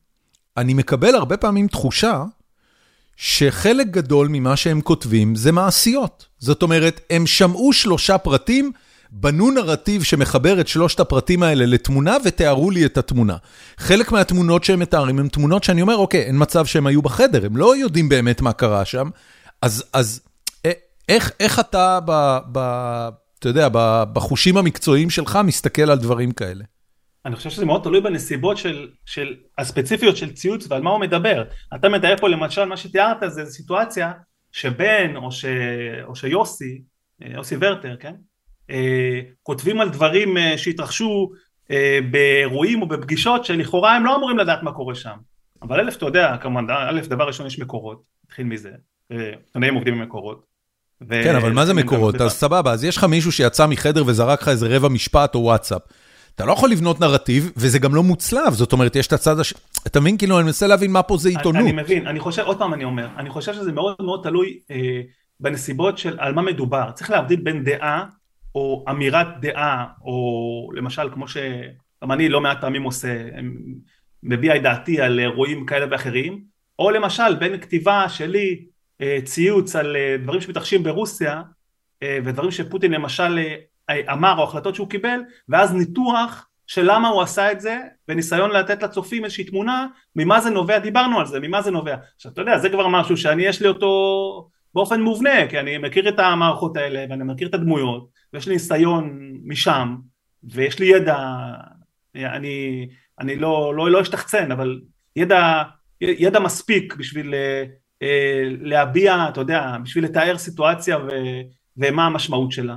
אני 0.58 0.74
מקבל 0.74 1.16
הרבה 1.16 1.38
פעמים 1.38 1.68
תחושה 1.68 2.24
שחלק 3.18 3.88
גדול 3.88 4.28
ממה 4.32 4.56
שהם 4.56 4.82
כותבים 4.82 5.36
זה 5.36 5.52
מעשיות. 5.52 6.26
זאת 6.40 6.62
אומרת, 6.62 7.02
הם 7.10 7.28
שמעו 7.28 7.74
שלושה 7.74 8.18
פרטים, 8.18 8.72
בנו 9.12 9.52
נרטיב 9.52 10.04
שמחבר 10.04 10.62
את 10.62 10.68
שלושת 10.68 11.00
הפרטים 11.00 11.44
האלה 11.44 11.66
לתמונה 11.66 12.18
ותיארו 12.26 12.72
לי 12.72 12.86
את 12.86 12.98
התמונה. 12.98 13.38
חלק 13.78 14.12
מהתמונות 14.12 14.64
שהם 14.64 14.80
מתארים 14.80 15.20
הן 15.20 15.28
תמונות 15.28 15.64
שאני 15.64 15.82
אומר, 15.82 15.96
אוקיי, 15.96 16.22
אין 16.22 16.36
מצב 16.40 16.66
שהם 16.66 16.88
היו 16.88 17.02
בחדר, 17.02 17.46
הם 17.46 17.58
לא 17.58 17.78
יודעים 17.78 18.10
באמת 18.10 18.42
מה 18.42 18.54
קרה 18.54 18.86
שם. 18.86 19.10
אז, 19.62 19.84
אז 19.94 20.22
איך, 21.10 21.32
איך 21.40 21.60
אתה, 21.60 22.00
ב, 22.06 22.38
ב, 22.52 22.60
אתה 23.40 23.50
יודע, 23.50 23.68
בחושים 24.14 24.58
המקצועיים 24.58 25.10
שלך 25.10 25.40
מסתכל 25.44 25.92
על 25.92 25.98
דברים 25.98 26.32
כאלה? 26.32 26.64
אני 27.26 27.36
חושב 27.36 27.50
שזה 27.50 27.66
מאוד 27.66 27.84
תלוי 27.84 28.02
בנסיבות 28.02 28.58
של, 28.58 28.90
של 29.06 29.36
הספציפיות 29.58 30.18
של 30.18 30.34
ציוץ 30.34 30.68
ועל 30.70 30.82
מה 30.82 30.90
הוא 30.90 31.00
מדבר. 31.00 31.44
אתה 31.76 31.90
מתאר 31.90 32.18
פה 32.18 32.30
למשל 32.30 32.66
מה 32.66 32.78
שתיארת 32.78 33.18
זה 33.28 33.46
סיטואציה 33.46 34.12
שבן 34.52 35.16
או, 35.16 35.32
ש, 35.32 35.46
או 36.04 36.16
שיוסי, 36.16 36.82
אה, 37.24 37.28
יוסי 37.34 37.56
ורטר, 37.62 37.96
כן? 38.00 38.14
אה, 38.70 39.20
כותבים 39.44 39.82
על 39.82 39.90
דברים 39.90 40.38
אה, 40.38 40.58
שהתרחשו 40.58 41.32
באירועים 42.12 42.82
או 42.82 42.88
בפגישות 42.88 43.46
שלכאורה 43.46 43.96
הם 43.96 44.06
לא 44.06 44.16
אמורים 44.16 44.38
לדעת 44.38 44.64
מה 44.64 44.72
קורה 44.72 44.96
שם. 44.96 45.16
אבל 45.62 45.80
אלף 45.80 45.96
אתה 45.96 46.06
יודע, 46.06 46.38
כמובן, 46.42 46.66
אלף 46.70 47.08
דבר 47.08 47.28
ראשון 47.28 47.48
יש 47.48 47.60
מקורות, 47.60 48.04
נתחיל 48.26 48.46
מזה. 48.46 48.70
עיתונאים 49.10 49.76
עובדים 49.76 49.94
עם 49.94 50.02
מקורות. 50.02 50.46
כן, 51.10 51.36
אבל 51.36 51.54
מה 51.54 51.66
זה 51.66 51.74
מקורות? 51.74 52.22
אז 52.22 52.32
סבבה, 52.32 52.72
אז 52.72 52.84
יש 52.84 52.98
לך 52.98 53.04
מישהו 53.04 53.32
שיצא 53.32 53.68
מחדר 53.68 54.04
וזרק 54.06 54.42
לך 54.42 54.48
איזה 54.48 54.68
רבע 54.68 54.90
משפט 54.90 55.36
או 55.36 55.40
וואטסאפ. 55.40 55.82
אתה 56.36 56.46
לא 56.46 56.54
יכול 56.54 56.70
לבנות 56.70 57.00
נרטיב, 57.00 57.52
וזה 57.58 57.80
גם 57.80 57.96
לא 57.96 58.04
מוצלב, 58.04 58.54
זאת 58.54 58.74
אומרת, 58.74 58.96
יש 58.96 59.08
את 59.08 59.14
הצד 59.14 59.40
הש... 59.40 59.54
אתה 59.88 60.00
מבין? 60.00 60.18
כאילו, 60.18 60.38
אני 60.38 60.46
מנסה 60.46 60.68
להבין 60.68 60.92
מה 60.92 61.04
פה 61.04 61.18
זה 61.18 61.30
עיתונות. 61.30 61.56
אני, 61.56 61.72
אני 61.72 61.82
מבין, 61.82 62.08
אני 62.08 62.20
חושב, 62.20 62.44
עוד 62.44 62.58
פעם 62.58 62.74
אני 62.74 62.84
אומר, 62.84 63.08
אני 63.18 63.30
חושב 63.30 63.54
שזה 63.54 63.72
מאוד 63.72 63.96
מאוד 64.00 64.20
תלוי 64.24 64.60
אה, 64.72 65.02
בנסיבות 65.40 65.98
של 65.98 66.18
על 66.20 66.34
מה 66.34 66.42
מדובר. 66.42 66.92
צריך 66.92 67.10
להבדיל 67.10 67.40
בין 67.44 67.64
דעה, 67.64 68.06
או 68.56 68.86
אמירת 68.90 69.28
דעה, 69.42 69.86
או 70.02 70.70
למשל, 70.74 71.10
כמו 71.14 71.28
שגם 71.28 72.12
אני 72.12 72.30
לא 72.30 72.42
מעט 72.42 72.62
פעמים 72.62 72.84
עושה, 72.84 73.26
מביע 74.24 74.56
את 74.56 74.62
דעתי 74.62 75.02
על 75.02 75.20
אירועים 75.20 75.66
כאלה 75.66 75.86
ואחרים, 75.92 76.44
או 76.80 76.92
למשל, 76.92 77.36
בין 77.40 77.58
כתיבה 77.58 78.10
שלי, 78.10 78.66
אה, 79.02 79.18
ציוץ 79.24 79.76
על 79.76 79.96
אה, 79.96 80.16
דברים 80.24 80.42
שמתרחשים 80.42 80.84
ברוסיה, 80.84 81.42
אה, 82.04 82.20
ודברים 82.26 82.52
שפוטין 82.52 82.92
למשל 82.92 83.40
אמר 84.12 84.38
או 84.38 84.44
החלטות 84.44 84.76
שהוא 84.76 84.90
קיבל 84.90 85.20
ואז 85.50 85.74
ניתוח 85.74 86.48
של 86.68 86.92
למה 86.92 87.08
הוא 87.08 87.22
עשה 87.22 87.52
את 87.52 87.62
זה 87.62 87.80
וניסיון 88.08 88.52
לתת 88.52 88.84
לצופים 88.84 89.24
איזושהי 89.26 89.44
תמונה 89.44 89.88
ממה 90.16 90.42
זה 90.42 90.50
נובע 90.50 90.80
דיברנו 90.80 91.20
על 91.20 91.26
זה 91.26 91.40
ממה 91.40 91.62
זה 91.62 91.72
נובע. 91.72 91.96
עכשיו 92.16 92.32
אתה 92.32 92.42
יודע 92.42 92.58
זה 92.58 92.70
כבר 92.70 92.88
משהו 92.88 93.18
שאני 93.18 93.44
יש 93.44 93.62
לי 93.62 93.68
אותו 93.68 94.50
באופן 94.74 95.02
מובנה 95.02 95.48
כי 95.50 95.60
אני 95.60 95.78
מכיר 95.78 96.10
את 96.10 96.20
המערכות 96.20 96.78
האלה 96.78 97.06
ואני 97.10 97.24
מכיר 97.24 97.48
את 97.48 97.54
הדמויות 97.54 98.10
ויש 98.34 98.48
לי 98.48 98.54
ניסיון 98.54 99.34
משם 99.44 99.96
ויש 100.44 100.80
לי 100.80 100.86
ידע 100.86 101.18
אני, 102.16 102.88
אני 103.20 103.36
לא, 103.36 103.76
לא, 103.76 103.92
לא 103.92 104.02
אשתחצן 104.02 104.52
אבל 104.52 104.82
ידע, 105.16 105.64
ידע 106.02 106.40
מספיק 106.40 106.96
בשביל 106.96 107.34
אה, 108.02 108.44
להביע 108.62 109.26
אתה 109.30 109.42
יודע 109.42 109.78
בשביל 109.84 110.04
לתאר 110.04 110.38
סיטואציה 110.38 110.98
ו, 110.98 111.10
ומה 111.78 112.06
המשמעות 112.06 112.52
שלה 112.52 112.76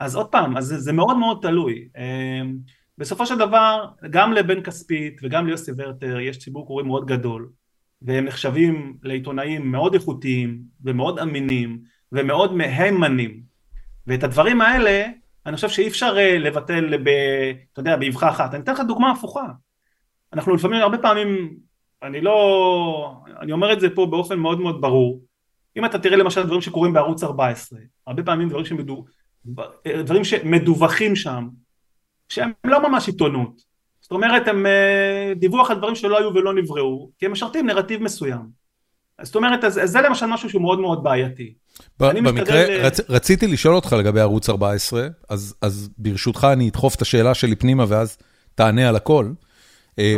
אז 0.00 0.16
עוד 0.16 0.26
פעם, 0.26 0.56
אז 0.56 0.64
זה, 0.64 0.78
זה 0.78 0.92
מאוד 0.92 1.16
מאוד 1.16 1.38
תלוי. 1.42 1.88
אמ, 1.98 2.56
בסופו 2.98 3.26
של 3.26 3.38
דבר, 3.38 3.84
גם 4.10 4.32
לבן 4.32 4.62
כספית 4.62 5.20
וגם 5.22 5.46
ליוסי 5.46 5.70
ורטר 5.76 6.20
יש 6.20 6.38
ציבור 6.38 6.66
קוראים 6.66 6.86
מאוד 6.86 7.06
גדול, 7.06 7.48
והם 8.02 8.24
נחשבים 8.24 8.96
לעיתונאים 9.02 9.72
מאוד 9.72 9.94
איכותיים 9.94 10.60
ומאוד 10.84 11.18
אמינים 11.18 11.80
ומאוד 12.12 12.54
מהימנים. 12.54 13.47
ואת 14.08 14.24
הדברים 14.24 14.60
האלה 14.60 15.06
אני 15.46 15.56
חושב 15.56 15.68
שאי 15.68 15.88
אפשר 15.88 16.14
אה, 16.18 16.38
לבטל, 16.38 16.96
ב, 16.96 17.08
אתה 17.72 17.80
יודע, 17.80 17.96
באבחה 17.96 18.28
אחת. 18.28 18.54
אני 18.54 18.62
אתן 18.62 18.72
לך 18.72 18.80
דוגמה 18.80 19.10
הפוכה. 19.10 19.46
אנחנו 20.32 20.54
לפעמים, 20.54 20.82
הרבה 20.82 20.98
פעמים, 20.98 21.56
אני 22.02 22.20
לא, 22.20 23.22
אני 23.40 23.52
אומר 23.52 23.72
את 23.72 23.80
זה 23.80 23.90
פה 23.90 24.06
באופן 24.06 24.38
מאוד 24.38 24.60
מאוד 24.60 24.80
ברור. 24.80 25.20
אם 25.76 25.84
אתה 25.84 25.98
תראה 25.98 26.16
למשל 26.16 26.42
דברים 26.42 26.60
שקורים 26.60 26.92
בערוץ 26.92 27.22
14, 27.22 27.78
הרבה 28.06 28.22
פעמים 28.22 28.48
דברים, 28.48 28.64
שמדו, 28.64 29.04
דברים 29.86 30.24
שמדווחים 30.24 31.16
שם, 31.16 31.48
שהם 32.28 32.52
לא 32.64 32.88
ממש 32.88 33.06
עיתונות. 33.06 33.62
זאת 34.00 34.12
אומרת, 34.12 34.48
הם 34.48 34.66
אה, 34.66 35.32
דיווח 35.36 35.70
על 35.70 35.78
דברים 35.78 35.94
שלא 35.94 36.18
היו 36.18 36.34
ולא 36.34 36.54
נבראו, 36.54 37.10
כי 37.18 37.26
הם 37.26 37.32
משרתים 37.32 37.66
נרטיב 37.66 38.02
מסוים. 38.02 38.58
זאת 39.22 39.36
אומרת, 39.36 39.64
אז, 39.64 39.78
אז 39.78 39.90
זה 39.90 40.00
למשל 40.00 40.26
משהו 40.26 40.50
שהוא 40.50 40.62
מאוד 40.62 40.80
מאוד 40.80 41.02
בעייתי. 41.02 41.54
במקרה, 42.00 42.64
רצ, 42.64 43.00
רציתי 43.08 43.46
לשאול 43.46 43.74
אותך 43.74 43.92
לגבי 43.92 44.20
ערוץ 44.20 44.48
14, 44.48 45.08
אז, 45.28 45.54
אז 45.62 45.88
ברשותך 45.98 46.46
אני 46.52 46.68
אדחוף 46.68 46.94
את 46.94 47.02
השאלה 47.02 47.34
שלי 47.34 47.56
פנימה 47.56 47.84
ואז 47.88 48.18
תענה 48.54 48.88
על 48.88 48.96
הכל. 48.96 49.32
אה, 49.98 50.16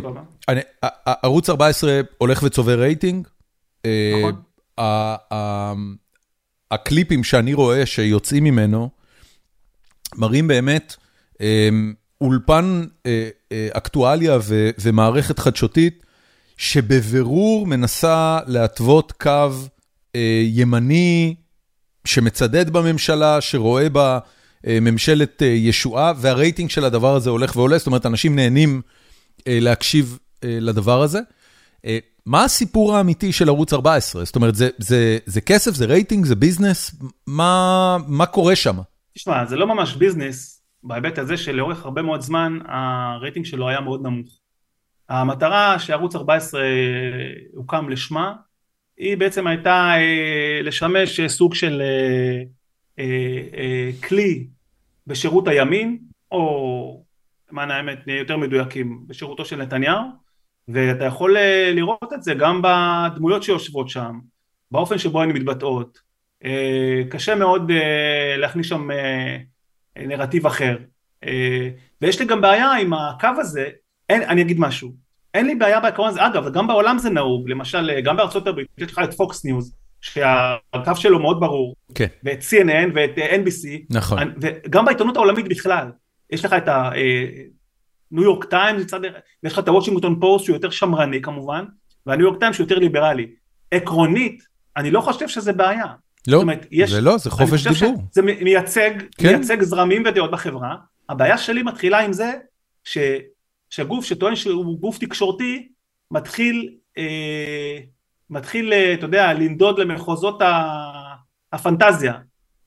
ערוץ 1.22 1.50
14 1.50 2.00
הולך 2.18 2.42
וצובר 2.42 2.80
רייטינג. 2.80 3.28
אה, 3.84 4.12
נכון. 4.18 5.96
הקליפים 6.70 7.24
שאני 7.24 7.54
רואה 7.54 7.86
שיוצאים 7.86 8.44
ממנו, 8.44 8.90
מראים 10.16 10.48
באמת 10.48 10.96
אולפן 12.20 12.84
אקטואליה 13.72 14.38
ומערכת 14.78 15.38
חדשותית 15.38 16.06
שבבירור 16.60 17.66
מנסה 17.66 18.38
להתוות 18.46 19.12
קו 19.12 19.50
אה, 20.16 20.42
ימני 20.44 21.34
שמצדד 22.04 22.70
בממשלה, 22.70 23.40
שרואה 23.40 23.88
בה 23.88 24.18
אה, 24.66 24.78
ממשלת 24.80 25.42
אה, 25.42 25.46
ישועה, 25.46 26.12
והרייטינג 26.16 26.70
של 26.70 26.84
הדבר 26.84 27.16
הזה 27.16 27.30
הולך 27.30 27.56
ועולה, 27.56 27.78
זאת 27.78 27.86
אומרת, 27.86 28.06
אנשים 28.06 28.36
נהנים 28.36 28.82
אה, 29.48 29.58
להקשיב 29.60 30.18
לדבר 30.42 31.02
הזה. 31.02 31.20
מה 32.26 32.44
הסיפור 32.44 32.96
האמיתי 32.96 33.32
של 33.32 33.48
ערוץ 33.48 33.72
14? 33.72 34.24
זאת 34.24 34.36
אומרת, 34.36 34.54
זה, 34.54 34.68
זה, 34.78 35.18
זה 35.26 35.40
כסף, 35.40 35.70
זה 35.70 35.84
רייטינג, 35.84 36.24
זה 36.24 36.36
ביזנס? 36.36 36.94
מה, 37.26 37.96
מה 38.06 38.26
קורה 38.26 38.56
שם? 38.56 38.76
תשמע, 39.14 39.46
זה 39.46 39.56
לא 39.56 39.66
ממש 39.66 39.94
ביזנס, 39.94 40.62
בהיבט 40.82 41.18
הזה 41.18 41.36
שלאורך 41.36 41.84
הרבה 41.84 42.02
מאוד 42.02 42.20
זמן 42.20 42.58
הרייטינג 42.68 43.46
שלו 43.46 43.68
היה 43.68 43.80
מאוד 43.80 44.02
נמוך. 44.02 44.38
המטרה 45.08 45.78
שערוץ 45.78 46.16
14 46.16 46.60
הוקם 47.54 47.88
לשמה 47.88 48.32
היא 49.00 49.16
בעצם 49.16 49.46
הייתה 49.46 49.92
אה, 49.96 50.60
לשמש 50.62 51.20
סוג 51.20 51.54
של 51.54 51.82
אה, 51.82 52.42
אה, 52.98 53.90
כלי 54.08 54.46
בשירות 55.06 55.48
הימין 55.48 55.98
או 56.32 57.04
למען 57.50 57.70
האמת 57.70 58.06
נהיה 58.06 58.18
יותר 58.18 58.36
מדויקים 58.36 59.04
בשירותו 59.06 59.44
של 59.44 59.56
נתניהו. 59.56 60.00
ואתה 60.68 61.04
יכול 61.04 61.36
לראות 61.72 62.12
את 62.14 62.22
זה 62.22 62.34
גם 62.34 62.62
בדמויות 62.62 63.42
שיושבות 63.42 63.88
שם 63.88 64.18
באופן 64.70 64.98
שבו 64.98 65.22
הן 65.22 65.30
מתבטאות. 65.30 65.98
קשה 67.10 67.34
מאוד 67.34 67.70
להכניס 68.36 68.66
שם 68.66 68.88
נרטיב 69.96 70.46
אחר. 70.46 70.76
ויש 72.00 72.20
לי 72.20 72.26
גם 72.26 72.40
בעיה 72.40 72.72
עם 72.72 72.92
הקו 72.92 73.28
הזה. 73.38 73.68
אין, 74.08 74.22
אני 74.22 74.42
אגיד 74.42 74.60
משהו, 74.60 74.92
אין 75.34 75.46
לי 75.46 75.54
בעיה 75.54 75.80
בעקרון 75.80 76.08
הזה, 76.08 76.26
אגב, 76.26 76.52
גם 76.52 76.66
בעולם 76.66 76.98
זה 76.98 77.10
נהוג, 77.10 77.50
למשל, 77.50 78.00
גם 78.00 78.16
בארצות 78.16 78.46
הברית, 78.46 78.68
יש 78.78 78.92
לך 78.92 79.00
את 79.04 79.14
פוקס 79.14 79.44
ניוז, 79.44 79.74
שהקו 80.00 80.96
שלו 80.96 81.18
מאוד 81.18 81.40
ברור, 81.40 81.74
כן. 81.94 82.06
ואת 82.24 82.38
CNN 82.38 82.90
ואת 82.94 83.18
אה, 83.18 83.36
NBC, 83.36 83.68
נכון. 83.90 84.18
וגם 84.40 84.84
בעיתונות 84.84 85.16
העולמית 85.16 85.48
בכלל, 85.48 85.90
יש 86.30 86.44
לך 86.44 86.52
את 86.52 86.68
הניו 86.68 88.24
יורק 88.24 88.44
טיימס, 88.44 88.92
ויש 89.42 89.52
לך 89.52 89.58
את 89.58 89.68
הוושינגטון 89.68 90.20
פוסט 90.20 90.44
שהוא 90.44 90.56
יותר 90.56 90.70
שמרני 90.70 91.22
כמובן, 91.22 91.64
והניו 92.06 92.26
יורק 92.26 92.38
טיימס 92.40 92.56
שהוא 92.56 92.64
יותר 92.64 92.78
ליברלי. 92.78 93.26
עקרונית, 93.70 94.42
אני 94.76 94.90
לא 94.90 95.00
חושב 95.00 95.28
שזה 95.28 95.52
בעיה. 95.52 95.86
לא, 96.28 96.40
אומרת, 96.40 96.66
יש, 96.70 96.90
זה 96.90 97.00
לא, 97.00 97.18
זה 97.18 97.30
חופש 97.30 97.66
דיבור. 97.66 98.02
זה 98.12 98.22
מייצג, 98.22 98.90
כן. 99.18 99.36
מייצג 99.36 99.62
זרמים 99.62 100.02
ודעות 100.06 100.30
בחברה, 100.30 100.74
הבעיה 101.08 101.38
שלי 101.38 101.62
מתחילה 101.62 101.98
עם 101.98 102.12
זה, 102.12 102.32
ש... 102.84 102.98
שהגוף 103.70 104.04
שטוען 104.04 104.36
שהוא 104.36 104.80
גוף 104.80 104.98
תקשורתי 104.98 105.68
מתחיל, 106.10 106.76
אה, 106.98 107.78
מתחיל, 108.30 108.72
אה, 108.72 108.94
אתה 108.94 109.04
יודע, 109.04 109.32
לנדוד 109.32 109.78
למחוזות 109.78 110.42
הפנטזיה. 111.52 112.14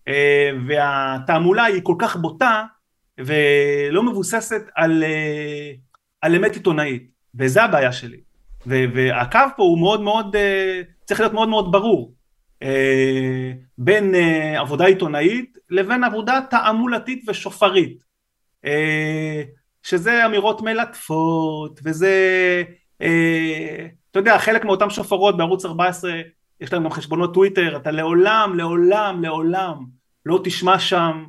אה, 0.07 0.49
והתעמולה 0.67 1.63
היא 1.63 1.81
כל 1.83 1.95
כך 1.99 2.15
בוטה 2.15 2.63
ולא 3.17 4.03
מבוססת 4.03 4.61
על, 4.75 5.03
אה, 5.03 5.71
על 6.21 6.35
אמת 6.35 6.53
עיתונאית 6.53 7.11
וזה 7.35 7.63
הבעיה 7.63 7.91
שלי. 7.91 8.19
והקו 8.65 9.39
פה 9.57 9.63
הוא 9.63 9.79
מאוד 9.79 10.01
מאוד, 10.01 10.35
אה, 10.35 10.81
צריך 11.05 11.19
להיות 11.19 11.33
מאוד 11.33 11.49
מאוד 11.49 11.71
ברור 11.71 12.13
אה, 12.63 13.51
בין 13.77 14.15
אה, 14.15 14.59
עבודה 14.59 14.85
עיתונאית 14.85 15.57
לבין 15.69 16.03
עבודה 16.03 16.39
תעמולתית 16.49 17.29
ושופרית. 17.29 18.03
אה, 18.65 19.43
שזה 19.83 20.25
אמירות 20.25 20.61
מלטפות, 20.61 21.79
וזה, 21.83 22.13
אה, 23.01 23.87
אתה 24.11 24.19
יודע, 24.19 24.37
חלק 24.37 24.65
מאותם 24.65 24.89
שופרות 24.89 25.37
בערוץ 25.37 25.65
14, 25.65 26.21
יש 26.61 26.73
להם 26.73 26.83
גם 26.83 26.89
חשבונות 26.89 27.33
טוויטר, 27.33 27.77
אתה 27.77 27.91
לעולם, 27.91 28.53
לעולם, 28.55 29.23
לעולם 29.23 29.85
לא 30.25 30.41
תשמע 30.43 30.79
שם 30.79 31.25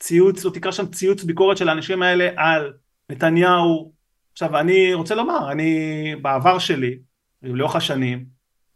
ציוץ, 0.00 0.44
או 0.44 0.50
תקרא 0.50 0.70
שם 0.70 0.86
ציוץ 0.86 1.24
ביקורת 1.24 1.56
של 1.56 1.68
האנשים 1.68 2.02
האלה 2.02 2.28
על 2.36 2.72
נתניהו. 3.10 3.92
עכשיו, 4.32 4.58
אני 4.58 4.94
רוצה 4.94 5.14
לומר, 5.14 5.52
אני 5.52 6.14
בעבר 6.22 6.58
שלי, 6.58 6.98
לאורך 7.42 7.76
השנים, 7.76 8.24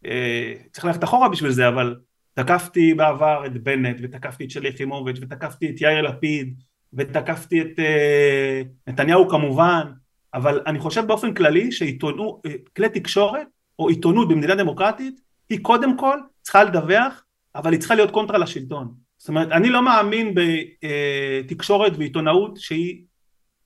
אה, 0.07 0.55
צריך 0.73 0.85
ללכת 0.85 1.05
אחורה 1.05 1.29
בשביל 1.29 1.51
זה, 1.51 1.69
אבל 1.69 1.97
תקפתי 2.35 2.95
בעבר 2.95 3.47
את 3.47 3.63
בנט, 3.63 3.97
ותקפתי 4.03 4.45
את 4.45 4.51
שלי 4.51 4.69
יחימוביץ', 4.69 5.19
ותקפתי 5.21 5.71
את 5.71 5.81
יאיר 5.81 6.03
לפיד, 6.03 6.55
ותקפתי 6.95 7.61
את 7.61 7.79
אה, 7.79 8.63
נתניהו 8.87 9.29
כמובן, 9.29 9.93
אבל 10.35 10.61
אני 10.67 10.79
חושב 10.79 11.07
באופן 11.07 11.35
כללי 11.35 11.73
שעיתונות, 11.73 12.41
אה, 12.47 12.53
כלי 12.77 12.89
תקשורת 12.89 13.47
או 13.79 13.89
עיתונות 13.89 14.29
במדינה 14.29 14.55
דמוקרטית 14.55 15.21
היא 15.49 15.59
קודם 15.63 15.99
כל 15.99 16.19
צריכה 16.43 16.65
לדווח, 16.65 17.25
אבל 17.55 17.73
היא 17.73 17.81
צריכה 17.81 17.95
להיות 17.95 18.11
קונטרה 18.11 18.39
לשלטון. 18.39 18.95
זאת 19.17 19.29
אומרת, 19.29 19.53
אני 19.53 19.69
לא 19.69 19.83
מאמין 19.83 20.35
בתקשורת 20.35 21.93
ועיתונאות 21.99 22.57
שהיא 22.57 23.05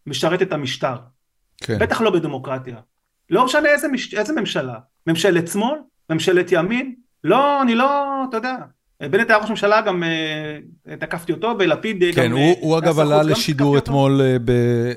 משרתת 0.07 0.43
את 0.43 0.53
המשטר. 0.53 0.97
כן. 1.57 1.79
בטח 1.79 2.01
לא 2.01 2.11
בדמוקרטיה. 2.11 2.77
לא 3.31 3.45
משנה 3.45 3.69
איזה, 3.69 3.89
מש... 3.89 4.15
איזה 4.15 4.41
ממשלה, 4.41 4.79
ממשלת 5.07 5.49
שמאל, 5.49 5.79
ממשלת 6.11 6.53
ימין, 6.53 6.95
לא, 7.25 7.63
אני 7.63 7.75
לא, 7.75 8.05
אתה 8.29 8.37
יודע, 8.37 8.57
בנט 9.01 9.31
היה 9.31 9.39
ראש 9.39 9.51
ממשלה, 9.51 9.81
גם 9.81 10.03
אה, 10.03 10.97
תקפתי 10.97 11.33
אותו, 11.33 11.55
ולפיד 11.59 12.01
כן, 12.01 12.11
גם... 12.11 12.15
כן, 12.15 12.33
הוא 12.61 12.79
אגב 12.79 12.99
עלה 12.99 13.23
לשידור 13.23 13.79
אתמול 13.79 14.21
אה, 14.21 14.37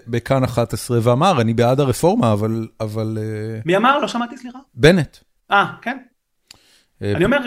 בכאן 0.07 0.43
11 0.43 0.99
ואמר, 1.03 1.41
אני 1.41 1.53
בעד 1.53 1.79
הרפורמה, 1.79 2.33
אבל... 2.79 3.17
אה, 3.17 3.59
מי 3.65 3.77
אמר? 3.77 3.99
לא 3.99 4.07
שמעתי, 4.07 4.37
סליחה. 4.37 4.59
בנט. 4.73 5.17
אה, 5.51 5.65
כן. 5.81 5.97
אני 7.01 7.25
אומר, 7.25 7.37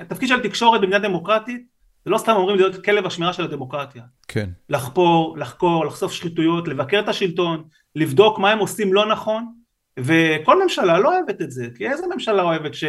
התפקיד 0.00 0.28
של 0.28 0.42
תקשורת 0.42 0.80
במדינה 0.80 0.98
דמוקרטית, 0.98 1.66
זה 2.04 2.10
לא 2.10 2.18
סתם 2.18 2.32
אומרים 2.32 2.56
להיות 2.56 2.84
כלב 2.84 3.06
השמירה 3.06 3.32
של 3.32 3.44
הדמוקרטיה. 3.44 4.02
כן. 4.28 4.48
לחפור, 4.68 5.38
לחקור, 5.38 5.86
לחשוף 5.86 6.12
שחיתויות, 6.12 6.68
לבקר 6.68 7.00
את 7.00 7.08
השלטון, 7.08 7.64
לבדוק 7.96 8.38
מה 8.38 8.50
הם 8.50 8.58
עושים 8.58 8.92
לא 8.92 9.06
נכון, 9.06 9.52
וכל 10.00 10.62
ממשלה 10.62 10.98
לא 10.98 11.16
אוהבת 11.16 11.42
את 11.42 11.50
זה, 11.50 11.66
כי 11.74 11.88
איזה 11.88 12.06
ממשלה 12.14 12.42
אוהבת 12.42 12.74
ש... 12.74 12.84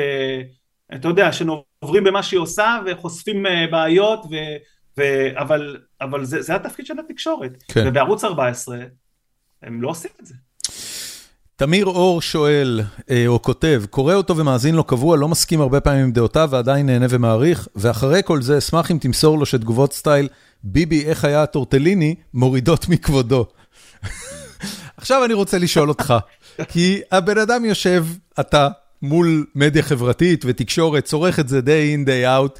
אתה 0.95 1.07
יודע, 1.07 1.29
שעוברים 1.31 2.03
במה 2.03 2.23
שהיא 2.23 2.39
עושה 2.39 2.79
וחושפים 2.85 3.45
אה, 3.45 3.65
בעיות, 3.71 4.19
ו, 4.31 4.35
ו, 4.97 5.03
אבל, 5.35 5.77
אבל 6.01 6.25
זה, 6.25 6.41
זה 6.41 6.55
התפקיד 6.55 6.85
של 6.85 6.93
התקשורת. 6.99 7.63
כן. 7.67 7.83
ובערוץ 7.87 8.23
14 8.23 8.77
הם 9.63 9.81
לא 9.81 9.89
עושים 9.89 10.11
את 10.21 10.25
זה. 10.25 10.33
תמיר 11.55 11.85
אור 11.85 12.21
שואל, 12.21 12.81
אה, 13.09 13.27
או 13.27 13.41
כותב, 13.41 13.83
קורא 13.89 14.13
אותו 14.13 14.37
ומאזין 14.37 14.75
לו 14.75 14.83
קבוע, 14.83 15.17
לא 15.17 15.27
מסכים 15.27 15.61
הרבה 15.61 15.81
פעמים 15.81 16.03
עם 16.03 16.11
דעותיו 16.11 16.49
ועדיין 16.51 16.85
נהנה 16.85 17.05
ומעריך, 17.09 17.67
ואחרי 17.75 18.21
כל 18.25 18.41
זה 18.41 18.57
אשמח 18.57 18.91
אם 18.91 18.97
תמסור 18.97 19.39
לו 19.39 19.45
שתגובות 19.45 19.93
סטייל, 19.93 20.27
ביבי, 20.63 21.05
איך 21.05 21.25
היה 21.25 21.43
הטורטליני, 21.43 22.15
מורידות 22.33 22.89
מכבודו. 22.89 23.45
עכשיו 24.97 25.25
אני 25.25 25.33
רוצה 25.33 25.57
לשאול 25.57 25.89
אותך, 25.89 26.13
כי 26.67 27.01
הבן 27.11 27.37
אדם 27.37 27.65
יושב, 27.65 28.05
אתה, 28.39 28.67
מול 29.03 29.45
מדיה 29.55 29.83
חברתית 29.83 30.43
ותקשורת, 30.47 31.03
צורך 31.03 31.39
את 31.39 31.47
זה 31.47 31.59
day 31.59 31.97
in 31.97 32.07
day 32.07 32.25
out. 32.27 32.59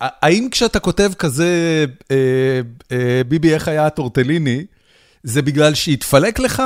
האם 0.00 0.48
כשאתה 0.50 0.80
כותב 0.80 1.10
כזה, 1.18 1.84
אה, 2.10 2.60
אה, 2.92 3.22
ביבי, 3.28 3.54
איך 3.54 3.68
היה 3.68 3.86
הטורטליני, 3.86 4.64
זה 5.22 5.42
בגלל 5.42 5.74
שהתפלק 5.74 6.38
לך? 6.38 6.62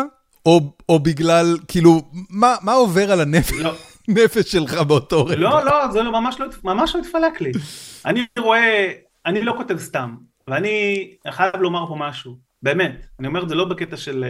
או, 0.47 0.73
או 0.89 0.99
בגלל, 0.99 1.57
כאילו, 1.69 2.03
מה, 2.31 2.57
מה 2.63 2.73
עובר 2.73 3.13
על 3.13 3.21
הנפש, 3.21 3.53
לא. 3.53 3.75
שלך 4.43 4.75
באותו 4.75 5.27
רגע? 5.27 5.41
לא, 5.41 5.65
לא, 5.65 5.93
זה 5.93 6.03
לא, 6.03 6.13
ממש, 6.13 6.41
לא, 6.41 6.47
ממש 6.65 6.95
לא 6.95 7.01
התפלק 7.01 7.41
לי. 7.41 7.53
אני 8.05 8.27
רואה, 8.39 8.93
אני 9.27 9.43
לא 9.43 9.55
כותב 9.57 9.79
סתם, 9.79 10.15
ואני 10.49 11.11
חייב 11.31 11.57
לומר 11.57 11.87
פה 11.87 11.97
משהו. 11.99 12.37
באמת, 12.63 13.07
אני 13.19 13.29
אומר 13.29 13.43
את 13.43 13.49
זה 13.49 13.55
לא 13.55 13.65
בקטע 13.65 13.97
של 13.97 14.25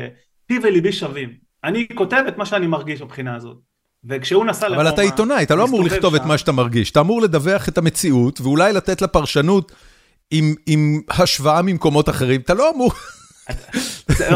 פי 0.47 0.59
וליבי 0.63 0.93
שווים. 0.93 1.31
אני 1.65 1.87
כותב 1.95 2.25
את 2.29 2.39
מה 2.39 2.47
שאני 2.47 2.67
מרגיש 2.67 3.03
מבחינה 3.03 3.37
הזאת. 3.37 3.68
וכשהוא 4.09 4.45
נסע 4.45 4.69
לרומא... 4.69 4.83
אבל 4.83 4.95
אתה 4.95 5.03
עיתונאי, 5.03 5.43
אתה 5.43 5.55
לא 5.55 5.65
אמור 5.65 5.85
לכתוב 5.85 6.17
שם. 6.17 6.23
את 6.23 6.27
מה 6.27 6.39
שאתה 6.39 6.53
מרגיש, 6.53 6.91
אתה 6.91 7.01
אמור 7.01 7.23
לדווח 7.23 7.69
את 7.69 7.79
המציאות, 7.79 8.41
ואולי 8.41 8.73
לתת 8.73 9.03
לה 9.03 9.09
פרשנות 9.09 9.73
עם, 10.31 10.55
עם 10.67 11.01
השוואה 11.11 11.63
ממקומות 11.63 12.09
אחרים, 12.09 12.41
אתה 12.41 12.55
לא 12.55 12.71
אמור... 12.75 12.93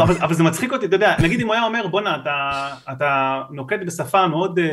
אבל, 0.03 0.15
אבל 0.21 0.33
זה 0.33 0.43
מצחיק 0.43 0.73
אותי, 0.73 0.85
אתה 0.85 0.95
יודע, 0.95 1.15
נגיד 1.19 1.39
אם 1.39 1.47
הוא 1.47 1.53
היה 1.53 1.63
אומר, 1.63 1.87
בואנה, 1.87 2.15
אתה, 2.21 2.67
אתה 2.91 3.41
נוקט 3.51 3.79
בשפה 3.85 4.27
מאוד... 4.27 4.59
uh, 4.59 4.63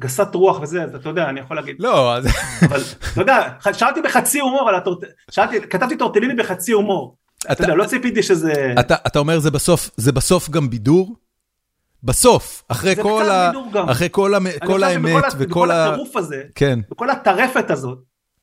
גסת 0.00 0.34
רוח 0.34 0.60
וזה, 0.62 0.82
אז 0.82 0.94
אתה 0.94 1.08
יודע, 1.08 1.28
אני 1.28 1.40
יכול 1.40 1.56
להגיד. 1.56 1.76
לא, 1.78 2.16
אז... 2.16 2.26
אבל, 2.62 2.80
אתה 3.12 3.20
יודע, 3.20 3.48
שאלתי 3.72 4.00
בחצי 4.02 4.40
הומור. 4.40 4.70
שאלתי, 5.30 5.60
כתבתי 5.60 5.96
טורטליני 5.96 6.34
בחצי 6.34 6.72
הומור. 6.72 7.16
אתה 7.52 7.62
יודע, 7.62 7.74
לא 7.74 7.84
ציפיתי 7.84 8.22
שזה... 8.22 8.74
אתה 8.80 8.94
אתה 9.06 9.18
אומר 9.18 9.38
זה 9.38 9.50
בסוף 9.50 9.90
זה 9.96 10.12
בסוף 10.12 10.50
גם 10.50 10.70
בידור? 10.70 11.16
בסוף, 12.02 12.62
אחרי 12.68 12.96
כל 13.02 13.30
ה... 13.30 13.50
אחרי 13.88 14.08
כל 14.10 14.34
ה... 14.34 14.38
כל 14.66 14.82
האמת 14.84 15.24
וכל 15.38 15.70
ה... 15.70 15.86
הטירוף 15.86 16.16
הזה, 16.16 16.42
כן. 16.54 16.78
וכל 16.92 17.10
הטרפת 17.10 17.70
הזאת, 17.70 17.98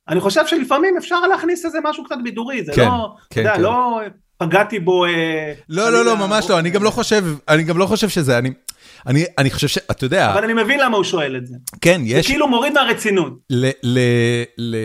אני 0.08 0.20
חושב 0.20 0.46
שלפעמים 0.46 0.96
אפשר 0.96 1.20
להכניס 1.20 1.64
איזה 1.64 1.78
משהו 1.84 2.04
קצת 2.04 2.16
בידורי, 2.24 2.64
זה 2.64 2.72
כן, 2.72 2.84
לא, 2.84 3.14
כן, 3.30 3.40
אתה 3.40 3.50
יודע, 3.50 3.54
כן. 3.56 3.62
לא 3.62 4.00
פגעתי 4.38 4.78
בו... 4.78 5.04
אה, 5.04 5.52
לא, 5.68 5.92
לא, 5.92 6.04
לא, 6.04 6.16
ממש 6.16 6.50
לא, 6.50 6.58
אני 6.58 6.70
גם 6.70 6.82
לא 6.82 6.90
חושב, 6.90 7.24
אני 7.48 7.62
גם 7.62 7.78
לא 7.78 7.86
חושב 7.86 8.08
שזה, 8.08 8.38
אני... 8.38 8.50
אני, 9.06 9.24
אני 9.38 9.50
חושב 9.50 9.68
שאתה 9.68 10.04
יודע... 10.04 10.32
אבל 10.32 10.44
אני 10.44 10.52
מבין 10.52 10.80
למה 10.80 10.96
הוא 10.96 11.04
שואל 11.04 11.36
את 11.36 11.46
זה. 11.46 11.56
כן, 11.80 12.00
יש... 12.04 12.26
זה 12.26 12.32
כאילו 12.32 12.48
מוריד 12.48 12.72
מהרצינות. 12.72 13.32
ל... 13.50 13.70
ל... 13.82 13.98
ל... 14.58 14.76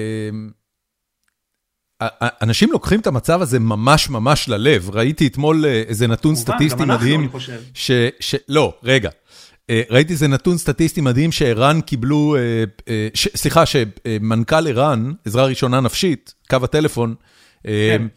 אנשים 2.42 2.72
לוקחים 2.72 3.00
את 3.00 3.08
המצב 3.08 3.42
הזה 3.42 3.60
ממש 3.60 4.10
ממש 4.10 4.50
ללב. 4.50 4.90
ראיתי 4.94 5.28
אתמול 5.28 5.66
אה, 5.66 5.84
איזה 5.88 6.08
נתון 6.08 6.36
סטטיסטי 6.36 6.86
מדהים. 6.86 7.30
לא, 8.50 8.74
רגע. 8.84 9.10
אה, 9.70 9.82
ראיתי 9.90 10.14
איזה 10.14 10.28
נתון 10.28 10.58
סטטיסטי 10.58 11.02
מדהים 11.02 11.32
שערן 11.32 11.82
קיבלו, 11.82 12.36
אה. 12.88 13.08
סליחה, 13.16 13.64
שמנכ"ל 13.66 14.68
ערן, 14.68 15.12
עזרה 15.26 15.46
ראשונה 15.46 15.80
נפשית, 15.80 16.34
קו 16.50 16.58
הטלפון, 16.64 17.16
כן. 17.64 18.08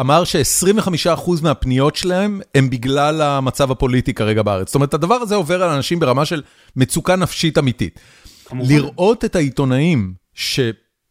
אמר 0.00 0.24
ש-25% 0.24 1.30
מהפניות 1.42 1.96
שלהם 1.96 2.40
הם 2.54 2.70
בגלל 2.70 3.22
המצב 3.22 3.70
הפוליטי 3.70 4.14
כרגע 4.14 4.42
בארץ. 4.42 4.68
זאת 4.68 4.74
אומרת, 4.74 4.94
הדבר 4.94 5.14
הזה 5.14 5.34
עובר 5.34 5.62
על 5.62 5.70
אנשים 5.70 6.00
ברמה 6.00 6.24
של 6.24 6.42
מצוקה 6.76 7.16
נפשית 7.16 7.58
אמיתית. 7.58 8.00
לראות 8.52 9.24
את 9.24 9.36
העיתונאים 9.36 10.14
ש... 10.34 10.60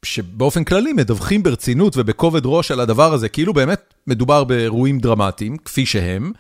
שבאופן 0.05 0.63
כללי 0.63 0.93
מדווחים 0.93 1.43
ברצינות 1.43 1.97
ובכובד 1.97 2.41
ראש 2.45 2.71
על 2.71 2.79
הדבר 2.79 3.13
הזה, 3.13 3.29
כאילו 3.29 3.53
באמת 3.53 3.93
מדובר 4.07 4.43
באירועים 4.43 4.99
דרמטיים, 4.99 5.57
כפי 5.57 5.85
שהם, 5.85 6.31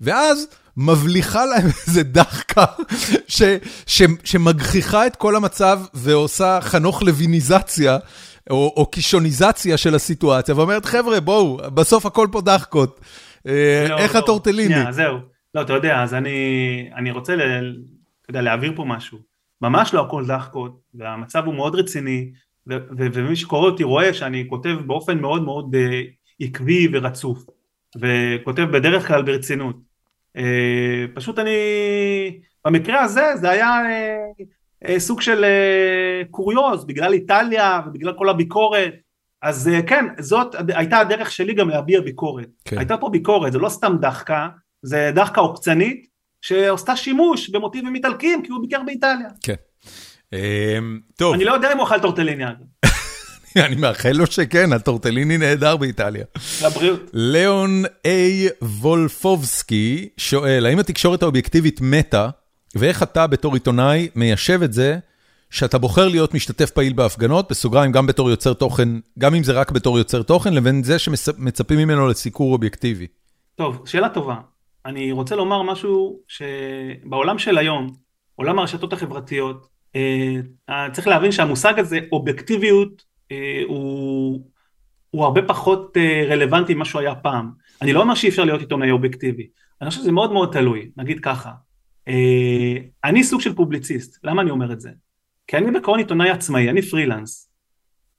ואז 0.00 0.48
מבליחה 0.76 1.44
להם 1.44 1.66
איזה 1.86 2.02
דחקה 2.02 2.64
ש, 3.28 3.42
ש, 3.86 4.02
שמגחיכה 4.24 5.06
את 5.06 5.16
כל 5.16 5.36
המצב 5.36 5.80
ועושה 5.94 6.58
חנוך 6.62 7.02
לויניזציה 7.02 7.98
או 8.50 8.74
או 8.76 8.86
קישוניזציה 8.86 9.76
של 9.76 9.94
הסיטואציה, 9.94 10.54
ואומרת, 10.56 10.84
חבר'ה, 10.84 11.20
בואו, 11.20 11.56
בסוף 11.74 12.06
הכל 12.06 12.28
פה 12.32 12.40
דחקות. 12.40 13.00
אה, 13.46 13.86
לא, 13.88 13.98
איך 13.98 14.14
לא, 14.14 14.18
הטורטליני? 14.18 14.74
שנייה, 14.74 14.92
זהו. 14.92 15.18
לא, 15.54 15.62
אתה 15.62 15.72
יודע, 15.72 16.02
אז 16.02 16.14
אני 16.14 16.90
אני 16.96 17.10
רוצה 17.10 17.36
ל, 17.36 17.40
אתה 18.22 18.30
יודע, 18.30 18.42
להעביר 18.42 18.72
פה 18.76 18.84
משהו. 18.84 19.18
ממש 19.62 19.94
לא 19.94 20.06
הכל 20.06 20.26
דחקות, 20.26 20.80
והמצב 20.94 21.44
הוא 21.44 21.54
מאוד 21.54 21.74
רציני, 21.74 22.30
ומי 23.14 23.36
שקורא 23.36 23.70
אותי 23.70 23.84
רואה 23.84 24.14
שאני 24.14 24.46
כותב 24.48 24.76
באופן 24.86 25.18
מאוד 25.18 25.42
מאוד 25.42 25.74
אה, 25.74 26.02
עקבי 26.40 26.88
ורצוף, 26.92 27.44
וכותב 27.96 28.62
בדרך 28.62 29.08
כלל 29.08 29.22
ברצינות. 29.22 29.76
אה, 30.36 31.04
פשוט 31.14 31.38
אני, 31.38 31.50
במקרה 32.64 33.02
הזה 33.02 33.36
זה 33.36 33.50
היה 33.50 33.80
אה, 34.88 35.00
סוג 35.00 35.20
של 35.20 35.44
קוריוז 36.30 36.84
בגלל 36.84 37.12
איטליה 37.12 37.80
ובגלל 37.86 38.12
כל 38.12 38.28
הביקורת 38.28 38.94
אז 39.42 39.70
כן 39.86 40.04
זאת 40.18 40.54
הייתה 40.68 40.98
הדרך 40.98 41.30
שלי 41.30 41.54
גם 41.54 41.68
להביע 41.68 42.00
ביקורת 42.00 42.48
כן. 42.64 42.78
הייתה 42.78 42.96
פה 42.96 43.08
ביקורת 43.08 43.52
זה 43.52 43.58
לא 43.58 43.68
סתם 43.68 43.96
דחקה 44.00 44.48
זה 44.82 45.10
דחקה 45.14 45.40
עוקצנית 45.40 46.06
שעושה 46.40 46.96
שימוש 46.96 47.50
במוטיבים 47.50 47.94
איטלקיים 47.94 48.42
כי 48.42 48.52
הוא 48.52 48.60
ביקר 48.60 48.82
באיטליה. 48.82 49.28
כן. 49.42 49.54
טוב. 51.16 51.34
אני 51.34 51.44
לא 51.44 51.52
יודע 51.52 51.72
אם 51.72 51.78
הוא 51.78 51.86
אכל 51.86 52.00
טורטליני. 52.00 52.44
אני 53.66 53.76
מאחל 53.76 54.12
לו 54.12 54.26
שכן, 54.26 54.72
הטורטליני 54.72 55.38
נהדר 55.38 55.76
באיטליה. 55.76 56.24
לבריאות. 56.64 57.10
ליאון 57.12 57.82
איי 58.04 58.48
וולפובסקי 58.62 60.08
שואל, 60.16 60.66
האם 60.66 60.78
התקשורת 60.78 61.22
האובייקטיבית 61.22 61.80
מתה 61.80 62.28
ואיך 62.74 63.02
אתה 63.02 63.26
בתור 63.26 63.54
עיתונאי 63.54 64.08
מיישב 64.14 64.62
את 64.62 64.72
זה 64.72 64.98
שאתה 65.50 65.78
בוחר 65.78 66.08
להיות 66.08 66.34
משתתף 66.34 66.70
פעיל 66.70 66.92
בהפגנות, 66.92 67.50
בסוגריים 67.50 67.92
גם 67.92 68.06
בתור 68.06 68.30
יוצר 68.30 68.52
תוכן, 68.52 68.88
גם 69.18 69.34
אם 69.34 69.42
זה 69.42 69.52
רק 69.52 69.70
בתור 69.70 69.98
יוצר 69.98 70.22
תוכן, 70.22 70.54
לבין 70.54 70.82
זה 70.82 70.98
שמצפים 70.98 71.78
ממנו 71.78 72.08
לסיקור 72.08 72.52
אובייקטיבי. 72.52 73.06
טוב, 73.54 73.82
שאלה 73.86 74.08
טובה. 74.08 74.36
אני 74.86 75.12
רוצה 75.12 75.36
לומר 75.36 75.62
משהו 75.62 76.18
שבעולם 76.28 77.38
של 77.38 77.58
היום, 77.58 77.92
עולם 78.36 78.58
הרשתות 78.58 78.92
החברתיות, 78.92 79.77
צריך 80.92 81.06
להבין 81.06 81.32
שהמושג 81.32 81.78
הזה, 81.78 81.98
אובייקטיביות, 82.12 83.02
אה, 83.32 83.62
הוא, 83.66 84.40
הוא 85.10 85.24
הרבה 85.24 85.42
פחות 85.42 85.96
אה, 85.96 86.24
רלוונטי 86.28 86.74
ממה 86.74 86.84
שהוא 86.84 87.00
היה 87.00 87.14
פעם. 87.14 87.50
אני 87.82 87.92
לא 87.92 88.00
אומר 88.00 88.14
שאי 88.14 88.28
אפשר 88.28 88.44
להיות 88.44 88.60
עיתונאי 88.60 88.90
אובייקטיבי, 88.90 89.48
אני 89.82 89.90
חושב 89.90 90.00
שזה 90.00 90.12
מאוד 90.12 90.32
מאוד 90.32 90.52
תלוי, 90.52 90.90
נגיד 90.96 91.20
ככה. 91.20 91.50
אה, 92.08 92.76
אני 93.04 93.24
סוג 93.24 93.40
של 93.40 93.54
פובליציסט, 93.54 94.18
למה 94.24 94.42
אני 94.42 94.50
אומר 94.50 94.72
את 94.72 94.80
זה? 94.80 94.90
כי 95.46 95.56
אני 95.56 95.70
בעקרון 95.70 95.98
עיתונאי 95.98 96.30
עצמאי, 96.30 96.70
אני 96.70 96.82
פרילנס. 96.82 97.50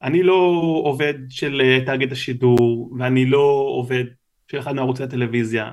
אני 0.01 0.23
לא 0.23 0.35
עובד 0.83 1.13
של 1.29 1.61
אה, 1.63 1.85
תאגיד 1.85 2.11
השידור, 2.11 2.91
ואני 2.99 3.25
לא 3.25 3.65
עובד 3.75 4.03
של 4.51 4.59
אחד 4.59 4.75
מערוצי 4.75 5.03
הטלוויזיה. 5.03 5.71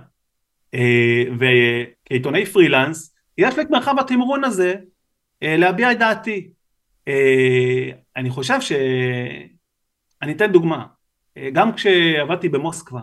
אה, 0.75 1.23
וכעיתונאי 1.39 2.47
פרילנס, 2.47 3.15
יש 3.39 3.57
לי 3.57 3.63
את 3.63 3.71
מרחב 3.71 3.99
התמרון 3.99 4.45
הזה 4.45 4.75
להביע 5.43 5.93
את 5.93 5.99
דעתי. 5.99 6.51
אני 8.17 8.31
חושב 8.31 8.61
ש... 8.61 8.73
אני 10.23 10.33
אתן 10.33 10.53
דוגמה. 10.53 10.87
גם 11.53 11.73
כשעבדתי 11.73 12.49
במוסקבה, 12.49 13.01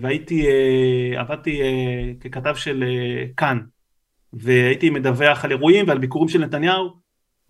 והייתי, 0.00 0.46
עבדתי 1.16 1.60
ככתב 2.20 2.54
של 2.54 2.84
כאן, 3.36 3.58
והייתי 4.32 4.90
מדווח 4.90 5.44
על 5.44 5.50
אירועים 5.50 5.88
ועל 5.88 5.98
ביקורים 5.98 6.28
של 6.28 6.38
נתניהו, 6.38 6.90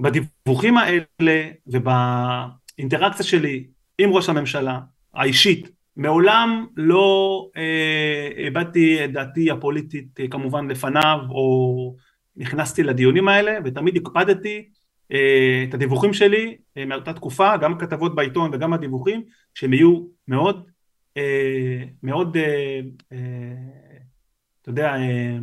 בדיווחים 0.00 0.78
האלה 0.78 1.50
ובאינטראקציה 1.66 3.26
שלי 3.26 3.66
עם 3.98 4.10
ראש 4.10 4.28
הממשלה 4.28 4.80
האישית, 5.14 5.70
מעולם 5.96 6.66
לא 6.76 7.48
אה, 7.56 8.46
הבעתי 8.46 9.04
את 9.04 9.12
דעתי 9.12 9.50
הפוליטית 9.50 10.20
אה, 10.20 10.28
כמובן 10.28 10.68
לפניו 10.68 11.18
או 11.30 11.94
נכנסתי 12.36 12.82
לדיונים 12.82 13.28
האלה 13.28 13.58
ותמיד 13.64 13.96
הקפדתי 13.96 14.68
אה, 15.12 15.64
את 15.68 15.74
הדיווחים 15.74 16.12
שלי 16.12 16.56
אה, 16.76 16.84
מאותה 16.84 17.12
תקופה, 17.12 17.56
גם 17.56 17.78
כתבות 17.78 18.14
בעיתון 18.14 18.50
וגם 18.52 18.72
הדיווחים, 18.72 19.22
שהם 19.54 19.72
יהיו 19.72 20.02
מאוד, 20.28 20.70
אה, 21.16 21.84
מאוד, 22.02 22.36
אה, 22.36 22.80
אה, 23.12 23.18
אתה 24.62 24.70
יודע, 24.70 24.94
אה, 24.94 25.38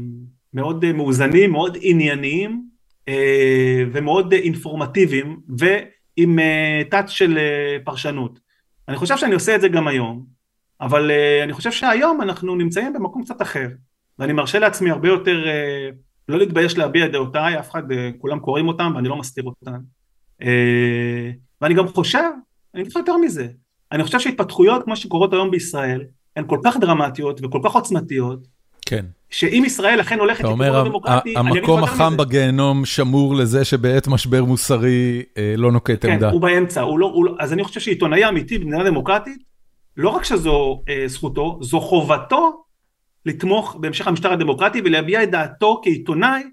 מאוד 0.54 0.84
אה, 0.84 0.94
מאוזנים, 0.94 1.52
מאוד 1.52 1.78
ענייניים 1.82 2.64
אה, 3.08 3.84
ומאוד 3.92 4.34
אינפורמטיביים 4.34 5.40
ועם 5.58 6.40
אה, 6.40 7.08
של 7.08 7.40
פרשנות. 7.84 8.40
אני 8.88 8.98
חושב 8.98 9.18
שאני 9.18 9.34
עושה 9.34 9.56
את 9.56 9.62
זה 9.62 9.68
גם 9.68 9.88
היום, 9.88 10.26
אבל 10.82 11.12
אני 11.44 11.54
חושב 11.54 11.72
שהיום 11.72 12.22
אנחנו 12.22 12.56
נמצאים 12.56 12.94
במקום 12.94 13.24
קצת 13.24 13.42
אחר, 13.42 13.68
ואני 14.20 14.34
מרשה 14.34 14.60
לעצמי 14.60 14.90
הרבה 14.90 15.08
יותר 15.08 15.46
לא 16.30 16.38
להתבייש 16.38 16.78
להביע 16.78 17.06
את 17.06 17.12
דעותיי, 17.12 17.60
אף 17.60 17.72
אחד, 17.72 17.84
כולם 18.18 18.40
קוראים 18.40 18.68
אותם 18.68 18.92
ואני 18.96 19.08
לא 19.08 19.16
מסתיר 19.16 19.44
אותם. 19.44 19.80
ואני 21.62 21.74
גם 21.74 21.88
חושב, 21.88 22.30
אני 22.74 22.82
אגיד 22.82 22.92
לך 22.92 22.98
יותר 22.98 23.18
מזה, 23.18 23.48
אני 23.92 24.04
חושב 24.04 24.20
שהתפתחויות 24.20 24.84
כמו 24.84 24.96
שקורות 24.96 25.34
היום 25.34 25.52
בישראל, 25.52 26.02
הן 26.36 26.44
כל 26.48 26.60
כך 26.64 26.78
דרמטיות 26.78 27.40
וכל 27.44 27.60
כך 27.64 27.72
עוצמתיות, 27.72 28.48
כן. 28.86 29.06
שאם 29.30 29.64
ישראל 29.66 30.02
אכן 30.02 30.20
הולכת 30.20 30.44
לכיוון 30.44 30.86
דמוקרטי, 30.86 31.38
אני 31.38 31.52
אגיד 31.52 31.64
לך 31.64 31.70
יותר 31.70 31.82
מזה. 31.82 31.84
המקום 31.84 31.84
החם 31.84 32.18
בגיהנום 32.18 32.86
שמור 32.86 33.36
לזה 33.36 33.66
שבעת 33.66 34.08
משבר 34.08 34.44
מוסרי 34.44 35.24
אה, 35.38 35.54
לא 35.58 35.72
נוקט 35.72 36.06
כן, 36.06 36.12
עמדה. 36.12 36.28
כן, 36.28 36.34
הוא 36.34 36.42
באמצע, 36.42 36.82
הוא 36.82 37.00
לא, 37.00 37.06
הוא 37.06 37.26
לא, 37.26 37.36
אז 37.40 37.54
אני 37.54 37.64
חושב 37.64 37.80
שעיתונאי 37.80 38.30
אמיתי 38.30 38.58
במדינה 38.58 38.84
דמוקרטית, 38.84 39.44
לא 39.98 40.10
רק 40.10 40.24
שזו 40.24 40.84
אה, 40.90 41.04
זכותו, 41.08 41.60
זו 41.62 41.80
חובתו 41.82 42.64
לתמוך 43.26 43.78
בהמשך 43.80 44.08
המשטר 44.08 44.34
הדמוקרטי 44.34 44.82
ולהביע 44.86 45.24
את 45.24 45.32
דעתו 45.32 45.82
כעיתונאי 45.84 46.44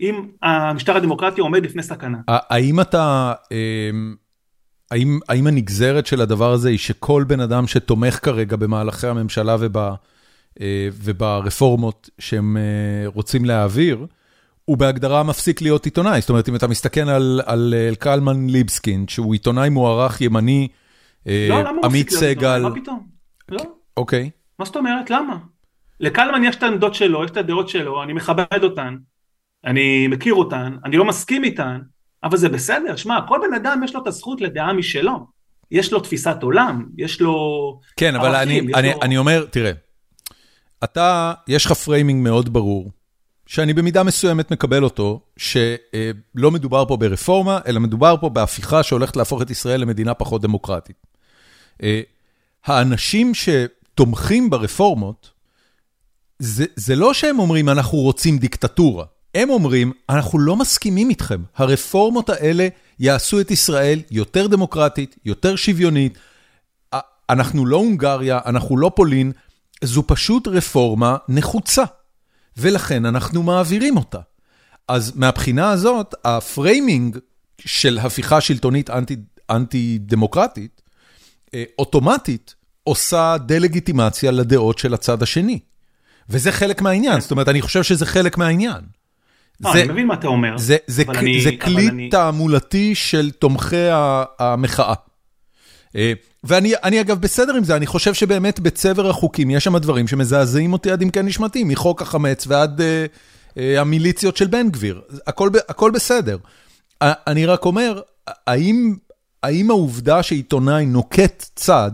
אם 0.00 0.26
המשטר 0.42 0.96
הדמוקרטי 0.96 1.40
עומד 1.40 1.64
לפני 1.64 1.82
סכנה. 1.82 2.18
האם 2.28 2.80
אתה, 2.80 3.32
אה, 3.52 3.90
האם, 4.90 5.18
האם 5.28 5.46
הנגזרת 5.46 6.06
של 6.06 6.20
הדבר 6.20 6.52
הזה 6.52 6.68
היא 6.68 6.78
שכל 6.78 7.24
בן 7.26 7.40
אדם 7.40 7.66
שתומך 7.66 8.24
כרגע 8.24 8.56
במהלכי 8.56 9.06
הממשלה 9.06 9.56
וב, 9.60 9.76
וברפורמות 10.92 12.10
שהם 12.18 12.56
רוצים 13.06 13.44
להעביר, 13.44 14.06
הוא 14.64 14.76
בהגדרה 14.76 15.22
מפסיק 15.22 15.62
להיות 15.62 15.84
עיתונאי. 15.84 16.20
זאת 16.20 16.30
אומרת, 16.30 16.48
אם 16.48 16.56
אתה 16.56 16.68
מסתכל 16.68 17.00
על, 17.00 17.40
על 17.46 17.74
קלמן 17.98 18.46
ליבסקין, 18.46 19.08
שהוא 19.08 19.32
עיתונאי 19.32 19.68
מוערך 19.68 20.20
ימני, 20.20 20.68
לא, 21.26 21.32
למה 21.60 21.70
הוא 21.70 21.86
מפסיק 21.86 22.12
להיות 22.12 22.22
עיתונאי? 22.22 22.60
מה 22.60 22.74
פתאום? 22.74 23.06
לא. 23.48 23.62
אוקיי. 23.96 24.30
מה 24.58 24.64
זאת 24.64 24.76
אומרת? 24.76 25.10
למה? 25.10 25.36
לקלמן 26.00 26.44
יש 26.44 26.56
את 26.56 26.62
העמדות 26.62 26.94
שלו, 26.94 27.24
יש 27.24 27.30
את 27.30 27.36
הדעות 27.36 27.68
שלו, 27.68 28.02
אני 28.02 28.12
מכבד 28.12 28.62
אותן, 28.62 28.96
אני 29.64 30.08
מכיר 30.08 30.34
אותן, 30.34 30.76
אני 30.84 30.96
לא 30.96 31.04
מסכים 31.04 31.44
איתן, 31.44 31.80
אבל 32.24 32.36
זה 32.36 32.48
בסדר, 32.48 32.96
שמע, 32.96 33.18
כל 33.28 33.40
בן 33.48 33.54
אדם 33.54 33.80
יש 33.84 33.94
לו 33.94 34.02
את 34.02 34.06
הזכות 34.06 34.40
לדעה 34.40 34.72
משלו. 34.72 35.26
יש 35.70 35.92
לו 35.92 36.00
תפיסת 36.00 36.36
עולם, 36.42 36.86
יש 36.98 37.20
לו 37.20 37.34
כן, 37.96 38.14
אבל 38.14 38.34
ערכים, 38.34 38.64
אני, 38.64 38.74
אני, 38.74 38.92
לו... 38.92 39.02
אני 39.02 39.18
אומר, 39.18 39.44
תראה, 39.50 39.72
אתה, 40.84 41.32
יש 41.48 41.66
לך 41.66 41.72
framing 41.72 42.24
מאוד 42.24 42.52
ברור, 42.52 42.90
שאני 43.46 43.74
במידה 43.74 44.02
מסוימת 44.02 44.50
מקבל 44.50 44.84
אותו, 44.84 45.20
שלא 45.36 46.50
מדובר 46.52 46.84
פה 46.88 46.96
ברפורמה, 46.96 47.58
אלא 47.66 47.80
מדובר 47.80 48.16
פה 48.20 48.28
בהפיכה 48.28 48.82
שהולכת 48.82 49.16
להפוך 49.16 49.42
את 49.42 49.50
ישראל 49.50 49.80
למדינה 49.80 50.14
פחות 50.14 50.42
דמוקרטית. 50.42 50.96
אה, 51.82 52.00
האנשים 52.64 53.32
שתומכים 53.34 54.50
ברפורמות, 54.50 55.30
זה, 56.38 56.64
זה 56.76 56.96
לא 56.96 57.14
שהם 57.14 57.38
אומרים 57.38 57.68
אנחנו 57.68 57.98
רוצים 57.98 58.38
דיקטטורה, 58.38 59.04
הם 59.34 59.50
אומרים 59.50 59.92
אנחנו 60.08 60.38
לא 60.38 60.56
מסכימים 60.56 61.10
איתכם, 61.10 61.42
הרפורמות 61.56 62.30
האלה 62.30 62.68
יעשו 62.98 63.40
את 63.40 63.50
ישראל 63.50 64.02
יותר 64.10 64.46
דמוקרטית, 64.46 65.16
יותר 65.24 65.56
שוויונית, 65.56 66.18
אנחנו 67.30 67.66
לא 67.66 67.76
הונגריה, 67.76 68.40
אנחנו 68.46 68.76
לא 68.76 68.92
פולין, 68.96 69.32
זו 69.84 70.02
פשוט 70.06 70.48
רפורמה 70.48 71.16
נחוצה, 71.28 71.84
ולכן 72.56 73.04
אנחנו 73.04 73.42
מעבירים 73.42 73.96
אותה. 73.96 74.18
אז 74.88 75.12
מהבחינה 75.16 75.70
הזאת, 75.70 76.14
ה 76.24 76.36
framing 76.36 77.18
של 77.58 77.98
הפיכה 77.98 78.40
שלטונית 78.40 78.90
אנטי, 78.90 79.16
אנטי-דמוקרטית, 79.50 80.82
אה, 81.54 81.64
אוטומטית 81.78 82.54
עושה 82.84 83.36
דה-לגיטימציה 83.46 84.30
לדעות 84.30 84.78
של 84.78 84.94
הצד 84.94 85.22
השני. 85.22 85.60
וזה 86.30 86.52
חלק 86.52 86.82
מהעניין, 86.82 87.20
זאת 87.20 87.30
אומרת, 87.30 87.48
אני 87.48 87.62
חושב 87.62 87.82
שזה 87.82 88.06
חלק 88.06 88.38
מהעניין. 88.38 88.80
לא, 89.60 89.72
אני 89.72 89.88
מבין 89.88 90.06
מה 90.06 90.14
אתה 90.14 90.26
אומר. 90.26 90.58
זה, 90.58 90.76
זה, 90.86 91.04
כלי, 91.04 91.18
אני, 91.18 91.40
זה 91.42 91.50
כלי 91.60 91.88
אני... 91.88 92.08
תעמולתי 92.08 92.94
של 92.94 93.30
תומכי 93.30 93.88
המחאה. 94.38 94.94
אה, 95.96 96.12
ואני 96.44 96.72
אני, 96.84 97.00
אגב 97.00 97.20
בסדר 97.20 97.54
עם 97.54 97.64
זה, 97.64 97.76
אני 97.76 97.86
חושב 97.86 98.14
שבאמת 98.14 98.60
בצבר 98.60 99.10
החוקים 99.10 99.50
יש 99.50 99.64
שם 99.64 99.76
דברים 99.76 100.08
שמזעזעים 100.08 100.72
אותי 100.72 100.90
עד 100.90 101.02
עמקי 101.02 101.22
נשמתי, 101.22 101.64
מחוק 101.64 102.02
החמץ 102.02 102.44
ועד 102.46 102.80
uh, 102.80 102.82
uh, 102.82 103.60
המיליציות 103.78 104.36
של 104.36 104.46
בן 104.46 104.70
גביר, 104.70 105.00
הכל, 105.26 105.50
הכל 105.68 105.90
בסדר. 105.90 106.38
אני 107.02 107.46
רק 107.46 107.64
אומר, 107.64 108.00
האם, 108.46 108.96
האם 109.42 109.70
העובדה 109.70 110.22
שעיתונאי 110.22 110.86
נוקט 110.86 111.46
צד, 111.54 111.90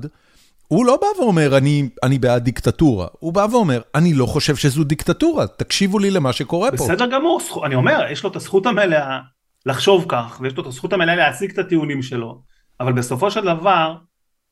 הוא 0.73 0.87
לא 0.87 0.99
בא 1.01 1.21
ואומר, 1.21 1.59
אני, 1.59 1.89
אני 2.03 2.19
בעד 2.19 2.45
דיקטטורה, 2.45 3.07
הוא 3.19 3.33
בא 3.33 3.47
ואומר, 3.51 3.81
אני 3.95 4.15
לא 4.15 4.27
חושב 4.27 4.57
שזו 4.57 4.85
דיקטטורה, 4.85 5.47
תקשיבו 5.47 5.99
לי 5.99 6.11
למה 6.11 6.33
שקורה 6.33 6.71
בסדר 6.71 6.87
פה. 6.87 6.95
בסדר 6.95 7.07
גמור, 7.07 7.41
אני 7.67 7.75
אומר, 7.75 8.07
יש 8.11 8.25
לו 8.25 8.31
את 8.31 8.37
הזכות 8.37 8.67
המלאה 8.67 9.21
לחשוב 9.67 10.07
כך, 10.09 10.39
ויש 10.43 10.57
לו 10.57 10.63
את 10.63 10.69
הזכות 10.69 10.93
המלאה 10.93 11.17
להציג 11.17 11.51
את 11.51 11.59
הטיעונים 11.59 12.03
שלו, 12.03 12.43
אבל 12.81 12.93
בסופו 12.93 13.31
של 13.31 13.41
דבר, 13.41 13.97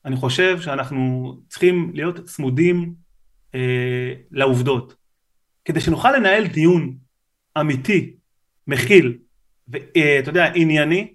אני 0.05 0.17
חושב 0.17 0.61
שאנחנו 0.61 1.35
צריכים 1.49 1.91
להיות 1.95 2.25
צמודים 2.25 2.95
אה, 3.55 4.13
לעובדות, 4.31 4.95
כדי 5.65 5.81
שנוכל 5.81 6.13
לנהל 6.17 6.47
דיון 6.47 6.97
אמיתי, 7.61 8.13
מכיל, 8.67 9.19
ואתה 9.69 9.89
אה, 9.97 10.21
יודע, 10.27 10.53
ענייני, 10.55 11.13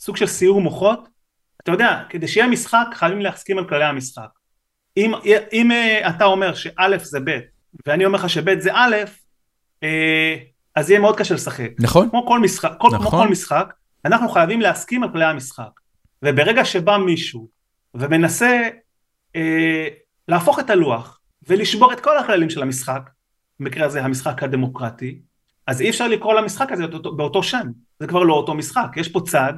סוג 0.00 0.16
של 0.16 0.26
סיור 0.26 0.60
מוחות, 0.60 1.08
אתה 1.62 1.72
יודע, 1.72 2.02
כדי 2.08 2.28
שיהיה 2.28 2.46
משחק 2.46 2.86
חייבים 2.94 3.20
להסכים 3.20 3.58
על 3.58 3.68
כללי 3.68 3.84
המשחק. 3.84 4.28
אם, 4.96 5.12
אם 5.52 5.70
uh, 5.70 6.08
אתה 6.08 6.24
אומר 6.24 6.54
שא' 6.54 6.98
זה 7.02 7.20
ב' 7.20 7.38
ואני 7.86 8.04
אומר 8.04 8.18
לך 8.18 8.30
שב' 8.30 8.60
זה 8.60 8.70
א', 8.74 8.96
uh, 9.84 9.86
אז 10.76 10.90
יהיה 10.90 11.00
מאוד 11.00 11.18
קשה 11.18 11.34
לשחק. 11.34 11.70
נכון. 11.80 12.10
כמו 12.10 12.26
כל 12.26 12.40
משחק, 12.40 12.72
כל, 12.78 12.88
נכון. 12.88 13.00
כמו 13.00 13.10
כל 13.10 13.28
משחק, 13.28 13.72
אנחנו 14.04 14.28
חייבים 14.28 14.60
להסכים 14.60 15.02
על 15.02 15.12
כללי 15.12 15.24
המשחק. 15.24 15.70
וברגע 16.24 16.64
שבא 16.64 16.96
מישהו 16.96 17.48
ומנסה 17.94 18.68
uh, 19.36 19.40
להפוך 20.28 20.58
את 20.58 20.70
הלוח 20.70 21.20
ולשבור 21.48 21.92
את 21.92 22.00
כל 22.00 22.18
הכללים 22.18 22.50
של 22.50 22.62
המשחק, 22.62 23.10
במקרה 23.60 23.86
הזה 23.86 24.04
המשחק 24.04 24.42
הדמוקרטי, 24.42 25.20
אז 25.66 25.80
אי 25.80 25.90
אפשר 25.90 26.08
לקרוא 26.08 26.34
למשחק 26.34 26.72
הזה 26.72 26.86
באותו 26.86 27.42
שם, 27.42 27.66
זה 28.00 28.06
כבר 28.06 28.22
לא 28.22 28.34
אותו 28.34 28.54
משחק, 28.54 28.88
יש 28.96 29.08
פה 29.08 29.20
צד 29.26 29.52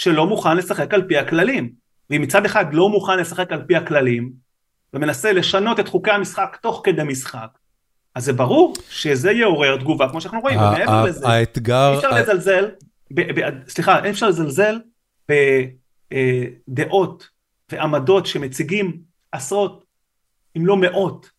שלא 0.00 0.26
מוכן 0.26 0.56
לשחק 0.56 0.94
על 0.94 1.02
פי 1.08 1.18
הכללים. 1.18 1.72
ואם 2.10 2.22
מצד 2.22 2.44
אחד 2.44 2.74
לא 2.74 2.88
מוכן 2.88 3.18
לשחק 3.18 3.52
על 3.52 3.62
פי 3.66 3.76
הכללים, 3.76 4.32
ומנסה 4.94 5.32
לשנות 5.32 5.80
את 5.80 5.88
חוקי 5.88 6.10
המשחק 6.10 6.58
תוך 6.62 6.80
כדי 6.84 7.02
משחק, 7.02 7.58
אז 8.14 8.24
זה 8.24 8.32
ברור 8.32 8.74
שזה 8.90 9.32
יעורר 9.32 9.76
תגובה 9.76 10.08
כמו 10.08 10.20
שאנחנו 10.20 10.40
רואים, 10.40 10.58
ומעבר 10.58 11.04
לזה, 11.04 11.28
האתגר... 11.28 11.92
אי 11.92 11.96
אפשר 11.96 12.10
לזלזל, 12.10 12.70
סליחה, 13.68 14.04
אי 14.04 14.10
אפשר 14.10 14.28
לזלזל 14.28 14.80
בדעות 16.68 17.28
ועמדות 17.72 18.26
שמציגים 18.26 19.00
עשרות, 19.32 19.84
אם 20.56 20.66
לא 20.66 20.76
מאות, 20.76 21.30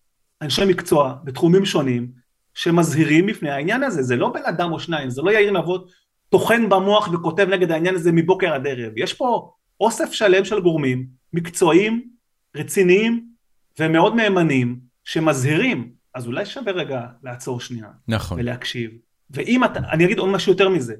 אנשי 0.42 0.66
מקצוע 0.66 1.16
בתחומים 1.24 1.66
שונים, 1.66 2.08
שמזהירים 2.54 3.26
מפני 3.26 3.50
העניין 3.50 3.84
הזה, 3.84 4.04
זה 4.04 4.16
לא 4.16 4.30
בן 4.30 4.46
אדם 4.46 4.72
או 4.72 4.80
שניים, 4.80 5.10
זה 5.10 5.22
לא 5.22 5.32
יאיר 5.32 5.52
נבות 5.52 5.92
טוחן 6.32 6.70
במוח 6.70 7.10
וכותב 7.14 7.48
נגד 7.52 7.72
העניין 7.72 7.96
הזה 7.96 8.12
מבוקר 8.12 8.54
עד 8.54 8.68
ערב. 8.68 8.92
יש 8.96 9.14
פה 9.14 9.52
אוסף 9.80 10.12
שלם 10.12 10.46
של 10.46 10.60
גורמים 10.60 11.06
מקצועיים, 11.34 12.08
רציניים 12.56 13.26
ומאוד 13.80 14.16
מהימנים 14.16 14.80
שמזהירים. 15.04 15.92
אז 16.16 16.28
אולי 16.28 16.46
שווה 16.46 16.72
רגע 16.72 17.06
לעצור 17.24 17.60
שנייה. 17.60 17.88
נכון. 18.08 18.40
ולהקשיב. 18.40 18.92
ואם 19.30 19.64
אתה, 19.64 19.80
אני 19.80 20.06
אגיד 20.06 20.20
עוד 20.20 20.30
משהו 20.30 20.52
יותר 20.52 20.70
מזה, 20.70 20.96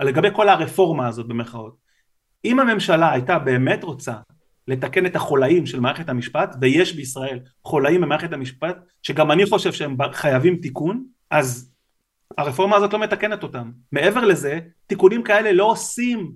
לגבי 0.00 0.28
כל 0.32 0.48
הרפורמה 0.48 1.08
הזאת 1.08 1.26
במרכאות. 1.26 1.76
אם 2.44 2.60
הממשלה 2.60 3.12
הייתה 3.12 3.38
באמת 3.38 3.84
רוצה 3.84 4.14
לתקן 4.68 5.06
את 5.06 5.16
החולאים 5.16 5.66
של 5.66 5.80
מערכת 5.80 6.08
המשפט, 6.08 6.56
ויש 6.60 6.94
בישראל 6.96 7.38
חולאים 7.64 8.00
במערכת 8.00 8.32
המשפט, 8.32 8.76
שגם 9.02 9.30
אני 9.30 9.46
חושב 9.46 9.72
שהם 9.72 9.96
חייבים 10.12 10.56
תיקון, 10.56 11.04
אז 11.30 11.69
הרפורמה 12.38 12.76
הזאת 12.76 12.92
לא 12.92 12.98
מתקנת 12.98 13.42
אותם. 13.42 13.70
מעבר 13.92 14.24
לזה, 14.24 14.58
תיקונים 14.86 15.22
כאלה 15.22 15.52
לא 15.52 15.64
עושים 15.64 16.32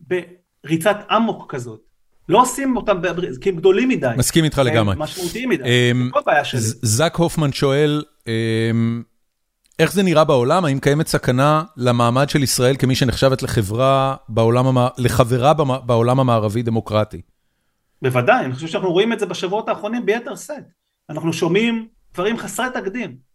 בריצת 0.00 0.96
אמוק 1.16 1.54
כזאת. 1.54 1.80
לא 2.28 2.42
עושים 2.42 2.76
אותם, 2.76 2.96
כי 3.40 3.48
הם 3.48 3.56
גדולים 3.56 3.88
מדי. 3.88 4.08
מסכים 4.16 4.44
איתך 4.44 4.58
לגמרי. 4.64 4.96
משמעותיים 4.98 5.48
מדי, 5.48 5.64
אמ, 5.64 6.04
זה 6.04 6.10
כל 6.12 6.20
בעיה 6.26 6.44
שלי. 6.44 6.60
זאק 6.60 7.16
הופמן 7.16 7.52
שואל, 7.52 8.02
אמ, 8.26 9.02
איך 9.78 9.92
זה 9.92 10.02
נראה 10.02 10.24
בעולם? 10.24 10.64
האם 10.64 10.78
קיימת 10.78 11.06
סכנה 11.06 11.62
למעמד 11.76 12.28
של 12.28 12.42
ישראל 12.42 12.76
כמי 12.76 12.94
שנחשבת 12.94 13.42
לחברה 13.42 14.16
בעולם, 14.28 14.76
לחברה 14.98 15.52
בעולם 15.86 16.20
המערבי 16.20 16.62
דמוקרטי? 16.62 17.20
בוודאי, 18.02 18.44
אני 18.44 18.54
חושב 18.54 18.66
שאנחנו 18.66 18.92
רואים 18.92 19.12
את 19.12 19.20
זה 19.20 19.26
בשבועות 19.26 19.68
האחרונים 19.68 20.06
ביתר 20.06 20.36
שאת. 20.36 20.64
אנחנו 21.10 21.32
שומעים 21.32 21.88
דברים 22.14 22.38
חסרי 22.38 22.66
תקדים. 22.74 23.31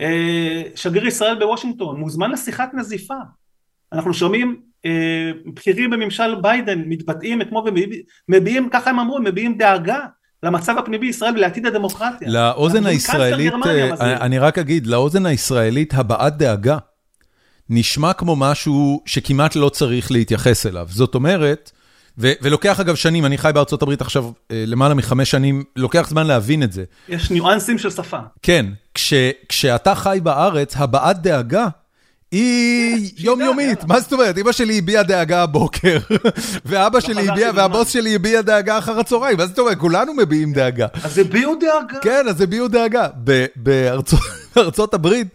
אה, 0.00 0.62
שגריר 0.74 1.06
ישראל 1.06 1.38
בוושינגטון 1.38 2.00
מוזמן 2.00 2.30
לשיחת 2.30 2.70
נזיפה 2.74 3.14
אנחנו 3.92 4.14
שומעים 4.14 4.60
אה, 4.84 5.30
בכירים 5.54 5.90
בממשל 5.90 6.34
ביידן 6.42 6.82
מתבטאים 6.86 7.42
אתמול 7.42 7.70
ומביעים 8.28 8.68
ככה 8.70 8.90
הם 8.90 8.98
אמרו 8.98 9.18
מביעים 9.20 9.58
דאגה 9.58 9.98
למצב 10.42 10.78
הפנימי 10.78 11.06
בישראל 11.06 11.34
ולעתיד 11.34 11.66
הדמוקרטיה. 11.66 12.28
לאוזן 12.28 12.86
הישראלית, 12.86 13.52
אה, 13.66 14.16
אני 14.20 14.38
רק 14.38 14.58
אגיד, 14.58 14.86
לאוזן 14.86 15.26
הישראלית 15.26 15.94
הבעת 15.94 16.36
דאגה 16.36 16.78
נשמע 17.70 18.12
כמו 18.12 18.36
משהו 18.36 19.02
שכמעט 19.06 19.56
לא 19.56 19.68
צריך 19.68 20.12
להתייחס 20.12 20.66
אליו. 20.66 20.86
זאת 20.90 21.14
אומרת, 21.14 21.72
ולוקח 22.18 22.80
אגב 22.80 22.94
שנים, 22.94 23.26
אני 23.26 23.38
חי 23.38 23.50
בארצות 23.54 23.82
הברית 23.82 24.00
עכשיו 24.00 24.30
למעלה 24.50 24.94
מחמש 24.94 25.30
שנים, 25.30 25.64
לוקח 25.76 26.08
זמן 26.08 26.26
להבין 26.26 26.62
את 26.62 26.72
זה. 26.72 26.84
יש 27.08 27.30
ניואנסים 27.30 27.78
של 27.78 27.90
שפה. 27.90 28.18
כן, 28.42 28.66
כשאתה 29.48 29.94
חי 29.94 30.18
בארץ, 30.22 30.76
הבעת 30.76 31.22
דאגה 31.22 31.66
היא 32.32 33.10
יומיומית, 33.18 33.84
מה 33.84 34.00
זאת 34.00 34.12
אומרת? 34.12 34.38
אמא 34.38 34.52
שלי 34.52 34.78
הביעה 34.78 35.02
דאגה 35.02 35.42
הבוקר, 35.42 35.98
ואבא 36.66 37.00
שלי 37.00 37.28
הביע, 37.28 37.50
והבוס 37.54 37.88
שלי 37.88 38.14
הביע 38.14 38.40
דאגה 38.40 38.78
אחר 38.78 38.98
הצהריים, 38.98 39.36
מה 39.36 39.46
זאת 39.46 39.58
אומרת? 39.58 39.78
כולנו 39.78 40.14
מביעים 40.14 40.52
דאגה. 40.52 40.86
אז 41.02 41.18
הביעו 41.18 41.54
דאגה. 41.54 41.98
כן, 42.02 42.24
אז 42.28 42.40
הביעו 42.40 42.68
דאגה. 42.68 43.06
בארצות 43.56 44.20
הברית, 44.92 45.28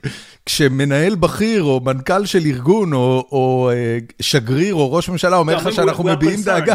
כשמנהל 0.46 1.16
בכיר 1.16 1.64
או 1.64 1.82
מנכ"ל 1.84 2.26
של 2.26 2.40
ארגון 2.46 2.94
או, 2.94 3.28
או 3.32 3.70
אה, 3.74 3.98
שגריר 4.22 4.74
או 4.76 4.94
ראש 4.94 5.10
ממשלה 5.10 5.38
אומר 5.38 5.56
לך 5.56 5.72
שאנחנו 5.72 6.04
מביעים 6.04 6.40
דאגה, 6.46 6.74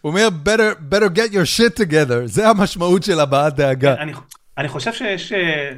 הוא 0.00 0.10
אומר, 0.10 0.28
better, 0.44 0.94
better 0.94 1.16
get 1.16 1.32
your 1.32 1.58
shit 1.58 1.82
together, 1.82 2.24
זה 2.24 2.48
המשמעות 2.48 3.02
של 3.02 3.20
הבעת 3.20 3.56
דאגה. 3.56 3.94
אני, 3.94 4.12
אני 4.58 4.68
חושב 4.68 4.92
שיש, 4.92 5.32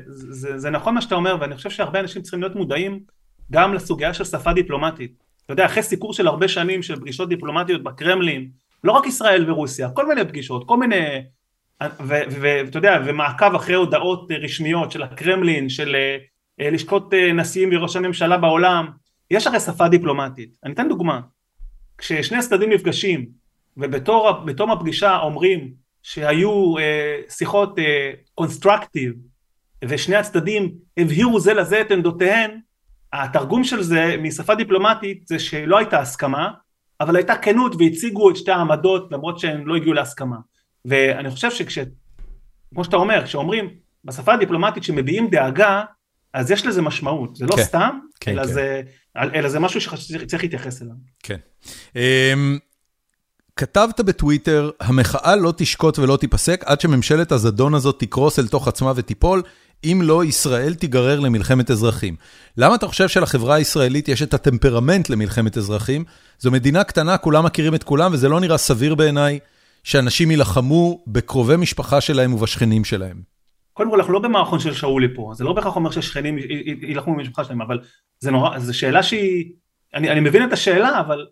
זה, 0.06 0.58
זה 0.58 0.70
נכון 0.70 0.94
מה 0.94 1.00
שאתה 1.00 1.14
אומר, 1.14 1.36
ואני 1.40 1.56
חושב 1.56 1.70
שהרבה 1.70 2.00
אנשים 2.00 2.22
צריכים 2.22 2.40
להיות 2.40 2.56
מודעים 2.56 3.00
גם 3.52 3.74
לסוגיה 3.74 4.14
של 4.14 4.24
שפה 4.24 4.52
דיפלומטית. 4.52 5.12
אתה 5.44 5.52
יודע, 5.52 5.66
אחרי 5.66 5.82
סיקור 5.82 6.12
של 6.12 6.26
הרבה 6.26 6.48
שנים 6.48 6.82
של 6.82 6.96
פגישות 6.96 7.28
דיפלומטיות 7.28 7.82
בקרמלין, 7.82 8.48
לא 8.84 8.92
רק 8.92 9.06
ישראל 9.06 9.50
ורוסיה, 9.50 9.90
כל 9.90 10.08
מיני 10.08 10.24
פגישות, 10.24 10.64
כל 10.66 10.76
מיני, 10.76 11.22
ואתה 11.80 12.78
יודע, 12.78 12.98
ומעקב 13.06 13.54
אחרי 13.54 13.74
הודעות 13.74 14.28
רשמיות 14.42 14.92
של 14.92 15.02
הקרמלין, 15.02 15.68
של 15.68 15.96
אה, 16.60 16.70
לשכות 16.70 17.14
אה, 17.14 17.32
נשיאים 17.32 17.68
וראש 17.72 17.96
הממשלה 17.96 18.36
בעולם, 18.36 18.88
יש 19.30 19.46
הרי 19.46 19.60
שפה 19.60 19.88
דיפלומטית. 19.88 20.56
אני 20.64 20.74
אתן 20.74 20.88
דוגמה, 20.88 21.20
כששני 21.98 22.38
הצדדים 22.38 22.72
נפגשים 22.72 23.26
ובתום 23.76 24.70
הפגישה 24.70 25.18
אומרים 25.18 25.72
שהיו 26.02 26.78
אה, 26.78 27.20
שיחות 27.28 27.78
קונסטרקטיב 28.34 29.12
ושני 29.84 30.16
הצדדים 30.16 30.72
הבהירו 30.96 31.40
זה 31.40 31.54
לזה 31.54 31.80
את 31.80 31.90
עמדותיהן, 31.90 32.60
התרגום 33.12 33.64
של 33.64 33.82
זה 33.82 34.16
משפה 34.22 34.54
דיפלומטית 34.54 35.26
זה 35.26 35.38
שלא 35.38 35.78
הייתה 35.78 36.00
הסכמה, 36.00 36.50
אבל 37.00 37.16
הייתה 37.16 37.36
כנות 37.36 37.74
והציגו 37.78 38.30
את 38.30 38.36
שתי 38.36 38.50
העמדות 38.50 39.12
למרות 39.12 39.38
שהן 39.38 39.62
לא 39.64 39.76
הגיעו 39.76 39.92
להסכמה. 39.92 40.36
ואני 40.84 41.30
חושב 41.30 41.50
שכש... 41.50 41.78
כמו 42.74 42.84
שאתה 42.84 42.96
אומר, 42.96 43.22
כשאומרים 43.24 43.68
בשפה 44.04 44.34
הדיפלומטית 44.34 44.84
שמביעים 44.84 45.30
דאגה, 45.30 45.82
אז 46.34 46.50
יש 46.50 46.66
לזה 46.66 46.82
משמעות, 46.82 47.36
זה 47.36 47.46
לא 47.46 47.56
כן, 47.56 47.62
סתם, 47.62 47.98
כן, 48.20 48.30
אלא, 48.30 48.42
כן. 48.42 48.52
זה, 48.52 48.82
אלא 49.16 49.48
זה 49.48 49.60
משהו 49.60 49.80
שצריך 49.80 50.42
להתייחס 50.42 50.82
אליו. 50.82 50.94
כן. 51.22 51.36
Um, 51.94 51.98
כתבת 53.56 54.00
בטוויטר, 54.00 54.70
המחאה 54.80 55.36
לא 55.36 55.52
תשקוט 55.56 55.98
ולא 55.98 56.16
תיפסק 56.16 56.62
עד 56.66 56.80
שממשלת 56.80 57.32
הזדון 57.32 57.74
הזאת 57.74 57.98
תקרוס 57.98 58.38
אל 58.38 58.48
תוך 58.48 58.68
עצמה 58.68 58.92
ותיפול, 58.96 59.42
אם 59.84 60.00
לא, 60.04 60.24
ישראל 60.24 60.74
תיגרר 60.74 61.20
למלחמת 61.20 61.70
אזרחים. 61.70 62.16
למה 62.56 62.74
אתה 62.74 62.86
חושב 62.86 63.08
שלחברה 63.08 63.54
הישראלית 63.54 64.08
יש 64.08 64.22
את 64.22 64.34
הטמפרמנט 64.34 65.10
למלחמת 65.10 65.58
אזרחים? 65.58 66.04
זו 66.38 66.50
מדינה 66.50 66.84
קטנה, 66.84 67.18
כולם 67.18 67.44
מכירים 67.44 67.74
את 67.74 67.82
כולם, 67.82 68.12
וזה 68.12 68.28
לא 68.28 68.40
נראה 68.40 68.58
סביר 68.58 68.94
בעיניי 68.94 69.38
שאנשים 69.82 70.30
יילחמו 70.30 71.04
בקרובי 71.06 71.56
משפחה 71.56 72.00
שלהם 72.00 72.34
ובשכנים 72.34 72.84
שלהם. 72.84 73.22
קודם 73.72 73.90
כל 73.90 73.96
אנחנו 73.96 74.12
לא 74.12 74.18
במערכון 74.18 74.58
של 74.58 74.74
שאולי 74.74 75.06
פה, 75.14 75.32
זה 75.34 75.44
לא 75.44 75.52
בהכרח 75.52 75.76
אומר 75.76 75.90
ששכנים 75.90 76.38
יילחמו 76.82 77.14
במשפחה 77.14 77.44
שלהם, 77.44 77.62
אבל 77.62 77.78
זה 78.20 78.30
נורא, 78.30 78.58
זו 78.58 78.78
שאלה 78.78 79.02
שהיא, 79.02 79.52
אני, 79.94 80.10
אני 80.10 80.20
מבין 80.20 80.44
את 80.44 80.52
השאלה, 80.52 81.00
אבל 81.00 81.26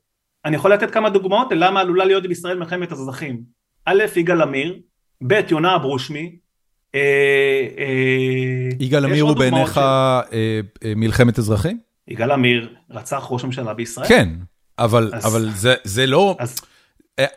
אני 0.45 0.57
יכול 0.57 0.73
לתת 0.73 0.91
כמה 0.91 1.11
דוגמאות 1.11 1.49
למה 1.51 1.81
עלולה 1.81 2.05
להיות 2.05 2.27
בישראל 2.27 2.59
מלחמת 2.59 2.93
אזרחים. 2.93 3.41
א', 3.87 4.05
יגאל 4.17 4.43
עמיר, 4.43 4.79
ב', 5.27 5.41
יונה 5.51 5.77
אברושמי, 5.77 6.37
אה, 6.95 7.01
אה, 7.79 8.69
יגאל 8.81 9.05
עמיר 9.05 9.25
הוא 9.25 9.37
בעיניך 9.37 9.79
אה, 9.79 10.61
מלחמת 10.97 11.39
אזרחים? 11.39 11.79
יגאל 12.09 12.31
עמיר 12.31 12.75
רצח 12.91 13.27
ראש 13.31 13.45
ממשלה 13.45 13.75
בישראל. 13.75 14.09
כן, 14.09 14.29
אבל, 14.79 15.11
אז, 15.15 15.27
אבל 15.27 15.51
זה, 15.51 15.75
זה 15.85 16.07
לא... 16.07 16.37
אז, 16.39 16.57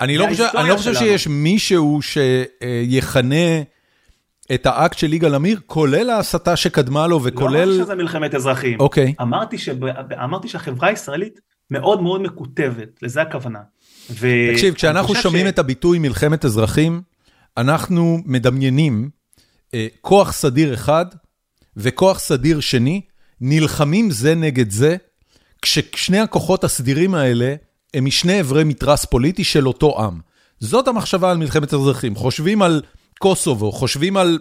אני 0.02 0.18
לא 0.18 0.28
חושב, 0.30 0.48
אני 0.58 0.70
לא 0.70 0.76
חושב 0.76 0.94
שיש 0.94 1.28
מישהו 1.28 2.00
שיכנה 2.02 3.62
את 4.54 4.66
האקט 4.66 4.98
של 4.98 5.14
יגאל 5.14 5.36
עמיר, 5.36 5.60
כולל 5.66 6.10
ההסתה 6.10 6.56
שקדמה 6.56 7.08
לו 7.08 7.24
וכולל... 7.24 7.58
לא 7.58 7.64
אמרתי 7.64 7.84
שזה 7.84 7.96
מלחמת 7.96 8.36
אזרחים. 8.36 8.80
אוקיי. 8.80 9.14
אמרתי, 9.22 9.58
שב... 9.58 9.86
אמרתי 10.24 10.48
שהחברה 10.48 10.90
הישראלית 10.90 11.40
מאוד 11.72 12.02
מאוד 12.02 12.22
מקוטבת, 12.22 13.00
לזה 13.02 13.22
הכוונה. 13.22 13.60
ו... 14.10 14.28
תקשיב, 14.54 14.74
כשאנחנו 14.74 15.16
שומעים 15.16 15.46
ש... 15.46 15.50
את 15.50 15.60
הביטוי 15.60 16.00
מלחמת 16.00 16.46
אזרחים, 16.46 17.02
אנחנו 17.58 18.20
מדמיינים 18.26 19.10
אה, 19.74 19.88
כוח 20.02 20.32
סדיר 20.32 20.74
אחד 20.74 21.06
וכוח 21.78 22.20
סדיר 22.20 22.60
שני, 22.60 23.02
נלחמים 23.42 24.12
זה 24.12 24.36
נגד 24.36 24.72
זה, 24.72 24.96
כששני 25.62 26.20
הכוחות 26.20 26.64
הסדירים 26.64 27.16
האלה 27.16 27.56
הם 27.94 28.06
משני 28.06 28.42
אברי 28.42 28.64
מתרס 28.64 29.06
פוליטי 29.06 29.44
של 29.44 29.68
אותו 29.68 30.04
עם. 30.04 30.20
זאת 30.60 30.88
המחשבה 30.88 31.32
על 31.32 31.38
מלחמת 31.38 31.74
אזרחים. 31.74 32.16
חושבים 32.16 32.62
על 32.62 32.82
קוסובו, 33.20 33.72
חושבים 33.72 34.18
על, 34.18 34.40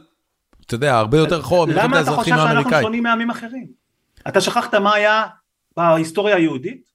אתה 0.67 0.75
יודע, 0.75 0.99
הרבה 0.99 1.19
יותר 1.19 1.41
אחורה 1.41 1.67
מלחמת 1.67 1.95
האזרחים 1.95 2.35
האמריקאי. 2.35 2.51
למה 2.51 2.61
אתה 2.61 2.61
חושב 2.61 2.71
שאנחנו 2.71 2.87
שונים 2.87 3.03
מעמים 3.03 3.31
אחרים? 3.31 3.67
אתה 4.29 4.41
שכחת 4.41 4.75
מה 4.75 4.95
היה 4.95 5.25
בהיסטוריה 5.77 6.37
היהודית? 6.37 6.93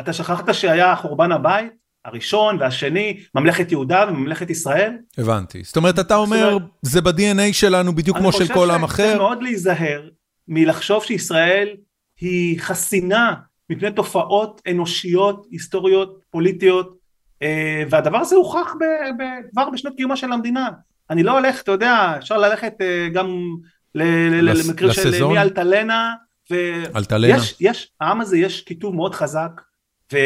אתה 0.00 0.12
שכחת 0.12 0.54
שהיה 0.54 0.96
חורבן 0.96 1.32
הבית? 1.32 1.72
הראשון 2.04 2.56
והשני, 2.60 3.20
ממלכת 3.34 3.72
יהודה 3.72 4.04
וממלכת 4.08 4.50
ישראל? 4.50 4.92
הבנתי. 5.18 5.62
זאת 5.64 5.76
אומרת, 5.76 5.98
אתה 5.98 6.16
אומר, 6.16 6.58
זה 6.82 7.00
ב-DNA 7.00 7.52
שלנו 7.52 7.94
בדיוק 7.94 8.18
כמו 8.18 8.32
של 8.32 8.54
כל 8.54 8.70
עם 8.70 8.84
אחר? 8.84 9.02
אני 9.02 9.12
חושב 9.12 9.14
שצריך 9.14 9.18
מאוד 9.18 9.42
להיזהר 9.42 10.08
מלחשוב 10.48 11.04
שישראל 11.04 11.68
היא 12.20 12.60
חסינה 12.60 13.34
מפני 13.70 13.90
תופעות 13.90 14.62
אנושיות, 14.70 15.46
היסטוריות, 15.50 16.20
פוליטיות, 16.30 16.96
אה, 17.42 17.82
והדבר 17.90 18.18
הזה 18.18 18.36
הוכח 18.36 18.74
כבר 19.50 19.70
בשנות 19.70 19.96
קיומה 19.96 20.16
של 20.16 20.32
המדינה. 20.32 20.68
אני 21.10 21.22
לא 21.22 21.32
הולך, 21.32 21.62
אתה 21.62 21.72
יודע, 21.72 22.14
אפשר 22.18 22.36
ללכת 22.36 22.72
אה, 22.80 23.08
גם 23.12 23.56
למקרה 23.94 24.94
של 24.94 25.24
מי 25.24 25.38
אלטלנה, 25.38 26.14
ויש, 26.50 27.56
יש, 27.60 27.92
העם 28.00 28.20
הזה 28.20 28.38
יש 28.38 28.60
כיתוב 28.60 28.94
מאוד 28.94 29.14
חזק, 29.14 29.60
ו... 30.12 30.16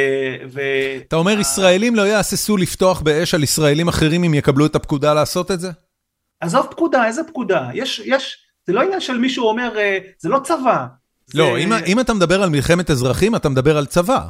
ו... 0.49 0.61
אתה 1.07 1.17
אומר 1.17 1.41
ישראלים 1.41 1.97
לא 1.97 2.03
יהססו 2.03 2.57
לפתוח 2.57 3.01
באש 3.01 3.35
על 3.35 3.43
ישראלים 3.43 3.89
אחרים 3.89 4.25
אם 4.25 4.35
יקבלו 4.35 4.67
את 4.67 4.75
הפקודה 4.75 5.15
לעשות 5.15 5.51
את 5.51 5.61
זה? 5.61 5.71
עזוב 6.41 6.67
פקודה, 6.71 7.07
איזה 7.07 7.25
פקודה? 7.25 7.69
יש, 7.75 8.03
יש, 8.05 8.47
זה 8.67 8.73
לא 8.73 8.81
עניין 8.81 9.01
של 9.01 9.19
מישהו 9.19 9.49
אומר, 9.49 9.79
אה, 9.79 9.99
זה 10.19 10.29
לא 10.29 10.41
צבא. 10.45 10.87
לא, 11.35 11.53
זה... 11.55 11.59
אם, 11.59 11.73
אם 11.87 12.01
אתה 12.01 12.15
מדבר 12.15 12.43
על 12.43 12.49
מלחמת 12.49 12.91
אזרחים, 12.91 13.37
אתה 13.37 13.49
מדבר 13.49 13.77
על 13.77 13.87
צבא. 13.87 14.21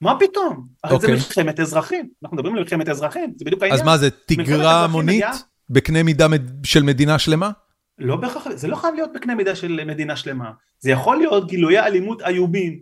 מה 0.00 0.18
פתאום? 0.20 0.66
הרי 0.84 0.96
okay. 0.96 1.00
זה 1.00 1.06
אוקיי. 1.06 1.14
מלחמת 1.14 1.60
אזרחים, 1.60 2.08
אנחנו 2.22 2.36
מדברים 2.36 2.54
על 2.54 2.60
מלחמת 2.60 2.88
אזרחים, 2.88 3.32
זה 3.36 3.44
בדיוק 3.44 3.62
העניין. 3.62 3.80
אז 3.80 3.86
מה 3.86 3.98
זה, 3.98 4.08
תגרה 4.26 4.84
המונית? 4.84 5.24
בקנה 5.70 6.02
מידה 6.02 6.26
של 6.62 6.82
מדינה 6.82 7.18
שלמה? 7.18 7.50
לא 7.98 8.16
בהכרח, 8.16 8.46
זה 8.54 8.68
לא 8.68 8.76
חייב 8.76 8.94
להיות 8.94 9.10
בקנה 9.14 9.34
מידה 9.34 9.56
של 9.56 9.84
מדינה 9.86 10.16
שלמה. 10.16 10.50
זה 10.78 10.90
יכול 10.90 11.16
להיות 11.16 11.46
גילויי 11.46 11.80
אלימות 11.80 12.22
איובים 12.22 12.80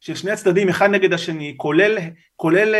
של 0.00 0.14
שני 0.14 0.30
הצדדים 0.30 0.68
אחד 0.68 0.90
נגד 0.90 1.12
השני, 1.12 1.54
כולל, 1.56 1.98
כולל, 2.36 2.74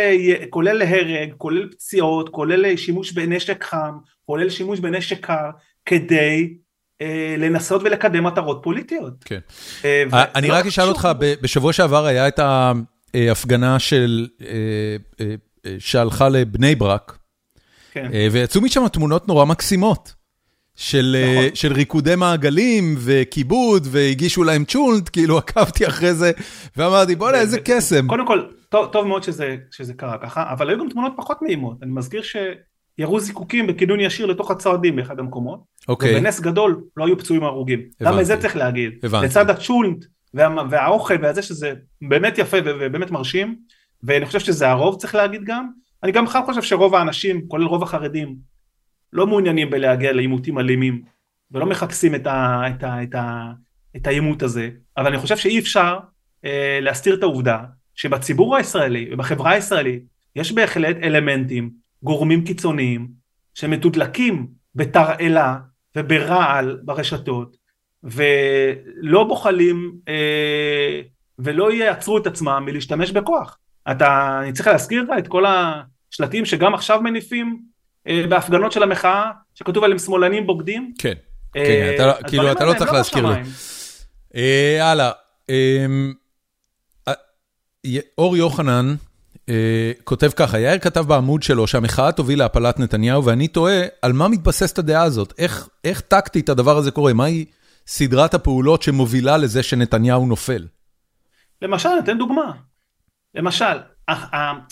כולל 0.50 0.82
הרג, 0.82 1.32
כולל 1.38 1.68
פציעות, 1.70 2.28
כולל 2.28 2.76
שימוש 2.76 3.12
בנשק 3.12 3.64
חם, 3.64 3.92
כולל 4.26 4.50
שימוש 4.50 4.80
בנשק 4.80 5.26
קר, 5.26 5.50
כדי 5.86 6.54
לנסות 7.38 7.82
ולקדם 7.84 8.24
מטרות 8.24 8.60
פוליטיות. 8.62 9.12
כן. 9.24 9.38
אה, 9.84 10.24
אני 10.34 10.48
לא 10.48 10.54
רק 10.54 10.66
אשאל 10.66 10.88
אותך, 10.88 11.08
בשבוע 11.18 11.72
שעבר 11.72 12.06
היה 12.06 12.28
את 12.28 12.40
ההפגנה 13.14 13.78
של, 13.78 14.28
אה, 14.42 14.46
אה, 15.20 15.34
אה, 15.66 15.76
שהלכה 15.78 16.28
לבני 16.28 16.74
ברק. 16.74 17.18
כן. 17.92 18.10
אה, 18.14 18.28
ויצאו 18.32 18.60
משם 18.60 18.88
תמונות 18.88 19.28
נורא 19.28 19.44
מקסימות. 19.44 20.16
של, 20.76 21.16
אה, 21.18 21.32
נכון. 21.32 21.54
של 21.54 21.72
ריקודי 21.72 22.16
מעגלים 22.16 22.94
וכיבוד, 22.98 23.86
והגישו 23.90 24.44
להם 24.44 24.64
צ'ולנט, 24.64 25.08
כאילו 25.12 25.38
עקבתי 25.48 25.86
אחרי 25.86 26.14
זה, 26.14 26.32
ואמרתי 26.76 27.16
בוא'נה 27.16 27.38
איזה 27.38 27.58
קסם. 27.64 28.06
קודם 28.08 28.26
כל, 28.26 28.42
טוב, 28.68 28.86
טוב 28.92 29.06
מאוד 29.06 29.22
שזה, 29.22 29.56
שזה 29.70 29.94
קרה 29.94 30.18
ככה, 30.18 30.52
אבל 30.52 30.68
היו 30.68 30.78
גם 30.78 30.88
תמונות 30.88 31.12
פחות 31.16 31.42
נעימות, 31.42 31.82
אני 31.82 31.90
מזכיר 31.94 32.22
שירו 32.96 33.20
זיקוקים 33.20 33.66
בכידון 33.66 34.00
ישיר 34.00 34.26
לתוך 34.26 34.50
הצועדים 34.50 34.96
באחד 34.96 35.18
המקומות, 35.18 35.60
אוקיי. 35.88 36.16
ובנס 36.16 36.40
גדול 36.40 36.84
לא 36.96 37.06
היו 37.06 37.18
פצועים 37.18 37.44
הרוגים. 37.44 37.80
למה 38.00 38.20
את 38.20 38.26
זה 38.26 38.40
צריך 38.40 38.56
להגיד? 38.56 38.92
הבנתי. 39.02 39.26
לצד 39.26 39.50
הצ'ולנט 39.50 40.04
וה, 40.34 40.48
והאוכל 40.70 41.14
והזה 41.22 41.42
שזה 41.42 41.74
באמת 42.02 42.38
יפה 42.38 42.56
ובאמת 42.64 43.10
מרשים, 43.10 43.56
ואני 44.02 44.26
חושב 44.26 44.40
שזה 44.40 44.68
הרוב 44.68 45.00
צריך 45.00 45.14
להגיד 45.14 45.44
גם, 45.44 45.68
אני 46.02 46.12
גם 46.12 46.24
בכלל 46.24 46.42
חושב 46.46 46.62
שרוב 46.62 46.94
האנשים, 46.94 47.48
כולל 47.48 47.64
רוב 47.64 47.82
החרדים, 47.82 48.36
לא 49.12 49.26
מעוניינים 49.26 49.70
בלהגיע 49.70 50.12
לעימותים 50.12 50.58
אלימים, 50.58 51.02
ולא 51.50 51.66
מחפשים 51.66 52.14
את, 52.14 52.26
ה, 52.26 52.62
את, 52.68 52.84
ה, 52.84 53.02
את, 53.02 53.14
ה, 53.14 53.52
את 53.96 54.06
העימות 54.06 54.42
הזה, 54.42 54.70
אבל 54.96 55.06
אני 55.06 55.18
חושב 55.18 55.36
שאי 55.36 55.58
אפשר 55.58 55.98
אה, 56.44 56.78
להסתיר 56.82 57.14
את 57.14 57.22
העובדה 57.22 57.58
שבציבור 57.94 58.56
הישראלי 58.56 59.08
ובחברה 59.12 59.50
הישראלית 59.50 60.02
יש 60.36 60.52
בהחלט 60.52 60.96
אלמנטים, 61.02 61.70
גורמים 62.02 62.44
קיצוניים, 62.44 63.08
שמתודלקים 63.54 64.46
בתרעלה 64.74 65.56
וברעל 65.96 66.78
ברשתות, 66.84 67.56
ולא 68.04 69.24
בוחלים 69.24 69.92
אה, 70.08 71.00
ולא 71.38 71.72
יעצרו 71.72 72.18
את 72.18 72.26
עצמם 72.26 72.62
מלהשתמש 72.66 73.10
בכוח. 73.10 73.58
אתה, 73.90 74.40
אני 74.42 74.52
צריך 74.52 74.68
להזכיר 74.68 75.02
לך 75.02 75.10
את 75.18 75.28
כל 75.28 75.44
השלטים 75.46 76.44
שגם 76.44 76.74
עכשיו 76.74 77.00
מניפים 77.00 77.62
אה, 78.08 78.24
בהפגנות 78.28 78.72
של 78.72 78.82
המחאה, 78.82 79.30
שכתוב 79.54 79.84
עליהם 79.84 79.98
שמאלנים 79.98 80.46
בוגדים. 80.46 80.92
כן, 80.98 81.14
אה, 81.56 81.94
כן, 81.96 82.12
כאילו 82.28 82.52
אתה 82.52 82.64
לא 82.64 82.74
צריך 82.78 82.90
לא 82.90 82.96
להזכיר 82.96 83.26
לי. 83.26 83.34
אה, 84.36 84.90
הלאה, 84.90 85.10
אור 88.18 88.36
יוחנן 88.36 88.94
כותב 90.04 90.30
ככה, 90.36 90.58
יאיר 90.58 90.78
כתב 90.78 91.00
בעמוד 91.00 91.42
שלו 91.42 91.66
שהמחאה 91.66 92.12
תוביל 92.12 92.38
להפלת 92.38 92.78
נתניהו, 92.78 93.24
ואני 93.24 93.48
תוהה 93.48 93.82
על 94.02 94.12
מה 94.12 94.28
מתבססת 94.28 94.78
הדעה 94.78 95.02
הזאת, 95.02 95.32
איך 95.84 96.00
טקטית 96.00 96.48
הדבר 96.48 96.76
הזה 96.76 96.90
קורה, 96.90 97.12
מהי 97.12 97.44
סדרת 97.86 98.34
הפעולות 98.34 98.82
שמובילה 98.82 99.36
לזה 99.36 99.62
שנתניהו 99.62 100.26
נופל? 100.26 100.66
למשל, 101.62 101.88
אתן 102.04 102.18
דוגמה. 102.18 102.52
למשל, 103.34 103.78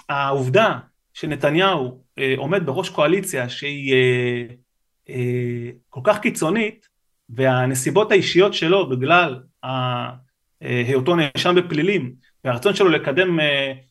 העובדה 0.08 0.78
שנתניהו 1.12 2.00
עומד 2.36 2.66
בראש 2.66 2.88
קואליציה 2.88 3.48
שהיא 3.48 3.94
כל 5.88 6.00
כך 6.04 6.18
קיצונית, 6.18 6.88
והנסיבות 7.28 8.10
האישיות 8.10 8.54
שלו 8.54 8.90
בגלל 8.90 9.40
היותו 10.60 11.16
נאשם 11.16 11.54
בפלילים 11.54 12.12
והרצון 12.44 12.74
שלו 12.74 12.88
לקדם 12.88 13.38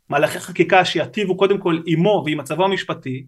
מהלכי 0.09 0.39
חקיקה 0.39 0.85
שיטיבו 0.85 1.37
קודם 1.37 1.57
כל 1.57 1.79
עמו 1.85 2.23
ועם 2.25 2.37
מצבו 2.37 2.65
המשפטי 2.65 3.25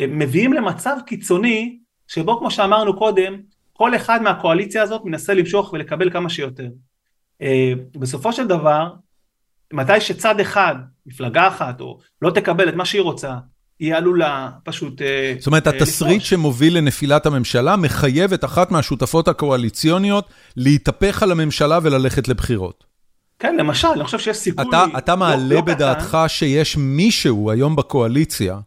מביאים 0.00 0.52
למצב 0.52 0.96
קיצוני 1.06 1.78
שבו 2.08 2.38
כמו 2.38 2.50
שאמרנו 2.50 2.98
קודם 2.98 3.36
כל 3.72 3.96
אחד 3.96 4.22
מהקואליציה 4.22 4.82
הזאת 4.82 5.02
מנסה 5.04 5.34
למשוך 5.34 5.72
ולקבל 5.72 6.10
כמה 6.10 6.30
שיותר. 6.30 6.68
בסופו 7.94 8.32
של 8.32 8.46
דבר 8.46 8.92
מתי 9.72 10.00
שצד 10.00 10.40
אחד 10.40 10.74
מפלגה 11.06 11.48
אחת 11.48 11.80
או 11.80 11.98
לא 12.22 12.30
תקבל 12.30 12.68
את 12.68 12.74
מה 12.74 12.84
שהיא 12.84 13.02
רוצה 13.02 13.34
היא 13.78 13.94
עלולה 13.94 14.50
פשוט... 14.64 15.02
זאת 15.38 15.46
אומרת, 15.46 15.66
התסריט 15.66 16.22
שמוביל 16.22 16.76
לנפילת 16.76 17.26
הממשלה 17.26 17.76
מחייב 17.76 18.32
את 18.32 18.44
אחת 18.44 18.70
מהשותפות 18.70 19.28
הקואליציוניות 19.28 20.28
להתהפך 20.56 21.22
על 21.22 21.32
הממשלה 21.32 21.78
וללכת 21.82 22.28
לבחירות. 22.28 22.89
כן, 23.40 23.56
למשל, 23.56 23.88
אני 23.88 24.04
חושב 24.04 24.18
שיש 24.18 24.36
סיכוי... 24.36 24.64
אתה, 24.68 24.84
אתה 24.98 25.16
מעלה 25.16 25.54
לא 25.54 25.60
בדעתך 25.60 26.18
שיש 26.28 26.76
מישהו 26.76 27.50
היום 27.50 27.76
בקואליציה 27.76 28.58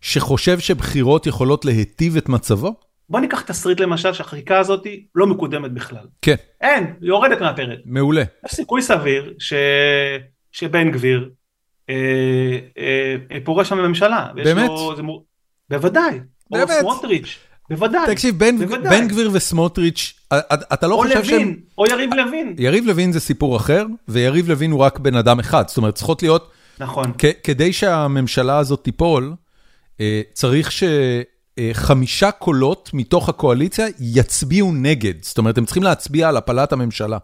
שחושב 0.00 0.58
שבחירות 0.58 1.26
יכולות 1.26 1.64
להיטיב 1.64 2.16
את 2.16 2.28
מצבו? 2.28 2.74
בוא 3.08 3.20
ניקח 3.20 3.40
תסריט 3.40 3.80
למשל 3.80 4.12
שהחקיקה 4.12 4.58
הזאת 4.58 4.86
לא 5.14 5.26
מקודמת 5.26 5.72
בכלל. 5.72 6.06
כן. 6.22 6.34
אין, 6.60 6.84
היא 7.00 7.08
יורדת 7.08 7.40
מהפרק. 7.40 7.78
מעולה. 7.84 8.22
יש 8.46 8.54
סיכוי 8.54 8.82
סביר 8.82 9.34
ש... 9.38 9.52
שבן 10.52 10.90
גביר 10.90 11.30
אה, 11.90 12.58
אה, 12.78 13.38
פורש 13.44 13.68
שם 13.68 13.78
בממשלה. 13.78 14.28
באמת? 14.34 14.68
לו, 14.68 15.24
בוודאי. 15.70 16.20
באמת? 16.50 16.70
או 16.70 16.74
סמוטריץ', 16.80 17.38
בוודאי. 17.70 18.14
תקשיב, 18.14 18.38
בן, 18.38 19.08
גביר 19.08 19.30
וסמוטריץ', 19.32 20.20
אתה 20.72 20.86
לא 20.86 20.96
חושב 20.96 21.24
שהם... 21.24 21.36
או 21.38 21.44
לוין, 21.44 21.60
או 21.78 21.86
יריב 21.86 22.14
לוין. 22.14 22.54
יריב 22.58 22.86
לוין 22.86 23.12
זה 23.12 23.20
סיפור 23.20 23.56
אחר, 23.56 23.86
ויריב 24.08 24.48
לוין 24.48 24.70
הוא 24.70 24.80
רק 24.80 24.98
בן 24.98 25.16
אדם 25.16 25.38
אחד. 25.38 25.68
זאת 25.68 25.76
אומרת, 25.76 25.94
צריכות 25.94 26.22
להיות... 26.22 26.50
נכון. 26.80 27.12
כדי 27.44 27.72
שהממשלה 27.72 28.58
הזאת 28.58 28.84
תיפול, 28.84 29.34
אה, 30.00 30.22
צריך 30.32 30.70
שחמישה 30.72 32.30
קולות 32.30 32.90
מתוך 32.92 33.28
הקואליציה 33.28 33.86
יצביעו 34.00 34.72
נגד. 34.72 35.14
זאת 35.22 35.38
אומרת, 35.38 35.58
הם 35.58 35.64
צריכים 35.64 35.82
להצביע 35.82 36.28
על 36.28 36.36
הפלת 36.36 36.72
הממשלה. 36.72 37.18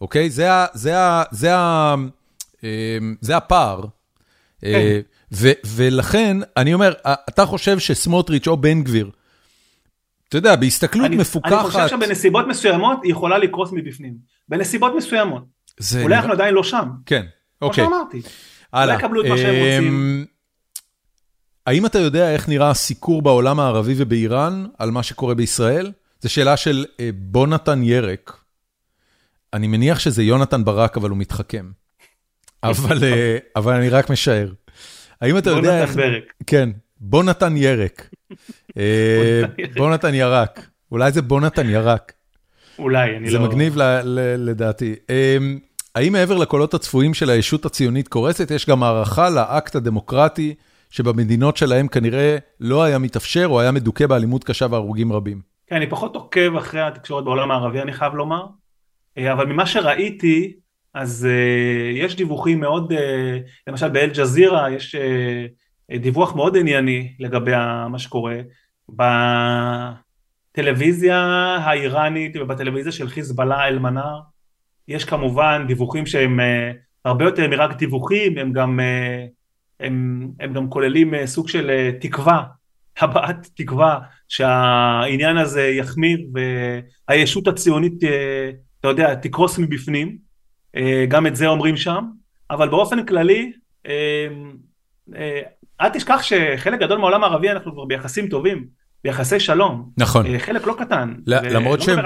אוקיי? 0.00 0.30
זה. 0.30 0.48
זה. 0.74 0.94
זה. 1.30 1.54
זה 3.20 3.36
הפער. 3.36 3.84
כן. 4.60 5.00
ולכן, 5.66 6.36
אני 6.56 6.74
אומר, 6.74 6.92
אתה 7.28 7.46
חושב 7.46 7.78
שסמוטריץ' 7.78 8.48
או 8.48 8.56
בן 8.56 8.82
גביר, 8.82 9.10
אתה 10.28 10.36
יודע, 10.36 10.56
בהסתכלות 10.56 11.06
אני, 11.06 11.16
מפוקחת... 11.16 11.52
אני 11.52 11.70
חושב 11.70 11.88
שבנסיבות 11.88 12.46
מסוימות 12.46 12.98
היא 13.02 13.12
יכולה 13.12 13.38
לקרוס 13.38 13.72
מבפנים. 13.72 14.14
בנסיבות 14.48 14.92
מסוימות. 14.96 15.44
זה... 15.78 16.02
אולי 16.02 16.16
אנחנו 16.16 16.32
עדיין 16.32 16.54
לא 16.54 16.62
שם. 16.62 16.88
כן, 17.06 17.26
אוקיי. 17.62 17.84
כמו 17.84 17.94
שאמרתי. 17.94 18.22
אולי 18.74 18.94
יקבלו 18.94 19.20
את 19.20 19.26
מה 19.26 19.36
שהם 19.36 19.54
רוצים. 19.54 20.26
האם 21.66 21.86
אתה 21.86 21.98
יודע 21.98 22.32
איך 22.32 22.48
נראה 22.48 22.70
הסיקור 22.70 23.22
בעולם 23.22 23.60
הערבי 23.60 23.94
ובאיראן 23.96 24.66
על 24.78 24.90
מה 24.90 25.02
שקורה 25.02 25.34
בישראל? 25.34 25.92
זו 26.20 26.32
שאלה 26.32 26.56
של 26.56 26.84
בונתן 27.14 27.82
ירק. 27.82 28.40
אני 29.52 29.66
מניח 29.66 29.98
שזה 29.98 30.22
יונתן 30.22 30.64
ברק, 30.64 30.96
אבל 30.96 31.10
הוא 31.10 31.18
מתחכם. 31.18 31.70
אבל, 32.64 33.04
אבל 33.56 33.74
אני 33.74 33.88
רק 33.88 34.10
משער. 34.10 34.52
האם 35.20 35.38
אתה 35.38 35.50
יודע 35.50 35.82
איך... 35.82 35.90
בוא 35.90 36.02
נתן 36.02 36.12
ברק. 36.12 36.32
כן, 36.46 36.70
בוא 37.00 37.24
נתן 37.24 37.56
ירק. 37.56 38.08
בוא 39.76 39.90
נתן 39.90 40.14
ירק. 40.14 40.66
אולי 40.92 41.12
זה 41.12 41.22
בוא 41.22 41.40
נתן 41.40 41.68
ירק. 41.68 42.12
אולי, 42.78 43.16
אני 43.16 43.24
לא... 43.24 43.30
זה 43.30 43.38
מגניב 43.38 43.76
לדעתי. 44.38 44.94
האם 45.94 46.12
מעבר 46.12 46.36
לקולות 46.36 46.74
הצפויים 46.74 47.14
של 47.14 47.30
הישות 47.30 47.64
הציונית 47.64 48.08
קורסת, 48.08 48.50
יש 48.50 48.68
גם 48.68 48.82
הערכה 48.82 49.30
לאקט 49.30 49.74
הדמוקרטי 49.74 50.54
שבמדינות 50.90 51.56
שלהם 51.56 51.88
כנראה 51.88 52.36
לא 52.60 52.82
היה 52.82 52.98
מתאפשר 52.98 53.46
או 53.46 53.60
היה 53.60 53.72
מדוכא 53.72 54.06
באלימות 54.06 54.44
קשה 54.44 54.66
והרוגים 54.70 55.12
רבים? 55.12 55.40
כן, 55.66 55.76
אני 55.76 55.86
פחות 55.86 56.14
עוקב 56.14 56.56
אחרי 56.56 56.80
התקשורת 56.80 57.24
בעולם 57.24 57.50
הערבי, 57.50 57.80
אני 57.80 57.92
חייב 57.92 58.14
לומר. 58.14 58.46
אבל 59.32 59.46
ממה 59.46 59.66
שראיתי, 59.66 60.52
אז 60.94 61.28
יש 61.94 62.16
דיווחים 62.16 62.60
מאוד, 62.60 62.92
למשל 63.66 63.88
באל-ג'זירה 63.88 64.70
יש 64.70 64.94
uh, 64.94 65.98
דיווח 65.98 66.34
מאוד 66.34 66.56
ענייני 66.56 67.12
לגבי 67.18 67.52
מה 67.90 67.98
שקורה. 67.98 68.36
בטלוויזיה 70.52 71.18
האיראנית 71.60 72.36
ובטלוויזיה 72.36 72.92
של 72.92 73.08
חיזבאללה 73.08 73.68
אל-מנאר, 73.68 74.20
יש 74.88 75.04
כמובן 75.04 75.64
דיווחים 75.68 76.06
שהם 76.06 76.40
uh, 76.40 76.42
הרבה 77.04 77.24
יותר 77.24 77.48
מרק 77.48 77.76
דיווחים, 77.76 78.38
הם 78.38 78.52
גם, 78.52 78.80
uh, 78.80 78.82
הם, 79.80 80.28
הם 80.40 80.52
גם 80.52 80.70
כוללים 80.70 81.14
uh, 81.14 81.26
סוג 81.26 81.48
של 81.48 81.90
תקווה, 82.00 82.42
הבעת 83.00 83.48
תקווה 83.54 83.98
שהעניין 84.28 85.36
הזה 85.36 85.62
יחמיר 85.62 86.26
והישות 87.08 87.48
הציונית, 87.48 87.92
אתה 88.80 88.88
יודע, 88.88 89.14
תקרוס 89.14 89.58
מבפנים. 89.58 90.26
גם 91.08 91.26
את 91.26 91.36
זה 91.36 91.46
אומרים 91.46 91.76
שם, 91.76 92.04
אבל 92.50 92.68
באופן 92.68 93.06
כללי, 93.06 93.52
אל 95.80 95.88
תשכח 95.88 96.22
שחלק 96.22 96.80
גדול 96.80 96.98
מהעולם 96.98 97.24
הערבי 97.24 97.50
אנחנו 97.50 97.72
כבר 97.72 97.84
ביחסים 97.84 98.28
טובים, 98.28 98.66
ביחסי 99.04 99.40
שלום. 99.40 99.90
נכון. 99.98 100.38
חלק 100.38 100.66
לא 100.66 100.74
קטן. 100.78 101.14
למרות 101.26 101.80
שהם 101.80 101.98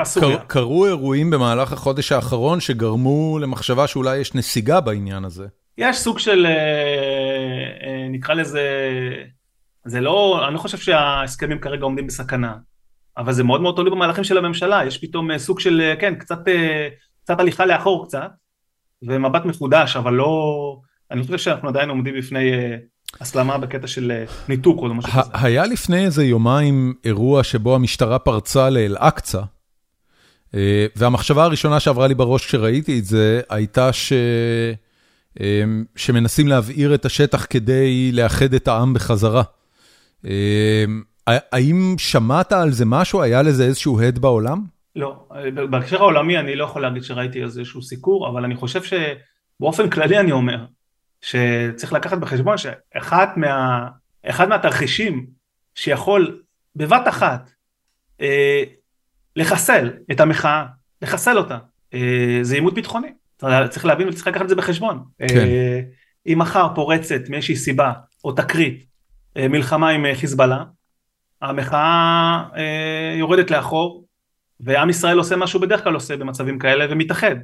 קרו 0.46 0.86
אירועים 0.86 1.30
במהלך 1.30 1.72
החודש 1.72 2.12
האחרון 2.12 2.60
שגרמו 2.60 3.38
למחשבה 3.38 3.86
שאולי 3.86 4.18
יש 4.18 4.34
נסיגה 4.34 4.80
בעניין 4.80 5.24
הזה. 5.24 5.46
יש 5.78 5.96
סוג 5.98 6.18
של, 6.18 6.46
נקרא 8.10 8.34
לזה, 8.34 8.62
זה 9.84 10.00
לא, 10.00 10.44
אני 10.46 10.54
לא 10.54 10.58
חושב 10.58 10.78
שההסכמים 10.78 11.58
כרגע 11.58 11.84
עומדים 11.84 12.06
בסכנה, 12.06 12.54
אבל 13.16 13.32
זה 13.32 13.44
מאוד 13.44 13.60
מאוד 13.60 13.76
תלוי 13.76 13.90
במהלכים 13.90 14.24
של 14.24 14.38
הממשלה, 14.38 14.84
יש 14.84 14.98
פתאום 14.98 15.38
סוג 15.38 15.60
של, 15.60 15.94
כן, 16.00 16.14
קצת, 16.14 16.38
קצת 17.24 17.40
הליכה 17.40 17.66
לאחור 17.66 18.06
קצת. 18.06 18.30
ומבט 19.02 19.44
מחודש, 19.44 19.96
אבל 19.96 20.12
לא... 20.12 20.76
אני 21.10 21.22
חושב 21.22 21.38
שאנחנו 21.38 21.68
עדיין 21.68 21.90
עומדים 21.90 22.14
בפני 22.18 22.52
הסלמה 23.20 23.58
בקטע 23.58 23.86
של 23.86 24.12
ניתוק 24.48 24.78
או 24.78 24.94
משהו 24.94 25.12
כזה. 25.12 25.30
היה 25.32 25.66
לפני 25.66 26.04
איזה 26.04 26.24
יומיים 26.24 26.94
אירוע 27.04 27.44
שבו 27.44 27.74
המשטרה 27.74 28.18
פרצה 28.18 28.70
לאל-אקצא, 28.70 29.40
והמחשבה 30.96 31.44
הראשונה 31.44 31.80
שעברה 31.80 32.06
לי 32.06 32.14
בראש 32.14 32.46
כשראיתי 32.46 32.98
את 32.98 33.04
זה, 33.04 33.40
הייתה 33.50 33.92
ש... 33.92 34.12
שמנסים 35.96 36.48
להבעיר 36.48 36.94
את 36.94 37.04
השטח 37.04 37.46
כדי 37.50 38.12
לאחד 38.12 38.54
את 38.54 38.68
העם 38.68 38.94
בחזרה. 38.94 39.42
האם 41.26 41.94
שמעת 41.98 42.52
על 42.52 42.70
זה 42.70 42.84
משהו? 42.84 43.22
היה 43.22 43.42
לזה 43.42 43.64
איזשהו 43.64 44.00
הד 44.00 44.18
בעולם? 44.18 44.64
לא, 44.96 45.28
בהקשר 45.70 45.96
העולמי 45.96 46.38
אני 46.38 46.56
לא 46.56 46.64
יכול 46.64 46.82
להגיד 46.82 47.04
שראיתי 47.04 47.42
איזשהו 47.42 47.82
סיקור, 47.82 48.28
אבל 48.28 48.44
אני 48.44 48.56
חושב 48.56 48.80
שבאופן 48.82 49.90
כללי 49.90 50.18
אני 50.18 50.32
אומר, 50.32 50.64
שצריך 51.22 51.92
לקחת 51.92 52.18
בחשבון 52.18 52.56
שאחד 52.58 53.26
מה, 53.36 53.88
אחד 54.26 54.48
מהתרחישים 54.48 55.26
שיכול 55.74 56.42
בבת 56.76 57.08
אחת 57.08 57.50
אה, 58.20 58.62
לחסל 59.36 59.90
את 60.10 60.20
המחאה, 60.20 60.66
לחסל 61.02 61.38
אותה, 61.38 61.58
אה, 61.94 62.38
זה 62.42 62.54
עימות 62.54 62.74
ביטחוני. 62.74 63.08
צריך 63.70 63.84
להבין 63.84 64.08
וצריך 64.08 64.26
לקחת 64.26 64.42
את 64.42 64.48
זה 64.48 64.54
בחשבון. 64.54 65.04
כן. 65.18 65.38
אה, 65.38 65.80
אם 66.26 66.38
מחר 66.38 66.66
פורצת 66.74 67.20
מאיזושהי 67.28 67.56
סיבה 67.56 67.92
או 68.24 68.32
תקרית 68.32 68.86
אה, 69.36 69.48
מלחמה 69.48 69.88
עם 69.88 70.06
חיזבאללה, 70.14 70.64
המחאה 71.42 72.42
אה, 72.56 73.14
יורדת 73.18 73.50
לאחור 73.50 74.04
ועם 74.60 74.90
ישראל 74.90 75.18
עושה 75.18 75.36
מה 75.36 75.46
שהוא 75.46 75.62
בדרך 75.62 75.84
כלל 75.84 75.94
עושה 75.94 76.16
במצבים 76.16 76.58
כאלה 76.58 76.86
ומתאחד. 76.90 77.36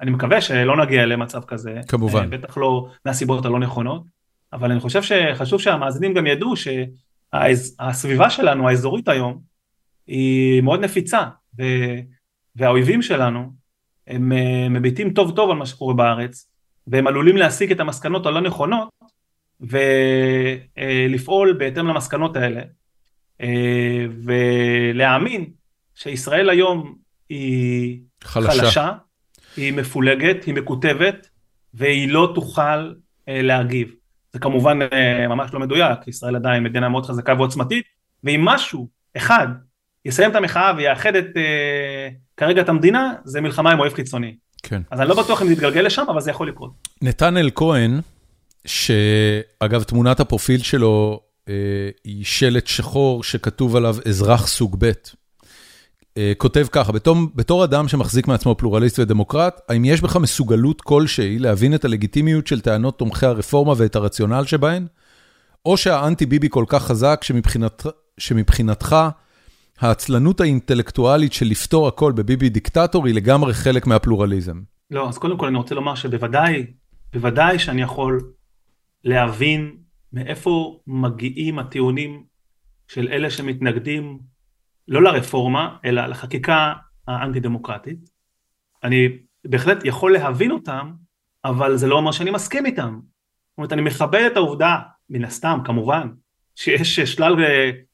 אני 0.00 0.10
מקווה 0.10 0.40
שלא 0.40 0.84
נגיע 0.84 1.06
למצב 1.06 1.44
כזה, 1.44 1.80
כמובן, 1.88 2.30
בטח 2.30 2.56
לא 2.56 2.88
מהסיבות 3.06 3.44
הלא 3.44 3.58
נכונות, 3.58 4.02
אבל 4.52 4.70
אני 4.70 4.80
חושב 4.80 5.02
שחשוב 5.02 5.60
שהמאזינים 5.60 6.14
גם 6.14 6.26
ידעו 6.26 6.54
שהסביבה 6.56 8.30
שלנו 8.30 8.68
האזורית 8.68 9.08
היום 9.08 9.40
היא 10.06 10.62
מאוד 10.62 10.80
נפיצה, 10.80 11.24
והאויבים 12.56 13.02
שלנו 13.02 13.52
הם 14.06 14.32
מביטים 14.72 15.12
טוב 15.12 15.36
טוב 15.36 15.50
על 15.50 15.56
מה 15.56 15.66
שקורה 15.66 15.94
בארץ, 15.94 16.50
והם 16.86 17.06
עלולים 17.06 17.36
להסיק 17.36 17.72
את 17.72 17.80
המסקנות 17.80 18.26
הלא 18.26 18.40
נכונות 18.40 18.88
ולפעול 19.60 21.56
בהתאם 21.58 21.86
למסקנות 21.86 22.36
האלה. 22.36 22.60
ולהאמין 24.24 25.50
שישראל 25.94 26.50
היום 26.50 26.94
היא 27.28 28.00
חלשה, 28.24 28.50
חלשה 28.50 28.92
היא 29.56 29.72
מפולגת, 29.72 30.44
היא 30.44 30.54
מקוטבת 30.54 31.28
והיא 31.74 32.08
לא 32.08 32.32
תוכל 32.34 32.92
להגיב. 33.26 33.88
זה 34.32 34.38
כמובן 34.38 34.78
ממש 35.28 35.54
לא 35.54 35.60
מדויק, 35.60 36.08
ישראל 36.08 36.36
עדיין 36.36 36.62
מדינה 36.62 36.88
מאוד 36.88 37.06
חזקה 37.06 37.34
ועוצמתית 37.34 37.84
ואם 38.24 38.44
משהו 38.44 38.88
אחד 39.16 39.48
יסיים 40.04 40.30
את 40.30 40.36
המחאה 40.36 40.72
ויאחד 40.76 41.16
את 41.16 41.26
כרגע 42.36 42.60
את 42.60 42.68
המדינה 42.68 43.12
זה 43.24 43.40
מלחמה 43.40 43.72
עם 43.72 43.80
אויב 43.80 43.94
חיצוני. 43.94 44.34
כן. 44.62 44.82
אז 44.90 45.00
אני 45.00 45.08
לא 45.08 45.22
בטוח 45.22 45.42
אם 45.42 45.46
זה 45.46 45.52
יתגלגל 45.52 45.80
לשם, 45.80 46.04
אבל 46.08 46.20
זה 46.20 46.30
יכול 46.30 46.48
לקרות. 46.48 46.70
נתנאל 47.02 47.50
כהן, 47.54 48.00
שאגב 48.66 49.82
תמונת 49.82 50.20
הפרופיל 50.20 50.62
שלו 50.62 51.20
אה, 51.48 51.54
היא 52.04 52.24
שלט 52.24 52.66
שחור 52.66 53.24
שכתוב 53.24 53.76
עליו 53.76 53.96
אזרח 54.06 54.46
סוג 54.46 54.76
ב', 54.78 54.84
אה, 54.84 54.92
כותב 56.38 56.66
ככה, 56.72 56.92
בתור 57.34 57.64
אדם 57.64 57.88
שמחזיק 57.88 58.28
מעצמו 58.28 58.54
פלורליסט 58.54 58.98
ודמוקרט, 58.98 59.60
האם 59.68 59.84
יש 59.84 60.00
בך 60.00 60.16
מסוגלות 60.16 60.80
כלשהי 60.80 61.38
להבין 61.38 61.74
את 61.74 61.84
הלגיטימיות 61.84 62.46
של 62.46 62.60
טענות 62.60 62.98
תומכי 62.98 63.26
הרפורמה 63.26 63.74
ואת 63.76 63.96
הרציונל 63.96 64.44
שבהן? 64.44 64.86
או 65.66 65.76
שהאנטי 65.76 66.26
ביבי 66.26 66.48
כל 66.50 66.64
כך 66.68 66.82
חזק 66.82 67.20
שמבחינת, 67.24 67.86
שמבחינתך 68.18 68.96
העצלנות 69.78 70.40
האינטלקטואלית 70.40 71.32
של 71.32 71.46
לפתור 71.46 71.88
הכל 71.88 72.12
בביבי 72.12 72.48
דיקטטור 72.48 73.06
היא 73.06 73.14
לגמרי 73.14 73.54
חלק 73.54 73.86
מהפלורליזם. 73.86 74.60
לא, 74.90 75.08
אז 75.08 75.18
קודם 75.18 75.38
כל 75.38 75.46
אני 75.46 75.56
רוצה 75.56 75.74
לומר 75.74 75.94
שבוודאי, 75.94 76.66
בוודאי 77.12 77.58
שאני 77.58 77.82
יכול 77.82 78.20
להבין 79.04 79.76
מאיפה 80.12 80.80
מגיעים 80.86 81.58
הטיעונים 81.58 82.24
של 82.88 83.08
אלה 83.08 83.30
שמתנגדים 83.30 84.18
לא 84.90 85.02
לרפורמה, 85.02 85.76
אלא 85.84 86.06
לחקיקה 86.06 86.72
האנטי 87.08 87.40
דמוקרטית. 87.40 88.10
אני 88.84 89.08
בהחלט 89.44 89.78
יכול 89.84 90.12
להבין 90.12 90.50
אותם, 90.50 90.92
אבל 91.44 91.76
זה 91.76 91.86
לא 91.86 91.94
אומר 91.94 92.12
שאני 92.12 92.30
מסכים 92.30 92.66
איתם. 92.66 92.98
זאת 93.50 93.58
אומרת, 93.58 93.72
אני 93.72 93.82
מכבד 93.82 94.22
את 94.32 94.36
העובדה, 94.36 94.78
מן 95.10 95.24
הסתם, 95.24 95.58
כמובן, 95.64 96.08
שיש 96.56 97.00
שלל, 97.00 97.36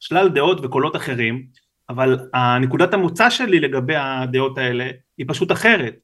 שלל 0.01 0.28
דעות 0.28 0.59
וקולות 0.62 0.97
אחרים, 0.97 1.47
אבל 1.89 2.28
הנקודת 2.35 2.94
המוצא 2.94 3.31
שלי 3.31 3.60
לגבי 3.60 3.97
הדעות 3.97 4.59
האלה 4.59 4.90
היא 5.18 5.27
פשוט 5.28 5.52
אחרת. 5.52 5.94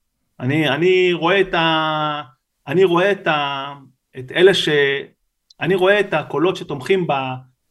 אני, 0.41 0.69
אני 0.69 1.13
רואה 1.13 1.41
את 1.41 1.55
ה... 1.55 2.23
אני 2.67 2.85
רואה 2.85 3.13
את 3.13 3.27
ה... 3.27 3.67
את 4.19 4.33
אלה 4.33 4.55
ש... 4.55 4.69
אני 5.61 5.75
רואה 5.75 6.01
את 6.01 6.15
הקולות 6.15 6.57
שתומכים 6.57 7.07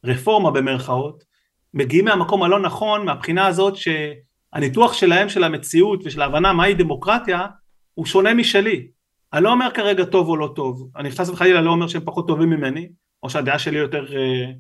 ברפורמה 0.04 0.52
במרכאות, 0.52 1.31
מגיעים 1.74 2.06
מהמקום 2.06 2.44
הלא 2.44 2.60
נכון, 2.60 3.06
מהבחינה 3.06 3.48
הזאת 3.48 3.74
שהניתוח 3.76 4.94
שלהם 4.94 5.30
של 5.30 5.44
המציאות 5.44 6.02
ושל 6.06 6.22
ההבנה 6.22 6.54
מהי 6.54 6.74
דמוקרטיה, 6.74 7.48
הוא 7.94 8.06
שונה 8.06 8.34
משלי. 8.34 8.88
אני 9.34 9.44
לא 9.44 9.52
אומר 9.52 9.72
כרגע 9.74 10.06
טוב 10.06 10.28
או 10.28 10.38
לא 10.38 10.54
טוב, 10.56 10.92
אני 10.96 11.12
חס 11.12 11.30
וחלילה 11.30 11.62
לא 11.62 11.72
אומר 11.72 11.88
שהם 11.88 12.06
פחות 12.06 12.28
טובים 12.28 12.50
ממני, 12.50 12.90
או 13.24 13.30
שהדעה 13.30 13.60
שלי 13.60 13.78
יותר 13.78 14.18
אה, 14.18 14.52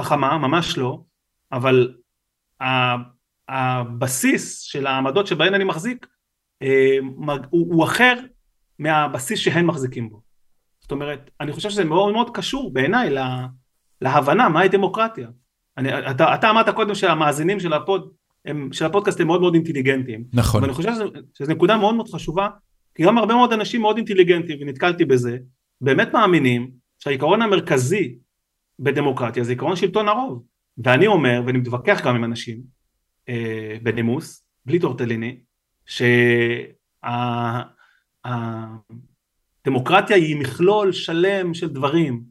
חכמה, 0.00 0.38
ממש 0.38 0.78
לא, 0.78 1.00
אבל 1.52 1.94
הבסיס 3.48 4.60
של 4.60 4.86
העמדות 4.86 5.26
שבהן 5.26 5.54
אני 5.54 5.64
מחזיק 5.64 6.06
אה, 6.62 6.98
הוא 7.50 7.84
אחר 7.84 8.14
מהבסיס 8.78 9.38
שהם 9.38 9.66
מחזיקים 9.66 10.08
בו. 10.08 10.20
זאת 10.80 10.90
אומרת, 10.92 11.30
אני 11.40 11.52
חושב 11.52 11.70
שזה 11.70 11.84
מאוד 11.84 12.12
מאוד 12.12 12.36
קשור 12.36 12.72
בעיניי 12.72 13.14
להבנה 14.00 14.48
מהי 14.48 14.68
דמוקרטיה. 14.68 15.28
אני, 15.78 16.10
אתה, 16.10 16.34
אתה 16.34 16.50
אמרת 16.50 16.68
קודם 16.68 16.94
שהמאזינים 16.94 17.60
של, 17.60 17.72
הפוד, 17.72 18.10
הם, 18.44 18.68
של 18.72 18.84
הפודקאסט 18.84 19.20
הם 19.20 19.26
מאוד 19.26 19.40
מאוד 19.40 19.54
אינטליגנטיים. 19.54 20.24
נכון. 20.32 20.62
ואני 20.62 20.72
חושב 20.72 20.92
שזו 21.34 21.52
נקודה 21.52 21.76
מאוד 21.76 21.94
מאוד 21.94 22.08
חשובה, 22.08 22.48
כי 22.94 23.02
גם 23.02 23.18
הרבה 23.18 23.34
מאוד 23.34 23.52
אנשים 23.52 23.80
מאוד 23.80 23.96
אינטליגנטיים, 23.96 24.58
ונתקלתי 24.62 25.04
בזה, 25.04 25.38
באמת 25.80 26.12
מאמינים 26.12 26.70
שהעיקרון 26.98 27.42
המרכזי 27.42 28.18
בדמוקרטיה 28.78 29.44
זה 29.44 29.52
עיקרון 29.52 29.76
שלטון 29.76 30.08
הרוב. 30.08 30.42
ואני 30.84 31.06
אומר, 31.06 31.42
ואני 31.46 31.58
מתווכח 31.58 32.00
גם 32.04 32.14
עם 32.16 32.24
אנשים, 32.24 32.60
אה, 33.28 33.76
בנימוס, 33.82 34.46
בלי 34.66 34.78
טורטליני, 34.78 35.40
שהדמוקרטיה 39.64 40.16
היא 40.16 40.36
מכלול 40.36 40.92
שלם 40.92 41.54
של 41.54 41.68
דברים, 41.68 42.22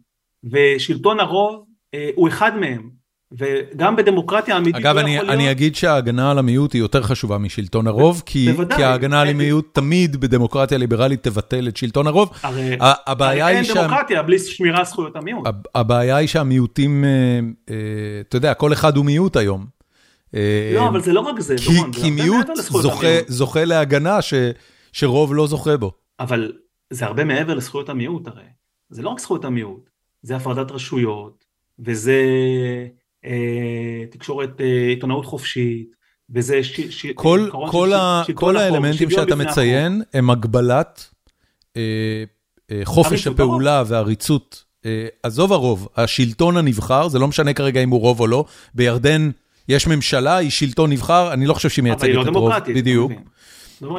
ושלטון 0.43 1.19
הרוב 1.19 1.65
אה, 1.93 2.09
הוא 2.15 2.27
אחד 2.27 2.57
מהם. 2.57 2.94
וגם 3.37 3.95
בדמוקרטיה 3.95 4.57
אמיתית 4.57 4.75
אגב, 4.75 4.95
לא 4.95 5.01
אני, 5.01 5.15
יכול 5.15 5.27
להיות... 5.27 5.33
אגב, 5.33 5.39
אני 5.39 5.51
אגיד 5.51 5.75
שההגנה 5.75 6.31
על 6.31 6.39
המיעוט 6.39 6.73
היא 6.73 6.79
יותר 6.79 7.01
חשובה 7.03 7.37
משלטון 7.37 7.87
הרוב, 7.87 8.23
כי, 8.25 8.49
כי 8.75 8.83
ההגנה 8.83 9.21
על 9.21 9.27
המיעוט 9.27 9.69
תמיד 9.73 10.15
בדמוקרטיה 10.15 10.77
ליברלית 10.77 11.23
תבטל 11.23 11.67
את 11.67 11.77
שלטון 11.77 12.07
הרוב. 12.07 12.29
הרי, 12.43 12.77
הבעיה 12.79 13.45
הרי 13.45 13.55
אין 13.55 13.63
שה... 13.63 13.73
דמוקרטיה 13.73 14.23
בלי 14.23 14.39
שמירה 14.39 14.83
זכויות 14.83 15.15
המיעוט. 15.15 15.47
הבעיה 15.75 16.15
היא 16.15 16.27
שהמיעוטים, 16.27 17.03
אה, 17.03 17.39
אה, 17.69 17.75
אתה 18.21 18.37
יודע, 18.37 18.53
כל 18.53 18.73
אחד 18.73 18.97
הוא 18.97 19.05
מיעוט 19.05 19.35
היום. 19.35 19.65
אה, 20.35 20.71
לא, 20.75 20.87
אבל 20.87 21.01
זה 21.01 21.13
לא 21.13 21.19
רק 21.19 21.39
זה, 21.39 21.55
כי, 21.57 21.73
דורון, 21.73 21.91
כי 21.93 22.11
מיעוט 22.11 22.47
זוכה, 22.55 23.07
זוכה 23.27 23.65
להגנה 23.65 24.21
ש, 24.21 24.33
שרוב 24.93 25.35
לא 25.35 25.47
זוכה 25.47 25.77
בו. 25.77 25.91
אבל 26.19 26.51
זה 26.89 27.05
הרבה 27.05 27.23
מעבר 27.23 27.53
לזכויות 27.53 27.89
המיעוט 27.89 28.27
הרי. 28.27 28.43
זה 28.89 29.01
לא 29.01 29.09
רק 29.09 29.19
זכויות 29.19 29.45
המיעוט, 29.45 29.89
זה 30.21 30.35
הפרדת 30.35 30.71
רשויות, 30.71 31.45
וזה... 31.79 32.21
אה, 33.25 34.05
תקשורת 34.11 34.61
אה, 34.61 34.87
עיתונאות 34.89 35.25
חופשית, 35.25 35.95
וזה 36.29 36.63
ש... 36.63 36.81
ש 36.81 37.05
כל, 37.15 37.49
כל, 37.71 37.93
ה, 37.93 38.23
כל 38.33 38.57
האלמנטים 38.57 39.09
שאתה 39.09 39.35
מציין. 39.35 40.01
הם 40.13 40.29
הגבלת 40.29 41.09
אה, 41.77 41.81
אה, 42.71 42.81
חופש 42.83 43.27
הפעולה. 43.27 43.83
והעריצות. 43.87 44.63
אה, 44.85 45.07
עזוב 45.23 45.53
הרוב, 45.53 45.87
השלטון 45.95 46.57
הנבחר, 46.57 47.07
זה 47.07 47.19
לא 47.19 47.27
משנה 47.27 47.53
כרגע 47.53 47.83
אם 47.83 47.89
הוא 47.89 47.99
רוב 47.99 48.19
או 48.19 48.27
לא, 48.27 48.45
בירדן 48.73 49.29
יש 49.69 49.87
ממשלה, 49.87 50.37
היא 50.37 50.49
שלטון 50.49 50.91
נבחר, 50.91 51.33
אני 51.33 51.45
לא 51.45 51.53
חושב 51.53 51.69
שהיא 51.69 51.83
מייצגת 51.83 52.09
את 52.09 52.15
רוב. 52.15 52.27
אבל 52.27 52.27
היא 52.27 52.33
לא 52.33 52.39
דמוקרטית. 52.39 52.75
בדיוק. 52.75 53.11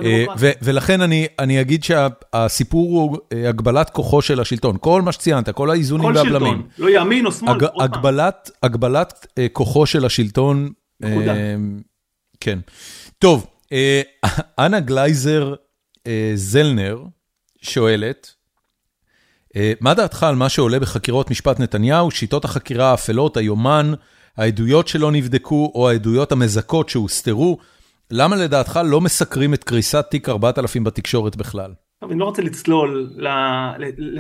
אה, 0.05 0.25
ולכן 0.63 1.01
אני 1.39 1.61
אגיד 1.61 1.85
שהסיפור 1.85 3.01
הוא 3.01 3.19
הגבלת 3.49 3.91
כוחו 3.91 4.23
של 4.23 4.41
השלטון. 4.41 4.77
כל 4.81 5.03
מה 5.03 5.13
שציינת, 5.13 5.49
כל 5.49 5.71
האיזונים 5.71 6.15
והבלמים. 6.15 6.63
כל 6.63 6.69
שלטון, 6.73 6.85
לא 6.85 7.01
ימין 7.01 7.27
או 7.27 7.33
שמאל. 7.33 7.59
הגבלת 8.63 9.27
אה, 9.39 9.47
כוחו 9.53 9.87
של 9.87 10.05
השלטון. 10.05 10.73
נקודה. 11.01 11.35
כן. 12.41 12.59
טוב, 13.19 13.47
אנה 14.61 14.81
גלייזר 14.81 15.55
זלנר 16.35 17.03
שואלת, 17.63 18.35
מה 19.81 19.95
דעתך 19.95 20.23
על 20.23 20.35
מה 20.35 20.49
שעולה 20.49 20.81
בחקירות 20.81 21.31
משפט 21.31 21.61
נתניהו, 21.61 22.11
שיטות 22.11 22.45
החקירה 22.45 22.91
האפלות, 22.91 23.37
היומן, 23.37 23.93
העדויות 24.37 24.89
שלא 24.89 25.13
נבדקו 25.13 25.73
או 25.75 25.91
העדויות 25.91 26.33
המזכות 26.33 26.89
שהוסתרו? 26.89 27.59
למה 28.11 28.37
לדעתך 28.37 28.81
לא 28.85 29.01
מסקרים 29.01 29.55
את 29.55 29.65
קריסת 29.65 30.07
תיק 30.11 30.29
4000 30.29 30.85
בתקשורת 30.85 31.37
בכלל? 31.37 31.75
טוב, 32.01 32.11
אני 32.11 32.21
לא 32.21 32.25
רוצה 32.25 32.43
לצלול 32.43 33.11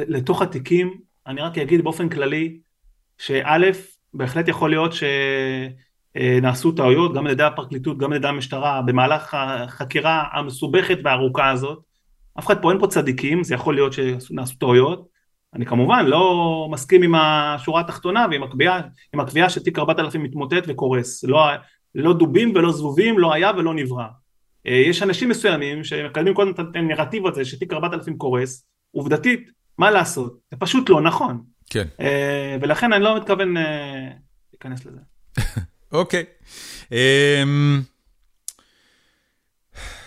לתוך 0.09 0.43
התיקים, 0.43 0.95
אני 1.27 1.41
רק 1.41 1.59
אגיד 1.59 1.85
באופן 1.85 2.09
כללי, 2.09 2.59
שא', 3.19 3.71
בהחלט 4.15 4.49
יכול 4.49 4.71
להיות 4.71 4.93
שנעשו 6.17 6.73
טעויות, 6.73 7.15
גם 7.15 7.27
על 7.27 7.33
ידי 7.33 7.43
הפרקליטות, 7.43 7.99
גם 7.99 8.13
על 8.13 8.17
ידי 8.17 8.29
המשטרה, 8.29 8.83
במהלך 8.83 9.35
החקירה 9.39 10.25
המסובכת 10.33 10.99
והארוכה 11.05 11.51
הזאת. 11.51 11.79
אף 12.39 12.47
אחד 12.47 12.63
פה 12.63 12.71
אין 12.71 12.81
פה 12.81 12.87
צדיקים, 12.87 13.45
זה 13.45 13.55
יכול 13.55 13.75
להיות 13.75 13.93
שנעשו 13.93 14.57
טעויות. 14.59 15.07
אני 15.55 15.67
כמובן 15.67 16.07
לא 16.07 16.69
מסכים 16.71 17.03
עם 17.03 17.15
השורה 17.15 17.81
התחתונה 17.81 18.27
ועם 18.31 18.43
הקביעה, 18.43 18.81
הקביעה 19.15 19.51
שתיק 19.51 19.79
4000 19.79 20.23
מתמוטט 20.23 20.65
וקורס. 20.69 21.25
לא, 21.25 21.45
לא 21.97 22.13
דובים 22.13 22.53
ולא 22.55 22.73
זבובים, 22.73 23.19
לא 23.19 23.33
היה 23.33 23.51
ולא 23.59 23.75
נברא. 23.75 24.07
אה, 24.67 24.73
יש 24.73 25.03
אנשים 25.03 25.29
מסוימים 25.29 25.85
שמקדמים 25.85 26.35
קודם 26.35 26.51
את 26.51 26.59
הנרטיב 26.75 27.27
הזה 27.27 27.45
שתיק 27.45 27.73
4000 27.73 28.17
קורס, 28.17 28.67
עובדתית, 28.91 29.51
מה 29.79 29.91
לעשות? 29.91 30.39
זה 30.51 30.57
פשוט 30.57 30.89
לא 30.89 31.01
נכון. 31.01 31.43
כן. 31.71 31.87
אה, 32.01 32.57
ולכן 32.61 32.93
אני 32.93 33.05
לא 33.05 33.17
מתכוון 33.17 33.57
אה, 33.57 34.09
להיכנס 34.53 34.87
לזה. 34.87 35.01
אוקיי. 35.93 36.25
אמ, 36.93 37.83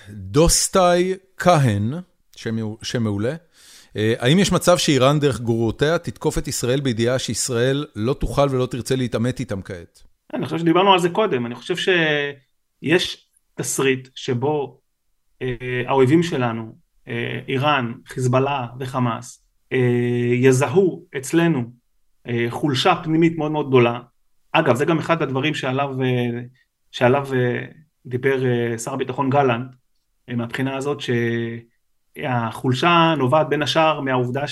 דוסטאי 0.09 1.13
כהן, 1.37 1.93
שם 2.81 3.03
מעולה, 3.03 3.35
האם 3.95 4.39
יש 4.39 4.51
מצב 4.51 4.77
שאיראן 4.77 5.19
דרך 5.19 5.41
גרורותיה 5.41 5.97
תתקוף 5.97 6.37
את 6.37 6.47
ישראל 6.47 6.79
בידיעה 6.79 7.19
שישראל 7.19 7.85
לא 7.95 8.13
תוכל 8.13 8.47
ולא 8.51 8.65
תרצה 8.65 8.95
להתעמת 8.95 9.39
איתם 9.39 9.61
כעת? 9.61 10.09
אני 10.34 10.45
חושב 10.45 10.57
שדיברנו 10.57 10.93
על 10.93 10.99
זה 10.99 11.10
קודם, 11.10 11.45
אני 11.45 11.56
חושב 11.56 11.76
שיש 11.76 13.27
תסריט 13.56 14.07
שבו 14.15 14.80
אה, 15.41 15.84
האויבים 15.88 16.23
שלנו 16.23 16.76
איראן, 17.47 17.93
חיזבאללה 18.07 18.68
וחמאס 18.80 19.45
יזהו 20.34 21.06
אצלנו 21.18 21.72
חולשה 22.49 22.95
פנימית 23.03 23.38
מאוד 23.38 23.51
מאוד 23.51 23.68
גדולה, 23.68 23.99
אגב 24.51 24.76
זה 24.76 24.85
גם 24.85 24.99
אחד 24.99 25.22
הדברים 25.22 25.53
שעליו, 25.53 25.95
שעליו 26.91 27.27
דיבר 28.06 28.38
שר 28.77 28.93
הביטחון 28.93 29.30
גלנט, 29.30 29.72
מהבחינה 30.27 30.77
הזאת 30.77 30.99
שהחולשה 32.18 33.14
נובעת 33.18 33.49
בין 33.49 33.61
השאר 33.61 34.01
מהעובדה 34.01 34.43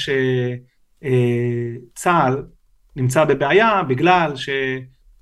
שצה"ל 1.01 2.43
נמצא 2.95 3.25
בבעיה 3.25 3.83
בגלל 3.83 4.35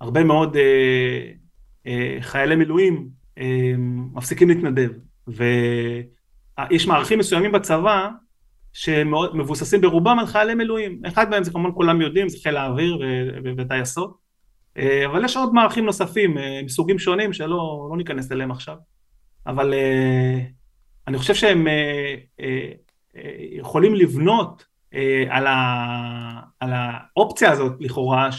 שהרבה 0.06 0.24
מאוד 0.24 0.58
אה, 0.58 1.32
אה, 1.88 2.18
חיילי 2.22 2.56
מילואים 2.56 3.08
אה, 3.38 3.74
מפסיקים 4.14 4.50
להתנדב. 4.50 4.90
ויש 5.28 6.88
מערכים 6.88 7.20
מסוימים 7.20 7.52
בצבא 7.52 8.10
שמבוססים 8.74 9.82
ברובם 9.82 10.20
על 10.20 10.26
חיילי 10.26 10.56
מילואים. 10.56 11.02
אחד 11.08 11.30
מהם 11.30 11.44
זה 11.44 11.52
כמובן 11.52 11.72
כולם 11.76 12.02
יודעים 12.02 12.30
זה 12.30 12.38
חיל 12.44 12.58
האוויר 12.58 13.02
וטייסות. 13.58 14.18
אבל 15.06 15.26
יש 15.26 15.38
עוד 15.38 15.54
מערכים 15.54 15.86
נוספים 15.86 16.38
מסוגים 16.66 17.00
שונים 17.00 17.34
שלא 17.34 17.88
לא 17.92 17.98
ניכנס 17.98 18.32
אליהם 18.32 18.52
עכשיו. 18.52 18.76
אבל 19.48 19.74
אני 21.08 21.18
חושב 21.18 21.34
שהם 21.34 21.68
יכולים 23.52 23.96
לבנות 23.96 24.66
אה, 24.94 25.24
על, 25.30 25.48
ה, 25.48 25.56
על 26.60 26.72
האופציה 26.74 27.52
הזאת 27.52 27.74
לכאורה 27.80 28.30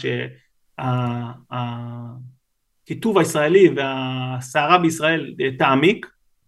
שהכיתוב 2.83 3.17
הישראלי 3.17 3.69
והסערה 3.75 4.77
בישראל 4.77 5.33
אה, 5.41 5.51
תעמיק 5.57 6.05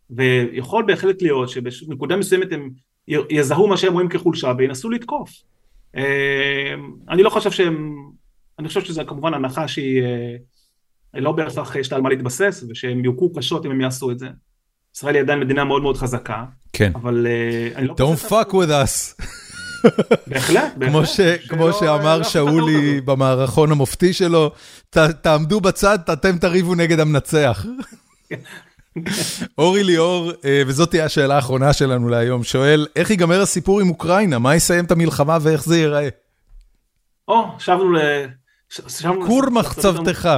ויכול 0.09 0.83
בהחלט 0.87 1.21
להיות 1.21 1.49
שבנקודה 1.49 2.17
מסוימת 2.17 2.51
הם 2.51 2.69
יזהו 3.07 3.67
מה 3.67 3.77
שהם 3.77 3.93
רואים 3.93 4.09
כחולשה 4.09 4.53
וינסו 4.57 4.89
לתקוף. 4.89 5.31
אה, 5.95 6.73
אני 7.09 7.23
לא 7.23 7.29
חושב 7.29 7.51
שהם, 7.51 7.95
אני 8.59 8.67
חושב 8.67 8.81
שזה 8.81 9.03
כמובן 9.03 9.33
הנחה 9.33 9.67
שהיא 9.67 10.01
לא 11.13 11.31
בהכרח 11.31 11.75
יש 11.75 11.91
לה 11.91 11.97
על 11.97 12.03
מה 12.03 12.09
להתבסס 12.09 12.63
ושהם 12.69 13.05
יוכו 13.05 13.33
קשות 13.33 13.65
אם 13.65 13.71
הם 13.71 13.81
יעשו 13.81 14.11
את 14.11 14.19
זה. 14.19 14.27
ישראל 14.95 15.15
היא 15.15 15.21
עדיין 15.21 15.39
מדינה 15.39 15.63
מאוד 15.63 15.81
מאוד 15.81 15.97
חזקה. 15.97 16.45
כן. 16.73 16.91
אבל 16.95 17.27
אני 17.75 17.87
לא... 17.87 17.95
Don't 17.97 18.29
fuck 18.29 18.51
with 18.51 18.69
us. 18.69 19.25
בהחלט, 20.27 20.73
בהחלט. 20.77 21.39
כמו 21.49 21.73
שאמר 21.73 22.23
שאולי 22.23 23.01
במערכון 23.01 23.71
המופתי 23.71 24.13
שלו, 24.13 24.51
תעמדו 25.21 25.61
בצד, 25.61 25.99
אתם 26.13 26.37
תריבו 26.37 26.75
נגד 26.75 26.99
המנצח. 26.99 27.65
אורי 29.57 29.83
ליאור, 29.83 30.31
אה, 30.45 30.61
וזאת 30.67 30.89
תהיה 30.89 31.05
השאלה 31.05 31.35
האחרונה 31.35 31.73
שלנו 31.73 32.09
להיום, 32.09 32.43
שואל, 32.43 32.87
איך 32.95 33.09
ייגמר 33.09 33.41
הסיפור 33.41 33.81
עם 33.81 33.89
אוקראינה? 33.89 34.39
מה 34.39 34.55
יסיים 34.55 34.85
את 34.85 34.91
המלחמה 34.91 35.37
ואיך 35.41 35.63
זה 35.63 35.77
ייראה? 35.77 36.09
או, 37.27 37.47
שבנו 37.59 37.93
ל... 37.93 37.99
כור 39.27 39.49
מחצבתך. 39.49 40.29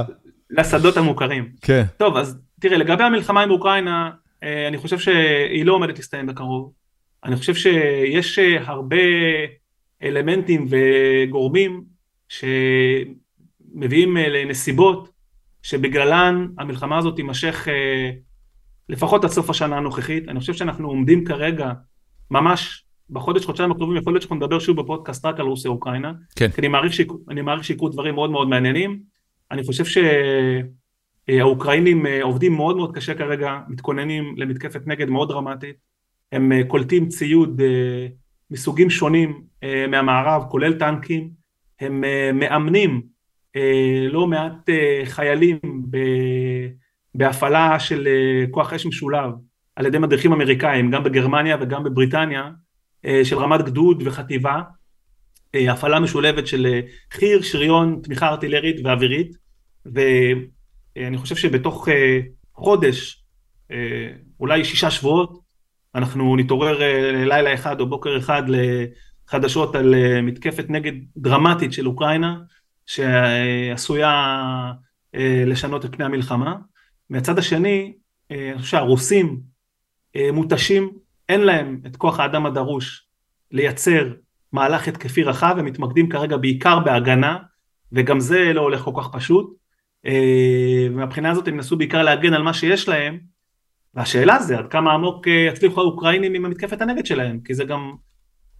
לשדות 0.50 0.96
המוכרים. 0.96 1.48
כן. 1.62 1.84
טוב, 1.96 2.16
אז 2.16 2.38
תראה, 2.60 2.78
לגבי 2.78 3.04
המלחמה 3.04 3.42
עם 3.42 3.50
אוקראינה, 3.50 4.10
אה, 4.42 4.68
אני 4.68 4.78
חושב 4.78 4.98
שהיא 4.98 5.66
לא 5.66 5.72
עומדת 5.72 5.96
להסתיים 5.96 6.26
בקרוב. 6.26 6.72
אני 7.24 7.36
חושב 7.36 7.54
שיש 7.54 8.38
אה, 8.38 8.56
הרבה 8.64 8.96
אלמנטים 10.02 10.66
וגורמים 10.70 11.84
שמביאים 12.28 14.16
אה, 14.16 14.28
לנסיבות 14.28 15.08
שבגללן 15.62 16.46
המלחמה 16.58 16.98
הזאת 16.98 17.16
תימשך 17.16 17.68
אה, 17.68 18.10
לפחות 18.88 19.24
עד 19.24 19.30
סוף 19.30 19.50
השנה 19.50 19.76
הנוכחית. 19.76 20.28
אני 20.28 20.40
חושב 20.40 20.52
שאנחנו 20.52 20.88
עומדים 20.88 21.24
כרגע 21.24 21.72
ממש 22.30 22.84
בחודש, 23.10 23.44
חודשיים 23.44 23.70
הקרובים, 23.70 23.96
יכול 23.96 24.12
להיות 24.12 24.22
שאנחנו 24.22 24.36
נדבר 24.36 24.58
שוב 24.58 24.80
בפודקאסט 24.80 25.24
רק 25.24 25.40
על 25.40 25.46
רוסיה 25.46 25.70
אוקראינה. 25.70 26.12
כן. 26.36 26.48
כי 26.48 26.60
אני 27.28 27.42
מעריך 27.42 27.64
שיקרו 27.64 27.88
דברים 27.88 28.14
מאוד 28.14 28.30
מאוד 28.30 28.48
מעניינים. 28.48 29.00
אני 29.50 29.64
חושב 29.64 29.84
שהאוקראינים 31.28 32.06
עובדים 32.22 32.52
מאוד 32.52 32.76
מאוד 32.76 32.94
קשה 32.94 33.14
כרגע, 33.14 33.58
מתכוננים 33.68 34.34
למתקפת 34.36 34.86
נגד 34.86 35.08
מאוד 35.08 35.28
דרמטית. 35.28 35.91
הם 36.32 36.52
אה, 36.52 36.64
קולטים 36.68 37.08
ציוד 37.08 37.60
אה, 37.60 38.06
מסוגים 38.50 38.90
שונים 38.90 39.42
אה, 39.62 39.86
מהמערב, 39.86 40.42
כולל 40.50 40.78
טנקים, 40.78 41.30
הם 41.80 42.04
מאמנים 42.34 43.02
לא 44.10 44.26
מעט 44.26 44.68
חיילים 45.04 45.58
בהפעלה 47.14 47.80
של 47.80 48.08
כוח 48.50 48.72
אש 48.72 48.86
משולב 48.86 49.30
על 49.76 49.86
ידי 49.86 49.98
מדריכים 49.98 50.32
אמריקאים, 50.32 50.90
גם 50.90 51.04
בגרמניה 51.04 51.56
וגם 51.60 51.84
בבריטניה, 51.84 52.50
של 53.24 53.36
רמת 53.36 53.62
גדוד 53.62 54.02
וחטיבה, 54.06 54.60
הפעלה 55.54 56.00
משולבת 56.00 56.46
של 56.46 56.80
חי"ר, 57.12 57.42
שריון, 57.42 58.00
תמיכה 58.02 58.28
ארטילרית 58.28 58.76
ואווירית, 58.84 59.36
ואני 59.86 61.16
חושב 61.18 61.36
שבתוך 61.36 61.88
חודש, 62.54 63.24
אולי 64.40 64.64
שישה 64.64 64.90
שבועות, 64.90 65.41
אנחנו 65.94 66.36
נתעורר 66.36 66.82
אה, 66.82 67.24
לילה 67.24 67.54
אחד 67.54 67.80
או 67.80 67.86
בוקר 67.86 68.18
אחד 68.18 68.42
לחדשות 68.48 69.74
על 69.74 69.94
אה, 69.94 70.22
מתקפת 70.22 70.64
נגד 70.68 70.92
דרמטית 71.16 71.72
של 71.72 71.86
אוקראינה 71.86 72.36
שעשויה 72.86 74.12
אה, 75.14 75.44
לשנות 75.46 75.84
את 75.84 75.94
פני 75.94 76.04
המלחמה. 76.04 76.54
מהצד 77.10 77.38
השני, 77.38 77.92
אני 78.30 78.58
חושב 78.58 78.70
שהרוסים 78.70 79.40
מותשים, 80.32 80.92
אין 81.28 81.40
להם 81.40 81.80
את 81.86 81.96
כוח 81.96 82.20
האדם 82.20 82.46
הדרוש 82.46 83.06
לייצר 83.50 84.12
מהלך 84.52 84.88
התקפי 84.88 85.22
רחב, 85.22 85.54
הם 85.58 85.64
מתמקדים 85.64 86.08
כרגע 86.08 86.36
בעיקר 86.36 86.78
בהגנה, 86.78 87.38
וגם 87.92 88.20
זה 88.20 88.52
לא 88.52 88.60
הולך 88.60 88.80
כל 88.80 88.92
כך 88.96 89.08
פשוט. 89.12 89.56
ומהבחינה 90.90 91.30
הזאת 91.30 91.48
הם 91.48 91.56
נסו 91.56 91.76
בעיקר 91.76 92.02
להגן 92.02 92.34
על 92.34 92.42
מה 92.42 92.54
שיש 92.54 92.88
להם, 92.88 93.18
והשאלה 93.94 94.38
זה 94.42 94.58
עד 94.58 94.66
כמה 94.70 94.92
עמוק 94.92 95.28
אה, 95.28 95.32
יצליחו 95.32 95.80
האוקראינים 95.80 96.34
עם 96.34 96.44
המתקפת 96.44 96.80
הנגד 96.80 97.06
שלהם, 97.06 97.40
כי 97.44 97.54
זה 97.54 97.64
גם, 97.64 97.92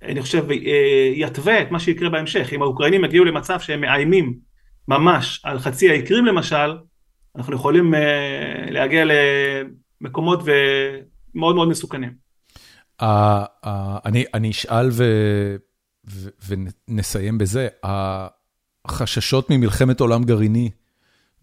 אני 0.02 0.22
חושב, 0.22 0.50
אה, 0.50 1.12
יתווה 1.14 1.62
את 1.62 1.70
מה 1.70 1.80
שיקרה 1.80 2.10
בהמשך. 2.10 2.52
אם 2.52 2.62
האוקראינים 2.62 3.04
יגיעו 3.04 3.24
למצב 3.24 3.60
שהם 3.60 3.80
מאיימים 3.80 4.38
ממש 4.88 5.40
על 5.44 5.58
חצי 5.58 5.90
האי 5.90 6.02
קרים 6.02 6.26
למשל, 6.26 6.76
אנחנו 7.36 7.54
יכולים 7.54 7.94
אה, 7.94 8.70
להגיע 8.70 9.04
למקומות 10.00 10.40
מאוד 11.34 11.54
מאוד 11.54 11.68
מסוכנים. 11.68 12.12
אני 14.34 14.50
אשאל 14.50 14.90
ונסיים 16.88 17.38
בזה, 17.38 17.68
החששות 17.84 19.50
ממלחמת 19.50 20.00
עולם 20.00 20.24
גרעיני, 20.24 20.70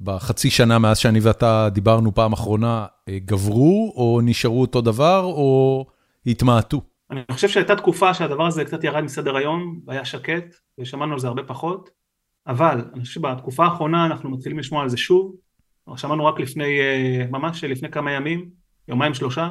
בחצי 0.01 0.49
שנה 0.49 0.80
מאז 0.80 0.97
שאני 0.97 1.19
ואתה 1.19 1.69
דיברנו 1.71 2.15
פעם 2.15 2.34
אחרונה, 2.34 2.85
אה, 3.09 3.19
גברו 3.19 3.93
או 3.95 4.19
נשארו 4.23 4.61
אותו 4.61 4.81
דבר 4.81 5.23
או 5.23 5.85
התמעטו? 6.26 6.81
אני 7.11 7.21
חושב 7.31 7.47
שהייתה 7.47 7.76
תקופה 7.76 8.13
שהדבר 8.13 8.47
הזה 8.47 8.65
קצת 8.65 8.84
ירד 8.84 9.03
מסדר 9.03 9.35
היום 9.35 9.80
והיה 9.88 10.05
שקט 10.05 10.55
ושמענו 10.80 11.13
על 11.13 11.19
זה 11.19 11.27
הרבה 11.27 11.43
פחות, 11.43 11.89
אבל 12.47 12.81
אני 12.93 13.01
חושב 13.01 13.13
שבתקופה 13.13 13.65
האחרונה 13.65 14.05
אנחנו 14.05 14.30
מתחילים 14.30 14.59
לשמוע 14.59 14.84
על 14.84 14.89
זה 14.89 14.97
שוב, 14.97 15.35
שמענו 15.95 16.26
רק 16.26 16.39
לפני, 16.39 16.80
אה, 16.80 17.26
ממש 17.31 17.63
לפני 17.63 17.91
כמה 17.91 18.11
ימים, 18.11 18.49
יומיים 18.88 19.13
שלושה, 19.13 19.49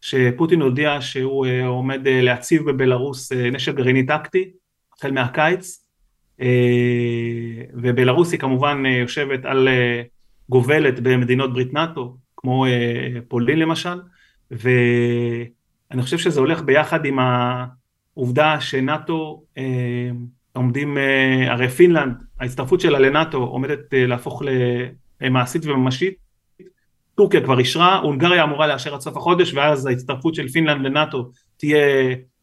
שפוטין 0.00 0.60
הודיע 0.60 1.00
שהוא 1.00 1.46
אה, 1.46 1.66
עומד 1.66 2.00
להציב 2.04 2.70
בבלארוס 2.70 3.32
נשק 3.32 3.74
גרעיני 3.74 4.06
טקטי 4.06 4.50
החל 4.96 5.10
מהקיץ 5.10 5.83
ובלרוס 7.74 8.32
היא 8.32 8.40
כמובן 8.40 8.82
אה, 8.86 8.90
יושבת 8.90 9.44
על 9.44 9.68
אה, 9.68 10.02
גובלת 10.48 11.00
במדינות 11.00 11.52
ברית 11.52 11.72
נאט"ו 11.72 12.16
כמו 12.36 12.66
פולין 13.28 13.58
למשל 13.58 14.00
ואני 14.50 16.02
חושב 16.02 16.18
שזה 16.18 16.40
הולך 16.40 16.62
ביחד 16.62 17.04
עם 17.04 17.18
העובדה 17.18 18.60
שנאט"ו 18.60 19.44
עומדים 20.52 20.98
הרי 21.48 21.68
פינלנד 21.68 22.14
ההצטרפות 22.40 22.80
שלה 22.80 22.98
לנאט"ו 22.98 23.38
עומדת 23.38 23.80
להפוך 23.92 24.42
למעשית 25.20 25.66
וממשית. 25.66 26.14
טורקיה 27.14 27.40
כבר 27.40 27.58
אישרה, 27.58 27.98
הונגריה 27.98 28.44
אמורה 28.44 28.66
לאשר 28.66 28.94
עד 28.94 29.00
סוף 29.00 29.16
החודש 29.16 29.54
ואז 29.54 29.86
ההצטרפות 29.86 30.34
של 30.34 30.48
פינלנד 30.48 30.86
לנאט"ו 30.86 31.30
תהיה 31.56 31.86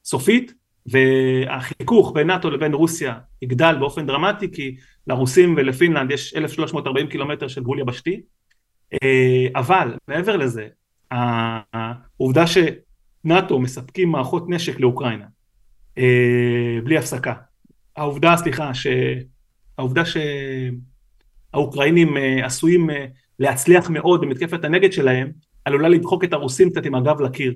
סופית 0.03 0.53
והחיכוך 0.85 2.11
בין 2.15 2.27
נאט"ו 2.27 2.49
לבין 2.49 2.73
רוסיה 2.73 3.15
יגדל 3.41 3.75
באופן 3.79 4.05
דרמטי 4.05 4.51
כי 4.51 4.75
לרוסים 5.07 5.55
ולפינלנד 5.57 6.11
יש 6.11 6.35
1340 6.35 7.07
קילומטר 7.07 7.47
של 7.47 7.61
גבול 7.61 7.79
יבשתי. 7.79 8.21
אה, 8.93 9.47
אבל 9.55 9.97
מעבר 10.07 10.37
לזה 10.37 10.67
העובדה 11.11 12.45
שנאט"ו 12.47 13.59
מספקים 13.59 14.09
מערכות 14.09 14.49
נשק 14.49 14.79
לאוקראינה 14.79 15.25
אה, 15.97 16.79
בלי 16.83 16.97
הפסקה. 16.97 17.33
העובדה 17.95 18.37
סליחה 18.37 18.71
העובדה 19.77 20.03
שהאוקראינים 21.53 22.17
אה, 22.17 22.45
עשויים 22.45 22.89
להצליח 23.39 23.89
מאוד 23.89 24.21
במתקפת 24.21 24.63
הנגד 24.63 24.91
שלהם 24.91 25.31
עלולה 25.65 25.89
לדחוק 25.89 26.23
את 26.23 26.33
הרוסים 26.33 26.69
קצת 26.69 26.85
עם 26.85 26.95
הגב 26.95 27.21
לקיר 27.21 27.53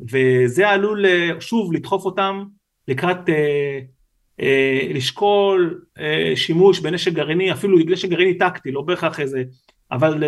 וזה 0.00 0.68
עלול 0.68 1.04
שוב 1.40 1.72
לדחוף 1.72 2.04
אותם 2.04 2.44
לקראת 2.88 3.16
לשקול 4.94 5.84
שימוש 6.34 6.80
בנשק 6.80 7.12
גרעיני, 7.12 7.52
אפילו 7.52 7.78
נשק 7.78 8.08
גרעיני 8.08 8.38
טקטי, 8.38 8.70
לא 8.70 8.82
בהכרח 8.82 9.20
איזה, 9.20 9.42
אבל 9.90 10.24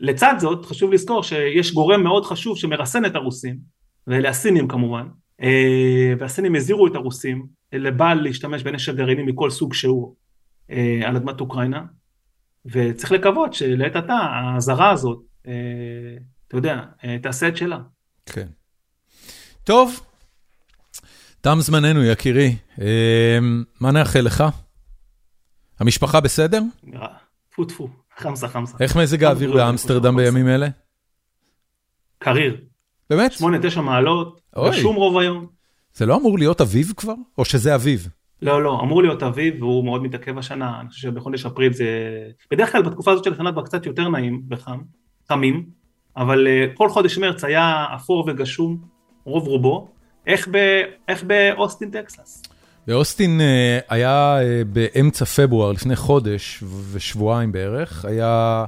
לצד 0.00 0.34
זאת 0.38 0.64
חשוב 0.64 0.92
לזכור 0.92 1.22
שיש 1.22 1.72
גורם 1.72 2.02
מאוד 2.02 2.24
חשוב 2.24 2.58
שמרסן 2.58 3.04
את 3.04 3.14
הרוסים, 3.14 3.58
ואלה 4.06 4.28
הסינים 4.28 4.68
כמובן, 4.68 5.06
והסינים 6.18 6.54
הזהירו 6.54 6.86
את 6.86 6.94
הרוסים 6.94 7.46
לבעל 7.72 8.20
להשתמש 8.20 8.62
בנשק 8.62 8.94
גרעיני 8.94 9.22
מכל 9.22 9.50
סוג 9.50 9.74
שהוא 9.74 10.14
על 11.04 11.16
אדמת 11.16 11.40
אוקראינה, 11.40 11.82
וצריך 12.66 13.12
לקוות 13.12 13.54
שלעת 13.54 13.96
עתה 13.96 14.14
האזהרה 14.14 14.90
הזאת, 14.90 15.18
אתה 15.40 16.56
יודע, 16.56 16.84
תעשה 17.22 17.48
את 17.48 17.56
שלה. 17.56 17.78
כן. 18.26 18.46
טוב, 19.68 20.00
תם 21.40 21.56
זמננו 21.60 22.04
יקירי, 22.04 22.56
מה 23.80 23.90
נאחל 23.92 24.20
לך? 24.20 24.44
המשפחה 25.80 26.20
בסדר? 26.20 26.62
טפו 27.50 27.64
טפו, 27.64 27.88
חמסה 28.16 28.48
חמסה. 28.48 28.76
איך 28.80 28.96
מזג 28.96 29.24
האוויר 29.24 29.52
באמסטרדם 29.52 30.16
בימים 30.16 30.48
אלה? 30.48 30.68
קריר. 32.18 32.56
באמת? 33.10 33.32
8-9 33.76 33.80
מעלות, 33.80 34.40
שום 34.72 34.96
רוב 34.96 35.18
היום. 35.18 35.46
זה 35.94 36.06
לא 36.06 36.16
אמור 36.16 36.38
להיות 36.38 36.60
אביב 36.60 36.92
כבר? 36.96 37.14
או 37.38 37.44
שזה 37.44 37.74
אביב? 37.74 38.08
לא, 38.42 38.62
לא, 38.62 38.80
אמור 38.82 39.02
להיות 39.02 39.22
אביב 39.22 39.62
והוא 39.62 39.84
מאוד 39.84 40.02
מתעכב 40.02 40.38
השנה, 40.38 40.80
אני 40.80 40.88
חושב 40.88 41.08
שבחודש 41.08 41.46
אפריל 41.46 41.72
זה... 41.72 41.86
בדרך 42.50 42.72
כלל 42.72 42.82
בתקופה 42.82 43.12
הזאת 43.12 43.24
של 43.24 43.32
השנה 43.32 43.52
כבר 43.52 43.62
קצת 43.62 43.86
יותר 43.86 44.08
נעים 44.08 44.42
וחם, 44.50 44.78
חמים, 45.28 45.66
אבל 46.16 46.46
כל 46.74 46.88
חודש 46.88 47.18
מרץ 47.18 47.44
היה 47.44 47.86
אפור 47.96 48.28
וגשום, 48.28 48.97
רוב 49.28 49.46
רובו. 49.46 49.88
איך, 50.26 50.48
ב... 50.50 50.56
איך 51.08 51.24
באוסטין 51.24 51.90
טקסס? 51.90 52.42
באוסטין 52.86 53.40
היה 53.88 54.38
באמצע 54.72 55.24
פברואר, 55.24 55.72
לפני 55.72 55.96
חודש 55.96 56.62
ושבועיים 56.92 57.52
בערך, 57.52 58.04
היה 58.04 58.64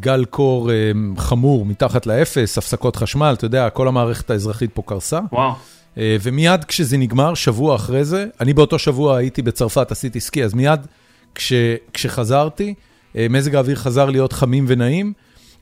גל 0.00 0.24
קור 0.24 0.70
חמור 1.16 1.66
מתחת 1.66 2.06
לאפס, 2.06 2.58
הפסקות 2.58 2.96
חשמל, 2.96 3.34
אתה 3.38 3.44
יודע, 3.44 3.70
כל 3.70 3.88
המערכת 3.88 4.30
האזרחית 4.30 4.70
פה 4.74 4.82
קרסה. 4.86 5.20
וואו. 5.32 5.52
ומיד 5.96 6.64
כשזה 6.64 6.96
נגמר, 6.96 7.34
שבוע 7.34 7.76
אחרי 7.76 8.04
זה, 8.04 8.26
אני 8.40 8.54
באותו 8.54 8.78
שבוע 8.78 9.16
הייתי 9.16 9.42
בצרפת, 9.42 9.90
עשיתי 9.90 10.20
סקי, 10.20 10.44
אז 10.44 10.54
מיד 10.54 10.86
כש, 11.34 11.52
כשחזרתי, 11.92 12.74
מזג 13.14 13.54
האוויר 13.54 13.76
חזר 13.76 14.10
להיות 14.10 14.32
חמים 14.32 14.64
ונעים, 14.68 15.12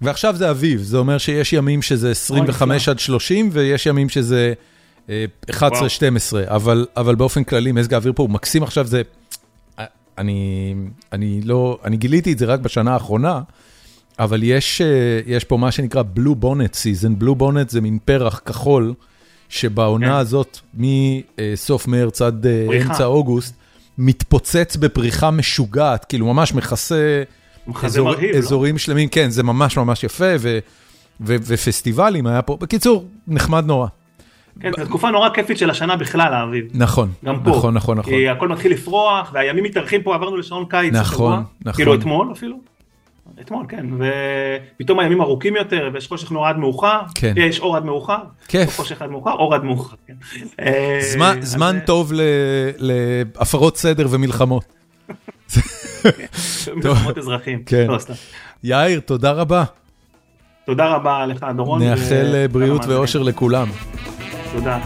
ועכשיו 0.02 0.36
זה 0.36 0.50
אביב, 0.50 0.82
זה 0.82 0.98
אומר 0.98 1.18
שיש 1.18 1.52
ימים 1.52 1.82
שזה 1.82 2.10
25 2.10 2.88
עד 2.88 2.98
30, 2.98 3.48
ויש 3.52 3.86
ימים 3.86 4.08
שזה 4.08 4.52
11-12, 5.50 5.52
אבל, 6.46 6.86
אבל 6.96 7.14
באופן 7.14 7.44
כללי 7.44 7.72
מזג 7.72 7.94
האוויר 7.94 8.12
פה 8.16 8.22
הוא 8.22 8.30
מקסים 8.30 8.62
עכשיו, 8.62 8.86
זה... 8.86 9.02
אני, 10.18 10.74
אני 11.12 11.40
לא, 11.44 11.78
אני 11.84 11.96
גיליתי 11.96 12.32
את 12.32 12.38
זה 12.38 12.46
רק 12.46 12.60
בשנה 12.60 12.92
האחרונה, 12.92 13.40
אבל 14.18 14.42
יש, 14.42 14.82
יש 15.26 15.44
פה 15.44 15.56
מה 15.56 15.70
שנקרא 15.70 16.02
Blue 16.16 16.44
Bonnet 16.44 16.74
Season, 16.74 17.22
Blue 17.22 17.40
Bonnet 17.40 17.68
זה 17.68 17.80
מין 17.80 17.98
פרח 18.04 18.40
כחול, 18.44 18.94
שבעונה 19.48 20.18
הזאת, 20.18 20.58
מסוף 20.74 21.86
מרץ 21.86 22.22
עד 22.22 22.46
אמצע 22.82 23.04
אוגוסט, 23.04 23.54
מתפוצץ 23.98 24.76
בפריחה 24.76 25.30
משוגעת, 25.30 26.04
כאילו 26.04 26.26
ממש 26.26 26.54
מכסה 26.54 27.22
אזורים 28.38 28.78
שלמים, 28.78 29.08
כן, 29.08 29.30
זה 29.30 29.42
ממש 29.42 29.76
ממש 29.76 30.04
יפה, 30.04 30.24
ופסטיבלים 31.20 32.26
היה 32.26 32.42
פה, 32.42 32.56
בקיצור, 32.60 33.04
נחמד 33.28 33.66
נורא. 33.66 33.86
כן, 34.60 34.70
זו 34.78 34.84
תקופה 34.84 35.10
נורא 35.10 35.28
כיפית 35.28 35.58
של 35.58 35.70
השנה 35.70 35.96
בכלל, 35.96 36.34
האביב. 36.34 36.64
נכון, 36.74 37.12
גם 37.24 37.40
פה. 37.44 37.50
נכון, 37.50 37.74
נכון, 37.74 37.98
נכון. 37.98 38.12
כי 38.12 38.28
הכל 38.28 38.48
מתחיל 38.48 38.72
לפרוח, 38.72 39.30
והימים 39.34 39.64
מתארחים 39.64 40.02
פה, 40.02 40.14
עברנו 40.14 40.36
לשעון 40.36 40.64
קיץ. 40.68 40.92
נכון, 40.94 41.42
נכון. 41.60 41.72
כאילו 41.72 41.94
אתמול 41.94 42.32
אפילו. 42.32 42.56
אתמול, 43.40 43.66
כן, 43.68 43.86
ופתאום 44.76 44.98
הימים 44.98 45.20
ארוכים 45.20 45.56
יותר, 45.56 45.90
ויש 45.92 46.08
חושך 46.08 46.32
נורא 46.32 46.48
עד 46.48 46.56
מאוחר, 46.56 47.00
כן. 47.14 47.34
יש 47.36 47.60
אור 47.60 47.76
עד 47.76 47.84
מאוחר, 47.84 48.18
כיף. 48.48 48.76
חושך 48.76 49.02
עד 49.02 49.10
מאוחר, 49.10 49.32
אור 49.32 49.54
עד 49.54 49.64
מאוחר, 49.64 49.96
כן. 50.06 50.14
זמן, 51.00 51.38
זמן 51.40 51.78
טוב 51.86 52.12
להפרות 52.78 53.76
סדר 53.76 54.06
ומלחמות. 54.10 54.64
מלחמות 56.76 57.18
אזרחים. 57.18 57.62
כן. 57.66 57.86
יאיר, 58.64 59.00
תודה 59.00 59.32
רבה. 59.32 59.64
תודה 60.66 60.86
רבה 60.86 61.26
לך, 61.26 61.46
דורון. 61.56 61.82
נאחל 61.82 62.46
בריאות 62.52 62.82
ואושר 62.86 63.22
לכולם. 63.22 63.68
תודה. 64.52 64.78